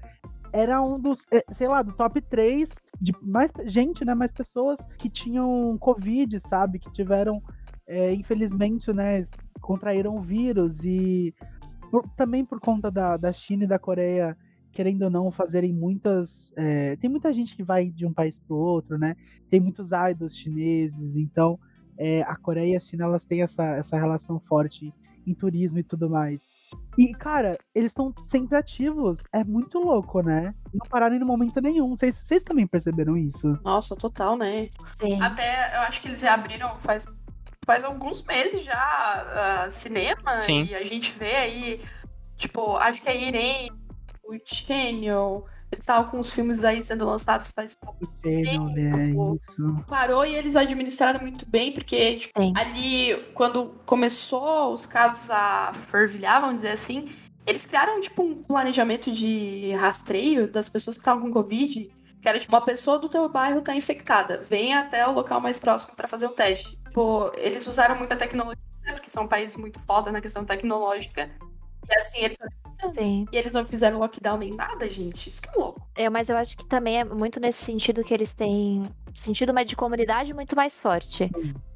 era 0.53 0.83
um 0.83 0.99
dos, 0.99 1.25
eh, 1.33 1.45
sei 1.53 1.67
lá, 1.67 1.83
do 1.83 1.93
top 1.93 2.21
3 2.21 2.71
de 3.01 3.13
mais 3.23 3.51
gente, 3.65 4.05
né? 4.05 4.15
Mais 4.15 4.31
pessoas 4.31 4.79
que 4.99 5.09
tinham 5.09 5.77
Covid, 5.79 6.39
sabe? 6.41 6.79
Que 6.79 6.93
tiveram, 6.93 7.43
eh, 7.87 8.13
infelizmente, 8.13 8.93
né? 8.93 9.25
Contraíram 9.61 10.17
o 10.17 10.21
vírus 10.21 10.79
e 10.85 11.35
por- 11.93 12.09
também 12.17 12.43
por 12.45 12.59
conta 12.59 12.91
da, 12.91 13.17
da 13.19 13.33
China 13.33 13.65
e 13.65 13.67
da 13.69 13.79
Coreia, 13.79 14.35
querendo 14.73 15.03
ou 15.03 15.11
não, 15.11 15.31
fazerem 15.31 15.73
muitas. 15.73 16.51
eh, 16.57 16.97
tem 16.97 17.11
muita 17.11 17.31
gente 17.33 17.55
que 17.55 17.63
vai 17.63 17.91
de 17.91 18.07
um 18.07 18.13
país 18.13 18.39
pro 18.39 18.57
outro, 18.57 18.97
né? 18.99 19.15
Tem 19.51 19.61
muitos 19.61 19.91
idols 20.11 20.35
chineses, 20.35 21.15
então 21.17 21.59
eh, 21.99 22.23
a 22.23 22.35
Coreia 22.37 22.73
e 22.73 22.77
a 22.77 22.81
China 22.81 23.05
elas 23.05 23.25
têm 23.27 23.43
essa, 23.43 23.63
essa 23.77 23.97
relação 23.97 24.41
forte 24.41 24.93
em 25.27 25.35
turismo 25.35 25.79
e 25.79 25.85
tudo 25.85 26.11
mais. 26.11 26.49
E, 26.99 27.13
cara, 27.15 27.57
eles 27.75 27.93
estão 27.93 28.13
sempre 28.25 28.57
ativos. 28.57 29.23
É 29.33 29.45
muito 29.45 29.79
louco, 29.79 30.21
né? 30.21 30.53
Não 30.75 30.89
pararam 30.89 31.15
em 31.15 31.23
momento 31.23 31.61
nenhum. 31.61 31.91
Vocês 31.97 32.17
vocês 32.17 32.43
também 32.43 32.67
perceberam 32.67 33.17
isso? 33.17 33.57
Nossa, 33.63 33.95
total, 33.95 34.37
né? 34.37 34.69
Sim. 34.91 35.21
Até 35.23 35.77
eu 35.77 35.81
acho 35.83 36.01
que 36.01 36.09
eles 36.09 36.21
reabriram 36.23 36.75
faz, 36.81 37.05
faz 37.65 37.85
alguns 37.85 38.23
meses 38.23 38.65
já 38.65 39.65
ah, 39.65 39.71
cinema. 39.71 40.41
Sim. 40.41 40.65
E 40.65 40.75
a 40.75 40.85
gente 40.85 41.13
vê 41.13 41.37
aí, 41.37 41.81
tipo, 42.37 42.77
acho 42.77 43.01
que 43.01 43.09
a 43.09 43.15
Irene, 43.15 43.73
o 44.25 44.37
Channel, 44.45 45.47
eles 45.71 45.83
estavam 45.85 46.11
com 46.11 46.19
os 46.19 46.33
filmes 46.33 46.65
aí 46.65 46.81
sendo 46.83 47.07
lançados 47.07 47.51
faz 47.51 47.75
pouco. 47.75 48.07
Channel, 48.23 48.65
né? 48.65 49.15
pô. 49.15 49.35
Isso. 49.35 49.85
Parou 49.89 50.25
e 50.27 50.35
eles 50.35 50.57
administraram 50.57 51.21
muito 51.21 51.49
bem, 51.49 51.73
porque, 51.73 52.17
tipo, 52.17 52.41
Sim. 52.41 52.53
ali, 52.57 53.17
quando 53.35 53.81
começou 53.87 54.73
os 54.75 54.87
casos 54.87 55.31
a 55.31 55.73
fervilhar, 55.75 56.41
vamos 56.41 56.57
dizer 56.57 56.71
assim, 56.71 57.11
eles 57.47 57.65
criaram, 57.65 58.01
tipo, 58.01 58.23
um 58.23 58.43
planejamento 58.43 59.11
de 59.11 59.73
rastreio 59.73 60.47
das 60.47 60.69
pessoas 60.69 60.97
que 60.97 61.01
estavam 61.01 61.23
com 61.23 61.33
Covid, 61.33 61.91
que 62.21 62.29
era, 62.29 62.39
tipo, 62.39 62.55
uma 62.55 62.65
pessoa 62.65 62.99
do 62.99 63.09
teu 63.09 63.29
bairro 63.29 63.63
tá 63.63 63.75
infectada, 63.75 64.43
vem 64.49 64.75
até 64.75 65.07
o 65.07 65.13
local 65.13 65.41
mais 65.41 65.59
próximo 65.59 65.95
pra 65.97 66.07
fazer 66.07 66.27
o 66.27 66.31
teste. 66.31 66.82
Tipo, 66.93 67.33
eles 67.37 67.67
usaram 67.67 67.97
muita 67.97 68.15
tecnologia, 68.15 68.63
né, 68.85 68.93
porque 68.93 69.09
são 69.09 69.27
países 69.27 69.57
muito 69.57 69.81
foda 69.81 70.13
na 70.13 70.21
questão 70.21 70.45
tecnológica, 70.45 71.31
e 71.89 71.95
assim, 71.95 72.19
eles, 72.19 72.37
Sim. 72.93 73.27
e 73.33 73.37
eles 73.37 73.51
não 73.55 73.65
fizeram 73.65 73.99
lockdown 73.99 74.37
nem 74.37 74.55
nada, 74.55 74.87
gente, 74.91 75.31
isso 75.31 75.41
que 75.41 75.49
é 75.49 75.53
louco. 75.53 75.81
É, 75.95 76.11
mas 76.11 76.29
eu 76.29 76.37
acho 76.37 76.55
que 76.55 76.67
também 76.67 77.01
é 77.01 77.05
muito 77.05 77.41
nesse 77.41 77.65
sentido 77.65 78.05
que 78.05 78.13
eles 78.13 78.35
têm 78.35 78.91
sentido 79.15 79.55
mais 79.55 79.67
de 79.67 79.75
comunidade 79.75 80.35
muito 80.35 80.55
mais 80.55 80.83
forte. 80.83 81.31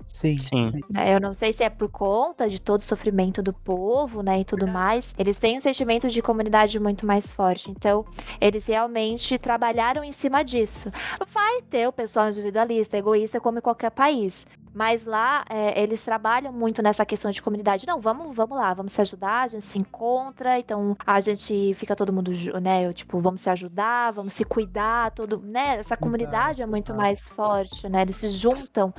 Sim. 0.08 0.36
Sim. 0.36 0.72
né? 0.90 1.14
Eu 1.14 1.20
não 1.20 1.34
sei 1.34 1.52
se 1.52 1.62
é 1.62 1.68
por 1.68 1.90
conta 1.90 2.48
de 2.48 2.58
todo 2.58 2.80
o 2.80 2.84
sofrimento 2.84 3.42
do 3.42 3.52
povo, 3.52 4.22
né, 4.22 4.40
e 4.40 4.44
tudo 4.44 4.66
mais. 4.66 5.14
Eles 5.18 5.38
têm 5.38 5.58
um 5.58 5.60
sentimento 5.60 6.08
de 6.08 6.22
comunidade 6.22 6.78
muito 6.80 7.06
mais 7.06 7.30
forte. 7.32 7.70
Então, 7.70 8.04
eles 8.40 8.66
realmente 8.66 9.38
trabalharam 9.38 10.02
em 10.02 10.12
cima 10.12 10.42
disso. 10.42 10.90
Vai 11.28 11.60
ter 11.62 11.86
o 11.86 11.92
pessoal 11.92 12.28
individualista, 12.28 12.96
egoísta, 12.96 13.40
como 13.40 13.58
em 13.58 13.62
qualquer 13.62 13.90
país. 13.90 14.46
Mas 14.76 15.06
lá, 15.06 15.42
é, 15.48 15.82
eles 15.82 16.04
trabalham 16.04 16.52
muito 16.52 16.82
nessa 16.82 17.06
questão 17.06 17.30
de 17.30 17.40
comunidade. 17.40 17.86
Não, 17.86 17.98
vamos, 17.98 18.36
vamos 18.36 18.58
lá, 18.58 18.74
vamos 18.74 18.92
se 18.92 19.00
ajudar, 19.00 19.44
a 19.44 19.48
gente 19.48 19.64
se 19.64 19.78
encontra, 19.78 20.58
então 20.58 20.94
a 21.06 21.18
gente 21.18 21.72
fica 21.72 21.96
todo 21.96 22.12
mundo, 22.12 22.30
né? 22.60 22.92
Tipo, 22.92 23.18
vamos 23.18 23.40
se 23.40 23.48
ajudar, 23.48 24.12
vamos 24.12 24.34
se 24.34 24.44
cuidar, 24.44 25.12
todo, 25.12 25.38
né? 25.38 25.78
Essa 25.78 25.96
comunidade 25.96 26.60
é 26.60 26.66
muito 26.66 26.92
exato. 26.92 27.00
mais 27.00 27.26
forte, 27.26 27.88
né? 27.88 28.02
Eles 28.02 28.16
se 28.16 28.28
juntam 28.28 28.92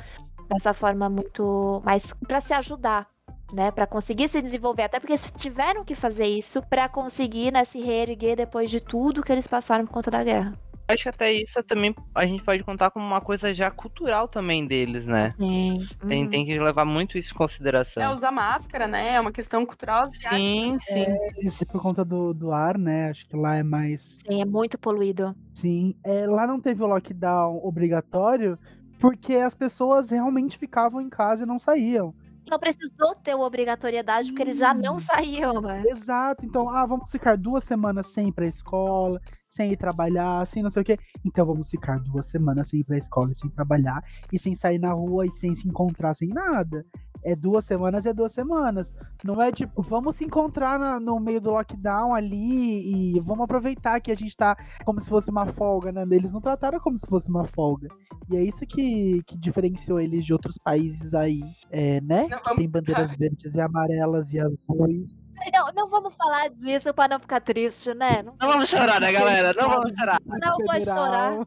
dessa 0.49 0.73
forma 0.73 1.07
muito 1.09 1.79
mais 1.85 2.11
para 2.27 2.41
se 2.41 2.55
ajudar, 2.55 3.07
né, 3.53 3.69
Pra 3.69 3.85
conseguir 3.85 4.29
se 4.29 4.41
desenvolver, 4.41 4.81
até 4.81 4.99
porque 4.99 5.13
eles 5.13 5.31
tiveram 5.31 5.85
que 5.85 5.93
fazer 5.93 6.25
isso 6.25 6.59
pra 6.63 6.89
conseguir 6.89 7.51
né, 7.51 7.63
se 7.63 7.79
reerguer 7.79 8.35
depois 8.35 8.71
de 8.71 8.81
tudo 8.81 9.21
que 9.21 9.31
eles 9.31 9.45
passaram 9.45 9.85
por 9.85 9.93
conta 9.93 10.09
da 10.09 10.23
guerra. 10.23 10.57
Acho 10.89 11.03
que 11.03 11.09
até 11.09 11.34
isso 11.34 11.61
também 11.64 11.93
a 12.15 12.26
gente 12.26 12.43
pode 12.43 12.64
contar 12.64 12.89
como 12.91 13.05
uma 13.05 13.19
coisa 13.19 13.53
já 13.53 13.69
cultural 13.69 14.27
também 14.27 14.65
deles, 14.65 15.05
né? 15.05 15.31
Sim. 15.31 15.73
Tem, 16.07 16.23
Uhum. 16.23 16.30
tem 16.30 16.45
que 16.45 16.57
levar 16.57 16.85
muito 16.85 17.18
isso 17.18 17.34
em 17.34 17.38
consideração. 17.38 18.01
É 18.03 18.09
usar 18.09 18.31
máscara, 18.31 18.88
né? 18.88 19.15
É 19.15 19.19
uma 19.19 19.31
questão 19.31 19.65
cultural. 19.65 20.07
Sim, 20.14 20.77
sim. 20.80 21.05
Eles, 21.38 21.57
por 21.65 21.81
conta 21.81 22.05
do, 22.05 22.34
do 22.34 22.53
ar, 22.53 22.77
né? 22.77 23.09
Acho 23.09 23.27
que 23.27 23.35
lá 23.35 23.55
é 23.55 23.64
mais. 23.64 24.18
Sim, 24.26 24.41
é 24.41 24.45
muito 24.45 24.77
poluído. 24.77 25.35
Sim. 25.53 25.93
É, 26.05 26.26
lá 26.26 26.47
não 26.47 26.59
teve 26.59 26.81
o 26.81 26.88
lockdown 26.88 27.59
obrigatório 27.64 28.57
porque 28.99 29.35
as 29.35 29.53
pessoas 29.53 30.09
realmente 30.09 30.57
ficavam 30.57 31.01
em 31.01 31.09
casa 31.09 31.43
e 31.43 31.45
não 31.45 31.59
saíam. 31.59 32.15
Não 32.49 32.57
precisou 32.57 33.14
ter 33.22 33.35
obrigatoriedade, 33.35 34.30
porque 34.30 34.41
eles 34.43 34.57
já 34.57 34.73
não 34.73 34.97
saíam, 34.99 35.61
né? 35.61 35.84
Exato. 35.85 36.45
Então, 36.45 36.69
ah, 36.69 36.85
vamos 36.85 37.11
ficar 37.11 37.38
duas 37.38 37.65
semanas 37.65 38.07
sem 38.07 38.30
ir 38.30 38.31
pra 38.31 38.47
escola, 38.47 39.19
sem 39.57 39.71
ir 39.73 39.77
trabalhar, 39.77 40.45
sem 40.47 40.63
não 40.63 40.69
sei 40.69 40.81
o 40.81 40.85
quê. 40.85 40.97
Então 41.25 41.45
vamos 41.45 41.69
ficar 41.69 41.99
duas 41.99 42.27
semanas 42.27 42.69
sem 42.69 42.79
ir 42.79 42.84
pra 42.85 42.97
escola, 42.97 43.31
e 43.31 43.35
sem 43.35 43.49
trabalhar, 43.49 44.01
e 44.31 44.39
sem 44.39 44.55
sair 44.55 44.79
na 44.79 44.93
rua 44.93 45.25
e 45.25 45.34
sem 45.34 45.53
se 45.53 45.67
encontrar, 45.67 46.13
sem 46.13 46.29
nada. 46.29 46.85
É 47.23 47.35
duas 47.35 47.65
semanas, 47.65 48.05
é 48.05 48.13
duas 48.13 48.31
semanas. 48.31 48.93
Não 49.23 49.41
é 49.41 49.51
tipo, 49.51 49.81
vamos 49.81 50.15
se 50.15 50.23
encontrar 50.23 50.79
na- 50.79 50.99
no 50.99 51.19
meio 51.19 51.41
do 51.41 51.49
lockdown 51.49 52.13
ali 52.13 53.15
e 53.15 53.19
vamos 53.19 53.43
aproveitar 53.43 53.99
que 53.99 54.11
a 54.11 54.15
gente 54.15 54.38
tá 54.38 54.55
como 54.85 54.99
se 55.01 55.09
fosse 55.09 55.29
uma 55.29 55.45
folga, 55.47 55.91
né? 55.91 56.05
Eles 56.11 56.31
não 56.31 56.39
trataram 56.39 56.79
como 56.79 56.97
se 56.97 57.07
fosse 57.07 57.27
uma 57.27 57.45
folga. 57.45 57.89
E 58.29 58.38
é 58.38 58.43
isso 58.43 58.65
que, 58.67 59.23
que 59.23 59.35
diferenciou 59.38 59.99
eles 59.99 60.23
de 60.23 60.31
outros 60.31 60.57
países 60.59 61.13
aí, 61.13 61.41
é, 61.71 61.99
né? 62.01 62.27
Não 62.29 62.55
tem 62.61 62.69
bandeiras 62.69 63.11
verdes 63.17 63.55
e 63.55 63.59
amarelas 63.61 64.31
e 64.31 64.39
azuis. 64.39 65.25
Não, 65.53 65.72
não 65.73 65.88
vamos 65.89 66.14
falar 66.15 66.49
disso 66.49 66.93
pra 66.93 67.07
não 67.07 67.19
ficar 67.19 67.39
triste, 67.41 67.93
né? 67.93 68.22
Não, 68.23 68.35
Não 68.39 68.47
vamos 68.51 68.69
chorar, 68.69 68.99
né, 68.99 69.11
galera? 69.11 69.53
Não 69.53 69.69
vamos 69.69 69.91
chorar. 69.97 70.19
não 70.26 70.57
vou 70.57 70.81
chorar, 70.81 71.45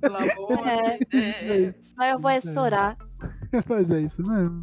Pelo 0.00 0.16
amor 0.16 0.66
É. 0.68 0.98
de 0.98 1.06
Deus. 1.72 1.94
mas 1.96 2.12
eu 2.12 2.18
vou 2.18 2.30
é 2.30 2.40
chorar. 2.40 2.96
Mas 3.68 3.90
é 3.90 4.00
isso 4.00 4.22
mesmo. 4.22 4.62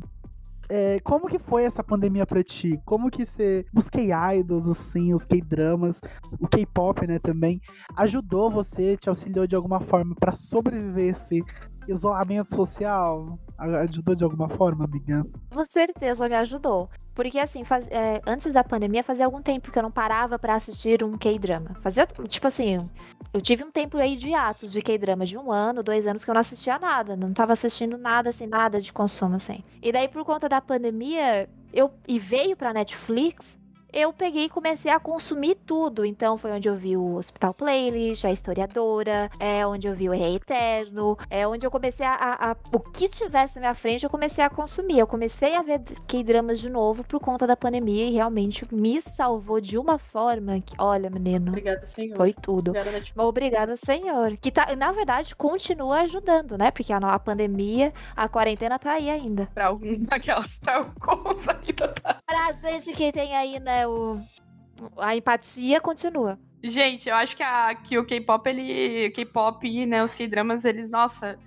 é, 0.70 1.00
como 1.02 1.28
que 1.28 1.38
foi 1.40 1.64
essa 1.66 1.84
pandemia 1.84 2.26
pra 2.26 2.42
ti? 2.44 2.80
Como 2.86 3.10
que 3.12 3.26
você. 3.26 3.66
Os 3.76 3.90
K-idols, 3.90 4.68
assim, 4.68 5.14
os 5.14 5.26
K-dramas, 5.26 6.02
o 6.40 6.48
K-pop, 6.48 7.06
né, 7.06 7.20
também, 7.20 7.62
ajudou 7.96 8.50
você, 8.50 8.96
te 8.98 9.10
auxiliou 9.10 9.46
de 9.46 9.56
alguma 9.56 9.80
forma 9.80 10.16
pra 10.20 10.34
sobreviver 10.36 11.12
esse 11.14 11.44
isolamento 11.88 12.56
social? 12.56 13.38
Ajudou 13.58 14.16
de 14.16 14.24
alguma 14.24 14.50
forma, 14.50 14.86
amiga? 14.86 15.26
Com 15.54 15.66
certeza 15.66 16.28
me 16.30 16.36
ajudou. 16.36 16.90
Porque, 17.18 17.40
assim, 17.40 17.64
faz- 17.64 17.88
é, 17.90 18.22
antes 18.28 18.54
da 18.54 18.64
pandemia, 18.64 19.04
fazia 19.04 19.26
algum 19.26 19.42
tempo 19.42 19.72
que 19.72 19.80
eu 19.80 19.82
não 19.82 19.90
parava 19.90 20.38
pra 20.38 20.54
assistir 20.54 21.04
um 21.04 21.18
K-drama. 21.18 21.72
Fazia, 21.82 22.06
tipo 22.28 22.46
assim, 22.46 22.88
eu 23.34 23.42
tive 23.42 23.64
um 23.64 23.72
tempo 23.72 23.98
aí 23.98 24.16
de 24.16 24.36
atos 24.36 24.72
de 24.72 24.84
K-drama, 24.84 25.26
de 25.26 25.36
um 25.36 25.52
ano, 25.52 25.82
dois 25.82 26.06
anos, 26.06 26.24
que 26.24 26.30
eu 26.30 26.36
não 26.36 26.42
assistia 26.42 26.78
nada. 26.78 27.16
Não 27.16 27.34
tava 27.34 27.54
assistindo 27.54 27.98
nada, 27.98 28.30
assim, 28.30 28.46
nada 28.46 28.80
de 28.80 28.94
consumo, 28.94 29.36
assim. 29.36 29.64
E 29.82 29.92
daí, 29.92 30.08
por 30.08 30.24
conta 30.24 30.48
da 30.48 30.62
pandemia, 30.62 31.50
eu 31.74 31.92
e 32.08 32.20
veio 32.20 32.56
pra 32.56 32.72
Netflix, 32.72 33.58
eu 33.98 34.14
peguei 34.14 34.46
e 34.46 34.50
comecei 34.50 34.92
a 34.92 35.00
consumir 35.00 35.56
tudo. 35.66 36.06
Então 36.06 36.38
foi 36.38 36.52
onde 36.52 36.70
eu 36.70 36.76
vi 36.76 36.96
o 36.96 37.16
Hospital 37.16 37.54
Playlist, 37.54 38.26
a 38.26 38.32
Historiadora, 38.32 39.30
é 39.40 39.66
onde 39.66 39.88
eu 39.88 39.96
vi 39.96 40.08
o 40.08 40.12
Rei 40.12 40.36
Eterno, 40.36 41.18
é 41.30 41.48
onde 41.48 41.66
eu 41.66 41.72
comecei 41.72 42.06
a, 42.06 42.14
a- 42.14 42.52
a- 42.52 42.56
O 42.72 42.80
que 42.80 43.10
tivesse 43.10 43.56
na 43.56 43.62
minha 43.62 43.74
frente, 43.74 44.04
eu 44.04 44.10
comecei 44.10 44.44
a 44.44 44.50
consumir. 44.50 45.00
Eu 45.00 45.08
comecei 45.08 45.56
a 45.56 45.62
ver 45.62 45.82
K-dramas 46.08 46.60
de 46.60 46.70
novo 46.70 47.04
por 47.04 47.20
conta 47.20 47.48
da 47.48 47.56
pandemia 47.58 48.06
e 48.06 48.12
realmente 48.12 48.68
me 48.74 49.02
salvou 49.02 49.60
de 49.60 49.78
uma 49.78 49.98
forma 49.98 50.60
que, 50.62 50.76
olha, 50.78 51.10
menino, 51.10 51.50
Obrigada, 51.50 51.86
senhor. 51.86 52.16
foi 52.16 52.34
tudo. 52.34 52.70
Obrigada. 52.72 53.04
Obrigada, 53.18 53.76
senhor. 53.78 54.38
Que 54.38 54.52
tá, 54.52 54.76
na 54.76 54.92
verdade, 54.92 55.36
continua 55.36 56.02
ajudando, 56.02 56.58
né? 56.58 56.70
Porque 56.72 56.94
a, 56.94 56.98
a 56.98 57.20
pandemia, 57.20 57.94
a 58.16 58.28
quarentena 58.30 58.78
tá 58.78 58.92
aí 58.92 59.10
ainda. 59.10 59.48
Pra 59.54 59.68
algum 59.68 59.98
daquelas, 60.06 60.58
pra 60.60 60.78
alguns 61.02 61.48
ainda 61.48 61.88
tá. 61.88 62.18
Pra 62.26 62.52
gente 62.52 62.94
que 62.94 63.12
tem 63.12 63.36
aí, 63.36 63.60
né, 63.60 63.87
o, 63.88 64.20
a 64.98 65.16
empatia 65.16 65.80
continua. 65.82 66.38
Gente, 66.64 67.08
eu 67.08 67.16
acho 67.16 67.36
que, 67.36 67.44
a, 67.44 67.76
que 67.76 67.98
o 67.98 68.06
K-pop, 68.06 68.48
ele. 68.50 69.10
K-pop, 69.12 69.86
né? 69.86 70.04
Os 70.04 70.14
K-dramas, 70.14 70.66
eles, 70.66 70.90
nossa. 70.90 71.38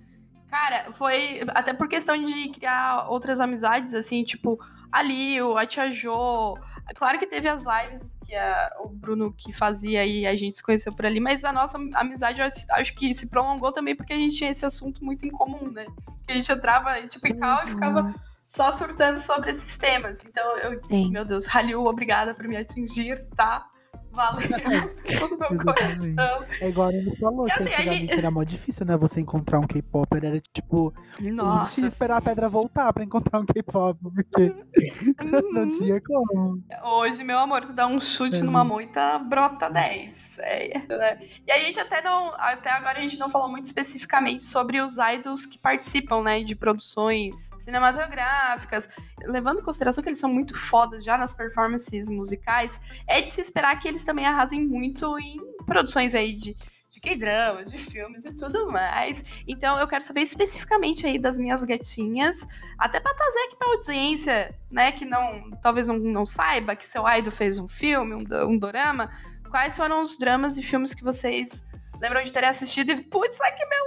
Cara, 0.48 0.92
foi. 0.92 1.40
Até 1.48 1.72
por 1.72 1.88
questão 1.88 2.16
de 2.16 2.48
criar 2.50 3.08
outras 3.08 3.40
amizades, 3.40 3.92
assim, 3.94 4.22
tipo, 4.24 4.58
a 4.90 5.02
Liu, 5.02 5.56
a 5.58 5.66
Tia 5.66 5.90
Jo. 5.90 6.56
Claro 6.96 7.18
que 7.20 7.26
teve 7.26 7.48
as 7.48 7.62
lives 7.64 8.18
que 8.26 8.34
a- 8.34 8.72
o 8.80 8.88
Bruno 8.88 9.32
que 9.32 9.52
fazia 9.52 10.04
e 10.04 10.26
a 10.26 10.34
gente 10.34 10.56
se 10.56 10.62
conheceu 10.62 10.92
por 10.92 11.06
ali, 11.06 11.20
mas 11.20 11.44
a 11.44 11.52
nossa 11.52 11.78
amizade 11.94 12.40
eu 12.40 12.46
acho, 12.46 12.66
acho 12.72 12.94
que 12.94 13.14
se 13.14 13.28
prolongou 13.28 13.70
também 13.70 13.94
porque 13.94 14.12
a 14.12 14.16
gente 14.16 14.34
tinha 14.36 14.50
esse 14.50 14.64
assunto 14.66 15.04
muito 15.04 15.24
em 15.24 15.30
comum, 15.30 15.70
né? 15.70 15.86
Que 16.26 16.32
a 16.32 16.34
gente 16.34 16.50
entrava, 16.50 17.00
tipo, 17.06 17.28
em 17.28 17.36
cal 17.38 17.64
e 17.64 17.68
ficava 17.70 18.12
só 18.54 18.72
surtando 18.72 19.16
sobre 19.16 19.50
esses 19.50 19.78
temas. 19.78 20.24
Então, 20.24 20.58
eu, 20.58 20.84
Sim. 20.86 21.10
meu 21.10 21.24
Deus, 21.24 21.46
Hallyu, 21.46 21.84
obrigada 21.84 22.34
por 22.34 22.46
me 22.48 22.56
atingir, 22.56 23.24
tá? 23.36 23.69
Valeu 24.12 24.40
muito 24.68 25.18
todo 25.18 25.38
meu 25.38 25.52
Exatamente. 25.52 26.14
coração. 26.16 26.44
É 26.60 26.68
igual 26.68 26.88
a 26.88 27.16
falou, 27.20 27.46
que 27.46 27.52
assim, 27.52 27.70
gente- 27.88 28.12
era 28.12 28.30
mó 28.30 28.42
difícil, 28.42 28.84
né? 28.84 28.96
Você 28.96 29.20
encontrar 29.20 29.58
um 29.60 29.66
K-Popper. 29.66 30.24
Era 30.24 30.40
tipo, 30.52 30.92
a 31.18 31.22
gente 31.22 31.32
Nossa. 31.32 31.74
tinha 31.74 31.86
que 31.86 31.92
esperar 31.92 32.16
a 32.16 32.20
pedra 32.20 32.48
voltar 32.48 32.92
pra 32.92 33.04
encontrar 33.04 33.38
um 33.40 33.46
K-pop, 33.46 33.98
porque 34.02 34.54
não 35.52 35.62
Uhum. 35.64 35.70
tinha 35.70 36.00
como. 36.00 36.62
Hoje, 36.84 37.22
meu 37.24 37.38
amor, 37.38 37.64
tu 37.66 37.72
dá 37.72 37.86
um 37.86 37.98
chute 38.00 38.38
Uhum. 38.40 38.46
numa 38.46 38.64
moita, 38.64 39.18
brota 39.18 39.68
10. 39.70 40.38
É, 40.40 40.78
né? 40.88 41.20
E 41.46 41.52
a 41.52 41.58
gente 41.58 41.78
até 41.78 42.00
não. 42.02 42.32
Até 42.36 42.70
agora 42.70 42.98
a 42.98 43.02
gente 43.02 43.18
não 43.18 43.28
falou 43.28 43.48
muito 43.48 43.66
especificamente 43.66 44.42
sobre 44.42 44.80
os 44.80 44.96
idols 44.96 45.46
que 45.46 45.58
participam, 45.58 46.22
né? 46.22 46.42
De 46.42 46.54
produções 46.56 47.50
cinematográficas. 47.58 48.88
Levando 49.24 49.60
em 49.60 49.62
consideração 49.62 50.02
que 50.02 50.08
eles 50.08 50.18
são 50.18 50.32
muito 50.32 50.56
fodas 50.56 51.04
já 51.04 51.16
nas 51.18 51.34
performances 51.34 52.08
musicais, 52.08 52.80
é 53.06 53.20
de 53.20 53.30
se 53.30 53.40
esperar 53.40 53.78
que 53.78 53.86
eles 53.86 53.99
também 54.04 54.26
arrasem 54.26 54.64
muito 54.66 55.18
em 55.18 55.38
produções 55.64 56.14
aí 56.14 56.32
de. 56.32 56.56
De 56.92 56.98
K-dramas, 57.00 57.70
de 57.70 57.78
filmes 57.78 58.24
e 58.24 58.34
tudo 58.34 58.68
mais. 58.68 59.24
Então 59.46 59.78
eu 59.78 59.86
quero 59.86 60.02
saber 60.02 60.22
especificamente 60.22 61.06
aí 61.06 61.20
das 61.20 61.38
minhas 61.38 61.62
gatinhas, 61.62 62.44
até 62.76 62.98
pra 62.98 63.14
trazer 63.14 63.38
aqui 63.44 63.56
pra 63.56 63.68
audiência, 63.68 64.54
né, 64.68 64.90
que 64.90 65.04
não 65.04 65.52
talvez 65.62 65.86
não, 65.86 65.96
não 65.96 66.26
saiba 66.26 66.74
que 66.74 66.84
seu 66.84 67.08
idol 67.08 67.30
fez 67.30 67.58
um 67.58 67.68
filme, 67.68 68.12
um, 68.12 68.24
um 68.44 68.58
dorama, 68.58 69.08
quais 69.48 69.76
foram 69.76 70.02
os 70.02 70.18
dramas 70.18 70.58
e 70.58 70.64
filmes 70.64 70.92
que 70.92 71.04
vocês 71.04 71.64
lembram 72.00 72.22
de 72.22 72.32
terem 72.32 72.48
assistido 72.48 72.90
e, 72.90 73.02
putz, 73.02 73.40
aqui 73.40 73.64
meu 73.66 73.84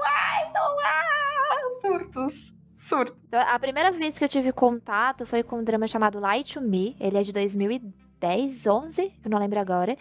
idol! 0.48 0.80
Ah! 0.86 1.24
Surtos! 1.82 2.54
Surtos. 2.78 3.18
Então, 3.28 3.40
a 3.40 3.58
primeira 3.58 3.92
vez 3.92 4.18
que 4.18 4.26
eu 4.26 4.30
tive 4.30 4.52
contato 4.52 5.26
foi 5.26 5.42
com 5.42 5.60
um 5.60 5.64
drama 5.64 5.88
chamado 5.88 6.20
Light 6.20 6.54
to 6.54 6.62
Me. 6.62 6.96
Ele 7.00 7.18
é 7.18 7.24
de 7.24 7.32
2010, 7.32 7.94
11, 8.28 9.14
eu 9.24 9.30
não 9.30 9.38
lembro 9.40 9.60
agora. 9.60 9.98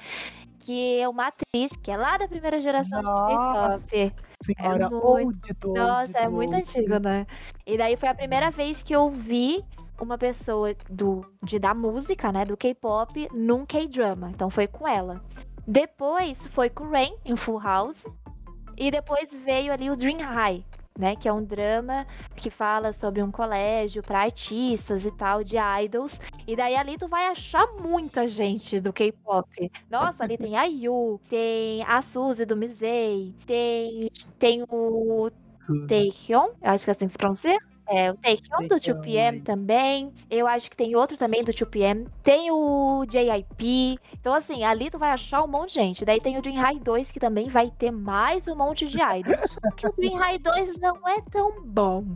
Que 0.59 1.01
é 1.01 1.09
uma 1.09 1.27
atriz 1.27 1.73
que 1.83 1.91
é 1.91 1.97
lá 1.97 2.17
da 2.17 2.29
primeira 2.29 2.61
geração 2.61 3.03
Nossa, 3.03 3.79
de 3.79 3.91
K-pop. 3.91 4.23
Senhora, 4.45 4.85
É 4.85 4.89
muito- 4.89 5.07
old, 5.07 5.53
do 5.59 5.73
Nossa, 5.73 6.19
é 6.19 6.23
old, 6.23 6.35
muito 6.37 6.55
antigo, 6.55 6.99
né? 7.01 7.27
E 7.67 7.77
daí 7.77 7.97
foi 7.97 8.09
a 8.09 8.15
primeira 8.15 8.49
vez 8.51 8.81
que 8.83 8.95
eu 8.95 9.11
vi 9.11 9.65
uma 10.01 10.17
pessoa 10.17 10.75
do, 10.89 11.25
de, 11.43 11.59
da 11.59 11.75
música, 11.75 12.31
né, 12.31 12.45
do 12.45 12.57
K-pop, 12.57 13.29
num 13.33 13.67
K-drama. 13.67 14.31
Então 14.31 14.49
foi 14.51 14.67
com 14.69 14.87
ela. 14.87 15.21
Depois 15.67 16.47
foi 16.47 16.71
com 16.71 16.85
o 16.85 16.91
Rain, 16.91 17.15
em 17.25 17.35
Full 17.37 17.61
House. 17.61 18.07
E 18.77 18.91
depois 18.91 19.35
veio 19.35 19.73
ali 19.73 19.91
o 19.91 19.97
Dream 19.97 20.19
High, 20.19 20.65
né, 20.99 21.17
que 21.17 21.29
é 21.29 21.33
um 21.33 21.45
drama 21.45 22.07
que 22.37 22.51
fala 22.51 22.93
sobre 22.93 23.23
um 23.23 23.31
colégio 23.31 24.03
para 24.03 24.23
artistas 24.23 25.05
e 25.05 25.13
tal, 25.13 25.43
de 25.45 25.57
idols. 25.85 26.21
E 26.47 26.55
daí 26.57 26.77
ali 26.77 26.99
tu 26.99 27.09
vai 27.09 27.27
achar 27.27 27.67
muita 27.81 28.27
gente 28.29 28.81
do 28.81 28.93
K-pop. 28.93 29.49
Nossa, 29.91 30.25
ali 30.25 30.37
tem 30.39 30.57
a 30.57 30.65
Yu, 30.65 31.21
tem 31.29 31.83
a 31.85 32.03
Suzy 32.03 32.45
do 32.45 32.57
Misei, 32.57 33.35
tem, 33.47 34.11
tem 34.39 34.65
o 34.69 35.31
Taehyun, 35.87 36.49
eu 36.63 36.71
acho 36.71 36.85
que 36.85 36.91
é 36.91 36.95
assim 36.95 37.07
que 37.07 37.13
se 37.13 37.19
pronuncia. 37.19 37.59
É, 37.93 38.11
o 38.11 38.17
Taehyun 38.17 38.67
do 38.67 38.69
Taehyun, 38.69 39.01
2PM 39.03 39.35
hein. 39.35 39.41
também. 39.43 40.13
Eu 40.31 40.47
acho 40.47 40.71
que 40.71 40.77
tem 40.77 40.97
outro 40.97 41.17
também 41.19 41.45
do 41.45 41.53
2PM. 41.53 42.07
Tem 42.23 42.51
o 42.51 43.05
JIP. 43.07 43.99
Então, 44.19 44.33
assim, 44.33 44.65
ali 44.65 44.89
tu 44.89 44.99
vai 44.99 45.11
achar 45.11 45.45
um 45.45 45.47
monte 45.47 45.69
de 45.69 45.75
gente. 45.75 46.05
Daí 46.05 46.19
tem 46.19 46.39
o 46.39 46.43
Dream 46.43 46.57
High 46.57 46.79
2, 46.79 47.13
que 47.13 47.21
também 47.21 47.51
vai 47.51 47.71
ter 47.71 47.91
mais 47.91 48.49
um 48.49 48.57
monte 48.57 48.87
de 48.87 48.99
idols. 48.99 49.41
Só 49.61 49.71
que 49.77 49.87
o 49.87 49.93
Dream 49.93 50.17
High 50.17 50.39
2 50.39 50.79
não 50.79 51.07
é 51.07 51.21
tão 51.31 51.63
bom. 51.63 52.07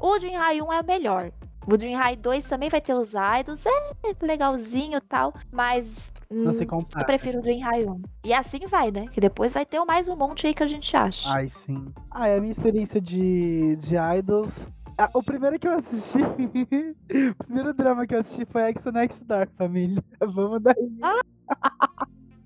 O 0.00 0.18
Dream 0.18 0.38
High 0.38 0.62
1 0.62 0.72
é 0.72 0.80
o 0.80 0.84
melhor. 0.84 1.32
O 1.66 1.76
Dream 1.76 1.98
High 1.98 2.16
2 2.16 2.46
também 2.46 2.70
vai 2.70 2.80
ter 2.80 2.94
os 2.94 3.10
idols. 3.10 3.66
É 3.66 4.24
legalzinho 4.24 4.96
e 4.96 5.00
tal. 5.02 5.34
Mas. 5.52 6.10
Não 6.30 6.52
se 6.52 6.64
hum, 6.64 6.66
compara. 6.66 7.02
eu 7.02 7.06
prefiro 7.06 7.38
o 7.38 7.42
Dream 7.42 7.60
High 7.60 7.84
1. 7.84 8.02
E 8.24 8.32
assim 8.32 8.60
vai, 8.66 8.90
né? 8.90 9.06
Que 9.12 9.20
depois 9.20 9.52
vai 9.52 9.66
ter 9.66 9.78
mais 9.84 10.08
um 10.08 10.16
monte 10.16 10.46
aí 10.46 10.54
que 10.54 10.62
a 10.62 10.66
gente 10.66 10.96
acha. 10.96 11.30
Ai, 11.30 11.48
sim. 11.48 11.92
Ah, 12.10 12.28
é 12.28 12.38
a 12.38 12.40
minha 12.40 12.52
experiência 12.52 12.98
de, 12.98 13.76
de 13.76 13.96
idols. 14.18 14.66
Ah, 15.00 15.08
o 15.14 15.22
primeiro 15.22 15.56
que 15.60 15.68
eu 15.68 15.78
assisti. 15.78 16.18
o 17.30 17.44
primeiro 17.44 17.72
drama 17.72 18.04
que 18.04 18.16
eu 18.16 18.18
assisti 18.18 18.44
foi 18.44 18.68
Exo 18.68 18.90
Next 18.90 19.24
Door, 19.24 19.48
família. 19.56 20.02
Vamos 20.20 20.60
daí. 20.60 20.74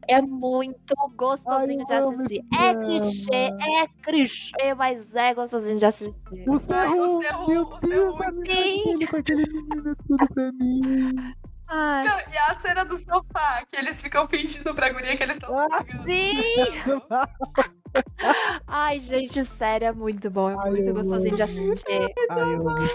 É 0.07 0.20
muito 0.20 0.95
gostosinho 1.16 1.83
de 1.83 1.93
Ai, 1.93 1.99
amo 2.01 2.11
assistir. 2.11 2.45
É 2.53 2.74
clichê, 2.74 3.33
é 3.33 3.87
clichê, 4.03 4.74
mas 4.77 5.15
é 5.15 5.33
gostosinho 5.33 5.79
de 5.79 5.87
assistir. 5.87 6.45
O 6.47 6.59
Serru, 6.59 7.19
o 7.19 7.23
Serru, 7.23 7.47
meu 7.49 7.62
o 7.62 7.81
Deus, 7.81 7.81
Serru. 7.81 8.23
amiga, 8.23 8.53
aquele 8.53 9.07
com 9.07 9.16
aquele 9.16 9.47
menino 9.47 9.91
é 9.91 9.95
tudo 10.07 10.29
pra 10.35 10.53
mim. 10.53 11.35
Ai, 11.68 12.05
Não, 12.05 12.18
E 12.32 12.36
a 12.39 12.55
cena 12.56 12.84
do 12.84 12.98
sofá, 12.98 13.64
que 13.68 13.76
eles 13.76 14.01
ficam 14.02 14.26
fingindo 14.28 14.74
pra 14.74 14.90
guria 14.90 15.16
que 15.16 15.22
eles 15.22 15.36
estão 15.36 15.56
Ah, 15.59 15.84
sim! 16.06 16.34
Ai, 18.66 19.01
gente, 19.01 19.44
sério, 19.44 19.89
é 19.89 19.93
muito 19.93 20.30
bom. 20.30 20.51
É 20.51 20.56
Ai, 20.59 20.70
muito 20.70 20.93
gostosinho 20.94 21.36
de 21.36 21.43
assistir. 21.43 22.12
Ai. 22.30 22.55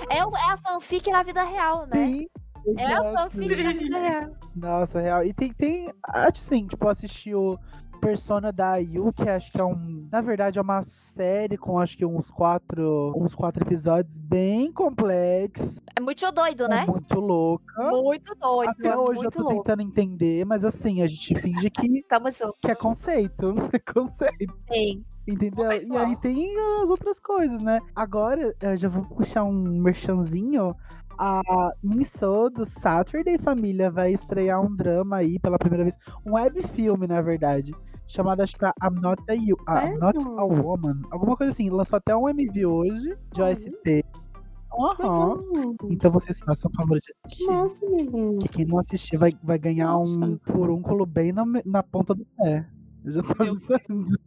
É, 0.09 0.25
o- 0.25 0.35
é 0.35 0.51
a 0.51 0.57
fanfic 0.57 1.09
na 1.11 1.21
vida 1.23 1.43
real, 1.43 1.85
né? 1.87 2.05
Sim, 2.07 2.27
É 2.77 2.93
a 2.93 3.13
fanfic 3.13 3.63
na 3.63 3.73
vida 3.73 3.99
real. 3.99 4.31
Nossa, 4.55 4.99
real. 4.99 5.23
E 5.23 5.33
tem, 5.33 5.53
tem, 5.53 5.93
assim, 6.03 6.65
tipo, 6.67 6.85
eu 6.85 6.89
assisti 6.89 7.33
o 7.35 7.57
Persona 7.97 8.51
da 8.51 8.77
Yu, 8.77 9.11
que 9.13 9.27
acho 9.29 9.51
que 9.51 9.59
é 9.59 9.63
um, 9.63 10.07
na 10.11 10.21
verdade 10.21 10.57
é 10.59 10.61
uma 10.61 10.83
série 10.83 11.57
com 11.57 11.77
acho 11.79 11.97
que 11.97 12.05
uns 12.05 12.29
quatro, 12.29 13.13
uns 13.17 13.33
quatro 13.35 13.63
episódios 13.63 14.17
bem 14.17 14.71
complexos, 14.71 15.81
É 15.95 16.01
muito 16.01 16.31
doido, 16.31 16.67
né? 16.67 16.83
é 16.83 16.85
muito 16.91 17.19
louca. 17.19 17.91
Muito 17.91 18.35
doido. 18.35 18.69
Até 18.69 18.89
é 18.89 18.97
hoje 18.97 19.23
eu 19.25 19.31
tô 19.31 19.41
louco. 19.43 19.55
tentando 19.63 19.81
entender, 19.81 20.45
mas 20.45 20.63
assim, 20.63 21.01
a 21.01 21.07
gente 21.07 21.35
finge 21.35 21.69
que, 21.69 21.87
Tamo 22.07 22.29
junto. 22.31 22.55
que 22.61 22.71
é 22.71 22.75
conceito, 22.75 23.53
é 23.73 23.79
conceito. 23.79 24.57
Sim. 24.71 25.03
Entendeu? 25.27 25.65
E 25.71 25.97
aí 25.97 26.15
tem 26.21 26.55
as 26.81 26.89
outras 26.89 27.19
coisas, 27.19 27.61
né? 27.61 27.81
Agora, 27.93 28.55
eu 28.61 28.77
já 28.77 28.87
vou 28.87 29.03
puxar 29.03 29.43
um 29.43 29.81
merchanzinho. 29.81 30.73
A 31.17 31.71
Miso 31.83 32.49
do 32.49 32.65
Saturday 32.65 33.37
Família 33.37 33.89
vai 33.89 34.13
estrear 34.13 34.61
um 34.61 34.75
drama 34.75 35.17
aí 35.17 35.39
pela 35.39 35.57
primeira 35.57 35.83
vez. 35.83 35.97
Um 36.25 36.33
web 36.33 36.61
filme, 36.69 37.07
na 37.07 37.21
verdade. 37.21 37.73
Chamado, 38.07 38.41
acho 38.41 38.55
que 38.55 38.65
é 38.65 38.71
I'm 38.83 39.01
Not 39.01 39.21
a, 39.29 39.33
you, 39.33 39.57
I'm 39.67 39.97
Not 39.99 40.17
a? 40.17 40.43
Woman. 40.45 41.01
Alguma 41.11 41.35
coisa 41.35 41.51
assim. 41.51 41.69
Lançou 41.69 41.97
até 41.97 42.15
um 42.15 42.29
MV 42.29 42.65
hoje 42.65 43.17
de. 43.33 43.41
OST. 43.41 44.05
Aham. 44.79 45.35
Legal. 45.35 45.75
Então 45.89 46.11
vocês 46.11 46.39
façam 46.39 46.71
favor 46.71 46.99
de 46.99 47.11
assistir. 47.25 47.47
Nossa. 47.47 47.85
Que 48.41 48.49
quem 48.49 48.65
não 48.65 48.79
assistir 48.79 49.17
vai, 49.17 49.31
vai 49.43 49.57
ganhar 49.57 49.87
Nossa. 49.87 50.11
um 50.11 50.39
furúnculo 50.43 51.05
bem 51.05 51.33
na, 51.33 51.43
na 51.65 51.83
ponta 51.83 52.13
do 52.13 52.25
pé. 52.37 52.67
Eu 53.03 53.11
já 53.11 53.23
tô 53.23 53.43
Meu 53.43 53.53
avisando. 53.53 54.17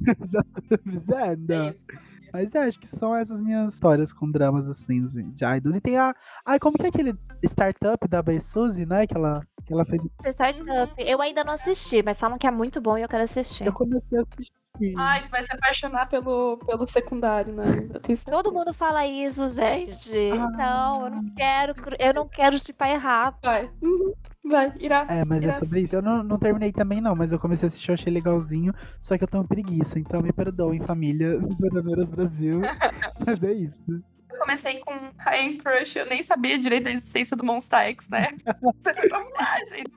Já 0.26 0.42
tô 0.42 0.74
avisando. 0.74 1.52
é 1.52 1.70
isso. 1.70 1.84
Mas 2.32 2.54
é, 2.54 2.64
acho 2.64 2.78
que 2.78 2.86
são 2.86 3.14
essas 3.14 3.40
minhas 3.40 3.74
histórias 3.74 4.12
com 4.12 4.30
dramas 4.30 4.68
assim 4.68 5.04
de, 5.06 5.44
idols. 5.44 5.76
E 5.76 5.80
tem 5.80 5.96
a. 5.96 6.14
Ai, 6.46 6.58
como 6.58 6.78
que 6.78 6.86
é 6.86 6.88
aquele 6.88 7.14
startup 7.44 8.06
da 8.08 8.22
Bay 8.22 8.40
Suzy, 8.40 8.86
né? 8.86 9.06
Que 9.06 9.16
ela, 9.16 9.42
que 9.66 9.72
ela 9.72 9.84
fez. 9.84 10.02
Startup. 10.20 10.94
Eu 10.96 11.20
ainda 11.20 11.42
não 11.42 11.54
assisti, 11.54 12.02
mas 12.02 12.18
falam 12.18 12.38
que 12.38 12.46
é 12.46 12.50
muito 12.50 12.80
bom 12.80 12.96
e 12.96 13.02
eu 13.02 13.08
quero 13.08 13.24
assistir. 13.24 13.66
Eu 13.66 13.72
comecei 13.72 14.18
a 14.18 14.20
assistir. 14.20 14.59
Ai, 14.96 15.22
tu 15.22 15.30
vai 15.30 15.42
se 15.42 15.54
apaixonar 15.54 16.06
pelo, 16.08 16.56
pelo 16.58 16.84
secundário, 16.86 17.52
né? 17.52 17.64
Eu 17.92 18.00
tenho 18.00 18.16
certeza. 18.16 18.30
Todo 18.30 18.52
mundo 18.52 18.72
fala 18.72 19.06
isso, 19.06 19.46
gente. 19.48 20.10
Ah. 20.32 20.48
Não, 20.56 21.04
eu 21.04 21.10
não 21.10 21.22
chipar 21.22 21.96
eu 21.98 22.14
não 22.14 22.28
quero 22.28 22.58
chipar 22.58 22.90
errado. 22.90 23.36
Vai. 23.42 23.70
Uhum. 23.82 24.14
Vai, 24.44 24.72
irás. 24.80 25.10
É, 25.10 25.24
mas 25.24 25.44
é 25.44 25.52
sobre 25.52 25.82
isso. 25.82 25.94
Eu 25.94 26.02
não, 26.02 26.22
não 26.22 26.38
terminei 26.38 26.72
também, 26.72 27.00
não, 27.00 27.14
mas 27.14 27.30
eu 27.30 27.38
comecei 27.38 27.66
a 27.66 27.68
assistir, 27.68 27.90
eu 27.90 27.94
achei 27.94 28.12
legalzinho. 28.12 28.74
Só 29.00 29.18
que 29.18 29.24
eu 29.24 29.28
tenho 29.28 29.46
preguiça, 29.46 29.98
então 29.98 30.22
me 30.22 30.32
perdoem, 30.32 30.80
família. 30.80 31.38
Dorameiras 31.60 32.08
Brasil. 32.08 32.60
mas 33.26 33.42
é 33.42 33.52
isso. 33.52 34.02
Eu 34.30 34.38
comecei 34.38 34.80
com 34.80 34.94
High 35.18 35.58
Crush, 35.58 35.96
eu 35.96 36.06
nem 36.06 36.22
sabia 36.22 36.58
direito 36.58 36.84
da 36.84 36.90
existência 36.90 37.36
do 37.36 37.44
Monster 37.44 37.80
X, 37.80 38.08
né? 38.08 38.28
Vocês 38.80 38.96
estão 38.98 39.28
lá, 39.30 39.58
gente. 39.68 39.90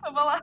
Vamos 0.00 0.24
lá. 0.24 0.40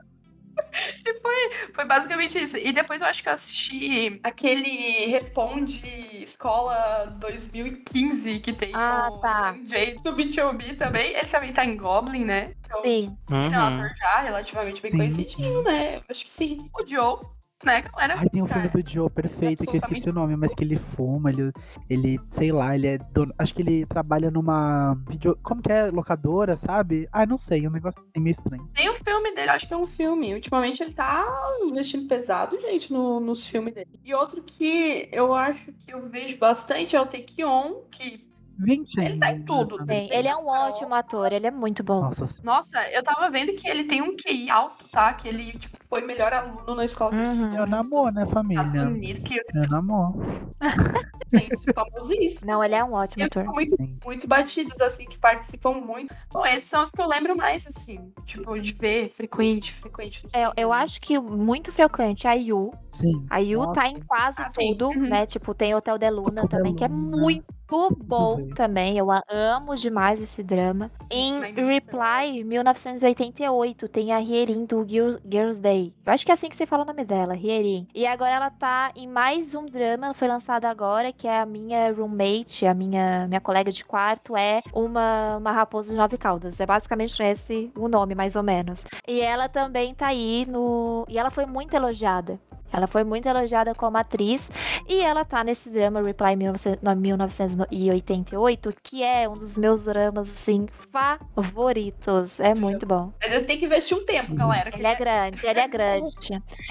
E 1.06 1.20
foi, 1.20 1.72
foi 1.74 1.84
basicamente 1.84 2.38
isso. 2.38 2.56
E 2.56 2.72
depois 2.72 3.00
eu 3.00 3.06
acho 3.08 3.22
que 3.22 3.28
eu 3.28 3.32
assisti 3.32 4.20
aquele 4.22 5.06
Responde 5.06 5.86
Escola 6.22 7.06
2015 7.18 8.40
que 8.40 8.52
tem 8.52 8.74
Ah, 8.74 9.08
o 9.10 9.18
tá. 9.18 9.54
Sanjay 9.54 9.98
do 10.00 10.12
B2B 10.14 10.76
também. 10.76 11.12
Ele 11.14 11.28
também 11.28 11.52
tá 11.52 11.64
em 11.64 11.76
Goblin, 11.76 12.24
né? 12.24 12.52
Então, 12.64 12.82
Sim. 12.84 13.16
Ele 13.30 13.54
é 13.54 13.58
um 13.58 13.62
Uhum. 13.62 13.74
ator 13.74 13.90
já 13.96 14.20
relativamente 14.20 14.82
bem 14.82 14.90
Sim. 14.90 14.98
conhecidinho, 14.98 15.62
né? 15.64 15.96
Eu 15.96 16.02
Acho 16.08 16.24
que 16.24 16.32
sim. 16.32 16.68
O 16.78 16.86
Joe, 16.86 17.18
né, 17.64 17.82
galera? 17.82 18.14
Ai, 18.18 18.28
tem 18.28 18.42
um 18.42 18.46
filme 18.46 18.68
do 18.68 18.88
Joe 18.90 19.10
perfeito, 19.10 19.64
que 19.64 19.70
eu 19.70 19.76
esqueci 19.76 20.08
o 20.08 20.12
nome, 20.12 20.36
mas 20.36 20.54
que 20.54 20.64
ele 20.64 20.76
fuma, 20.76 21.30
ele, 21.30 21.52
ele 21.88 22.18
sei 22.30 22.52
lá, 22.52 22.74
ele 22.74 22.86
é 22.86 22.98
dono. 22.98 23.34
Acho 23.38 23.54
que 23.54 23.62
ele 23.62 23.86
trabalha 23.86 24.30
numa 24.30 24.94
vídeo. 25.08 25.38
Como 25.42 25.60
que 25.62 25.70
é? 25.70 25.90
Locadora, 25.90 26.56
sabe? 26.56 27.08
Ah, 27.12 27.26
não 27.26 27.36
sei, 27.38 27.66
um 27.66 27.70
negócio 27.70 28.00
assim 28.00 28.22
meio 28.22 28.32
estranho. 28.32 28.68
Tem 28.74 28.90
um 28.90 28.94
filme 28.96 29.34
dele, 29.34 29.50
acho 29.50 29.68
que 29.68 29.74
é 29.74 29.76
um 29.76 29.86
filme. 29.86 30.34
Ultimamente 30.34 30.82
ele 30.82 30.92
tá 30.94 31.26
investindo 31.62 32.08
pesado, 32.08 32.60
gente, 32.60 32.92
no- 32.92 33.20
nos 33.20 33.46
filmes 33.46 33.74
dele. 33.74 34.00
E 34.04 34.14
outro 34.14 34.42
que 34.42 35.08
eu 35.12 35.34
acho 35.34 35.72
que 35.72 35.92
eu 35.92 36.08
vejo 36.08 36.38
bastante 36.38 36.96
é 36.96 37.00
o 37.00 37.06
Take 37.06 37.44
On, 37.44 37.82
que 37.90 38.29
20 38.60 38.98
Ele 38.98 39.16
tá 39.18 39.32
em 39.32 39.42
tudo, 39.42 39.78
né? 39.84 40.06
Sim, 40.06 40.08
ele 40.12 40.28
é 40.28 40.36
um 40.36 40.46
ótimo 40.46 40.94
ator, 40.94 41.32
ele 41.32 41.46
é 41.46 41.50
muito 41.50 41.82
bom. 41.82 42.00
Nossa. 42.02 42.26
Nossa, 42.42 42.90
eu 42.90 43.02
tava 43.02 43.28
vendo 43.30 43.52
que 43.54 43.68
ele 43.68 43.84
tem 43.84 44.02
um 44.02 44.16
QI 44.16 44.48
alto, 44.50 44.84
tá? 44.90 45.12
Que 45.14 45.28
ele, 45.28 45.52
tipo, 45.52 45.76
foi 45.88 46.00
melhor 46.02 46.32
aluno 46.32 46.74
na 46.74 46.84
escola 46.84 47.10
que 47.10 47.16
ele 47.16 47.26
Uhum. 47.28 47.34
estudou. 47.34 47.58
Eu 47.58 47.66
namoro, 47.66 48.14
né, 48.14 48.26
família? 48.26 48.82
Unidos, 48.82 49.22
que, 49.28 49.38
Eu 49.38 49.68
namoro. 49.70 50.54
gente, 51.32 51.72
famosíssimo. 51.72 52.46
Não, 52.50 52.62
ele 52.62 52.74
é 52.74 52.84
um 52.84 52.92
ótimo 52.92 53.22
eles 53.22 53.32
ator. 53.32 53.44
são 53.44 53.52
muito, 53.54 53.76
Sim. 53.76 53.96
muito 54.04 54.26
batidos, 54.28 54.80
assim, 54.80 55.04
que 55.06 55.18
participam 55.18 55.72
muito. 55.74 56.14
Bom, 56.32 56.44
esses 56.44 56.64
são 56.64 56.82
os 56.82 56.90
que 56.90 57.00
eu 57.00 57.06
lembro 57.08 57.36
mais, 57.36 57.66
assim. 57.66 58.12
Tipo, 58.24 58.58
de 58.58 58.72
ver 58.72 59.08
frequente, 59.10 59.72
frequente. 59.72 60.26
É, 60.32 60.50
eu 60.56 60.72
acho 60.72 61.00
que 61.00 61.18
muito 61.18 61.72
frequente 61.72 62.26
a 62.26 62.32
Yu. 62.34 62.72
Sim. 62.92 63.26
A 63.30 63.38
Yu 63.38 63.60
Nossa. 63.60 63.72
tá 63.80 63.88
em 63.88 64.00
quase 64.00 64.42
Ah, 64.42 64.50
sim. 64.50 64.72
tudo, 64.72 64.88
Uhum. 64.88 65.08
né? 65.08 65.26
Tipo, 65.26 65.54
tem 65.54 65.74
Hotel 65.74 65.96
de 65.98 66.10
Luna 66.10 66.42
Hotel 66.44 66.48
também, 66.48 66.74
que 66.74 66.84
é 66.84 66.88
Luna. 66.88 67.42
Muito 67.70 68.04
bom 68.04 68.36
ver. 68.36 68.54
também. 68.54 68.98
Eu 68.98 69.08
amo 69.28 69.74
demais 69.76 70.22
esse 70.22 70.42
drama. 70.42 70.90
Em 71.10 71.40
Reply, 71.40 72.44
1988, 72.44 73.88
tem 73.88 74.12
a 74.12 74.18
Hierin 74.18 74.64
do 74.64 74.84
Girls, 74.88 75.20
Girls 75.28 75.60
Day. 75.60 75.92
Eu 76.04 76.12
acho 76.12 76.24
que 76.24 76.30
é 76.30 76.34
assim 76.34 76.48
que 76.48 76.56
você 76.56 76.66
fala 76.66 76.82
o 76.82 76.86
nome 76.86 77.04
dela, 77.04 77.36
Hierin. 77.36 77.86
E 77.94 78.06
agora 78.06 78.32
ela 78.32 78.50
tá 78.50 78.92
em 78.94 79.06
mais 79.06 79.54
um 79.54 79.66
drama, 79.66 80.14
foi 80.14 80.28
lançado 80.28 80.64
agora, 80.64 81.12
que 81.12 81.26
é 81.26 81.40
a 81.40 81.46
minha 81.46 81.92
roommate, 81.92 82.66
a 82.66 82.74
minha, 82.74 83.26
minha 83.28 83.40
colega 83.40 83.70
de 83.70 83.84
quarto, 83.84 84.36
é 84.36 84.60
uma, 84.72 85.36
uma 85.36 85.52
raposa 85.52 85.92
de 85.92 85.98
nove 85.98 86.16
caudas. 86.16 86.60
É 86.60 86.66
basicamente 86.66 87.22
esse 87.22 87.70
o 87.76 87.88
nome, 87.88 88.14
mais 88.14 88.36
ou 88.36 88.42
menos. 88.42 88.84
E 89.06 89.20
ela 89.20 89.48
também 89.48 89.94
tá 89.94 90.08
aí 90.08 90.46
no. 90.46 91.04
E 91.08 91.18
ela 91.18 91.30
foi 91.30 91.46
muito 91.46 91.74
elogiada. 91.74 92.38
Ela 92.72 92.86
foi 92.86 93.04
muito 93.04 93.26
elogiada 93.26 93.74
como 93.74 93.96
atriz. 93.96 94.50
E 94.88 95.00
ela 95.00 95.24
tá 95.24 95.42
nesse 95.44 95.68
drama 95.70 96.00
Reply 96.02 96.36
19- 96.36 96.78
no- 96.82 96.96
1988, 96.96 98.72
que 98.82 99.02
é 99.02 99.28
um 99.28 99.34
dos 99.34 99.56
meus 99.56 99.84
dramas, 99.84 100.28
assim, 100.30 100.66
favoritos. 100.90 102.38
É 102.40 102.54
muito 102.54 102.86
bom. 102.86 103.12
Mas 103.20 103.32
você 103.32 103.44
tem 103.46 103.58
que 103.58 103.64
investir 103.66 103.96
um 103.96 104.04
tempo, 104.04 104.34
galera. 104.34 104.70
Ele 104.74 104.86
é 104.86 104.94
grande, 104.94 105.46
ele 105.46 105.60
é 105.60 105.68
grande. 105.68 106.10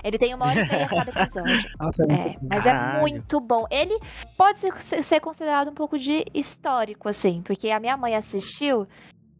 Ele 0.04 0.18
tem 0.18 0.34
uma 0.34 0.46
hora 0.48 0.62
e 0.62 0.68
meia 0.70 0.88
cada 0.88 1.10
episódio. 1.12 1.70
Nossa, 1.80 2.04
é 2.04 2.14
É, 2.14 2.36
mas 2.50 2.66
é 2.66 2.74
muito 3.00 3.40
bom. 3.40 3.66
Ele 3.70 4.00
pode 4.38 4.60
ser, 4.60 5.04
ser 5.04 5.20
considerado 5.20 5.70
um 5.70 5.74
pouco 5.74 5.98
de 5.98 6.26
histórico, 6.34 7.08
assim, 7.10 7.42
porque 7.42 7.70
a 7.70 7.80
minha 7.80 7.96
mãe 7.98 8.16
assistiu 8.16 8.88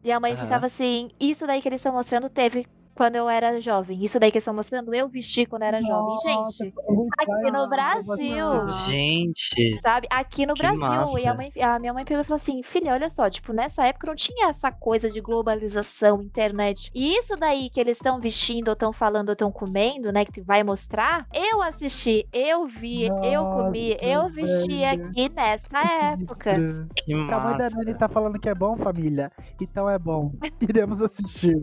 e 0.02 0.10
a 0.10 0.18
mãe 0.20 0.32
Aham. 0.32 0.42
ficava 0.44 0.66
assim: 0.66 1.10
Isso 1.18 1.46
daí 1.46 1.60
que 1.60 1.68
eles 1.68 1.80
estão 1.80 1.92
mostrando 1.92 2.28
teve 2.28 2.66
quando 3.00 3.16
eu 3.16 3.30
era 3.30 3.58
jovem. 3.62 4.04
Isso 4.04 4.20
daí 4.20 4.30
que 4.30 4.36
eles 4.36 4.42
estão 4.42 4.52
mostrando 4.52 4.92
eu 4.94 5.08
vesti 5.08 5.46
quando 5.46 5.62
era 5.62 5.80
jovem. 5.80 6.34
Nossa, 6.34 6.64
Gente, 6.64 6.74
eu 6.86 6.94
vou 6.94 7.08
aqui 7.16 7.50
no 7.50 7.66
Brasil. 7.66 8.68
Gente, 8.86 9.80
Sabe? 9.80 10.06
Aqui 10.10 10.44
no 10.44 10.52
Brasil. 10.52 10.78
E 11.18 11.26
a, 11.26 11.32
massa. 11.32 11.34
mãe, 11.34 11.52
a 11.62 11.78
minha 11.78 11.94
mãe 11.94 12.04
pegou 12.04 12.20
e 12.20 12.24
falou 12.26 12.36
assim: 12.36 12.62
filha, 12.62 12.92
olha 12.92 13.08
só, 13.08 13.30
tipo, 13.30 13.54
nessa 13.54 13.86
época 13.86 14.06
não 14.06 14.14
tinha 14.14 14.50
essa 14.50 14.70
coisa 14.70 15.08
de 15.08 15.18
globalização, 15.18 16.20
internet. 16.20 16.90
E 16.94 17.16
isso 17.16 17.36
daí 17.38 17.70
que 17.70 17.80
eles 17.80 17.96
estão 17.96 18.20
vestindo, 18.20 18.68
ou 18.68 18.74
estão 18.74 18.92
falando, 18.92 19.30
ou 19.30 19.32
estão 19.32 19.50
comendo, 19.50 20.12
né? 20.12 20.26
Que 20.26 20.42
vai 20.42 20.62
mostrar, 20.62 21.26
eu 21.32 21.62
assisti, 21.62 22.28
eu 22.30 22.66
vi, 22.66 23.04
eu 23.06 23.44
comi, 23.46 23.92
Nossa, 23.94 24.04
eu 24.04 24.28
vesti 24.28 24.78
velho. 24.80 25.06
aqui 25.06 25.28
nessa 25.30 25.68
Que 25.68 25.76
época. 26.22 26.54
que 26.96 27.04
Se 27.06 27.12
a 27.14 27.16
mãe 27.40 27.56
da 27.56 27.64
massa. 27.64 27.76
Nani 27.78 27.94
tá 27.94 28.10
falando 28.10 28.38
que 28.38 28.48
é 28.50 28.54
bom, 28.54 28.76
família, 28.76 29.32
então 29.58 29.88
é 29.88 29.98
bom. 29.98 30.32
Iremos 30.60 31.00
assistir. 31.00 31.62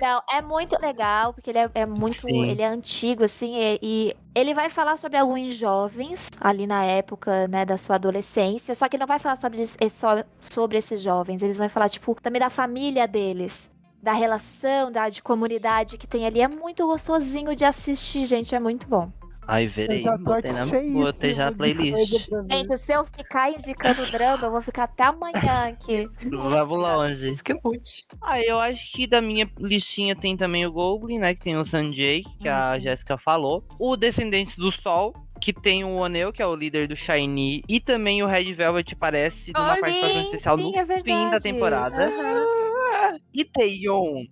Não, 0.00 0.22
é 0.30 0.40
muito 0.40 0.80
legal, 0.80 1.32
porque 1.34 1.50
ele 1.50 1.58
é, 1.58 1.70
é 1.74 1.86
muito. 1.86 2.20
Sim. 2.22 2.48
Ele 2.48 2.62
é 2.62 2.66
antigo, 2.66 3.24
assim, 3.24 3.54
e, 3.54 3.78
e 3.82 4.16
ele 4.34 4.54
vai 4.54 4.70
falar 4.70 4.96
sobre 4.96 5.16
alguns 5.18 5.54
jovens 5.54 6.28
ali 6.40 6.66
na 6.66 6.84
época, 6.84 7.46
né, 7.48 7.64
da 7.64 7.76
sua 7.76 7.96
adolescência. 7.96 8.74
Só 8.74 8.88
que 8.88 8.96
ele 8.96 9.00
não 9.02 9.06
vai 9.06 9.18
falar 9.18 9.36
sobre, 9.36 9.62
es- 9.62 9.76
só 9.90 10.24
sobre 10.40 10.78
esses 10.78 11.00
jovens. 11.02 11.42
Eles 11.42 11.56
vão 11.56 11.68
falar, 11.68 11.88
tipo, 11.88 12.16
também 12.20 12.40
da 12.40 12.50
família 12.50 13.06
deles. 13.06 13.70
Da 14.02 14.12
relação, 14.14 14.90
da 14.90 15.10
de 15.10 15.22
comunidade 15.22 15.98
que 15.98 16.06
tem 16.06 16.24
ali. 16.26 16.40
É 16.40 16.48
muito 16.48 16.86
gostosinho 16.86 17.54
de 17.54 17.66
assistir, 17.66 18.24
gente. 18.24 18.54
É 18.54 18.58
muito 18.58 18.86
bom. 18.88 19.10
Ai, 19.50 19.64
Eu 19.66 19.70
verei. 19.70 20.00
já 20.00 20.16
Botei, 20.16 20.52
na, 20.52 20.66
cheíssimo 20.66 21.02
botei 21.02 21.34
já 21.34 21.50
na 21.50 21.56
playlist. 21.56 22.28
Gente, 22.50 22.78
se 22.78 22.92
eu 22.92 23.04
ficar 23.04 23.50
indicando 23.50 24.06
drama, 24.12 24.46
eu 24.46 24.50
vou 24.52 24.62
ficar 24.62 24.84
até 24.84 25.02
amanhã 25.02 25.68
aqui. 25.68 26.08
Vamos 26.30 26.78
longe. 26.78 27.28
Isso 27.28 27.42
que 27.42 27.50
é 27.50 27.58
muito. 27.62 27.88
Ah, 28.22 28.40
eu 28.40 28.60
acho 28.60 28.92
que 28.92 29.08
da 29.08 29.20
minha 29.20 29.50
listinha 29.58 30.14
tem 30.14 30.36
também 30.36 30.64
o 30.64 30.70
Goblin, 30.72 31.18
né? 31.18 31.34
Que 31.34 31.42
tem 31.42 31.56
o 31.56 31.64
Sanjay, 31.64 32.22
que 32.40 32.48
a. 32.48 32.78
Jéssica 32.78 33.18
falou. 33.18 33.64
O 33.78 33.96
Descendentes 33.96 34.56
do 34.56 34.70
Sol, 34.70 35.12
que 35.40 35.52
tem 35.52 35.82
o 35.82 35.96
Oneu, 35.96 36.32
que 36.32 36.40
é 36.40 36.46
o 36.46 36.54
líder 36.54 36.86
do 36.86 36.94
Shiny. 36.94 37.64
E 37.68 37.80
também 37.80 38.22
o 38.22 38.26
Red 38.26 38.52
Velvet 38.52 38.94
aparece 38.94 39.52
numa 39.52 39.76
participação 39.78 40.22
especial 40.22 40.56
sim, 40.56 40.62
no 40.70 40.76
é 40.78 41.02
fim 41.02 41.30
da 41.30 41.40
temporada. 41.40 42.06
Aham. 42.06 43.18
E 43.34 43.44
Taeyeon, 43.44 44.26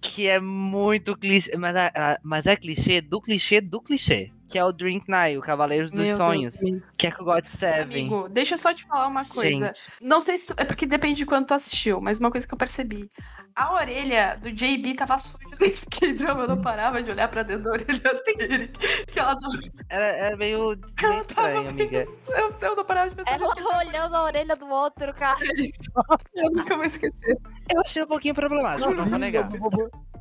que 0.00 0.26
é 0.26 0.40
muito 0.40 1.14
clichê, 1.14 1.54
mas, 1.58 1.76
é- 1.76 2.18
mas 2.22 2.46
é 2.46 2.56
clichê 2.56 3.02
do 3.02 3.20
clichê 3.20 3.60
do 3.60 3.82
clichê. 3.82 4.32
Que 4.48 4.58
é 4.58 4.64
o 4.64 4.70
Drink 4.72 5.08
Night, 5.08 5.36
o 5.36 5.40
Cavaleiros 5.42 5.90
dos 5.90 6.00
Meu 6.00 6.16
Sonhos. 6.16 6.54
Deus. 6.60 6.82
Que 6.96 7.08
é 7.08 7.10
com 7.10 7.22
o 7.22 7.26
God 7.26 7.44
Seven. 7.46 7.82
Amigo, 8.08 8.28
deixa 8.28 8.54
eu 8.54 8.58
só 8.58 8.72
te 8.72 8.84
falar 8.86 9.08
uma 9.08 9.24
coisa. 9.24 9.66
Gente. 9.66 9.80
Não 10.00 10.20
sei 10.20 10.38
se 10.38 10.48
tu, 10.48 10.54
é 10.56 10.64
porque 10.64 10.86
depende 10.86 11.16
de 11.18 11.26
quando 11.26 11.46
tu 11.46 11.54
assistiu, 11.54 12.00
mas 12.00 12.18
uma 12.18 12.30
coisa 12.30 12.46
que 12.46 12.54
eu 12.54 12.58
percebi. 12.58 13.10
A 13.56 13.72
orelha 13.72 14.36
do 14.40 14.52
JB 14.52 14.94
tava 14.94 15.16
suja 15.18 15.38
nesse 15.58 15.86
K-drama, 15.86 16.42
eu 16.42 16.48
não 16.48 16.60
parava 16.60 17.02
de 17.02 17.10
olhar 17.10 17.26
pra 17.28 17.42
dentro 17.42 17.64
da 17.64 17.70
orelha 17.70 18.00
dele. 18.36 18.68
Que 19.10 19.18
ela 19.18 19.34
tava, 19.34 19.58
Era, 19.88 20.04
era 20.06 20.36
meio, 20.36 20.58
meio 20.68 20.72
ela 21.02 21.24
tava 21.24 21.48
estranho, 21.48 21.68
amiga. 21.70 22.04
Eu, 22.28 22.54
eu 22.60 22.76
não 22.76 22.84
parava 22.84 23.10
de 23.10 23.16
pensar 23.16 23.30
Ela 23.30 23.38
nisso, 23.40 23.54
que 23.54 23.60
ele 23.60 23.68
tava- 23.70 23.84
olhando 23.88 24.14
a 24.14 24.24
orelha 24.24 24.56
do 24.56 24.68
outro, 24.68 25.14
cara. 25.14 25.38
Eu 26.34 26.50
nunca 26.52 26.76
vou 26.76 26.84
esquecer. 26.84 27.36
Eu 27.74 27.80
achei 27.80 28.02
um 28.02 28.06
pouquinho 28.06 28.34
problemático, 28.34 28.92
não 28.92 29.06
vou 29.06 29.18
negar. 29.18 29.48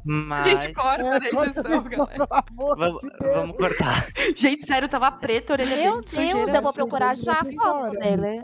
A 0.08 0.12
Mas. 0.12 0.46
gente 0.46 0.72
corta 0.74 1.04
na 1.04 1.18
edição, 1.18 1.84
galera. 1.84 2.28
Vamos, 2.56 3.56
cortar. 3.58 4.08
Gente, 4.36 4.66
sério, 4.66 4.88
tava 4.88 5.12
preta 5.12 5.54
a 5.54 5.56
orelha 5.56 5.76
Meu 5.78 6.02
dele. 6.02 6.06
de 6.06 6.16
Deus, 6.16 6.30
sujeira. 6.32 6.58
eu 6.58 6.62
vou 6.62 6.74
procurar 6.74 7.18
já 7.18 7.40
a 7.40 7.44
foto 7.46 7.92
dele. 7.98 8.42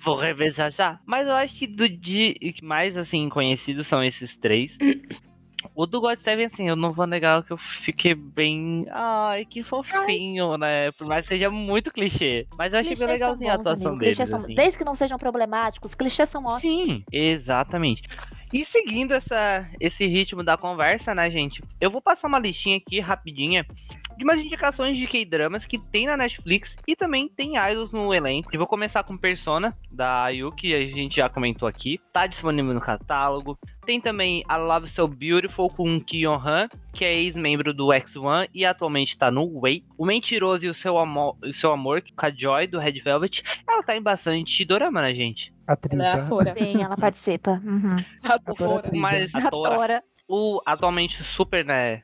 Vou 0.00 0.16
revezar 0.16 0.70
já. 0.70 0.98
Mas 1.04 1.26
eu 1.28 1.34
acho 1.34 1.54
que 1.54 1.66
do 1.66 1.86
de 1.88 2.32
que 2.54 2.64
mais 2.64 2.96
assim 2.96 3.28
conhecidos 3.28 3.86
são 3.86 4.02
esses 4.02 4.36
três. 4.36 4.78
O 5.76 5.86
do 5.86 6.00
God 6.00 6.18
Seven, 6.18 6.46
assim, 6.46 6.68
eu 6.68 6.74
não 6.74 6.92
vou 6.92 7.06
negar 7.06 7.42
que 7.44 7.52
eu 7.52 7.56
fiquei 7.56 8.14
bem. 8.16 8.84
Ai, 8.90 9.44
que 9.44 9.62
fofinho, 9.62 10.58
né? 10.58 10.90
Por 10.92 11.06
mais 11.06 11.22
que 11.22 11.28
seja 11.34 11.50
muito 11.50 11.90
clichê. 11.92 12.46
Mas 12.58 12.74
eu 12.74 12.80
achei 12.80 12.90
bem 12.90 12.98
Clichês 12.98 13.20
legalzinho 13.20 13.50
a 13.50 13.54
atuação 13.54 13.86
amigo. 13.90 14.00
deles. 14.00 14.16
Clichês 14.16 14.28
são- 14.28 14.38
assim. 14.40 14.54
Desde 14.56 14.76
que 14.76 14.84
não 14.84 14.94
sejam 14.96 15.16
problemáticos, 15.16 15.94
clichês 15.94 16.28
são 16.28 16.42
ótimos. 16.44 16.60
Sim, 16.60 17.04
exatamente. 17.12 18.02
E 18.52 18.66
seguindo 18.66 19.12
essa, 19.12 19.66
esse 19.80 20.06
ritmo 20.06 20.42
da 20.42 20.58
conversa, 20.58 21.14
né, 21.14 21.30
gente? 21.30 21.62
Eu 21.80 21.90
vou 21.90 22.02
passar 22.02 22.28
uma 22.28 22.38
listinha 22.38 22.76
aqui 22.76 23.00
rapidinha 23.00 23.66
de 24.16 24.24
umas 24.24 24.38
indicações 24.38 24.98
de 24.98 25.06
K-dramas 25.06 25.64
que 25.64 25.78
tem 25.78 26.06
na 26.06 26.18
Netflix 26.18 26.76
e 26.86 26.94
também 26.94 27.28
tem 27.28 27.54
idols 27.56 27.92
no 27.92 28.12
elenco. 28.12 28.50
Eu 28.52 28.58
vou 28.58 28.66
começar 28.66 29.02
com 29.04 29.16
Persona, 29.16 29.76
da 29.90 30.24
Ayu, 30.24 30.52
que 30.52 30.74
a 30.74 30.82
gente 30.82 31.16
já 31.16 31.28
comentou 31.30 31.66
aqui. 31.66 31.98
Tá 32.12 32.26
disponível 32.26 32.74
no 32.74 32.80
catálogo. 32.80 33.58
Tem 33.86 34.00
também 34.00 34.44
a 34.46 34.56
Love 34.56 34.86
So 34.86 35.08
Beautiful 35.08 35.70
com 35.70 35.98
Ki 35.98 36.26
Han, 36.26 36.68
que 36.92 37.04
é 37.04 37.14
ex-membro 37.14 37.72
do 37.72 37.86
X1 37.86 38.48
e 38.54 38.64
atualmente 38.64 39.16
tá 39.16 39.30
no 39.30 39.60
Way. 39.60 39.84
O 39.96 40.04
Mentiroso 40.04 40.66
e 40.66 40.68
o 40.68 40.74
Seu 40.74 40.98
Amor, 40.98 41.36
o 41.42 41.52
seu 41.52 41.72
amor 41.72 42.02
com 42.14 42.26
a 42.26 42.30
Joy, 42.30 42.66
do 42.66 42.78
Red 42.78 43.00
Velvet. 43.00 43.42
Ela 43.66 43.82
tá 43.82 43.96
em 43.96 44.02
bastante 44.02 44.64
dorama, 44.64 45.00
né, 45.02 45.14
gente? 45.14 45.51
Atriz. 45.66 45.98
Ela 45.98 46.08
é 46.08 46.16
né? 46.16 46.22
atora. 46.22 46.54
Sim, 46.56 46.82
ela 46.82 46.96
participa. 46.96 47.60
Uhum. 47.64 47.96
Atora. 48.22 48.90
Mas 48.92 49.32
né? 49.32 49.40
atora. 49.44 49.74
Atora. 49.74 50.02
o 50.28 50.60
atualmente 50.66 51.22
super, 51.22 51.64
né, 51.64 52.00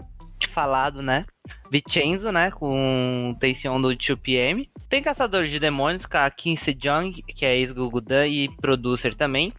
falado, 0.58 1.02
né? 1.02 1.24
Vincenzo, 1.70 2.32
né, 2.32 2.50
com 2.50 3.36
Taeseon 3.38 3.80
do 3.80 3.88
2PM. 3.90 4.68
Tem 4.88 5.02
Caçadores 5.02 5.50
de 5.50 5.60
Demônios 5.60 6.06
com 6.06 6.16
a 6.16 6.30
Kim 6.30 6.56
Sejong, 6.56 7.22
que 7.22 7.44
é 7.44 7.56
ex-Gugudan 7.56 8.26
e 8.26 8.48
producer 8.56 9.14
também. 9.14 9.52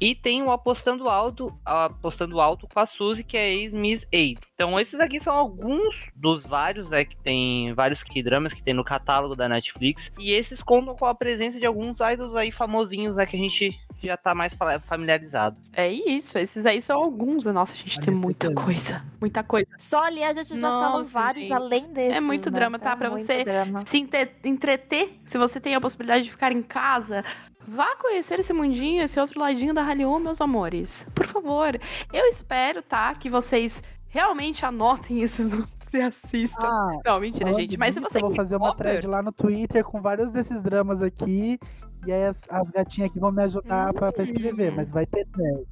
E 0.00 0.14
tem 0.14 0.42
o 0.42 0.50
Apostando 0.50 1.08
Alto, 1.08 1.52
Apostando 1.64 2.40
Alto 2.40 2.68
com 2.72 2.78
a 2.78 2.86
Suzy, 2.86 3.24
que 3.24 3.36
é 3.36 3.52
ex-Miss 3.52 4.06
A. 4.14 4.38
Então 4.54 4.78
esses 4.78 5.00
aqui 5.00 5.18
são 5.20 5.34
alguns 5.34 6.08
dos 6.14 6.44
vários, 6.44 6.88
né, 6.88 7.04
que 7.04 7.16
tem 7.16 7.72
vários 7.74 8.02
K-dramas 8.04 8.52
que 8.52 8.62
tem 8.62 8.74
no 8.74 8.84
catálogo 8.84 9.34
da 9.34 9.48
Netflix. 9.48 10.12
E 10.18 10.32
esses 10.32 10.62
contam 10.62 10.94
com 10.94 11.04
a 11.06 11.14
presença 11.14 11.58
de 11.58 11.66
alguns 11.66 11.98
idols 12.00 12.36
aí 12.36 12.52
famosinhos, 12.52 13.16
né, 13.16 13.26
que 13.26 13.34
a 13.36 13.38
gente 13.38 13.76
já 14.00 14.16
tá 14.16 14.32
mais 14.36 14.54
fa- 14.54 14.78
familiarizado. 14.78 15.56
É 15.72 15.90
isso, 15.90 16.38
esses 16.38 16.64
aí 16.64 16.80
são 16.80 17.02
alguns. 17.02 17.44
Nossa, 17.46 17.72
a 17.74 17.76
gente 17.76 17.98
A 17.98 18.02
tem 18.02 18.14
muita 18.14 18.46
é 18.48 18.54
coisa. 18.54 19.04
Muita 19.20 19.42
coisa. 19.42 19.66
Só 19.78 20.04
ali 20.04 20.22
a 20.22 20.32
gente 20.32 20.56
já 20.56 20.68
falou 20.70 21.02
vários 21.04 21.46
gente. 21.46 21.52
além 21.54 21.92
desses. 21.92 22.16
É 22.16 22.20
muito 22.20 22.50
né? 22.50 22.58
drama, 22.60 22.78
tá? 22.78 22.92
É 22.92 22.96
Pra 22.96 23.10
muito 23.10 23.26
você 23.26 23.44
drama. 23.44 23.84
se 23.84 23.98
entreter, 24.44 25.18
se 25.24 25.36
você 25.36 25.58
tem 25.60 25.74
a 25.74 25.80
possibilidade 25.80 26.22
de 26.24 26.30
ficar 26.30 26.52
em 26.52 26.62
casa, 26.62 27.24
vá 27.68 27.94
conhecer 27.96 28.40
esse 28.40 28.52
mundinho, 28.52 29.02
esse 29.02 29.18
outro 29.20 29.38
ladinho 29.40 29.74
da 29.74 29.82
Hallyu, 29.82 30.18
meus 30.18 30.40
amores. 30.40 31.06
Por 31.14 31.26
favor. 31.26 31.78
Eu 32.12 32.26
espero, 32.26 32.82
tá? 32.82 33.14
Que 33.14 33.28
vocês 33.30 33.82
realmente 34.08 34.64
anotem 34.64 35.20
esses 35.22 35.46
nomes 35.52 35.68
e 35.92 36.00
assistam. 36.02 36.66
Ah, 36.66 36.98
Não, 37.04 37.20
mentira, 37.20 37.52
gente. 37.54 37.76
Mas 37.76 37.94
se 37.94 38.00
você 38.00 38.18
Eu 38.18 38.22
vou 38.22 38.34
fazer 38.34 38.56
uma 38.56 38.74
thread 38.74 39.06
lá 39.06 39.22
no 39.22 39.32
Twitter 39.32 39.84
com 39.84 40.00
vários 40.00 40.30
desses 40.32 40.60
dramas 40.62 41.02
aqui. 41.02 41.58
E 42.06 42.12
aí 42.12 42.24
as, 42.26 42.40
as 42.48 42.70
gatinhas 42.70 43.10
aqui 43.10 43.18
vão 43.18 43.32
me 43.32 43.42
ajudar 43.42 43.92
pra, 43.92 44.12
pra 44.12 44.22
escrever, 44.24 44.72
Hum. 44.72 44.76
mas 44.76 44.90
vai 44.90 45.04
ter 45.04 45.26
thread. 45.26 45.66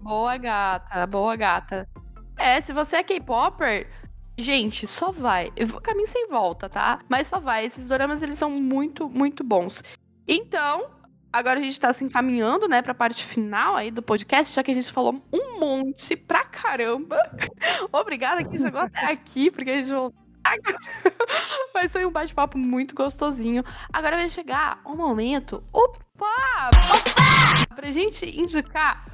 Boa 0.00 0.36
gata, 0.36 1.06
boa 1.06 1.36
gata. 1.36 1.88
É, 2.36 2.60
se 2.60 2.72
você 2.72 2.96
é 2.96 3.02
K-popper, 3.02 3.86
gente, 4.36 4.86
só 4.86 5.10
vai. 5.12 5.52
Eu 5.54 5.66
vou 5.68 5.80
caminho 5.80 6.06
sem 6.08 6.26
volta, 6.28 6.68
tá? 6.68 6.98
Mas 7.08 7.26
só 7.28 7.38
vai. 7.38 7.66
Esses 7.66 7.86
doramas, 7.86 8.22
eles 8.22 8.38
são 8.38 8.50
muito, 8.50 9.08
muito 9.10 9.44
bons. 9.44 9.82
Então, 10.26 10.86
agora 11.32 11.58
a 11.58 11.62
gente 11.62 11.78
tá 11.78 11.92
se 11.92 12.04
encaminhando, 12.04 12.68
né, 12.68 12.82
pra 12.82 12.94
parte 12.94 13.24
final 13.24 13.76
aí 13.76 13.90
do 13.90 14.02
podcast, 14.02 14.54
já 14.54 14.62
que 14.62 14.70
a 14.70 14.74
gente 14.74 14.92
falou 14.92 15.22
um 15.32 15.60
monte 15.60 16.16
pra 16.16 16.44
caramba. 16.44 17.16
Obrigada 17.92 18.44
que 18.44 18.58
chegou 18.58 18.80
até 18.80 19.06
aqui, 19.06 19.50
porque 19.50 19.70
a 19.70 19.74
gente 19.74 19.88
falou. 19.88 20.14
Mas 21.74 21.92
foi 21.92 22.04
um 22.04 22.10
bate-papo 22.10 22.58
muito 22.58 22.94
gostosinho. 22.94 23.62
Agora 23.92 24.16
vai 24.16 24.28
chegar 24.28 24.80
um 24.84 24.96
momento. 24.96 25.62
Opa! 25.72 26.00
Opa! 26.68 27.74
Pra 27.74 27.90
gente 27.90 28.26
indicar 28.26 29.04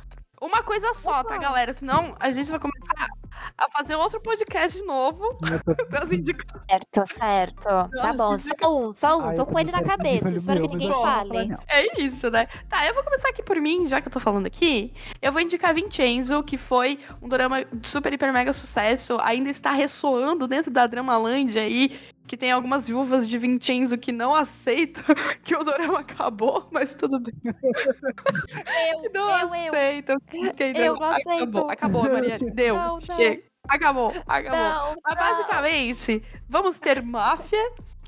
uma 0.41 0.63
coisa 0.63 0.95
só, 0.95 1.25
tá, 1.25 1.37
galera? 1.37 1.73
Senão 1.73 2.17
a 2.21 2.31
gente 2.31 2.51
vai 2.51 2.61
começar 2.61 3.09
a 3.57 3.71
fazer 3.71 3.97
outro 3.97 4.21
podcast 4.21 4.79
de 4.79 4.85
novo 4.85 5.39
das 5.91 6.13
indicações. 6.13 6.63
Certo, 6.71 7.19
certo. 7.19 7.63
Tá 7.63 8.13
bom, 8.13 8.39
só 8.39 8.55
um, 8.79 8.93
só 8.93 9.19
um. 9.19 9.25
Ai, 9.27 9.37
Tô 9.37 9.47
com 9.47 9.59
ele 9.59 9.73
na 9.73 9.83
cabeça. 9.83 10.29
Espero 10.31 10.61
meu, 10.61 10.69
que 10.69 10.77
ninguém 10.77 10.91
fale. 10.91 11.57
É 11.69 12.03
isso, 12.03 12.31
né? 12.31 12.47
Tá, 12.69 12.87
eu 12.87 12.95
vou 12.95 13.03
começar 13.03 13.29
aqui 13.29 13.43
por 13.43 13.57
mim, 13.57 13.89
já 13.89 14.01
que 14.01 14.09
eu 14.09 14.13
tô 14.13 14.21
falando 14.21 14.47
aqui. 14.47 14.93
Eu 15.21 15.33
vou 15.33 15.41
indicar 15.41 15.75
Vincenzo, 15.75 16.43
que 16.43 16.57
foi 16.57 16.99
um 17.23 17.29
drama 17.29 17.65
de 17.65 17.89
super, 17.89 18.13
hiper, 18.13 18.33
mega 18.33 18.53
sucesso. 18.53 19.19
Ainda 19.21 19.51
está 19.51 19.73
ressoando 19.73 20.47
dentro 20.47 20.71
da 20.71 20.87
Dramalândia 20.87 21.63
aí. 21.63 21.99
Que 22.27 22.37
tem 22.37 22.51
algumas 22.51 22.87
viúvas 22.89 23.27
de 23.29 23.39
Vincenzo 23.39 23.97
que 23.97 24.11
não 24.11 24.35
aceitam 24.35 25.03
que 25.45 25.55
o 25.55 25.63
drama 25.63 26.01
acabou, 26.01 26.67
mas 26.73 26.95
tudo 26.95 27.21
bem. 27.21 27.35
Eu, 27.45 27.55
Que 29.03 29.09
não 29.11 29.29
eu, 29.29 29.69
aceitam 29.69 30.17
que 30.29 30.37
Eu 30.75 30.95
não 30.97 31.05
acabou. 31.05 31.33
aceito. 31.33 31.71
Acabou, 31.71 32.03
Mariana. 32.05 32.51
Deu. 32.53 32.77
Não, 32.77 32.95
não. 32.95 33.01
Chega. 33.01 33.43
Acabou, 33.69 34.13
acabou. 34.27 34.59
Não, 34.59 34.97
Mas 35.05 35.17
não. 35.17 35.23
basicamente, 35.37 36.23
vamos 36.49 36.79
ter 36.79 37.03
máfia, 37.03 37.59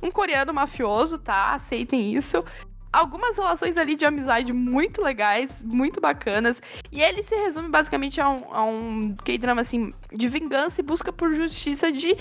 um 0.01 0.11
coreano 0.11 0.55
mafioso, 0.55 1.19
tá? 1.19 1.53
Aceitem 1.53 2.15
isso. 2.15 2.45
Algumas 2.93 3.37
relações 3.37 3.77
ali 3.77 3.95
de 3.97 4.07
amizade 4.07 4.53
muito 4.53 5.03
legais, 5.03 5.63
muito 5.63 6.01
bacanas. 6.01 6.63
E 6.91 7.03
ele 7.03 7.23
se 7.23 7.35
resume 7.37 7.69
basicamente 7.69 8.21
a 8.21 8.31
um, 8.31 8.55
a 8.55 8.65
um 8.65 9.15
K-drama, 9.25 9.61
assim, 9.61 9.93
de 10.13 10.27
vingança 10.29 10.81
e 10.81 10.85
busca 10.85 11.13
por 11.13 11.35
justiça 11.35 11.93
de 11.93 12.17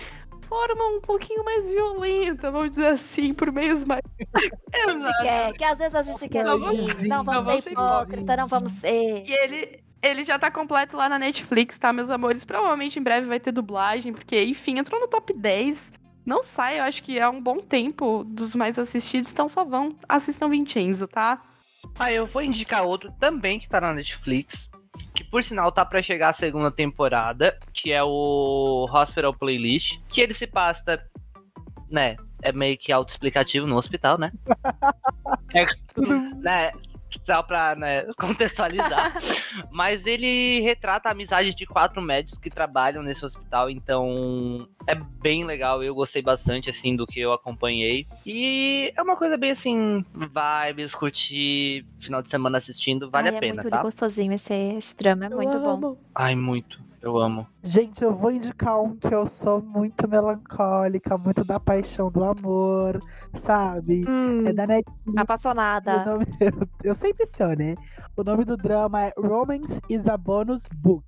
forma 0.48 0.86
um 0.98 1.02
pouquinho 1.02 1.44
mais 1.44 1.70
violenta, 1.70 2.50
vamos 2.52 2.70
dizer 2.72 2.88
assim, 2.88 3.34
por 3.34 3.52
meios 3.52 3.84
mais. 3.84 4.02
A 4.74 4.92
gente 4.94 5.18
quer, 5.22 5.54
que 5.54 5.64
às 5.64 5.78
vezes 5.78 5.96
a 5.96 6.02
gente 6.02 6.30
quer 6.30 6.44
Não 6.46 6.60
vamos- 6.60 6.78
sim. 6.78 7.08
Não 7.08 7.18
não 7.18 7.24
vamos 7.24 7.54
ser 7.56 7.62
ser 7.62 7.72
hipócrita, 7.72 8.38
não 8.38 8.48
vamos 8.48 8.72
ser. 8.74 9.24
E 9.28 9.32
ele, 9.32 9.84
ele 10.02 10.24
já 10.24 10.38
tá 10.40 10.50
completo 10.52 10.96
lá 10.96 11.10
na 11.10 11.18
Netflix, 11.20 11.78
tá, 11.78 11.92
meus 11.92 12.10
amores? 12.10 12.44
Provavelmente 12.46 13.00
em 13.00 13.04
breve 13.04 13.28
vai 13.28 13.40
ter 13.40 13.52
dublagem, 13.52 14.14
porque, 14.14 14.42
enfim, 14.44 14.78
entrou 14.80 15.00
no 15.00 15.08
top 15.08 15.34
10. 15.34 15.92
Não 16.26 16.44
sai, 16.44 16.80
eu 16.80 16.84
acho 16.84 17.02
que 17.04 17.18
é 17.18 17.28
um 17.30 17.42
bom 17.42 17.58
tempo 17.60 18.24
dos 18.26 18.54
mais 18.56 18.78
assistidos, 18.78 19.32
então 19.32 19.48
só 19.48 19.64
vão, 19.64 19.96
assistam 20.10 20.50
Vincenzo, 20.50 21.08
tá? 21.08 21.42
Ah, 21.98 22.12
eu 22.12 22.26
vou 22.26 22.42
indicar 22.42 22.84
outro 22.84 23.12
também 23.20 23.60
que 23.60 23.70
tá 23.70 23.80
na 23.80 23.94
Netflix. 23.94 24.70
Por 25.30 25.44
sinal 25.44 25.72
tá 25.72 25.84
pra 25.86 26.02
chegar 26.02 26.30
a 26.30 26.34
segunda 26.34 26.72
temporada. 26.72 27.58
Que 27.74 27.92
é 27.92 28.04
o 28.04 28.88
Hospital 28.92 29.34
Playlist. 29.34 30.00
Que 30.10 30.22
ele 30.22 30.34
se 30.34 30.48
passa, 30.48 31.02
né? 31.90 32.16
É 32.42 32.52
meio 32.52 32.78
que 32.78 32.92
autoexplicativo 32.92 33.66
no 33.66 33.78
hospital, 33.78 34.18
né? 34.18 34.32
É, 35.56 35.66
né? 36.42 36.72
Só 37.26 37.42
pra 37.42 37.76
né, 37.76 38.04
contextualizar. 38.18 39.16
Mas 39.72 40.06
ele 40.06 40.60
retrata 40.62 41.10
a 41.10 41.12
amizade 41.12 41.54
de 41.56 41.66
quatro 41.66 42.02
médicos 42.02 42.40
que 42.40 42.50
trabalham 42.50 43.02
nesse 43.02 43.26
hospital. 43.26 43.70
Então 43.70 44.68
é 44.86 44.96
bem 44.96 45.46
legal. 45.46 45.84
Eu 45.84 45.96
gostei 45.96 46.22
bastante, 46.22 46.70
assim, 46.70 46.96
do 46.96 47.08
que 47.08 47.20
eu 47.20 47.34
acompanhei. 47.34 48.08
E 48.26 48.92
é 48.96 49.02
uma 49.02 49.16
coisa 49.16 49.38
bem 49.38 49.52
assim, 49.52 50.04
vibes, 50.14 50.94
curtir, 50.94 51.86
final 52.00 52.22
de 52.22 52.30
semana 52.30 52.58
assistindo, 52.58 53.10
vale 53.10 53.30
Ai, 53.30 53.36
a 53.36 53.38
é 53.38 53.40
pena, 53.40 53.54
muito 53.62 53.70
tá? 53.70 53.82
gostosinho 53.82 54.34
esse, 54.34 54.54
esse 54.54 54.96
drama, 54.96 55.26
é 55.26 55.30
muito 55.30 55.60
bom. 55.60 55.98
Ai, 56.14 56.36
muito. 56.36 56.80
Eu 57.02 57.18
amo. 57.18 57.46
Gente, 57.64 58.04
eu 58.04 58.14
vou 58.16 58.32
indicar 58.32 58.82
um 58.82 58.96
que 58.96 59.14
eu 59.14 59.28
sou 59.28 59.62
muito 59.62 60.08
melancólica, 60.08 61.18
muito 61.18 61.44
da 61.44 61.60
paixão 61.60 62.12
do 62.12 62.24
amor, 62.24 63.00
sabe? 63.34 64.04
Hum, 64.10 64.48
É 64.48 64.54
da 64.54 64.66
Netflix. 64.66 65.18
apaixonada. 65.18 66.04
nome- 66.06 66.26
eu, 66.40 66.52
eu 66.84 66.96
sempre 66.96 67.26
sou, 67.28 67.56
né? 67.56 67.76
O 68.16 68.24
nome 68.24 68.44
do 68.44 68.58
drama 68.58 69.04
é 69.04 69.14
Romance 69.18 69.80
is 69.90 70.08
a 70.08 70.18
Bonus 70.18 70.64
Book. 70.76 71.06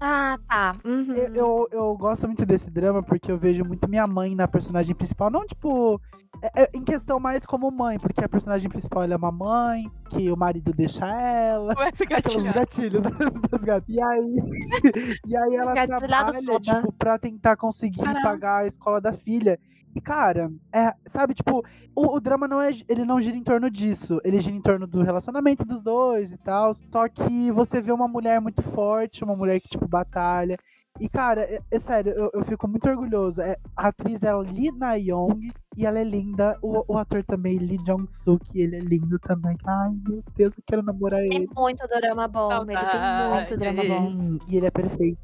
Ah, 0.00 0.38
tá. 0.48 0.76
Uhum. 0.84 1.12
Eu, 1.14 1.34
eu, 1.34 1.68
eu 1.72 1.96
gosto 1.96 2.26
muito 2.26 2.46
desse 2.46 2.70
drama 2.70 3.02
porque 3.02 3.30
eu 3.30 3.36
vejo 3.36 3.64
muito 3.64 3.88
minha 3.88 4.06
mãe 4.06 4.34
na 4.34 4.48
personagem 4.48 4.94
principal. 4.94 5.30
Não, 5.30 5.46
tipo, 5.46 6.00
é- 6.42 6.62
é 6.62 6.70
em 6.72 6.82
questão 6.82 7.20
mais 7.20 7.44
como 7.44 7.70
mãe, 7.70 7.98
porque 7.98 8.24
a 8.24 8.28
personagem 8.28 8.70
principal 8.70 9.02
ela 9.02 9.12
é 9.12 9.16
uma 9.16 9.30
mãe, 9.30 9.90
que 10.08 10.30
o 10.32 10.36
marido 10.36 10.72
deixa 10.72 11.06
ela. 11.06 11.74
Começa 11.74 12.02
a 12.04 12.06
Aqueles 12.06 12.22
gatilhar. 12.24 12.54
gatilhos 12.54 13.02
das, 13.02 13.50
das 13.50 13.64
gatas. 13.64 13.88
E 13.88 14.02
aí, 14.02 14.36
e 15.28 15.36
aí 15.36 15.54
ela 15.56 15.74
Gatilhado 15.74 16.06
trabalha, 16.32 16.42
foda. 16.46 16.60
tipo, 16.60 16.92
pra 16.92 17.18
tentar 17.18 17.56
conseguir 17.56 18.00
Caramba. 18.02 18.22
pagar 18.22 18.62
a 18.62 18.66
escola 18.66 19.00
da 19.02 19.12
filha. 19.12 19.58
E, 19.94 20.00
cara, 20.00 20.50
é, 20.72 20.94
sabe, 21.06 21.34
tipo, 21.34 21.64
o, 21.94 22.16
o 22.16 22.20
drama 22.20 22.46
não 22.46 22.60
é. 22.60 22.70
Ele 22.88 23.04
não 23.04 23.20
gira 23.20 23.36
em 23.36 23.42
torno 23.42 23.70
disso. 23.70 24.20
Ele 24.24 24.40
gira 24.40 24.56
em 24.56 24.60
torno 24.60 24.86
do 24.86 25.02
relacionamento 25.02 25.64
dos 25.64 25.82
dois 25.82 26.32
e 26.32 26.38
tal. 26.38 26.72
Só 26.74 27.08
que 27.08 27.50
você 27.50 27.80
vê 27.80 27.92
uma 27.92 28.08
mulher 28.08 28.40
muito 28.40 28.62
forte, 28.62 29.24
uma 29.24 29.36
mulher 29.36 29.60
que, 29.60 29.68
tipo, 29.68 29.88
batalha. 29.88 30.56
E, 30.98 31.08
cara, 31.08 31.42
é, 31.42 31.60
é 31.70 31.78
sério, 31.78 32.12
eu, 32.12 32.30
eu 32.34 32.44
fico 32.44 32.68
muito 32.68 32.88
orgulhoso. 32.88 33.40
É, 33.40 33.56
a 33.76 33.88
atriz 33.88 34.22
é 34.22 34.34
Lee 34.34 34.70
Na-young 34.72 35.50
e 35.76 35.86
ela 35.86 35.98
é 35.98 36.04
linda. 36.04 36.58
O, 36.62 36.84
o 36.94 36.98
ator 36.98 37.22
também, 37.24 37.58
Lee 37.58 37.78
Jong-suk, 37.78 38.44
ele 38.54 38.76
é 38.76 38.80
lindo 38.80 39.18
também. 39.18 39.56
Ai, 39.64 39.90
meu 40.06 40.22
Deus, 40.36 40.54
eu 40.56 40.64
quero 40.66 40.82
namorar 40.82 41.20
Tem 41.20 41.36
ele. 41.36 41.48
muito 41.54 41.86
drama 41.86 42.26
bom, 42.26 42.52
ele 42.62 42.76
tem 42.76 43.30
muito 43.30 43.56
drama 43.56 43.84
bom. 43.84 44.10
Sim, 44.10 44.38
e 44.48 44.56
ele 44.56 44.66
é 44.66 44.70
perfeito. 44.70 45.18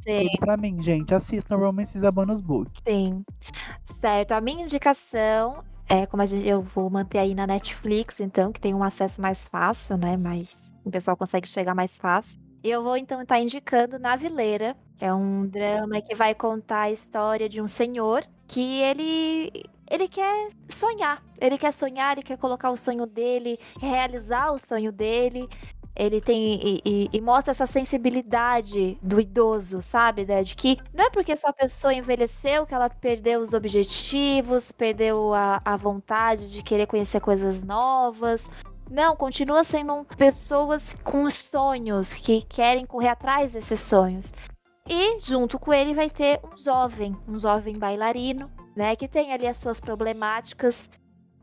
Sim. 0.00 0.26
Tudo 0.26 0.38
pra 0.40 0.56
mim, 0.56 0.82
gente. 0.82 1.14
Assistam 1.14 1.56
Romance 1.56 1.96
is 1.96 2.04
a 2.04 2.10
Bonus 2.10 2.40
Book. 2.40 2.70
Sim. 2.86 3.24
Certo, 3.84 4.32
a 4.32 4.40
minha 4.40 4.62
indicação 4.62 5.62
é 5.88 6.06
como 6.06 6.22
a 6.22 6.26
gente, 6.26 6.46
eu 6.46 6.62
vou 6.62 6.88
manter 6.88 7.18
aí 7.18 7.34
na 7.34 7.46
Netflix, 7.46 8.18
então, 8.20 8.50
que 8.52 8.60
tem 8.60 8.74
um 8.74 8.82
acesso 8.82 9.20
mais 9.20 9.46
fácil, 9.46 9.96
né? 9.96 10.16
Mas 10.16 10.56
o 10.84 10.90
pessoal 10.90 11.16
consegue 11.16 11.48
chegar 11.48 11.74
mais 11.74 11.96
fácil. 11.96 12.40
E 12.64 12.70
eu 12.70 12.82
vou 12.82 12.96
então 12.96 13.20
estar 13.20 13.40
indicando 13.40 13.98
Navileira, 13.98 14.76
que 14.96 15.04
é 15.04 15.12
um 15.12 15.46
drama 15.46 16.00
que 16.00 16.14
vai 16.14 16.34
contar 16.34 16.82
a 16.82 16.90
história 16.90 17.48
de 17.48 17.60
um 17.60 17.66
senhor 17.66 18.24
que 18.46 18.80
ele 18.80 19.64
ele 19.90 20.08
quer 20.08 20.50
sonhar. 20.68 21.22
Ele 21.40 21.58
quer 21.58 21.72
sonhar, 21.72 22.12
ele 22.12 22.22
quer 22.22 22.38
colocar 22.38 22.70
o 22.70 22.76
sonho 22.76 23.06
dele, 23.06 23.58
realizar 23.80 24.52
o 24.52 24.58
sonho 24.58 24.90
dele. 24.92 25.48
Ele 25.94 26.22
tem 26.22 26.54
e, 26.54 26.82
e- 26.84 27.10
e 27.12 27.20
mostra 27.20 27.50
essa 27.50 27.66
sensibilidade 27.66 28.98
do 29.02 29.20
idoso, 29.20 29.82
sabe? 29.82 30.24
né? 30.24 30.42
De 30.42 30.54
que 30.54 30.78
não 30.94 31.04
é 31.04 31.10
porque 31.10 31.36
só 31.36 31.48
a 31.48 31.52
pessoa 31.52 31.92
envelheceu 31.92 32.64
que 32.66 32.72
ela 32.74 32.88
perdeu 32.88 33.40
os 33.40 33.52
objetivos, 33.52 34.72
perdeu 34.72 35.34
a, 35.34 35.60
a 35.64 35.76
vontade 35.76 36.50
de 36.50 36.62
querer 36.62 36.86
conhecer 36.86 37.20
coisas 37.20 37.62
novas. 37.62 38.48
Não, 38.90 39.14
continua 39.16 39.64
sendo 39.64 40.06
pessoas 40.16 40.94
com 41.04 41.28
sonhos 41.30 42.14
que 42.14 42.42
querem 42.42 42.86
correr 42.86 43.08
atrás 43.08 43.52
desses 43.52 43.80
sonhos. 43.80 44.32
E 44.88 45.18
junto 45.20 45.58
com 45.58 45.72
ele 45.72 45.94
vai 45.94 46.10
ter 46.10 46.40
um 46.42 46.56
jovem, 46.56 47.16
um 47.28 47.38
jovem 47.38 47.78
bailarino, 47.78 48.50
né, 48.74 48.96
que 48.96 49.08
tem 49.08 49.32
ali 49.32 49.46
as 49.46 49.56
suas 49.56 49.80
problemáticas. 49.80 50.88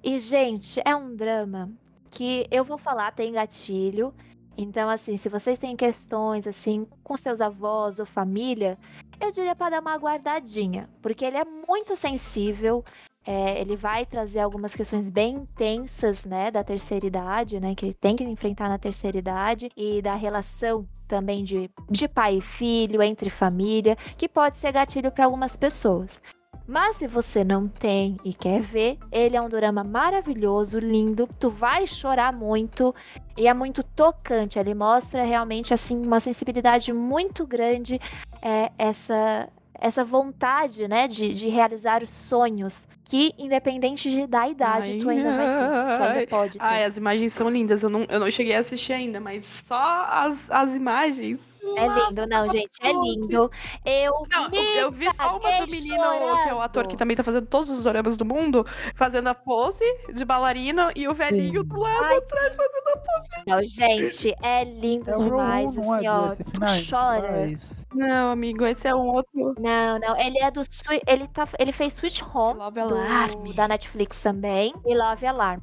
E 0.03 0.19
gente, 0.19 0.81
é 0.85 0.95
um 0.95 1.15
drama 1.15 1.69
que 2.09 2.47
eu 2.49 2.63
vou 2.63 2.77
falar 2.77 3.11
tem 3.11 3.31
gatilho. 3.31 4.13
Então 4.57 4.89
assim, 4.89 5.15
se 5.17 5.29
vocês 5.29 5.57
têm 5.57 5.75
questões 5.75 6.47
assim 6.47 6.87
com 7.03 7.15
seus 7.15 7.39
avós 7.39 7.99
ou 7.99 8.05
família, 8.05 8.77
eu 9.19 9.31
diria 9.31 9.55
para 9.55 9.71
dar 9.71 9.81
uma 9.81 9.95
guardadinha, 9.95 10.89
porque 11.01 11.25
ele 11.25 11.37
é 11.37 11.45
muito 11.45 11.95
sensível. 11.95 12.83
É, 13.25 13.59
ele 13.59 13.75
vai 13.75 14.05
trazer 14.05 14.39
algumas 14.39 14.73
questões 14.73 15.09
bem 15.09 15.35
intensas, 15.35 16.25
né, 16.25 16.49
da 16.49 16.63
terceira 16.63 17.05
idade, 17.05 17.59
né, 17.59 17.75
que 17.75 17.85
ele 17.85 17.93
tem 17.93 18.15
que 18.15 18.23
enfrentar 18.23 18.69
na 18.69 18.77
terceira 18.79 19.17
idade 19.17 19.69
e 19.75 20.01
da 20.01 20.15
relação 20.15 20.87
também 21.07 21.43
de, 21.43 21.69
de 21.89 22.07
pai 22.07 22.37
e 22.37 22.41
filho, 22.41 23.03
entre 23.03 23.29
família, 23.29 23.97
que 24.17 24.29
pode 24.29 24.57
ser 24.57 24.71
gatilho 24.71 25.11
para 25.11 25.25
algumas 25.25 25.57
pessoas. 25.57 26.21
Mas 26.69 26.97
se 26.97 27.07
você 27.07 27.43
não 27.43 27.67
tem 27.67 28.15
e 28.23 28.31
quer 28.31 28.61
ver, 28.61 28.99
ele 29.11 29.35
é 29.35 29.41
um 29.41 29.49
drama 29.49 29.83
maravilhoso, 29.83 30.77
lindo, 30.77 31.27
tu 31.39 31.49
vai 31.49 31.87
chorar 31.87 32.31
muito 32.31 32.93
e 33.35 33.47
é 33.47 33.53
muito 33.55 33.81
tocante. 33.81 34.59
Ele 34.59 34.75
mostra 34.75 35.23
realmente 35.23 35.73
assim 35.73 35.99
uma 35.99 36.19
sensibilidade 36.19 36.93
muito 36.93 37.47
grande, 37.47 37.99
é, 38.39 38.71
essa 38.77 39.49
essa 39.79 40.03
vontade, 40.03 40.87
né, 40.87 41.07
de, 41.07 41.33
de 41.33 41.47
realizar 41.47 42.03
os 42.03 42.09
sonhos, 42.09 42.87
que 43.03 43.33
independente 43.37 44.09
de, 44.09 44.27
da 44.27 44.47
idade, 44.47 44.97
tu 44.97 45.09
ainda 45.09 45.33
vai 45.33 45.47
ter, 45.55 45.69
tu 45.95 46.03
ainda 46.03 46.27
pode 46.27 46.59
ter. 46.59 46.63
Ai, 46.63 46.83
as 46.83 46.97
imagens 46.97 47.33
são 47.33 47.49
lindas. 47.49 47.81
Eu 47.83 47.89
não, 47.89 48.05
eu 48.09 48.19
não 48.19 48.29
cheguei 48.29 48.55
a 48.55 48.59
assistir 48.59 48.93
ainda, 48.93 49.19
mas 49.19 49.45
só 49.45 50.05
as, 50.09 50.49
as 50.51 50.75
imagens. 50.75 51.57
É 51.75 51.87
lindo, 51.87 52.25
não, 52.27 52.49
gente, 52.49 52.77
é 52.81 52.91
lindo. 52.91 53.49
Eu 53.85 54.27
Não, 54.29 54.43
eu, 54.45 54.49
me 54.49 54.77
eu 54.77 54.91
vi 54.91 55.11
só 55.11 55.37
uma 55.37 55.51
do 55.57 55.67
menino, 55.67 56.37
que 56.43 56.49
é 56.49 56.53
o 56.53 56.61
ator 56.61 56.87
que 56.87 56.95
chorando. 56.95 56.97
também 56.97 57.15
tá 57.17 57.23
fazendo 57.23 57.47
todos 57.47 57.69
os 57.69 57.83
doramas 57.83 58.17
do 58.17 58.25
mundo, 58.25 58.65
fazendo 58.95 59.27
a 59.27 59.35
pose 59.35 59.83
de 60.13 60.23
bailarino 60.25 60.91
e 60.95 61.07
o 61.07 61.13
velhinho 61.13 61.61
Sim. 61.61 61.67
do 61.67 61.77
lado 61.79 62.05
Ai. 62.05 62.17
atrás 62.17 62.55
fazendo 62.55 62.87
a 62.89 62.97
pose. 62.97 63.29
Não, 63.47 63.63
gente, 63.63 64.35
é 64.41 64.63
lindo 64.63 65.09
É 65.09 65.17
o 65.17 65.23
demais, 65.25 65.73
não 65.73 65.91
assim, 65.93 66.05
é 66.05 66.11
ó, 66.11 66.35
tu 66.35 66.51
finais? 66.51 66.89
chora. 66.89 67.27
Faz. 67.27 67.78
Não, 67.93 68.31
amigo, 68.31 68.65
esse 68.65 68.87
é 68.87 68.93
um 68.95 69.07
outro. 69.07 69.55
Não, 69.59 69.97
não, 69.99 70.15
ele 70.19 70.37
é 70.39 70.51
do 70.51 70.61
ele 71.07 71.27
tá 71.27 71.47
ele 71.57 71.71
fez 71.71 71.93
Switch 71.93 72.21
Home 72.21 72.59
Love 72.59 72.81
do- 72.81 72.95
Alarm. 72.95 73.51
da 73.53 73.67
Netflix 73.67 74.21
também 74.21 74.73
e 74.85 74.95
Love 74.95 75.25
Alarm. 75.25 75.59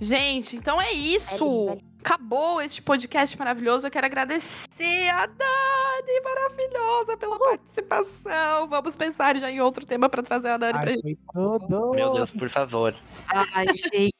Gente, 0.00 0.56
então 0.56 0.80
é 0.80 0.88
É 0.88 0.92
isso. 0.92 1.44
lindo, 1.44 1.70
é 1.70 1.74
lindo. 1.74 1.93
Acabou 2.04 2.60
este 2.60 2.82
podcast 2.82 3.36
maravilhoso. 3.38 3.86
Eu 3.86 3.90
quero 3.90 4.04
agradecer 4.04 5.08
a 5.08 5.24
Dani 5.24 6.20
maravilhosa 6.22 7.16
pela 7.16 7.38
participação. 7.38 8.68
Vamos 8.68 8.94
pensar 8.94 9.34
já 9.38 9.50
em 9.50 9.62
outro 9.62 9.86
tema 9.86 10.06
pra 10.10 10.22
trazer 10.22 10.50
a 10.50 10.58
Dani 10.58 10.78
pra 10.78 10.90
Ai, 10.90 10.96
gente. 10.96 11.18
tudo. 11.32 11.90
Meu 11.94 12.12
Deus, 12.12 12.30
por 12.30 12.50
favor. 12.50 12.94
Ai, 13.26 13.68
gente. 13.68 14.14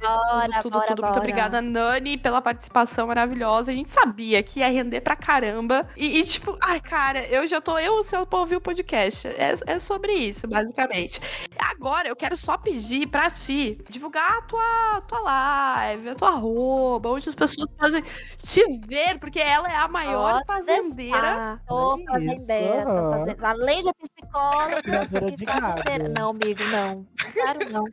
Bora, 0.00 0.62
tudo, 0.62 0.72
bora, 0.72 0.86
tudo. 0.86 1.02
bora. 1.02 1.12
Muito 1.12 1.18
obrigada, 1.18 1.60
Nani, 1.60 2.16
pela 2.16 2.40
participação 2.40 3.06
maravilhosa. 3.08 3.70
A 3.70 3.74
gente 3.74 3.90
sabia 3.90 4.42
que 4.42 4.60
ia 4.60 4.68
render 4.70 5.02
pra 5.02 5.14
caramba. 5.14 5.86
E, 5.98 6.20
e, 6.20 6.24
tipo, 6.24 6.56
ai, 6.58 6.80
cara, 6.80 7.26
eu 7.26 7.46
já 7.46 7.60
tô 7.60 7.78
eu 7.78 7.98
ansioso 7.98 8.26
pra 8.26 8.38
ouvir 8.38 8.56
o 8.56 8.60
podcast. 8.62 9.28
É, 9.28 9.54
é 9.66 9.78
sobre 9.78 10.14
isso, 10.14 10.48
basicamente. 10.48 11.20
Agora, 11.58 12.08
eu 12.08 12.16
quero 12.16 12.34
só 12.34 12.56
pedir 12.56 13.06
pra 13.08 13.28
ti 13.30 13.78
divulgar 13.90 14.38
a 14.38 14.42
tua, 14.42 15.02
tua 15.06 15.20
live, 15.20 16.08
a 16.08 16.14
tua 16.14 16.30
arroba, 16.30 17.09
onde 17.14 17.28
as 17.28 17.34
pessoas 17.34 17.68
podem 17.78 18.02
te 18.42 18.78
ver, 18.86 19.18
porque 19.18 19.38
ela 19.40 19.68
é 19.70 19.76
a 19.76 19.88
maior 19.88 20.42
Posso 20.44 20.46
fazendeira. 20.46 21.60
fazendeira, 21.68 22.84
sou 22.84 22.96
aham. 22.96 23.10
fazen- 23.10 23.36
além 23.44 23.82
de 23.82 23.90
psicóloga 23.94 24.80
de 25.36 25.44
fazendeira. 25.46 26.08
Não, 26.08 26.30
amigo, 26.30 26.64
não. 26.64 27.06
Não 27.24 27.32
quero, 27.32 27.70
não. 27.70 27.84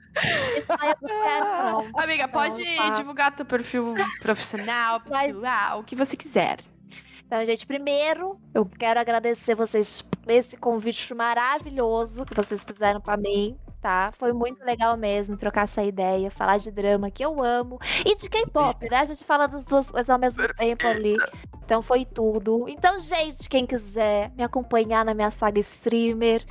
Isso 0.57 0.73
aí 0.80 0.89
eu 0.89 0.95
não 1.02 1.23
quero, 1.23 1.45
não. 1.45 2.02
Amiga, 2.03 2.27
pode 2.27 2.64
tá. 2.77 2.89
divulgar 2.91 3.35
teu 3.35 3.45
perfil 3.45 3.94
profissional, 4.22 4.99
pessoal, 5.02 5.80
o 5.80 5.84
que 5.84 5.95
você 5.95 6.15
quiser. 6.15 6.60
Então, 7.26 7.45
gente, 7.45 7.65
primeiro, 7.68 8.39
eu 8.53 8.65
quero 8.65 8.99
agradecer 9.02 9.53
vocês 9.53 10.02
por 10.02 10.31
esse 10.31 10.56
convite 10.56 11.14
maravilhoso 11.14 12.26
que 12.26 12.34
vocês 12.34 12.64
fizeram 12.64 13.02
pra 13.02 13.18
mim, 13.18 13.57
tá? 13.82 14.12
Foi 14.14 14.34
muito 14.34 14.64
legal 14.64 14.98
mesmo 14.98 15.38
trocar 15.38 15.64
essa 15.64 15.84
ideia, 15.84 16.32
falar 16.32 16.58
de 16.58 16.72
drama 16.72 17.12
que 17.12 17.24
eu 17.24 17.41
amo 17.44 17.80
e 18.06 18.16
de 18.16 18.30
K-pop, 18.30 18.90
né? 18.90 18.98
A 18.98 19.06
gente 19.06 19.24
fala 19.24 19.48
das 19.48 19.66
duas 19.66 19.90
coisas 19.90 20.10
ao 20.10 20.20
mesmo 20.20 20.48
tempo 20.56 20.86
ali. 20.88 21.16
Então 21.64 21.82
foi 21.82 22.06
tudo. 22.06 22.66
Então, 22.68 22.99
gente, 22.99 23.48
quem 23.49 23.66
quiser 23.66 24.32
me 24.36 24.44
acompanhar 24.44 25.04
na 25.06 25.14
minha 25.14 25.32
saga 25.32 25.60
streamer, 25.60 26.45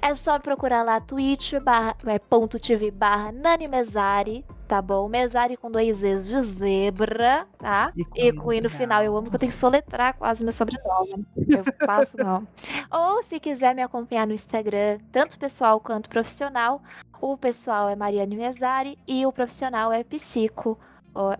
é 0.00 0.14
só 0.14 0.38
procurar 0.38 0.82
lá 0.82 1.00
twitch 1.00 1.54
barra, 1.62 1.96
é, 2.06 2.90
barra 2.90 3.32
Nani 3.32 3.68
Mesari, 3.68 4.44
tá 4.70 4.80
bom? 4.80 5.08
Mesari 5.08 5.56
com 5.56 5.68
dois 5.68 5.96
Z's 5.96 6.28
de 6.28 6.42
zebra, 6.44 7.44
tá? 7.58 7.92
E 8.14 8.32
com 8.32 8.52
I 8.52 8.60
no 8.60 8.70
final. 8.70 9.02
Eu 9.02 9.16
amo 9.16 9.28
que 9.28 9.34
eu 9.34 9.38
tenho 9.40 9.50
que 9.50 9.58
soletrar 9.58 10.16
quase 10.16 10.44
meu 10.44 10.52
sobrenome. 10.52 11.26
Eu 11.36 11.64
faço 11.84 12.16
mal. 12.16 12.44
Ou 12.88 13.20
se 13.24 13.40
quiser 13.40 13.74
me 13.74 13.82
acompanhar 13.82 14.28
no 14.28 14.32
Instagram, 14.32 15.00
tanto 15.10 15.40
pessoal 15.40 15.80
quanto 15.80 16.08
profissional, 16.08 16.80
o 17.20 17.36
pessoal 17.36 17.88
é 17.88 17.96
Mariane 17.96 18.36
Mesari 18.36 18.96
e 19.08 19.26
o 19.26 19.32
profissional 19.32 19.92
é 19.92 20.04
Psico. 20.04 20.78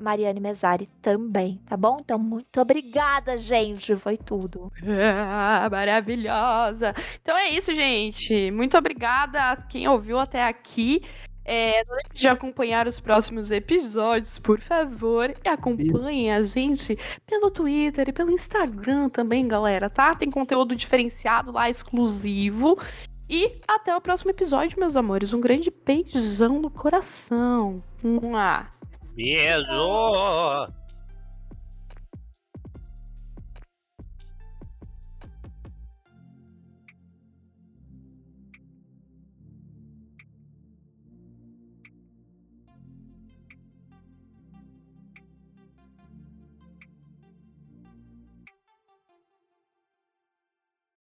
Mariane 0.01 0.41
Mesari 0.41 0.89
também, 1.01 1.61
tá 1.65 1.77
bom? 1.77 1.99
Então, 2.01 2.19
muito 2.19 2.61
obrigada, 2.61 3.39
gente. 3.39 3.95
Foi 3.95 4.17
tudo. 4.17 4.73
Ah, 4.85 5.69
maravilhosa. 5.71 6.93
Então 7.23 7.37
é 7.37 7.51
isso, 7.51 7.73
gente. 7.73 8.51
Muito 8.51 8.77
obrigada 8.77 9.41
a 9.41 9.57
quem 9.57 9.87
ouviu 9.87 10.19
até 10.19 10.43
aqui. 10.45 11.03
É, 11.53 11.85
não 11.85 11.97
deixe 11.97 12.11
de 12.15 12.29
acompanhar 12.29 12.87
os 12.87 13.01
próximos 13.01 13.51
episódios, 13.51 14.39
por 14.39 14.61
favor. 14.61 15.35
E 15.45 15.49
acompanhem 15.49 16.33
a 16.33 16.45
gente 16.45 16.97
pelo 17.27 17.51
Twitter 17.51 18.09
e 18.09 18.13
pelo 18.13 18.31
Instagram 18.31 19.09
também, 19.09 19.49
galera, 19.49 19.91
tá? 19.91 20.15
Tem 20.15 20.31
conteúdo 20.31 20.77
diferenciado 20.77 21.51
lá, 21.51 21.69
exclusivo. 21.69 22.79
E 23.29 23.59
até 23.67 23.97
o 23.97 24.01
próximo 24.01 24.31
episódio, 24.31 24.79
meus 24.79 24.95
amores. 24.95 25.33
Um 25.33 25.41
grande 25.41 25.73
beijão 25.85 26.61
no 26.61 26.71
coração. 26.71 27.83
Beijo! 29.17 30.80